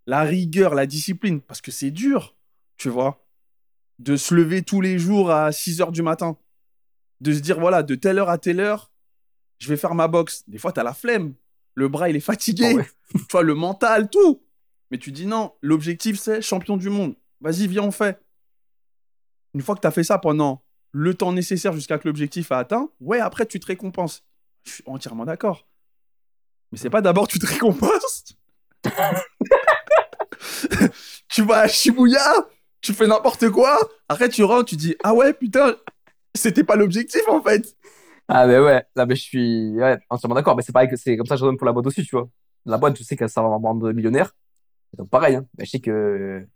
la 0.05 0.23
rigueur, 0.23 0.75
la 0.75 0.85
discipline 0.85 1.41
parce 1.41 1.61
que 1.61 1.71
c'est 1.71 1.93
dur, 1.93 2.35
tu 2.77 2.89
vois, 2.89 3.25
de 4.01 4.17
se 4.17 4.35
lever 4.35 4.63
tous 4.63 4.81
les 4.81 4.99
jours 4.99 5.31
à 5.31 5.53
6 5.53 5.81
heures 5.81 5.93
du 5.93 6.03
matin, 6.03 6.37
de 7.21 7.33
se 7.33 7.39
dire 7.39 7.61
voilà, 7.61 7.85
de 7.85 7.95
telle 7.95 8.19
heure 8.19 8.31
à 8.31 8.39
telle 8.39 8.59
heure, 8.59 8.91
je 9.61 9.69
vais 9.69 9.77
faire 9.77 9.95
ma 9.95 10.09
boxe. 10.09 10.43
Des 10.49 10.59
fois 10.59 10.73
tu 10.73 10.81
as 10.81 10.83
la 10.83 10.93
flemme, 10.93 11.35
le 11.77 11.87
bras 11.87 12.11
il 12.11 12.17
est 12.17 12.21
fatigué, 12.21 12.75
ouais. 12.75 12.91
tu 13.15 13.21
vois 13.31 13.45
le 13.45 13.55
mental 13.55 14.11
tout. 14.11 14.43
Mais 14.91 14.99
tu 14.99 15.13
dis 15.13 15.27
non, 15.27 15.53
l'objectif 15.63 16.19
c'est 16.19 16.43
champion 16.43 16.77
du 16.77 16.91
monde. 16.91 17.15
Vas-y, 17.41 17.69
viens 17.69 17.85
on 17.85 17.93
fait. 17.93 18.21
Une 19.55 19.61
fois 19.61 19.77
que 19.77 19.83
tu 19.83 19.87
as 19.87 19.93
fait 19.93 20.03
ça 20.03 20.19
pendant 20.19 20.65
le 20.91 21.15
temps 21.15 21.33
nécessaire 21.33 21.75
jusqu'à 21.75 21.99
que 21.99 22.09
l'objectif 22.09 22.51
a 22.51 22.59
atteint, 22.59 22.91
ouais, 22.99 23.21
après 23.21 23.47
tu 23.47 23.61
te 23.61 23.67
récompenses. 23.67 24.25
Je 24.65 24.71
suis 24.73 24.85
entièrement 24.87 25.25
d'accord. 25.25 25.67
Mais 26.71 26.79
c'est 26.79 26.91
pas 26.91 27.03
d'abord 27.03 27.29
tu 27.29 27.39
te 27.39 27.47
récompenses. 27.47 28.37
tu 31.29 31.43
vas 31.43 31.61
à 31.61 31.69
Shibuya, 31.69 32.35
tu 32.81 32.93
fais 32.95 33.07
n'importe 33.07 33.51
quoi. 33.51 33.79
Après 34.09 34.29
tu 34.29 34.43
rentres, 34.43 34.67
tu 34.67 34.77
dis 34.77 34.97
ah 35.05 35.15
ouais 35.15 35.35
putain, 35.35 35.77
c'était 36.35 36.65
pas 36.65 36.77
l'objectif 36.77 37.23
en 37.29 37.43
fait. 37.43 37.77
Ah 38.29 38.47
ben 38.47 38.63
ouais, 38.63 38.85
là 38.97 39.07
ben 39.07 39.15
je 39.15 39.23
suis 39.23 39.73
ouais, 39.79 39.99
entièrement 40.09 40.35
d'accord, 40.35 40.57
mais 40.57 40.63
c'est 40.63 40.73
pareil 40.73 40.89
que 40.89 40.97
c'est 40.97 41.17
comme 41.17 41.27
ça 41.27 41.35
que 41.35 41.41
je 41.41 41.45
donne 41.45 41.57
pour 41.57 41.67
la 41.67 41.73
boîte 41.73 41.87
aussi, 41.87 42.05
tu 42.05 42.17
vois. 42.17 42.29
La 42.65 42.79
boîte, 42.79 42.97
je 42.97 43.03
sais 43.03 43.17
qu'elle 43.17 43.29
ça 43.29 43.43
va 43.43 43.49
rendre 43.49 43.93
millionnaire. 43.93 44.33
Donc 44.97 45.11
pareil, 45.11 45.37
hein. 45.37 45.47
Ben, 45.55 45.65
je 45.65 45.71
sais 45.71 45.81
que 45.81 46.47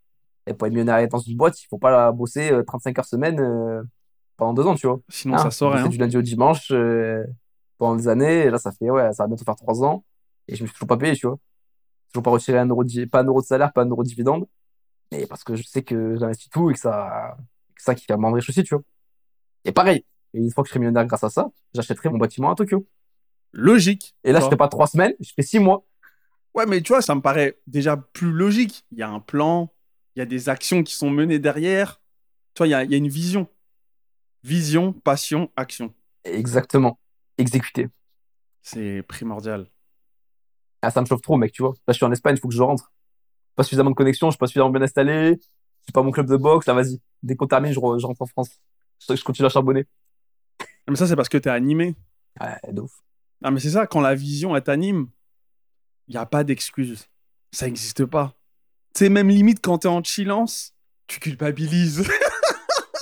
et 0.46 0.54
pour 0.54 0.66
être 0.66 0.72
millionnaire 0.72 1.06
dans 1.08 1.18
une 1.18 1.36
boîte, 1.36 1.60
il 1.60 1.66
faut 1.66 1.78
pas 1.78 1.90
la 1.90 2.12
bosser 2.12 2.52
euh, 2.52 2.62
35 2.62 2.98
heures 2.98 3.04
semaine 3.04 3.40
euh, 3.40 3.82
pendant 4.36 4.54
deux 4.54 4.66
ans, 4.66 4.74
tu 4.74 4.86
vois. 4.86 5.00
Sinon 5.08 5.34
Hein, 5.34 5.50
ça 5.50 5.66
bosser 5.68 5.82
hein. 5.82 5.88
du 5.88 5.98
lundi 5.98 6.16
au 6.16 6.22
dimanche 6.22 6.70
euh, 6.70 7.24
pendant 7.78 7.96
des 7.96 8.08
années, 8.08 8.44
et 8.44 8.50
là 8.50 8.58
ça 8.58 8.72
fait 8.72 8.90
ouais, 8.90 9.12
ça 9.12 9.24
va 9.24 9.28
bientôt 9.28 9.44
faire 9.44 9.56
trois 9.56 9.84
ans 9.84 10.04
et 10.48 10.56
je 10.56 10.62
me 10.62 10.66
suis 10.66 10.74
toujours 10.74 10.88
pas 10.88 10.96
payé, 10.96 11.14
tu 11.14 11.26
vois. 11.26 11.38
Toujours 12.12 12.22
pas 12.22 12.30
retiré 12.30 12.58
un 12.58 12.66
euro 12.66 12.84
de, 12.84 13.04
pas 13.06 13.20
un 13.20 13.24
euro 13.24 13.40
de 13.40 13.46
salaire, 13.46 13.72
pas 13.72 13.82
un 13.82 13.88
euro 13.88 14.02
de 14.02 14.08
dividende. 14.08 14.46
Mais 15.12 15.26
parce 15.26 15.44
que 15.44 15.54
je 15.54 15.62
sais 15.62 15.82
que 15.82 16.16
j'investis 16.16 16.50
tout 16.50 16.70
et 16.70 16.74
que 16.74 16.78
ça 16.78 17.36
que 17.74 17.82
ça 17.82 17.94
qui 17.94 18.06
va 18.08 18.16
m'enrichir 18.16 18.50
aussi, 18.50 18.64
tu 18.64 18.74
vois. 18.74 18.84
Et 19.64 19.72
pareil, 19.72 20.04
et 20.34 20.38
une 20.38 20.50
fois 20.50 20.62
que 20.64 20.68
je 20.68 20.70
serai 20.70 20.80
millionnaire 20.80 21.06
grâce 21.06 21.24
à 21.24 21.30
ça, 21.30 21.50
j'achèterai 21.74 22.08
mon 22.08 22.18
bâtiment 22.18 22.50
à 22.50 22.54
Tokyo. 22.54 22.86
Logique. 23.52 24.14
Et 24.24 24.32
là, 24.32 24.40
je 24.40 24.48
fais 24.48 24.56
pas 24.56 24.68
trois 24.68 24.86
semaines, 24.86 25.14
je 25.20 25.32
fais 25.34 25.42
six 25.42 25.58
mois. 25.58 25.84
Ouais, 26.54 26.66
mais 26.66 26.80
tu 26.80 26.92
vois, 26.92 27.02
ça 27.02 27.14
me 27.14 27.20
paraît 27.20 27.58
déjà 27.66 27.96
plus 27.96 28.32
logique. 28.32 28.84
Il 28.92 28.98
y 28.98 29.02
a 29.02 29.08
un 29.08 29.20
plan, 29.20 29.72
il 30.14 30.20
y 30.20 30.22
a 30.22 30.26
des 30.26 30.48
actions 30.48 30.82
qui 30.82 30.94
sont 30.94 31.10
menées 31.10 31.38
derrière. 31.38 32.00
Tu 32.54 32.60
vois, 32.60 32.66
il 32.66 32.70
y 32.70 32.74
a, 32.74 32.84
il 32.84 32.90
y 32.90 32.94
a 32.94 32.98
une 32.98 33.08
vision. 33.08 33.46
Vision, 34.42 34.92
passion, 34.92 35.50
action. 35.56 35.92
Exactement. 36.24 36.98
Exécuter. 37.38 37.88
C'est 38.62 39.02
primordial. 39.02 39.66
Ah, 40.82 40.90
ça 40.90 41.00
me 41.00 41.06
chauffe 41.06 41.22
trop, 41.22 41.36
mec, 41.36 41.52
tu 41.52 41.62
vois. 41.62 41.72
Là, 41.86 41.92
je 41.92 41.94
suis 41.94 42.04
en 42.04 42.12
Espagne, 42.12 42.36
il 42.36 42.40
faut 42.40 42.48
que 42.48 42.54
je 42.54 42.62
rentre. 42.62 42.92
Pas 43.54 43.62
suffisamment 43.62 43.90
de 43.90 43.94
connexion, 43.94 44.28
je 44.28 44.32
suis 44.32 44.38
pas 44.38 44.46
suffisamment 44.46 44.70
bien 44.70 44.82
installé. 44.82 45.38
J'ai 45.86 45.92
pas 45.92 46.02
mon 46.02 46.10
club 46.10 46.26
de 46.26 46.36
boxe, 46.36 46.66
là, 46.66 46.74
vas-y. 46.74 47.00
Dès 47.22 47.36
qu'on 47.36 47.46
termine, 47.46 47.72
je, 47.72 47.80
re- 47.80 47.98
je 48.00 48.06
rentre 48.06 48.22
en 48.22 48.26
France. 48.26 48.50
Je, 49.08 49.14
je 49.14 49.24
continue 49.24 49.46
à 49.46 49.48
charbonner. 49.48 49.86
Mais 50.88 50.96
ça, 50.96 51.06
c'est 51.06 51.16
parce 51.16 51.28
que 51.28 51.38
tu 51.38 51.48
es 51.48 51.52
animé. 51.52 51.94
Ouais, 52.40 52.72
de 52.72 52.82
ouf. 52.82 52.92
Ah, 53.42 53.50
mais 53.50 53.60
c'est 53.60 53.70
ça, 53.70 53.86
quand 53.86 54.00
la 54.00 54.14
vision, 54.14 54.54
elle 54.56 54.62
t'anime, 54.62 55.08
il 56.08 56.12
n'y 56.12 56.18
a 56.18 56.26
pas 56.26 56.44
d'excuse. 56.44 57.06
Ça 57.52 57.66
n'existe 57.66 58.04
pas. 58.04 58.34
Tu 58.94 59.00
sais, 59.04 59.08
même 59.08 59.28
limite, 59.28 59.60
quand 59.62 59.78
tu 59.78 59.86
es 59.86 59.90
en 59.90 60.02
chillance, 60.02 60.74
tu 61.06 61.20
culpabilises. 61.20 62.08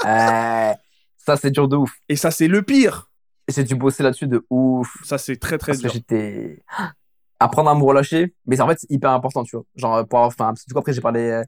Euh, 0.06 0.74
ça, 1.16 1.36
c'est 1.38 1.50
dur 1.50 1.66
de 1.66 1.76
ouf. 1.76 1.90
Et 2.10 2.16
ça, 2.16 2.30
c'est 2.30 2.46
le 2.46 2.60
pire. 2.62 3.10
J'ai 3.48 3.64
dû 3.64 3.74
bosser 3.74 4.02
là-dessus 4.02 4.26
de 4.26 4.44
ouf. 4.50 4.96
Ça, 5.04 5.18
c'est 5.18 5.36
très, 5.36 5.58
très 5.58 5.72
Parce 5.72 5.78
que 5.78 5.82
dur. 5.82 5.92
j'étais. 5.92 6.62
Apprendre 7.40 7.70
à 7.70 7.74
me 7.74 7.82
relâcher. 7.82 8.34
Mais 8.46 8.60
en 8.60 8.68
fait, 8.68 8.78
c'est 8.80 8.90
hyper 8.90 9.10
important, 9.10 9.42
tu 9.44 9.56
vois. 9.56 9.64
Genre, 9.74 10.06
pour 10.06 10.18
avoir- 10.20 10.28
enfin, 10.28 10.46
parce 10.46 10.62
que 10.62 10.66
du 10.68 10.72
coup, 10.72 10.78
après, 10.78 10.92
j'ai 10.92 11.00
parlé 11.00 11.20
euh, 11.20 11.42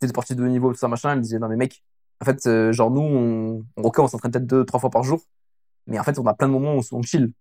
des 0.00 0.08
sportifs 0.08 0.36
de 0.36 0.44
haut 0.44 0.48
niveau, 0.48 0.72
tout 0.72 0.78
ça, 0.78 0.88
machin. 0.88 1.12
Ils 1.14 1.18
me 1.18 1.22
disaient, 1.22 1.38
non, 1.38 1.48
mais 1.48 1.56
mec, 1.56 1.82
en 2.20 2.24
fait, 2.24 2.46
euh, 2.46 2.72
genre, 2.72 2.90
nous, 2.90 3.00
on, 3.00 3.64
on, 3.76 3.82
ok, 3.82 3.98
on 4.00 4.08
s'entraîne 4.08 4.32
peut-être 4.32 4.46
deux, 4.46 4.64
trois 4.64 4.80
fois 4.80 4.90
par 4.90 5.04
jour. 5.04 5.22
Mais 5.86 5.98
en 5.98 6.02
fait, 6.04 6.18
on 6.18 6.26
a 6.26 6.34
plein 6.34 6.48
de 6.48 6.52
moments 6.52 6.74
où 6.76 6.82
on 6.92 7.02
chill. 7.02 7.32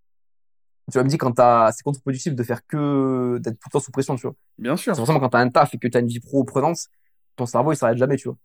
Tu 0.90 0.94
vois, 0.94 1.04
me 1.04 1.10
dis 1.10 1.18
quand 1.18 1.34
t'as, 1.34 1.72
c'est 1.74 1.84
contre-productif 1.84 2.34
de 2.34 2.44
faire 2.44 2.66
que, 2.66 3.40
d'être 3.40 3.56
tout 3.60 3.68
le 3.68 3.72
temps 3.72 3.80
sous 3.82 3.92
pression, 3.92 4.16
tu 4.16 4.22
vois. 4.22 4.36
Bien 4.58 4.78
sûr. 4.78 4.96
C'est 4.96 5.00
forcément 5.00 5.20
quand 5.20 5.30
t'as 5.30 5.40
un 5.40 5.50
taf 5.50 5.74
et 5.74 5.78
que 5.78 5.88
t'as 5.90 6.00
une 6.00 6.08
vie 6.08 6.22
pro 6.22 6.46
prenante, 6.46 6.78
ton 7.36 7.46
cerveau, 7.46 7.74
il 7.74 7.76
s'arrête 7.76 7.98
jamais, 7.98 8.16
tu 8.16 8.30
vois. 8.30 8.38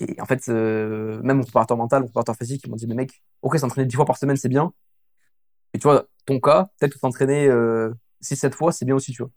Et 0.00 0.20
en 0.20 0.24
fait, 0.24 0.48
euh, 0.48 1.20
même 1.22 1.38
mon 1.38 1.42
préparateur 1.42 1.76
mental, 1.76 2.00
mon 2.00 2.06
préparateur 2.06 2.34
physique, 2.36 2.62
ils 2.64 2.70
m'ont 2.70 2.76
dit, 2.76 2.86
mais 2.86 2.94
mec, 2.94 3.22
ok, 3.42 3.58
s'entraîner 3.58 3.86
10 3.86 3.96
fois 3.96 4.06
par 4.06 4.16
semaine, 4.16 4.36
c'est 4.36 4.48
bien. 4.48 4.72
Et 5.74 5.78
tu 5.78 5.84
vois, 5.84 6.06
ton 6.26 6.40
cas, 6.40 6.70
peut-être 6.78 6.94
que 6.94 6.98
t'entraîner 6.98 7.46
euh, 7.48 7.92
6-7 8.22 8.54
fois, 8.54 8.72
c'est 8.72 8.86
bien 8.86 8.94
aussi, 8.94 9.12
tu 9.12 9.22
vois. 9.22 9.30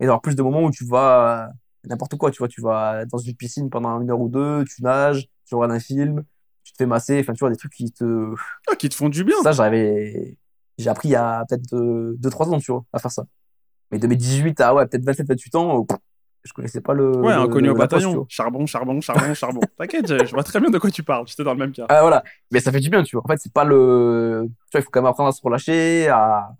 Et 0.00 0.04
avoir 0.04 0.20
plus 0.20 0.34
de 0.34 0.42
moments 0.42 0.64
où 0.64 0.70
tu 0.70 0.84
vas 0.84 1.46
euh, 1.46 1.52
n'importe 1.84 2.16
quoi, 2.16 2.30
tu 2.32 2.38
vois, 2.38 2.48
tu 2.48 2.60
vas 2.60 3.04
dans 3.06 3.18
une 3.18 3.34
piscine 3.36 3.70
pendant 3.70 4.00
une 4.00 4.10
heure 4.10 4.20
ou 4.20 4.28
deux, 4.28 4.64
tu 4.64 4.82
nages, 4.82 5.28
tu 5.46 5.54
regardes 5.54 5.72
un 5.72 5.80
film, 5.80 6.24
tu 6.64 6.72
te 6.72 6.78
fais 6.78 6.86
masser, 6.86 7.20
enfin, 7.20 7.32
tu 7.32 7.40
vois, 7.40 7.50
des 7.50 7.56
trucs 7.56 7.72
qui 7.72 7.92
te. 7.92 8.34
Ah, 8.68 8.74
qui 8.74 8.88
te 8.88 8.94
font 8.96 9.08
du 9.08 9.22
bien. 9.22 9.40
Ça, 9.42 9.52
j'avais. 9.52 10.36
J'ai 10.76 10.90
appris 10.90 11.08
il 11.08 11.12
y 11.12 11.16
a 11.16 11.44
peut-être 11.48 11.72
2-3 12.18 12.48
ans, 12.50 12.58
tu 12.58 12.72
vois, 12.72 12.84
à 12.92 12.98
faire 12.98 13.12
ça. 13.12 13.24
Mais 13.90 13.98
de 13.98 14.06
mes 14.08 14.16
18 14.16 14.60
à, 14.60 14.74
ouais, 14.74 14.86
peut-être 14.86 15.04
27-28 15.04 15.56
ans, 15.56 15.84
pff, 15.84 15.98
je 16.46 16.52
connaissais 16.52 16.80
pas 16.80 16.94
le. 16.94 17.10
Ouais, 17.18 17.32
inconnu 17.32 17.68
au 17.70 17.74
bataillon. 17.74 18.24
Charbon, 18.28 18.64
charbon, 18.66 19.00
charbon, 19.00 19.34
charbon. 19.34 19.60
T'inquiète, 19.78 20.06
je 20.08 20.24
je 20.24 20.32
vois 20.32 20.42
très 20.42 20.60
bien 20.60 20.70
de 20.70 20.78
quoi 20.78 20.90
tu 20.90 21.02
parles. 21.02 21.26
J'étais 21.26 21.44
dans 21.44 21.52
le 21.52 21.58
même 21.58 21.72
cas. 21.72 21.86
Ah, 21.88 22.00
voilà. 22.00 22.22
Mais 22.50 22.60
ça 22.60 22.72
fait 22.72 22.80
du 22.80 22.88
bien, 22.90 23.02
tu 23.02 23.16
vois. 23.16 23.24
En 23.24 23.28
fait, 23.28 23.38
c'est 23.38 23.52
pas 23.52 23.64
le. 23.64 24.44
Tu 24.46 24.52
vois, 24.72 24.80
il 24.80 24.82
faut 24.82 24.90
quand 24.90 25.00
même 25.02 25.10
apprendre 25.10 25.28
à 25.28 25.32
se 25.32 25.42
relâcher, 25.42 26.08
à, 26.08 26.50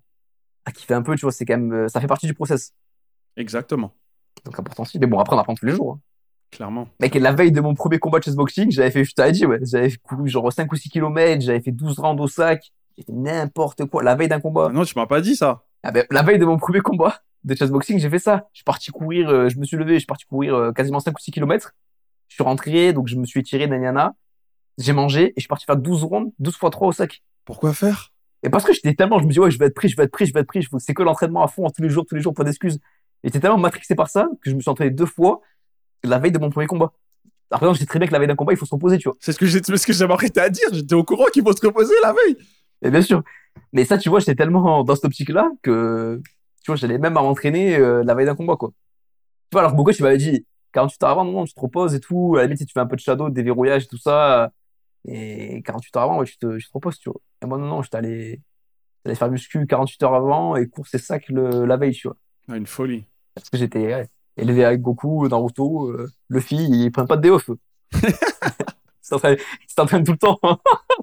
à 0.65 0.71
kiffer 0.71 0.93
un 0.93 1.01
peu, 1.01 1.15
tu 1.15 1.21
vois. 1.21 1.31
C'est 1.31 1.45
quand 1.45 1.57
même. 1.57 1.73
euh, 1.73 1.87
Ça 1.87 1.99
fait 2.01 2.07
partie 2.07 2.27
du 2.27 2.33
process. 2.33 2.73
Exactement. 3.35 3.93
Donc, 4.45 4.59
important 4.59 4.83
aussi. 4.83 4.99
Mais 4.99 5.07
bon, 5.07 5.19
après, 5.19 5.35
on 5.35 5.39
apprend 5.39 5.55
tous 5.55 5.65
les 5.65 5.73
jours. 5.73 5.93
hein. 5.93 5.99
Clairement. 6.51 6.87
Mec, 7.01 7.13
et 7.15 7.19
la 7.19 7.33
veille 7.33 7.51
de 7.51 7.59
mon 7.59 7.73
premier 7.73 7.99
combat 7.99 8.19
de 8.19 8.23
chessboxing, 8.23 8.71
j'avais 8.71 8.89
fait, 8.91 9.03
je 9.03 9.13
t'avais 9.13 9.33
dit, 9.33 9.45
ouais, 9.45 9.59
j'avais 9.63 9.91
couru 9.97 10.29
genre 10.29 10.51
5 10.51 10.71
ou 10.71 10.75
6 10.77 10.89
km, 10.89 11.41
j'avais 11.41 11.59
fait 11.59 11.71
12 11.73 11.99
rounds 11.99 12.21
au 12.23 12.27
sac, 12.29 12.71
j'ai 12.97 13.03
fait 13.03 13.11
n'importe 13.11 13.83
quoi. 13.85 14.01
La 14.01 14.15
veille 14.15 14.29
d'un 14.29 14.39
combat. 14.39 14.67
Ah 14.69 14.73
non, 14.73 14.85
tu 14.85 14.93
m'as 14.97 15.05
pas 15.07 15.19
dit 15.19 15.35
ça. 15.35 15.63
Ah 15.83 15.91
ben, 15.91 16.05
la 16.09 16.23
veille 16.23 16.39
de 16.39 16.45
mon 16.45 16.57
premier 16.57 16.79
combat 16.79 17.19
de 17.43 17.55
chessboxing, 17.55 17.99
j'ai 17.99 18.09
fait 18.09 18.19
ça. 18.19 18.47
Je 18.53 18.59
suis 18.59 18.63
parti 18.63 18.91
courir, 18.91 19.29
euh, 19.29 19.49
je 19.49 19.57
me 19.57 19.65
suis 19.65 19.77
levé, 19.77 19.93
je 19.93 19.99
suis 19.99 20.05
parti 20.05 20.25
courir 20.25 20.55
euh, 20.55 20.71
quasiment 20.71 20.99
5 20.99 21.17
ou 21.17 21.21
6 21.21 21.31
km. 21.31 21.73
Je 22.27 22.35
suis 22.35 22.43
rentré, 22.43 22.93
donc 22.93 23.07
je 23.07 23.15
me 23.15 23.25
suis 23.25 23.39
étiré, 23.39 23.67
nanana. 23.67 24.15
J'ai 24.77 24.93
mangé 24.93 25.29
et 25.29 25.33
je 25.37 25.41
suis 25.41 25.47
parti 25.47 25.65
faire 25.65 25.77
12 25.77 26.03
rounds, 26.03 26.33
12 26.39 26.55
fois 26.55 26.69
3 26.69 26.87
au 26.89 26.91
sac. 26.91 27.23
Pourquoi 27.45 27.73
faire? 27.73 28.11
Et 28.43 28.49
parce 28.49 28.63
que 28.63 28.73
j'étais 28.73 28.93
tellement, 28.93 29.19
je 29.19 29.25
me 29.25 29.31
dis, 29.31 29.39
ouais, 29.39 29.49
je 29.49 29.57
vais 29.57 29.65
être 29.65 29.73
pris, 29.73 29.89
je 29.89 29.95
vais 29.95 30.03
être 30.03 30.11
pris, 30.11 30.25
je 30.25 30.33
vais 30.33 30.41
être 30.41 30.47
pris. 30.47 30.65
C'est 30.79 30.93
que 30.93 31.03
l'entraînement 31.03 31.43
à 31.43 31.47
fond, 31.47 31.67
tous 31.69 31.81
les 31.81 31.89
jours, 31.89 32.05
tous 32.07 32.15
les 32.15 32.21
jours, 32.21 32.33
pas 32.33 32.43
d'excuses. 32.43 32.75
Et 33.23 33.29
j'étais 33.29 33.39
tellement 33.39 33.57
matrixé 33.57 33.95
par 33.95 34.09
ça 34.09 34.27
que 34.41 34.49
je 34.49 34.55
me 34.55 34.61
suis 34.61 34.69
entraîné 34.69 34.91
deux 34.91 35.05
fois 35.05 35.41
la 36.03 36.19
veille 36.19 36.31
de 36.31 36.39
mon 36.39 36.49
premier 36.49 36.67
combat. 36.67 36.93
Après, 37.49 37.73
je 37.73 37.79
sais 37.79 37.85
très 37.85 37.99
bien 37.99 38.07
que 38.07 38.13
la 38.13 38.19
veille 38.19 38.27
d'un 38.27 38.35
combat, 38.35 38.53
il 38.53 38.57
faut 38.57 38.65
se 38.65 38.73
reposer, 38.73 38.97
tu 38.97 39.07
vois. 39.07 39.17
C'est 39.19 39.31
ce 39.31 39.39
que 39.39 39.45
j'ai 39.45 39.61
ce 39.63 39.87
que 39.87 39.93
j'avais 39.93 40.13
arrêté 40.13 40.39
à 40.39 40.49
dire. 40.49 40.67
J'étais 40.71 40.95
au 40.95 41.03
courant 41.03 41.25
qu'il 41.25 41.43
faut 41.43 41.53
se 41.53 41.65
reposer 41.65 41.93
la 42.03 42.13
veille. 42.13 42.37
Et 42.81 42.91
bien 42.91 43.01
sûr. 43.01 43.23
Mais 43.73 43.85
ça, 43.85 43.97
tu 43.97 44.09
vois, 44.09 44.19
j'étais 44.19 44.35
tellement 44.35 44.83
dans 44.83 44.95
cette 44.95 45.05
optique-là 45.05 45.49
que, 45.61 46.21
tu 46.67 46.71
vois, 46.71 46.75
j'allais 46.75 46.97
même 46.97 47.15
à 47.15 47.21
m'entraîner 47.21 47.77
euh, 47.77 48.03
la 48.03 48.13
veille 48.13 48.25
d'un 48.25 48.35
combat, 48.35 48.57
quoi. 48.57 48.71
Tu 48.71 49.53
vois, 49.53 49.61
alors 49.61 49.71
que 49.71 49.77
beaucoup, 49.77 49.93
tu 49.93 50.03
m'avais 50.03 50.17
dit, 50.17 50.45
48 50.73 51.03
heures 51.03 51.09
avant, 51.11 51.23
non, 51.23 51.31
non, 51.31 51.45
tu 51.45 51.53
te 51.53 51.59
reposes 51.61 51.95
et 51.95 52.01
tout. 52.01 52.35
À 52.35 52.39
la 52.39 52.43
limite, 52.43 52.59
si 52.59 52.65
tu 52.65 52.73
fais 52.73 52.81
un 52.81 52.85
peu 52.85 52.97
de 52.97 53.01
shadow, 53.01 53.29
déverrouillage 53.29 53.85
et 53.85 53.87
tout 53.87 53.97
ça. 53.97 54.51
Et 55.07 55.61
48 55.63 55.95
heures 55.95 56.03
avant, 56.03 56.19
ouais, 56.19 56.25
tu 56.25 56.37
te, 56.37 56.57
tu 56.57 56.67
te 56.67 56.73
reposes, 56.73 56.99
tu 56.99 57.09
vois. 57.09 57.21
Et 57.41 57.45
moi, 57.45 57.57
non, 57.57 57.67
non, 57.67 57.81
j'étais 57.83 57.95
allé, 57.95 58.41
j'allais 59.05 59.15
faire 59.15 59.31
muscu 59.31 59.65
48 59.65 60.03
heures 60.03 60.13
avant 60.13 60.57
et 60.57 60.67
course 60.67 60.93
et 60.93 60.97
sac 60.97 61.29
le, 61.29 61.63
la 61.63 61.77
veille, 61.77 61.93
tu 61.93 62.09
vois. 62.09 62.17
Ah, 62.49 62.57
une 62.57 62.67
folie. 62.67 63.05
Parce 63.33 63.49
que 63.49 63.55
j'étais 63.55 63.85
ouais, 63.95 64.09
élevé 64.35 64.65
avec 64.65 64.81
Goku, 64.81 65.25
Naruto, 65.29 65.87
euh, 65.91 66.11
Luffy, 66.29 66.57
ils 66.57 66.91
prennent 66.91 67.07
pas 67.07 67.15
de 67.15 67.21
day 67.21 67.29
off. 67.29 67.49
eux. 67.49 67.59
Ils 68.03 69.11
s'entraînent 69.11 69.37
ils 69.37 69.73
s'entraînent 69.73 70.03
tout 70.03 70.11
le 70.11 70.17
temps. 70.17 70.37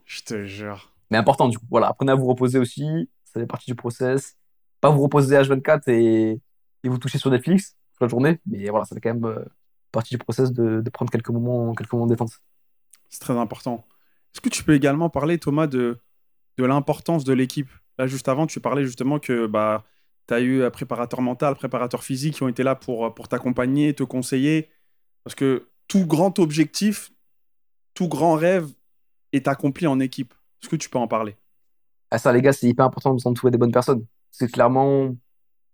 Je 0.04 0.20
te 0.20 0.44
jure. 0.44 0.92
Mais 1.10 1.16
important, 1.16 1.48
du 1.48 1.56
coup. 1.56 1.64
Voilà, 1.70 1.88
apprenez 1.88 2.12
à 2.12 2.16
vous 2.16 2.26
reposer 2.26 2.58
aussi. 2.58 3.08
Ça 3.24 3.40
fait 3.40 3.46
partie 3.46 3.70
du 3.70 3.74
process. 3.74 4.36
Pas 4.84 4.90
vous 4.90 5.00
reposer 5.00 5.34
H24 5.34 5.88
et, 5.88 6.42
et 6.82 6.88
vous 6.90 6.98
toucher 6.98 7.16
sur 7.16 7.30
Netflix 7.30 7.74
toute 7.94 8.02
la 8.02 8.08
journée. 8.08 8.38
Mais 8.44 8.68
voilà, 8.68 8.84
ça 8.84 8.94
fait 8.94 9.00
quand 9.00 9.14
même 9.14 9.24
euh, 9.24 9.42
partie 9.92 10.12
du 10.12 10.18
process 10.18 10.52
de, 10.52 10.82
de 10.82 10.90
prendre 10.90 11.10
quelques 11.10 11.30
moments, 11.30 11.72
quelques 11.72 11.90
moments 11.94 12.04
de 12.04 12.12
détente. 12.12 12.32
C'est 13.08 13.20
très 13.20 13.32
important. 13.32 13.86
Est-ce 14.34 14.42
que 14.42 14.50
tu 14.50 14.62
peux 14.62 14.74
également 14.74 15.08
parler, 15.08 15.38
Thomas, 15.38 15.68
de, 15.68 15.96
de 16.58 16.64
l'importance 16.66 17.24
de 17.24 17.32
l'équipe? 17.32 17.70
Là, 17.98 18.06
juste 18.06 18.28
avant, 18.28 18.46
tu 18.46 18.60
parlais 18.60 18.84
justement 18.84 19.18
que 19.18 19.46
bah, 19.46 19.84
tu 20.28 20.34
as 20.34 20.40
eu 20.40 20.62
un 20.62 20.70
préparateur 20.70 21.22
mental, 21.22 21.54
préparateur 21.54 22.04
physique 22.04 22.34
qui 22.34 22.42
ont 22.42 22.48
été 22.48 22.62
là 22.62 22.74
pour, 22.74 23.14
pour 23.14 23.28
t'accompagner, 23.28 23.94
te 23.94 24.02
conseiller. 24.02 24.68
Parce 25.22 25.34
que 25.34 25.66
tout 25.88 26.04
grand 26.04 26.38
objectif, 26.38 27.10
tout 27.94 28.08
grand 28.08 28.34
rêve 28.34 28.68
est 29.32 29.48
accompli 29.48 29.86
en 29.86 29.98
équipe. 29.98 30.34
Est-ce 30.60 30.68
que 30.68 30.76
tu 30.76 30.90
peux 30.90 30.98
en 30.98 31.08
parler? 31.08 31.38
Ah, 32.10 32.18
ça, 32.18 32.34
les 32.34 32.42
gars, 32.42 32.52
c'est 32.52 32.68
hyper 32.68 32.84
important 32.84 33.14
de 33.14 33.20
s'entourer 33.22 33.50
des 33.50 33.56
bonnes 33.56 33.72
personnes. 33.72 34.04
C'est 34.36 34.50
clairement, 34.50 35.14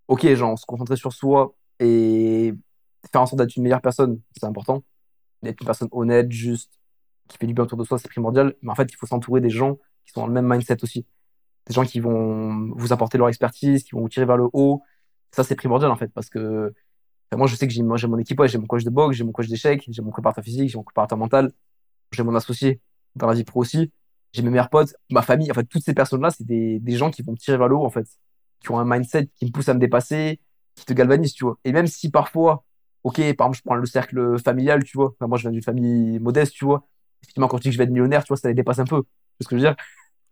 ok, 0.06 0.34
genre, 0.34 0.58
se 0.58 0.66
concentrer 0.66 0.96
sur 0.96 1.14
soi 1.14 1.54
et 1.78 2.52
faire 3.10 3.22
en 3.22 3.26
sorte 3.26 3.40
d'être 3.40 3.56
une 3.56 3.62
meilleure 3.62 3.80
personne, 3.80 4.20
c'est 4.36 4.44
important. 4.44 4.84
D'être 5.42 5.58
une 5.62 5.66
personne 5.66 5.88
honnête, 5.92 6.30
juste, 6.30 6.70
qui 7.26 7.38
fait 7.38 7.46
du 7.46 7.54
bien 7.54 7.64
autour 7.64 7.78
de 7.78 7.84
soi, 7.84 7.98
c'est 7.98 8.10
primordial. 8.10 8.54
Mais 8.60 8.70
en 8.70 8.74
fait, 8.74 8.92
il 8.92 8.96
faut 8.96 9.06
s'entourer 9.06 9.40
des 9.40 9.48
gens 9.48 9.76
qui 10.04 10.12
sont 10.12 10.20
dans 10.20 10.26
le 10.26 10.34
même 10.34 10.46
mindset 10.46 10.84
aussi. 10.84 11.06
Des 11.68 11.72
gens 11.72 11.84
qui 11.84 12.00
vont 12.00 12.70
vous 12.76 12.92
apporter 12.92 13.16
leur 13.16 13.28
expertise, 13.28 13.82
qui 13.82 13.92
vont 13.92 14.02
vous 14.02 14.10
tirer 14.10 14.26
vers 14.26 14.36
le 14.36 14.48
haut. 14.52 14.82
Ça, 15.30 15.42
c'est 15.42 15.56
primordial, 15.56 15.90
en 15.90 15.96
fait, 15.96 16.08
parce 16.12 16.28
que 16.28 16.74
enfin, 17.30 17.38
moi, 17.38 17.46
je 17.46 17.56
sais 17.56 17.66
que 17.66 17.72
j'ai 17.72 17.82
mon 17.82 18.18
équipe, 18.18 18.42
j'ai 18.44 18.58
mon 18.58 18.66
coach 18.66 18.84
de 18.84 18.90
boxe, 18.90 19.16
j'ai 19.16 19.24
mon 19.24 19.32
coach 19.32 19.48
d'échecs, 19.48 19.86
j'ai 19.88 20.02
mon 20.02 20.10
préparateur 20.10 20.44
physique, 20.44 20.68
j'ai 20.68 20.76
mon 20.76 20.84
préparateur 20.84 21.16
mental, 21.16 21.50
j'ai 22.12 22.24
mon 22.24 22.34
associé 22.34 22.82
dans 23.16 23.26
la 23.26 23.32
vie 23.32 23.44
pro 23.44 23.60
aussi 23.60 23.90
j'ai 24.32 24.42
mes 24.42 24.50
meilleurs 24.50 24.70
potes, 24.70 24.94
ma 25.10 25.22
famille, 25.22 25.50
en 25.50 25.54
fait, 25.54 25.64
toutes 25.64 25.82
ces 25.82 25.94
personnes-là, 25.94 26.30
c'est 26.30 26.44
des, 26.46 26.78
des 26.78 26.96
gens 26.96 27.10
qui 27.10 27.22
vont 27.22 27.32
me 27.32 27.36
tirer 27.36 27.56
vers 27.58 27.68
le 27.68 27.76
haut, 27.76 27.84
en 27.84 27.90
fait, 27.90 28.06
qui 28.60 28.70
ont 28.70 28.78
un 28.78 28.84
mindset 28.84 29.28
qui 29.36 29.46
me 29.46 29.50
pousse 29.50 29.68
à 29.68 29.74
me 29.74 29.80
dépasser, 29.80 30.40
qui 30.74 30.84
te 30.84 30.92
galvanisent, 30.92 31.34
tu 31.34 31.44
vois. 31.44 31.58
Et 31.64 31.72
même 31.72 31.86
si 31.86 32.10
parfois, 32.10 32.64
ok, 33.04 33.16
par 33.34 33.46
exemple, 33.46 33.56
je 33.56 33.62
prends 33.62 33.74
le 33.74 33.86
cercle 33.86 34.38
familial, 34.38 34.84
tu 34.84 34.96
vois, 34.96 35.14
enfin, 35.18 35.26
moi, 35.26 35.38
je 35.38 35.42
viens 35.42 35.50
d'une 35.50 35.62
famille 35.62 36.18
modeste, 36.18 36.52
tu 36.52 36.64
vois, 36.64 36.86
effectivement, 37.22 37.48
quand 37.48 37.58
je 37.58 37.62
dis 37.62 37.68
que 37.68 37.72
je 37.72 37.78
vais 37.78 37.84
être 37.84 37.90
millionnaire, 37.90 38.24
tu 38.24 38.28
vois, 38.28 38.36
ça 38.36 38.48
les 38.48 38.54
dépasse 38.54 38.78
un 38.78 38.84
peu. 38.84 38.96
Vois 38.96 39.04
ce 39.40 39.48
que 39.48 39.56
je 39.56 39.62
veux 39.62 39.68
dire? 39.68 39.76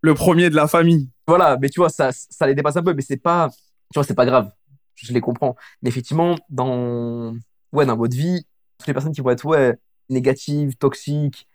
Le 0.00 0.14
premier 0.14 0.50
de 0.50 0.54
la 0.56 0.68
famille. 0.68 1.10
Voilà, 1.26 1.58
mais 1.60 1.68
tu 1.68 1.80
vois, 1.80 1.90
ça, 1.90 2.10
ça 2.12 2.46
les 2.46 2.54
dépasse 2.54 2.76
un 2.76 2.82
peu, 2.82 2.94
mais 2.94 3.02
c'est 3.02 3.16
pas, 3.16 3.48
tu 3.50 3.94
vois, 3.94 4.04
c'est 4.04 4.14
pas 4.14 4.26
grave. 4.26 4.50
Je 4.94 5.12
les 5.12 5.20
comprends. 5.20 5.56
Mais 5.82 5.90
effectivement, 5.90 6.36
dans, 6.50 7.34
ouais, 7.72 7.86
dans 7.86 7.96
votre 7.96 8.16
vie, 8.16 8.44
toutes 8.78 8.88
les 8.88 8.94
personnes 8.94 9.12
qui 9.12 9.20
vont 9.20 9.30
être, 9.30 9.44
ouais, 9.44 9.76
négatives, 10.08 10.76
toxiques, 10.76 11.48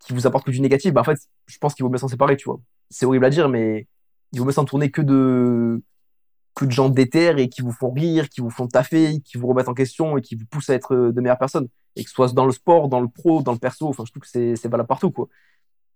qui 0.00 0.12
vous 0.12 0.26
apportent 0.26 0.46
que 0.46 0.50
du 0.50 0.60
négatif, 0.60 0.92
bah, 0.92 1.02
en 1.02 1.04
fait, 1.04 1.18
je 1.46 1.58
pense 1.58 1.74
qu'il 1.74 1.84
vaut 1.84 1.90
mieux 1.90 1.98
s'en 1.98 2.08
séparer, 2.08 2.36
tu 2.36 2.46
vois. 2.46 2.60
C'est 2.90 3.06
horrible 3.06 3.24
à 3.24 3.30
dire, 3.30 3.48
mais 3.48 3.86
il 4.32 4.40
vaut 4.40 4.46
mieux 4.46 4.52
s'en 4.52 4.64
tourner 4.64 4.90
que 4.90 5.02
de, 5.02 5.82
que 6.54 6.64
de 6.64 6.70
gens 6.70 6.88
déter 6.88 7.28
et 7.40 7.48
qui 7.48 7.62
vous 7.62 7.72
font 7.72 7.90
rire, 7.90 8.28
qui 8.28 8.40
vous 8.40 8.50
font 8.50 8.66
taffer, 8.66 9.20
qui 9.20 9.38
vous 9.38 9.46
remettent 9.46 9.68
en 9.68 9.74
question 9.74 10.16
et 10.16 10.22
qui 10.22 10.34
vous 10.34 10.46
poussent 10.46 10.70
à 10.70 10.74
être 10.74 10.94
de 10.96 11.20
meilleures 11.20 11.38
personnes. 11.38 11.68
Et 11.96 12.04
que 12.04 12.10
ce 12.10 12.14
soit 12.14 12.32
dans 12.32 12.46
le 12.46 12.52
sport, 12.52 12.88
dans 12.88 13.00
le 13.00 13.08
pro, 13.08 13.42
dans 13.42 13.52
le 13.52 13.58
perso, 13.58 13.88
enfin, 13.88 14.04
je 14.06 14.12
trouve 14.12 14.22
que 14.22 14.28
c'est, 14.28 14.68
valable 14.68 14.86
partout, 14.88 15.10
quoi. 15.10 15.28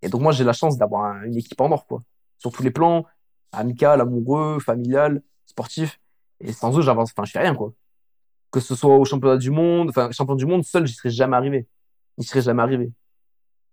Et 0.03 0.09
donc, 0.09 0.21
moi, 0.23 0.33
j'ai 0.33 0.45
la 0.45 0.53
chance 0.53 0.77
d'avoir 0.79 1.05
un- 1.07 1.25
une 1.25 1.37
équipe 1.37 1.61
en 1.61 1.71
or, 1.73 1.87
quoi. 1.87 2.03
Sur 2.39 2.53
tous 2.53 2.63
les 2.63 2.71
plans, 2.71 3.07
amical, 3.53 4.01
amoureux, 4.01 4.59
familial, 4.61 5.23
sportif. 5.47 6.01
Et 6.41 6.53
sans 6.53 6.77
eux, 6.79 6.83
j'avance, 6.83 7.13
enfin, 7.17 7.25
je 7.25 7.33
fais 7.33 7.41
rien, 7.41 7.55
quoi. 7.55 7.73
Que 8.51 8.61
ce 8.61 8.75
soit 8.77 8.97
au 8.97 9.05
championnat 9.05 9.39
du 9.39 9.51
monde, 9.51 9.91
enfin, 9.91 10.11
champion 10.13 10.37
du 10.37 10.47
monde, 10.47 10.65
seul, 10.65 10.87
j'y 10.87 10.95
serais 10.95 11.11
jamais 11.11 11.37
arrivé. 11.37 11.69
J'y 12.19 12.27
serais 12.27 12.43
jamais 12.43 12.63
arrivé. 12.63 12.93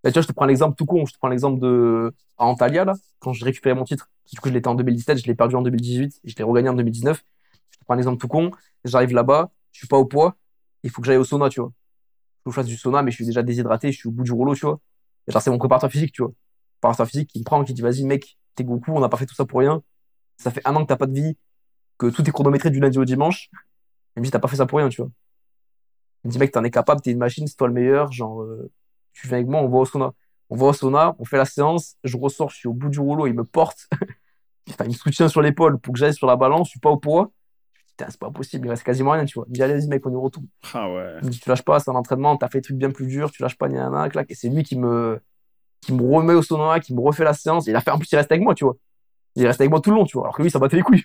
Là, 0.04 0.12
tu 0.12 0.16
vois, 0.16 0.22
je 0.24 0.28
te 0.28 0.34
prends 0.34 0.46
l'exemple 0.46 0.76
tout 0.76 0.86
con. 0.86 1.06
Je 1.06 1.14
te 1.14 1.18
prends 1.18 1.28
l'exemple 1.30 1.60
de 1.60 2.14
Antalya, 2.38 2.86
là, 2.86 2.94
quand 3.20 3.34
j'ai 3.34 3.46
récupéré 3.46 3.76
mon 3.76 3.84
titre. 3.84 4.10
Du 4.32 4.40
coup, 4.40 4.50
je 4.50 4.54
l'étais 4.54 4.68
en 4.68 4.76
2017, 4.76 5.20
je 5.20 5.28
l'ai 5.28 5.36
perdu 5.36 5.56
en 5.56 5.62
2018 5.62 6.22
et 6.24 6.30
je 6.30 6.36
l'ai 6.36 6.44
regagné 6.44 6.70
en 6.70 6.74
2019. 6.74 7.24
Je 7.70 7.78
te 7.78 7.84
prends 7.86 7.94
un 7.94 7.98
exemple 7.98 8.20
tout 8.20 8.28
con. 8.28 8.52
J'arrive 8.84 9.14
là-bas, 9.14 9.52
je 9.72 9.80
suis 9.80 9.88
pas 9.88 9.98
au 9.98 10.06
poids, 10.06 10.36
il 10.84 10.90
faut 10.90 11.02
que 11.02 11.08
j'aille 11.08 11.18
au 11.18 11.24
sauna, 11.24 11.50
tu 11.50 11.60
vois. 11.60 11.72
Il 11.72 12.44
faut 12.44 12.50
que 12.50 12.56
je 12.56 12.62
fasse 12.62 12.68
du 12.68 12.78
sauna, 12.78 13.04
mais 13.04 13.12
je 13.12 13.16
suis 13.18 13.26
déjà 13.26 13.44
déshydraté, 13.44 13.92
je 13.92 13.98
suis 13.98 14.10
au 14.10 14.12
bout 14.12 14.24
du 14.24 14.32
rouleau, 14.32 14.56
tu 14.56 14.66
vois. 14.66 14.80
Genre, 15.28 15.42
c'est 15.42 15.52
mon 15.52 15.60
préparateur 15.60 15.92
physique, 15.92 16.14
tu 16.14 16.24
vois. 16.24 16.32
Préparateur 16.80 17.08
physique 17.08 17.30
qui 17.30 17.40
me 17.40 17.44
prend, 17.44 17.64
qui 17.64 17.74
dit, 17.74 17.82
vas-y, 17.82 18.04
mec, 18.04 18.38
t'es 18.56 18.64
Goku, 18.64 18.92
on 18.92 19.00
n'a 19.00 19.10
pas 19.10 19.18
fait 19.18 19.28
tout 19.28 19.36
ça 19.36 19.46
pour 19.46 19.60
rien. 19.60 19.84
Ça 20.38 20.50
fait 20.50 20.62
un 20.66 20.76
an 20.76 20.84
que 20.84 20.88
t'as 20.88 20.96
pas 20.96 21.06
de 21.06 21.14
vie, 21.14 21.38
que 22.00 22.08
tout 22.08 22.28
est 22.28 22.32
chronométré 22.32 22.72
du 22.72 22.80
lundi 22.80 22.98
au 22.98 23.06
dimanche. 23.06 23.50
Il 24.16 24.22
me 24.22 24.26
dit, 24.26 24.32
t'as 24.32 24.40
pas 24.40 24.48
fait 24.48 24.56
ça 24.56 24.66
pour 24.66 24.80
rien, 24.80 24.90
tu 24.90 25.02
vois. 25.02 25.12
Il 26.24 26.30
me 26.30 26.32
dit, 26.32 26.40
mec, 26.40 26.52
t'en 26.52 26.64
es 26.64 26.72
capable, 26.72 27.02
t'es 27.02 27.12
une 27.12 27.20
machine, 27.20 27.46
c'est 27.46 27.56
toi 27.56 27.68
le 27.68 27.74
meilleur, 27.74 28.12
genre, 28.12 28.42
euh, 28.42 28.72
tu 29.14 29.28
viens 29.28 29.38
avec 29.38 29.48
moi, 29.48 29.62
on 29.62 29.70
va 29.70 29.78
au 29.80 29.86
sauna. 29.86 30.12
On 30.50 30.56
va 30.56 30.66
au 30.68 30.74
sauna, 30.74 31.16
on 31.20 31.26
fait 31.26 31.38
la 31.38 31.46
séance, 31.46 31.96
je 32.04 32.18
ressors, 32.18 32.50
je 32.50 32.58
suis 32.58 32.68
au 32.68 32.74
bout 32.74 32.90
du 32.90 33.00
rouleau, 33.00 33.26
il 33.28 33.34
me 33.34 33.44
porte, 33.46 33.88
Enfin, 34.70 34.84
il 34.86 34.90
me 34.90 34.94
soutient 34.94 35.28
sur 35.28 35.42
l'épaule 35.42 35.80
pour 35.80 35.94
que 35.94 36.00
j'aille 36.00 36.14
sur 36.14 36.28
la 36.28 36.36
balance, 36.36 36.68
je 36.68 36.72
suis 36.72 36.80
pas 36.80 36.90
au 36.90 36.98
poids. 36.98 37.32
Putain, 37.88 38.06
c'est 38.10 38.20
pas 38.20 38.30
possible, 38.32 38.68
il 38.68 38.70
reste 38.70 38.84
quasiment 38.84 39.12
rien, 39.12 39.26
tu 39.26 39.34
vois. 39.36 39.46
Il 39.48 39.52
me 39.52 39.56
dit, 39.56 39.64
allez, 39.64 39.74
vas-y, 39.74 39.88
mec, 39.88 40.06
on 40.06 40.12
y 40.12 40.16
retourne. 40.16 40.46
Ah 40.74 40.90
ouais. 40.90 41.16
Il 41.22 41.26
me 41.28 41.32
dit, 41.32 41.40
tu 41.40 41.50
lâches 41.50 41.64
pas, 41.64 41.80
c'est 41.80 41.90
un 41.90 41.96
entraînement, 41.96 42.38
t'as 42.38 42.48
fait 42.48 42.60
des 42.60 42.64
trucs 42.64 42.78
bien 42.78 42.92
plus 42.92 43.08
durs, 43.08 43.32
tu 43.32 43.42
lâches 43.42 43.58
pas, 43.58 43.68
ni 43.70 43.78
un 43.78 44.10
clac. 44.10 44.30
Et 44.30 44.36
c'est 44.36 44.50
lui 44.50 44.64
qui 44.64 44.78
me, 44.78 45.20
qui 45.82 45.94
me 45.94 46.02
remet 46.04 46.34
au 46.34 46.42
sauna, 46.42 46.80
qui 46.80 46.94
me 46.94 47.02
refait 47.02 47.24
la 47.24 47.34
séance. 47.34 47.68
Il 47.68 47.76
a 47.76 47.82
fait, 47.82 47.92
en 47.92 47.98
plus, 47.98 48.10
il 48.12 48.16
reste 48.18 48.32
avec 48.32 48.44
moi, 48.44 48.54
tu 48.56 48.64
vois. 48.66 48.76
Il 49.36 49.46
reste 49.48 49.60
avec 49.62 49.72
moi 49.72 49.82
tout 49.82 49.90
le 49.90 49.96
long, 49.98 50.06
tu 50.06 50.14
vois. 50.18 50.26
Alors 50.28 50.36
que 50.38 50.44
lui, 50.44 50.52
ça 50.52 50.60
battait 50.60 50.78
les 50.78 50.84
couilles. 50.84 51.04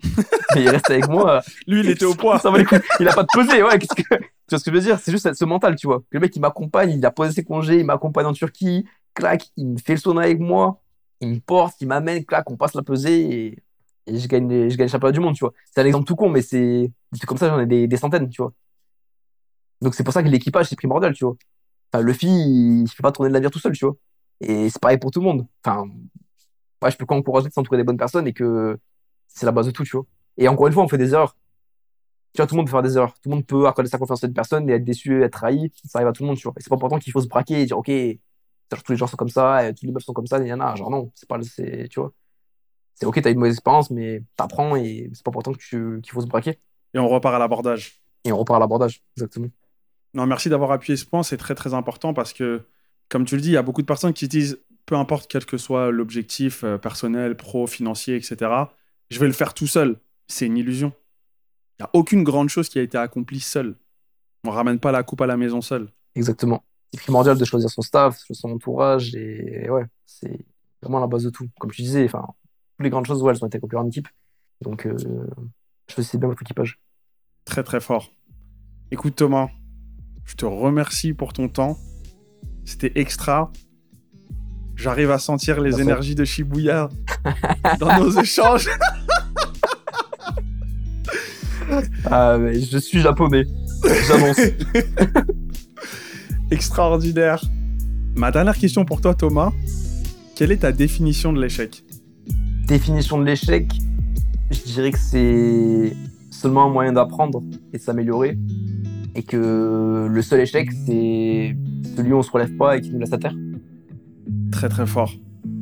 Mais 0.54 0.62
il 0.62 0.68
reste 0.68 0.90
avec 0.90 1.08
moi. 1.08 1.42
Lui, 1.66 1.80
il 1.80 1.90
était 1.90 2.04
au 2.04 2.14
poids. 2.16 2.38
Ça 2.38 2.50
va 2.50 2.58
les 2.58 2.64
couilles. 2.64 2.80
Il 3.00 3.08
a 3.08 3.12
pas 3.14 3.22
de 3.24 3.28
pesée, 3.34 3.62
ouais. 3.62 3.78
qu'est-ce 3.78 4.02
que- 4.02 4.24
Tu 4.48 4.54
vois 4.54 4.58
ce 4.58 4.64
que 4.64 4.70
je 4.70 4.76
veux 4.76 4.82
dire? 4.82 4.98
C'est 4.98 5.12
juste 5.12 5.32
ce 5.32 5.44
mental, 5.44 5.76
tu 5.76 5.86
vois. 5.86 6.02
Le 6.10 6.20
mec, 6.20 6.34
il 6.36 6.40
m'accompagne, 6.40 6.90
il 6.90 7.04
a 7.06 7.10
posé 7.10 7.32
ses 7.32 7.44
congés, 7.44 7.78
il 7.80 7.86
m'accompagne 7.86 8.26
en 8.26 8.32
Turquie, 8.32 8.86
clac, 9.14 9.50
il 9.56 9.68
me 9.68 9.78
fait 9.78 9.94
le 9.94 9.98
sauna 9.98 10.22
avec 10.22 10.40
moi, 10.40 10.82
il 11.20 11.28
me 11.28 11.40
porte, 11.40 11.80
il 11.80 11.88
m'amène, 11.88 12.24
clac, 12.24 12.50
on 12.50 12.56
passe 12.56 12.74
la 12.74 12.82
pesée 12.82 13.56
et, 14.06 14.18
je 14.18 14.26
gagne, 14.26 14.68
je 14.68 14.76
gagne 14.76 14.86
le 14.86 14.90
championnat 14.90 15.12
du 15.12 15.20
monde, 15.20 15.34
tu 15.34 15.44
vois. 15.44 15.52
C'est 15.70 15.80
un 15.80 15.86
exemple 15.86 16.06
tout 16.06 16.16
con, 16.16 16.28
mais 16.28 16.42
c'est 16.42 16.90
comme 17.26 17.38
ça, 17.38 17.48
j'en 17.48 17.60
ai 17.60 17.66
des, 17.66 17.86
des 17.86 17.96
centaines, 17.96 18.28
tu 18.28 18.42
vois. 18.42 18.52
Donc 19.80 19.94
c'est 19.94 20.04
pour 20.04 20.14
ça 20.14 20.22
que 20.22 20.28
l'équipage, 20.28 20.66
c'est 20.68 20.76
primordial, 20.76 21.12
tu 21.14 21.24
vois. 21.24 21.36
Enfin, 21.92 22.02
Luffy, 22.04 22.26
il, 22.26 22.82
il 22.82 22.88
fait 22.88 23.02
pas 23.02 23.12
tourner 23.12 23.28
le 23.28 23.34
navire 23.34 23.50
tout 23.50 23.58
seul, 23.58 23.72
tu 23.72 23.84
vois. 23.84 23.96
Et 24.40 24.70
c'est 24.70 24.80
pareil 24.80 24.98
pour 24.98 25.10
tout 25.10 25.20
le 25.20 25.26
monde. 25.26 25.46
Enfin, 25.64 25.88
ouais, 26.82 26.90
je 26.90 26.96
peux 26.96 27.06
qu'encourager 27.06 27.48
de 27.48 27.52
s'entourer 27.52 27.78
des 27.78 27.84
bonnes 27.84 27.96
personnes 27.96 28.26
et 28.26 28.32
que 28.32 28.78
c'est 29.28 29.46
la 29.46 29.52
base 29.52 29.66
de 29.66 29.70
tout, 29.70 29.84
tu 29.84 29.96
vois. 29.96 30.06
Et 30.36 30.48
encore 30.48 30.66
une 30.66 30.72
fois, 30.72 30.82
on 30.82 30.88
fait 30.88 30.98
des 30.98 31.12
erreurs. 31.12 31.36
Tu 32.34 32.38
vois, 32.40 32.46
tout 32.46 32.54
le 32.54 32.58
monde 32.58 32.66
peut 32.66 32.72
faire 32.72 32.82
des 32.82 32.96
erreurs. 32.96 33.12
Tout 33.14 33.28
le 33.28 33.34
monde 33.36 33.46
peut 33.46 33.66
accorder 33.66 33.90
sa 33.90 33.98
confiance 33.98 34.24
à 34.24 34.26
une 34.26 34.32
personne 34.34 34.68
et 34.70 34.74
être 34.74 34.84
déçu, 34.84 35.22
être 35.22 35.32
trahi. 35.32 35.70
Ça 35.84 35.98
arrive 35.98 36.08
à 36.08 36.12
tout 36.12 36.22
le 36.22 36.28
monde, 36.28 36.36
tu 36.38 36.44
vois. 36.44 36.54
Et 36.58 36.62
c'est 36.62 36.70
pas 36.70 36.76
pour 36.76 36.86
autant 36.86 36.98
qu'il 36.98 37.12
faut 37.12 37.20
se 37.20 37.28
braquer 37.28 37.60
et 37.62 37.66
dire, 37.66 37.76
OK, 37.78 37.90
tous 38.70 38.92
les 38.92 38.96
gens 38.96 39.06
sont 39.06 39.16
comme 39.16 39.28
ça, 39.28 39.68
et 39.68 39.74
tous 39.74 39.84
les 39.86 39.92
meufs 39.92 40.02
sont 40.04 40.14
comme 40.14 40.26
ça, 40.26 40.38
il 40.38 40.46
y 40.46 40.52
en 40.52 40.60
a. 40.60 40.74
Genre, 40.76 40.90
non, 40.90 41.10
c'est 41.14 41.28
pas, 41.28 41.36
le- 41.36 41.44
c'est, 41.44 41.88
tu 41.90 42.00
vois. 42.00 42.12
C'est 42.94 43.06
OK, 43.06 43.20
t'as 43.22 43.30
eu 43.30 43.32
une 43.32 43.38
mauvaise 43.38 43.54
expérience, 43.54 43.90
mais 43.90 44.22
t'apprends 44.36 44.76
et 44.76 45.10
c'est 45.14 45.24
pas 45.24 45.30
pour 45.30 45.40
autant 45.40 45.52
que 45.52 45.58
tu- 45.58 46.00
qu'il 46.02 46.12
faut 46.12 46.20
se 46.20 46.26
braquer. 46.26 46.58
Et 46.94 46.98
on 46.98 47.08
repart 47.08 47.34
à 47.34 47.38
l'abordage. 47.38 48.00
Et 48.24 48.32
on 48.32 48.38
repart 48.38 48.56
à 48.56 48.60
l'abordage, 48.60 49.02
exactement. 49.16 49.48
Non, 50.14 50.26
merci 50.26 50.48
d'avoir 50.48 50.72
appuyé 50.72 50.96
ce 50.96 51.06
point, 51.06 51.22
c'est 51.22 51.38
très 51.38 51.54
très 51.54 51.74
important 51.74 52.14
parce 52.14 52.32
que, 52.32 52.62
comme 53.08 53.24
tu 53.24 53.34
le 53.36 53.40
dis, 53.42 53.48
il 53.48 53.54
y 53.54 53.56
a 53.56 53.62
beaucoup 53.62 53.82
de 53.82 53.86
personnes 53.86 54.12
qui 54.12 54.26
se 54.26 54.30
disent, 54.30 54.60
peu 54.86 54.94
importe 54.94 55.30
quel 55.30 55.46
que 55.46 55.56
soit 55.56 55.90
l'objectif 55.90 56.64
euh, 56.64 56.78
personnel, 56.78 57.36
pro, 57.36 57.66
financier, 57.66 58.16
etc., 58.16 58.74
je 59.10 59.18
vais 59.18 59.26
le 59.26 59.32
faire 59.32 59.54
tout 59.54 59.66
seul. 59.66 59.98
C'est 60.28 60.46
une 60.46 60.56
illusion. 60.58 60.92
Il 61.82 61.86
n'y 61.86 61.86
a 61.86 61.90
aucune 61.94 62.22
grande 62.22 62.48
chose 62.48 62.68
qui 62.68 62.78
a 62.78 62.82
été 62.82 62.96
accomplie 62.96 63.40
seule. 63.40 63.74
On 64.44 64.50
ramène 64.50 64.78
pas 64.78 64.92
la 64.92 65.02
coupe 65.02 65.20
à 65.20 65.26
la 65.26 65.36
maison 65.36 65.60
seul. 65.60 65.88
Exactement. 66.14 66.62
C'est 66.92 67.00
primordial 67.00 67.36
de 67.36 67.44
choisir 67.44 67.70
son 67.70 67.82
staff, 67.82 68.22
son 68.30 68.52
entourage, 68.52 69.16
et 69.16 69.68
ouais, 69.68 69.84
c'est 70.06 70.46
vraiment 70.80 71.00
la 71.00 71.08
base 71.08 71.24
de 71.24 71.30
tout. 71.30 71.48
Comme 71.58 71.72
tu 71.72 71.82
disais, 71.82 72.04
enfin, 72.04 72.24
toutes 72.76 72.84
les 72.84 72.90
grandes 72.90 73.06
choses, 73.06 73.20
ouais, 73.22 73.32
elles 73.34 73.42
ont 73.42 73.48
été 73.48 73.58
accomplies 73.58 73.78
en 73.78 73.86
équipe. 73.88 74.06
Donc, 74.60 74.86
euh, 74.86 74.96
choisissez 75.88 76.18
bien 76.18 76.28
votre 76.28 76.42
équipage. 76.42 76.78
Très 77.44 77.64
très 77.64 77.80
fort. 77.80 78.12
Écoute 78.92 79.16
Thomas, 79.16 79.48
je 80.24 80.34
te 80.34 80.44
remercie 80.44 81.14
pour 81.14 81.32
ton 81.32 81.48
temps. 81.48 81.78
C'était 82.64 82.92
extra. 82.94 83.50
J'arrive 84.76 85.10
à 85.10 85.18
sentir 85.18 85.60
les 85.60 85.80
énergies 85.80 86.14
de 86.14 86.24
Shibuya 86.24 86.88
dans 87.80 87.98
nos 87.98 88.10
échanges. 88.20 88.68
Ah, 92.10 92.36
mais 92.38 92.60
je 92.60 92.78
suis 92.78 93.00
japonais. 93.00 93.44
J'annonce. 94.08 94.40
Extraordinaire. 96.50 97.42
Ma 98.14 98.30
dernière 98.30 98.56
question 98.56 98.84
pour 98.84 99.00
toi 99.00 99.14
Thomas. 99.14 99.52
Quelle 100.36 100.52
est 100.52 100.58
ta 100.58 100.72
définition 100.72 101.32
de 101.32 101.40
l'échec? 101.40 101.84
Définition 102.66 103.18
de 103.18 103.24
l'échec, 103.24 103.70
je 104.50 104.60
dirais 104.60 104.92
que 104.92 104.98
c'est 104.98 105.94
seulement 106.30 106.64
un 106.64 106.68
moyen 106.68 106.92
d'apprendre 106.92 107.42
et 107.72 107.78
de 107.78 107.82
s'améliorer. 107.82 108.38
Et 109.14 109.22
que 109.22 110.08
le 110.10 110.22
seul 110.22 110.40
échec, 110.40 110.70
c'est 110.86 111.56
celui 111.96 112.12
où 112.12 112.16
on 112.16 112.22
se 112.22 112.30
relève 112.30 112.54
pas 112.56 112.76
et 112.76 112.80
qui 112.80 112.90
nous 112.90 112.98
laisse 112.98 113.12
à 113.12 113.18
terre. 113.18 113.34
Très 114.50 114.68
très 114.68 114.86
fort. 114.86 115.12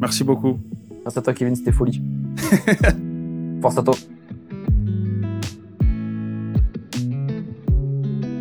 Merci 0.01 0.25
beaucoup. 0.25 0.59
Merci 1.03 1.19
à 1.19 1.23
toi, 1.23 1.33
Kevin, 1.33 1.57
c'était 1.57 1.73
folie. 1.73 2.03
Force 3.61 3.79
à 3.79 3.83
toi. 3.83 3.95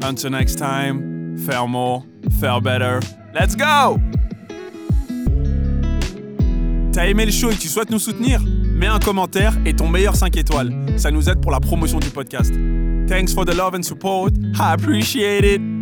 Until 0.09 0.31
next 0.31 0.55
time, 0.55 1.37
faire 1.37 1.67
more, 1.67 2.03
faire 2.39 2.59
better. 2.59 2.99
Let's 3.31 3.55
go! 3.55 3.99
T'as 6.91 7.05
aimé 7.05 7.27
le 7.27 7.31
show 7.31 7.51
et 7.51 7.55
tu 7.55 7.67
souhaites 7.67 7.91
nous 7.91 7.99
soutenir? 7.99 8.41
Mets 8.73 8.87
un 8.87 8.97
commentaire 8.97 9.53
et 9.67 9.75
ton 9.75 9.87
meilleur 9.87 10.15
5 10.15 10.35
étoiles. 10.35 10.73
Ça 10.97 11.11
nous 11.11 11.29
aide 11.29 11.41
pour 11.41 11.51
la 11.51 11.59
promotion 11.59 11.99
du 11.99 12.09
podcast. 12.09 12.51
Thanks 13.07 13.35
for 13.35 13.45
the 13.45 13.55
love 13.55 13.75
and 13.75 13.83
support. 13.83 14.33
I 14.59 14.73
appreciate 14.73 15.45
it. 15.45 15.78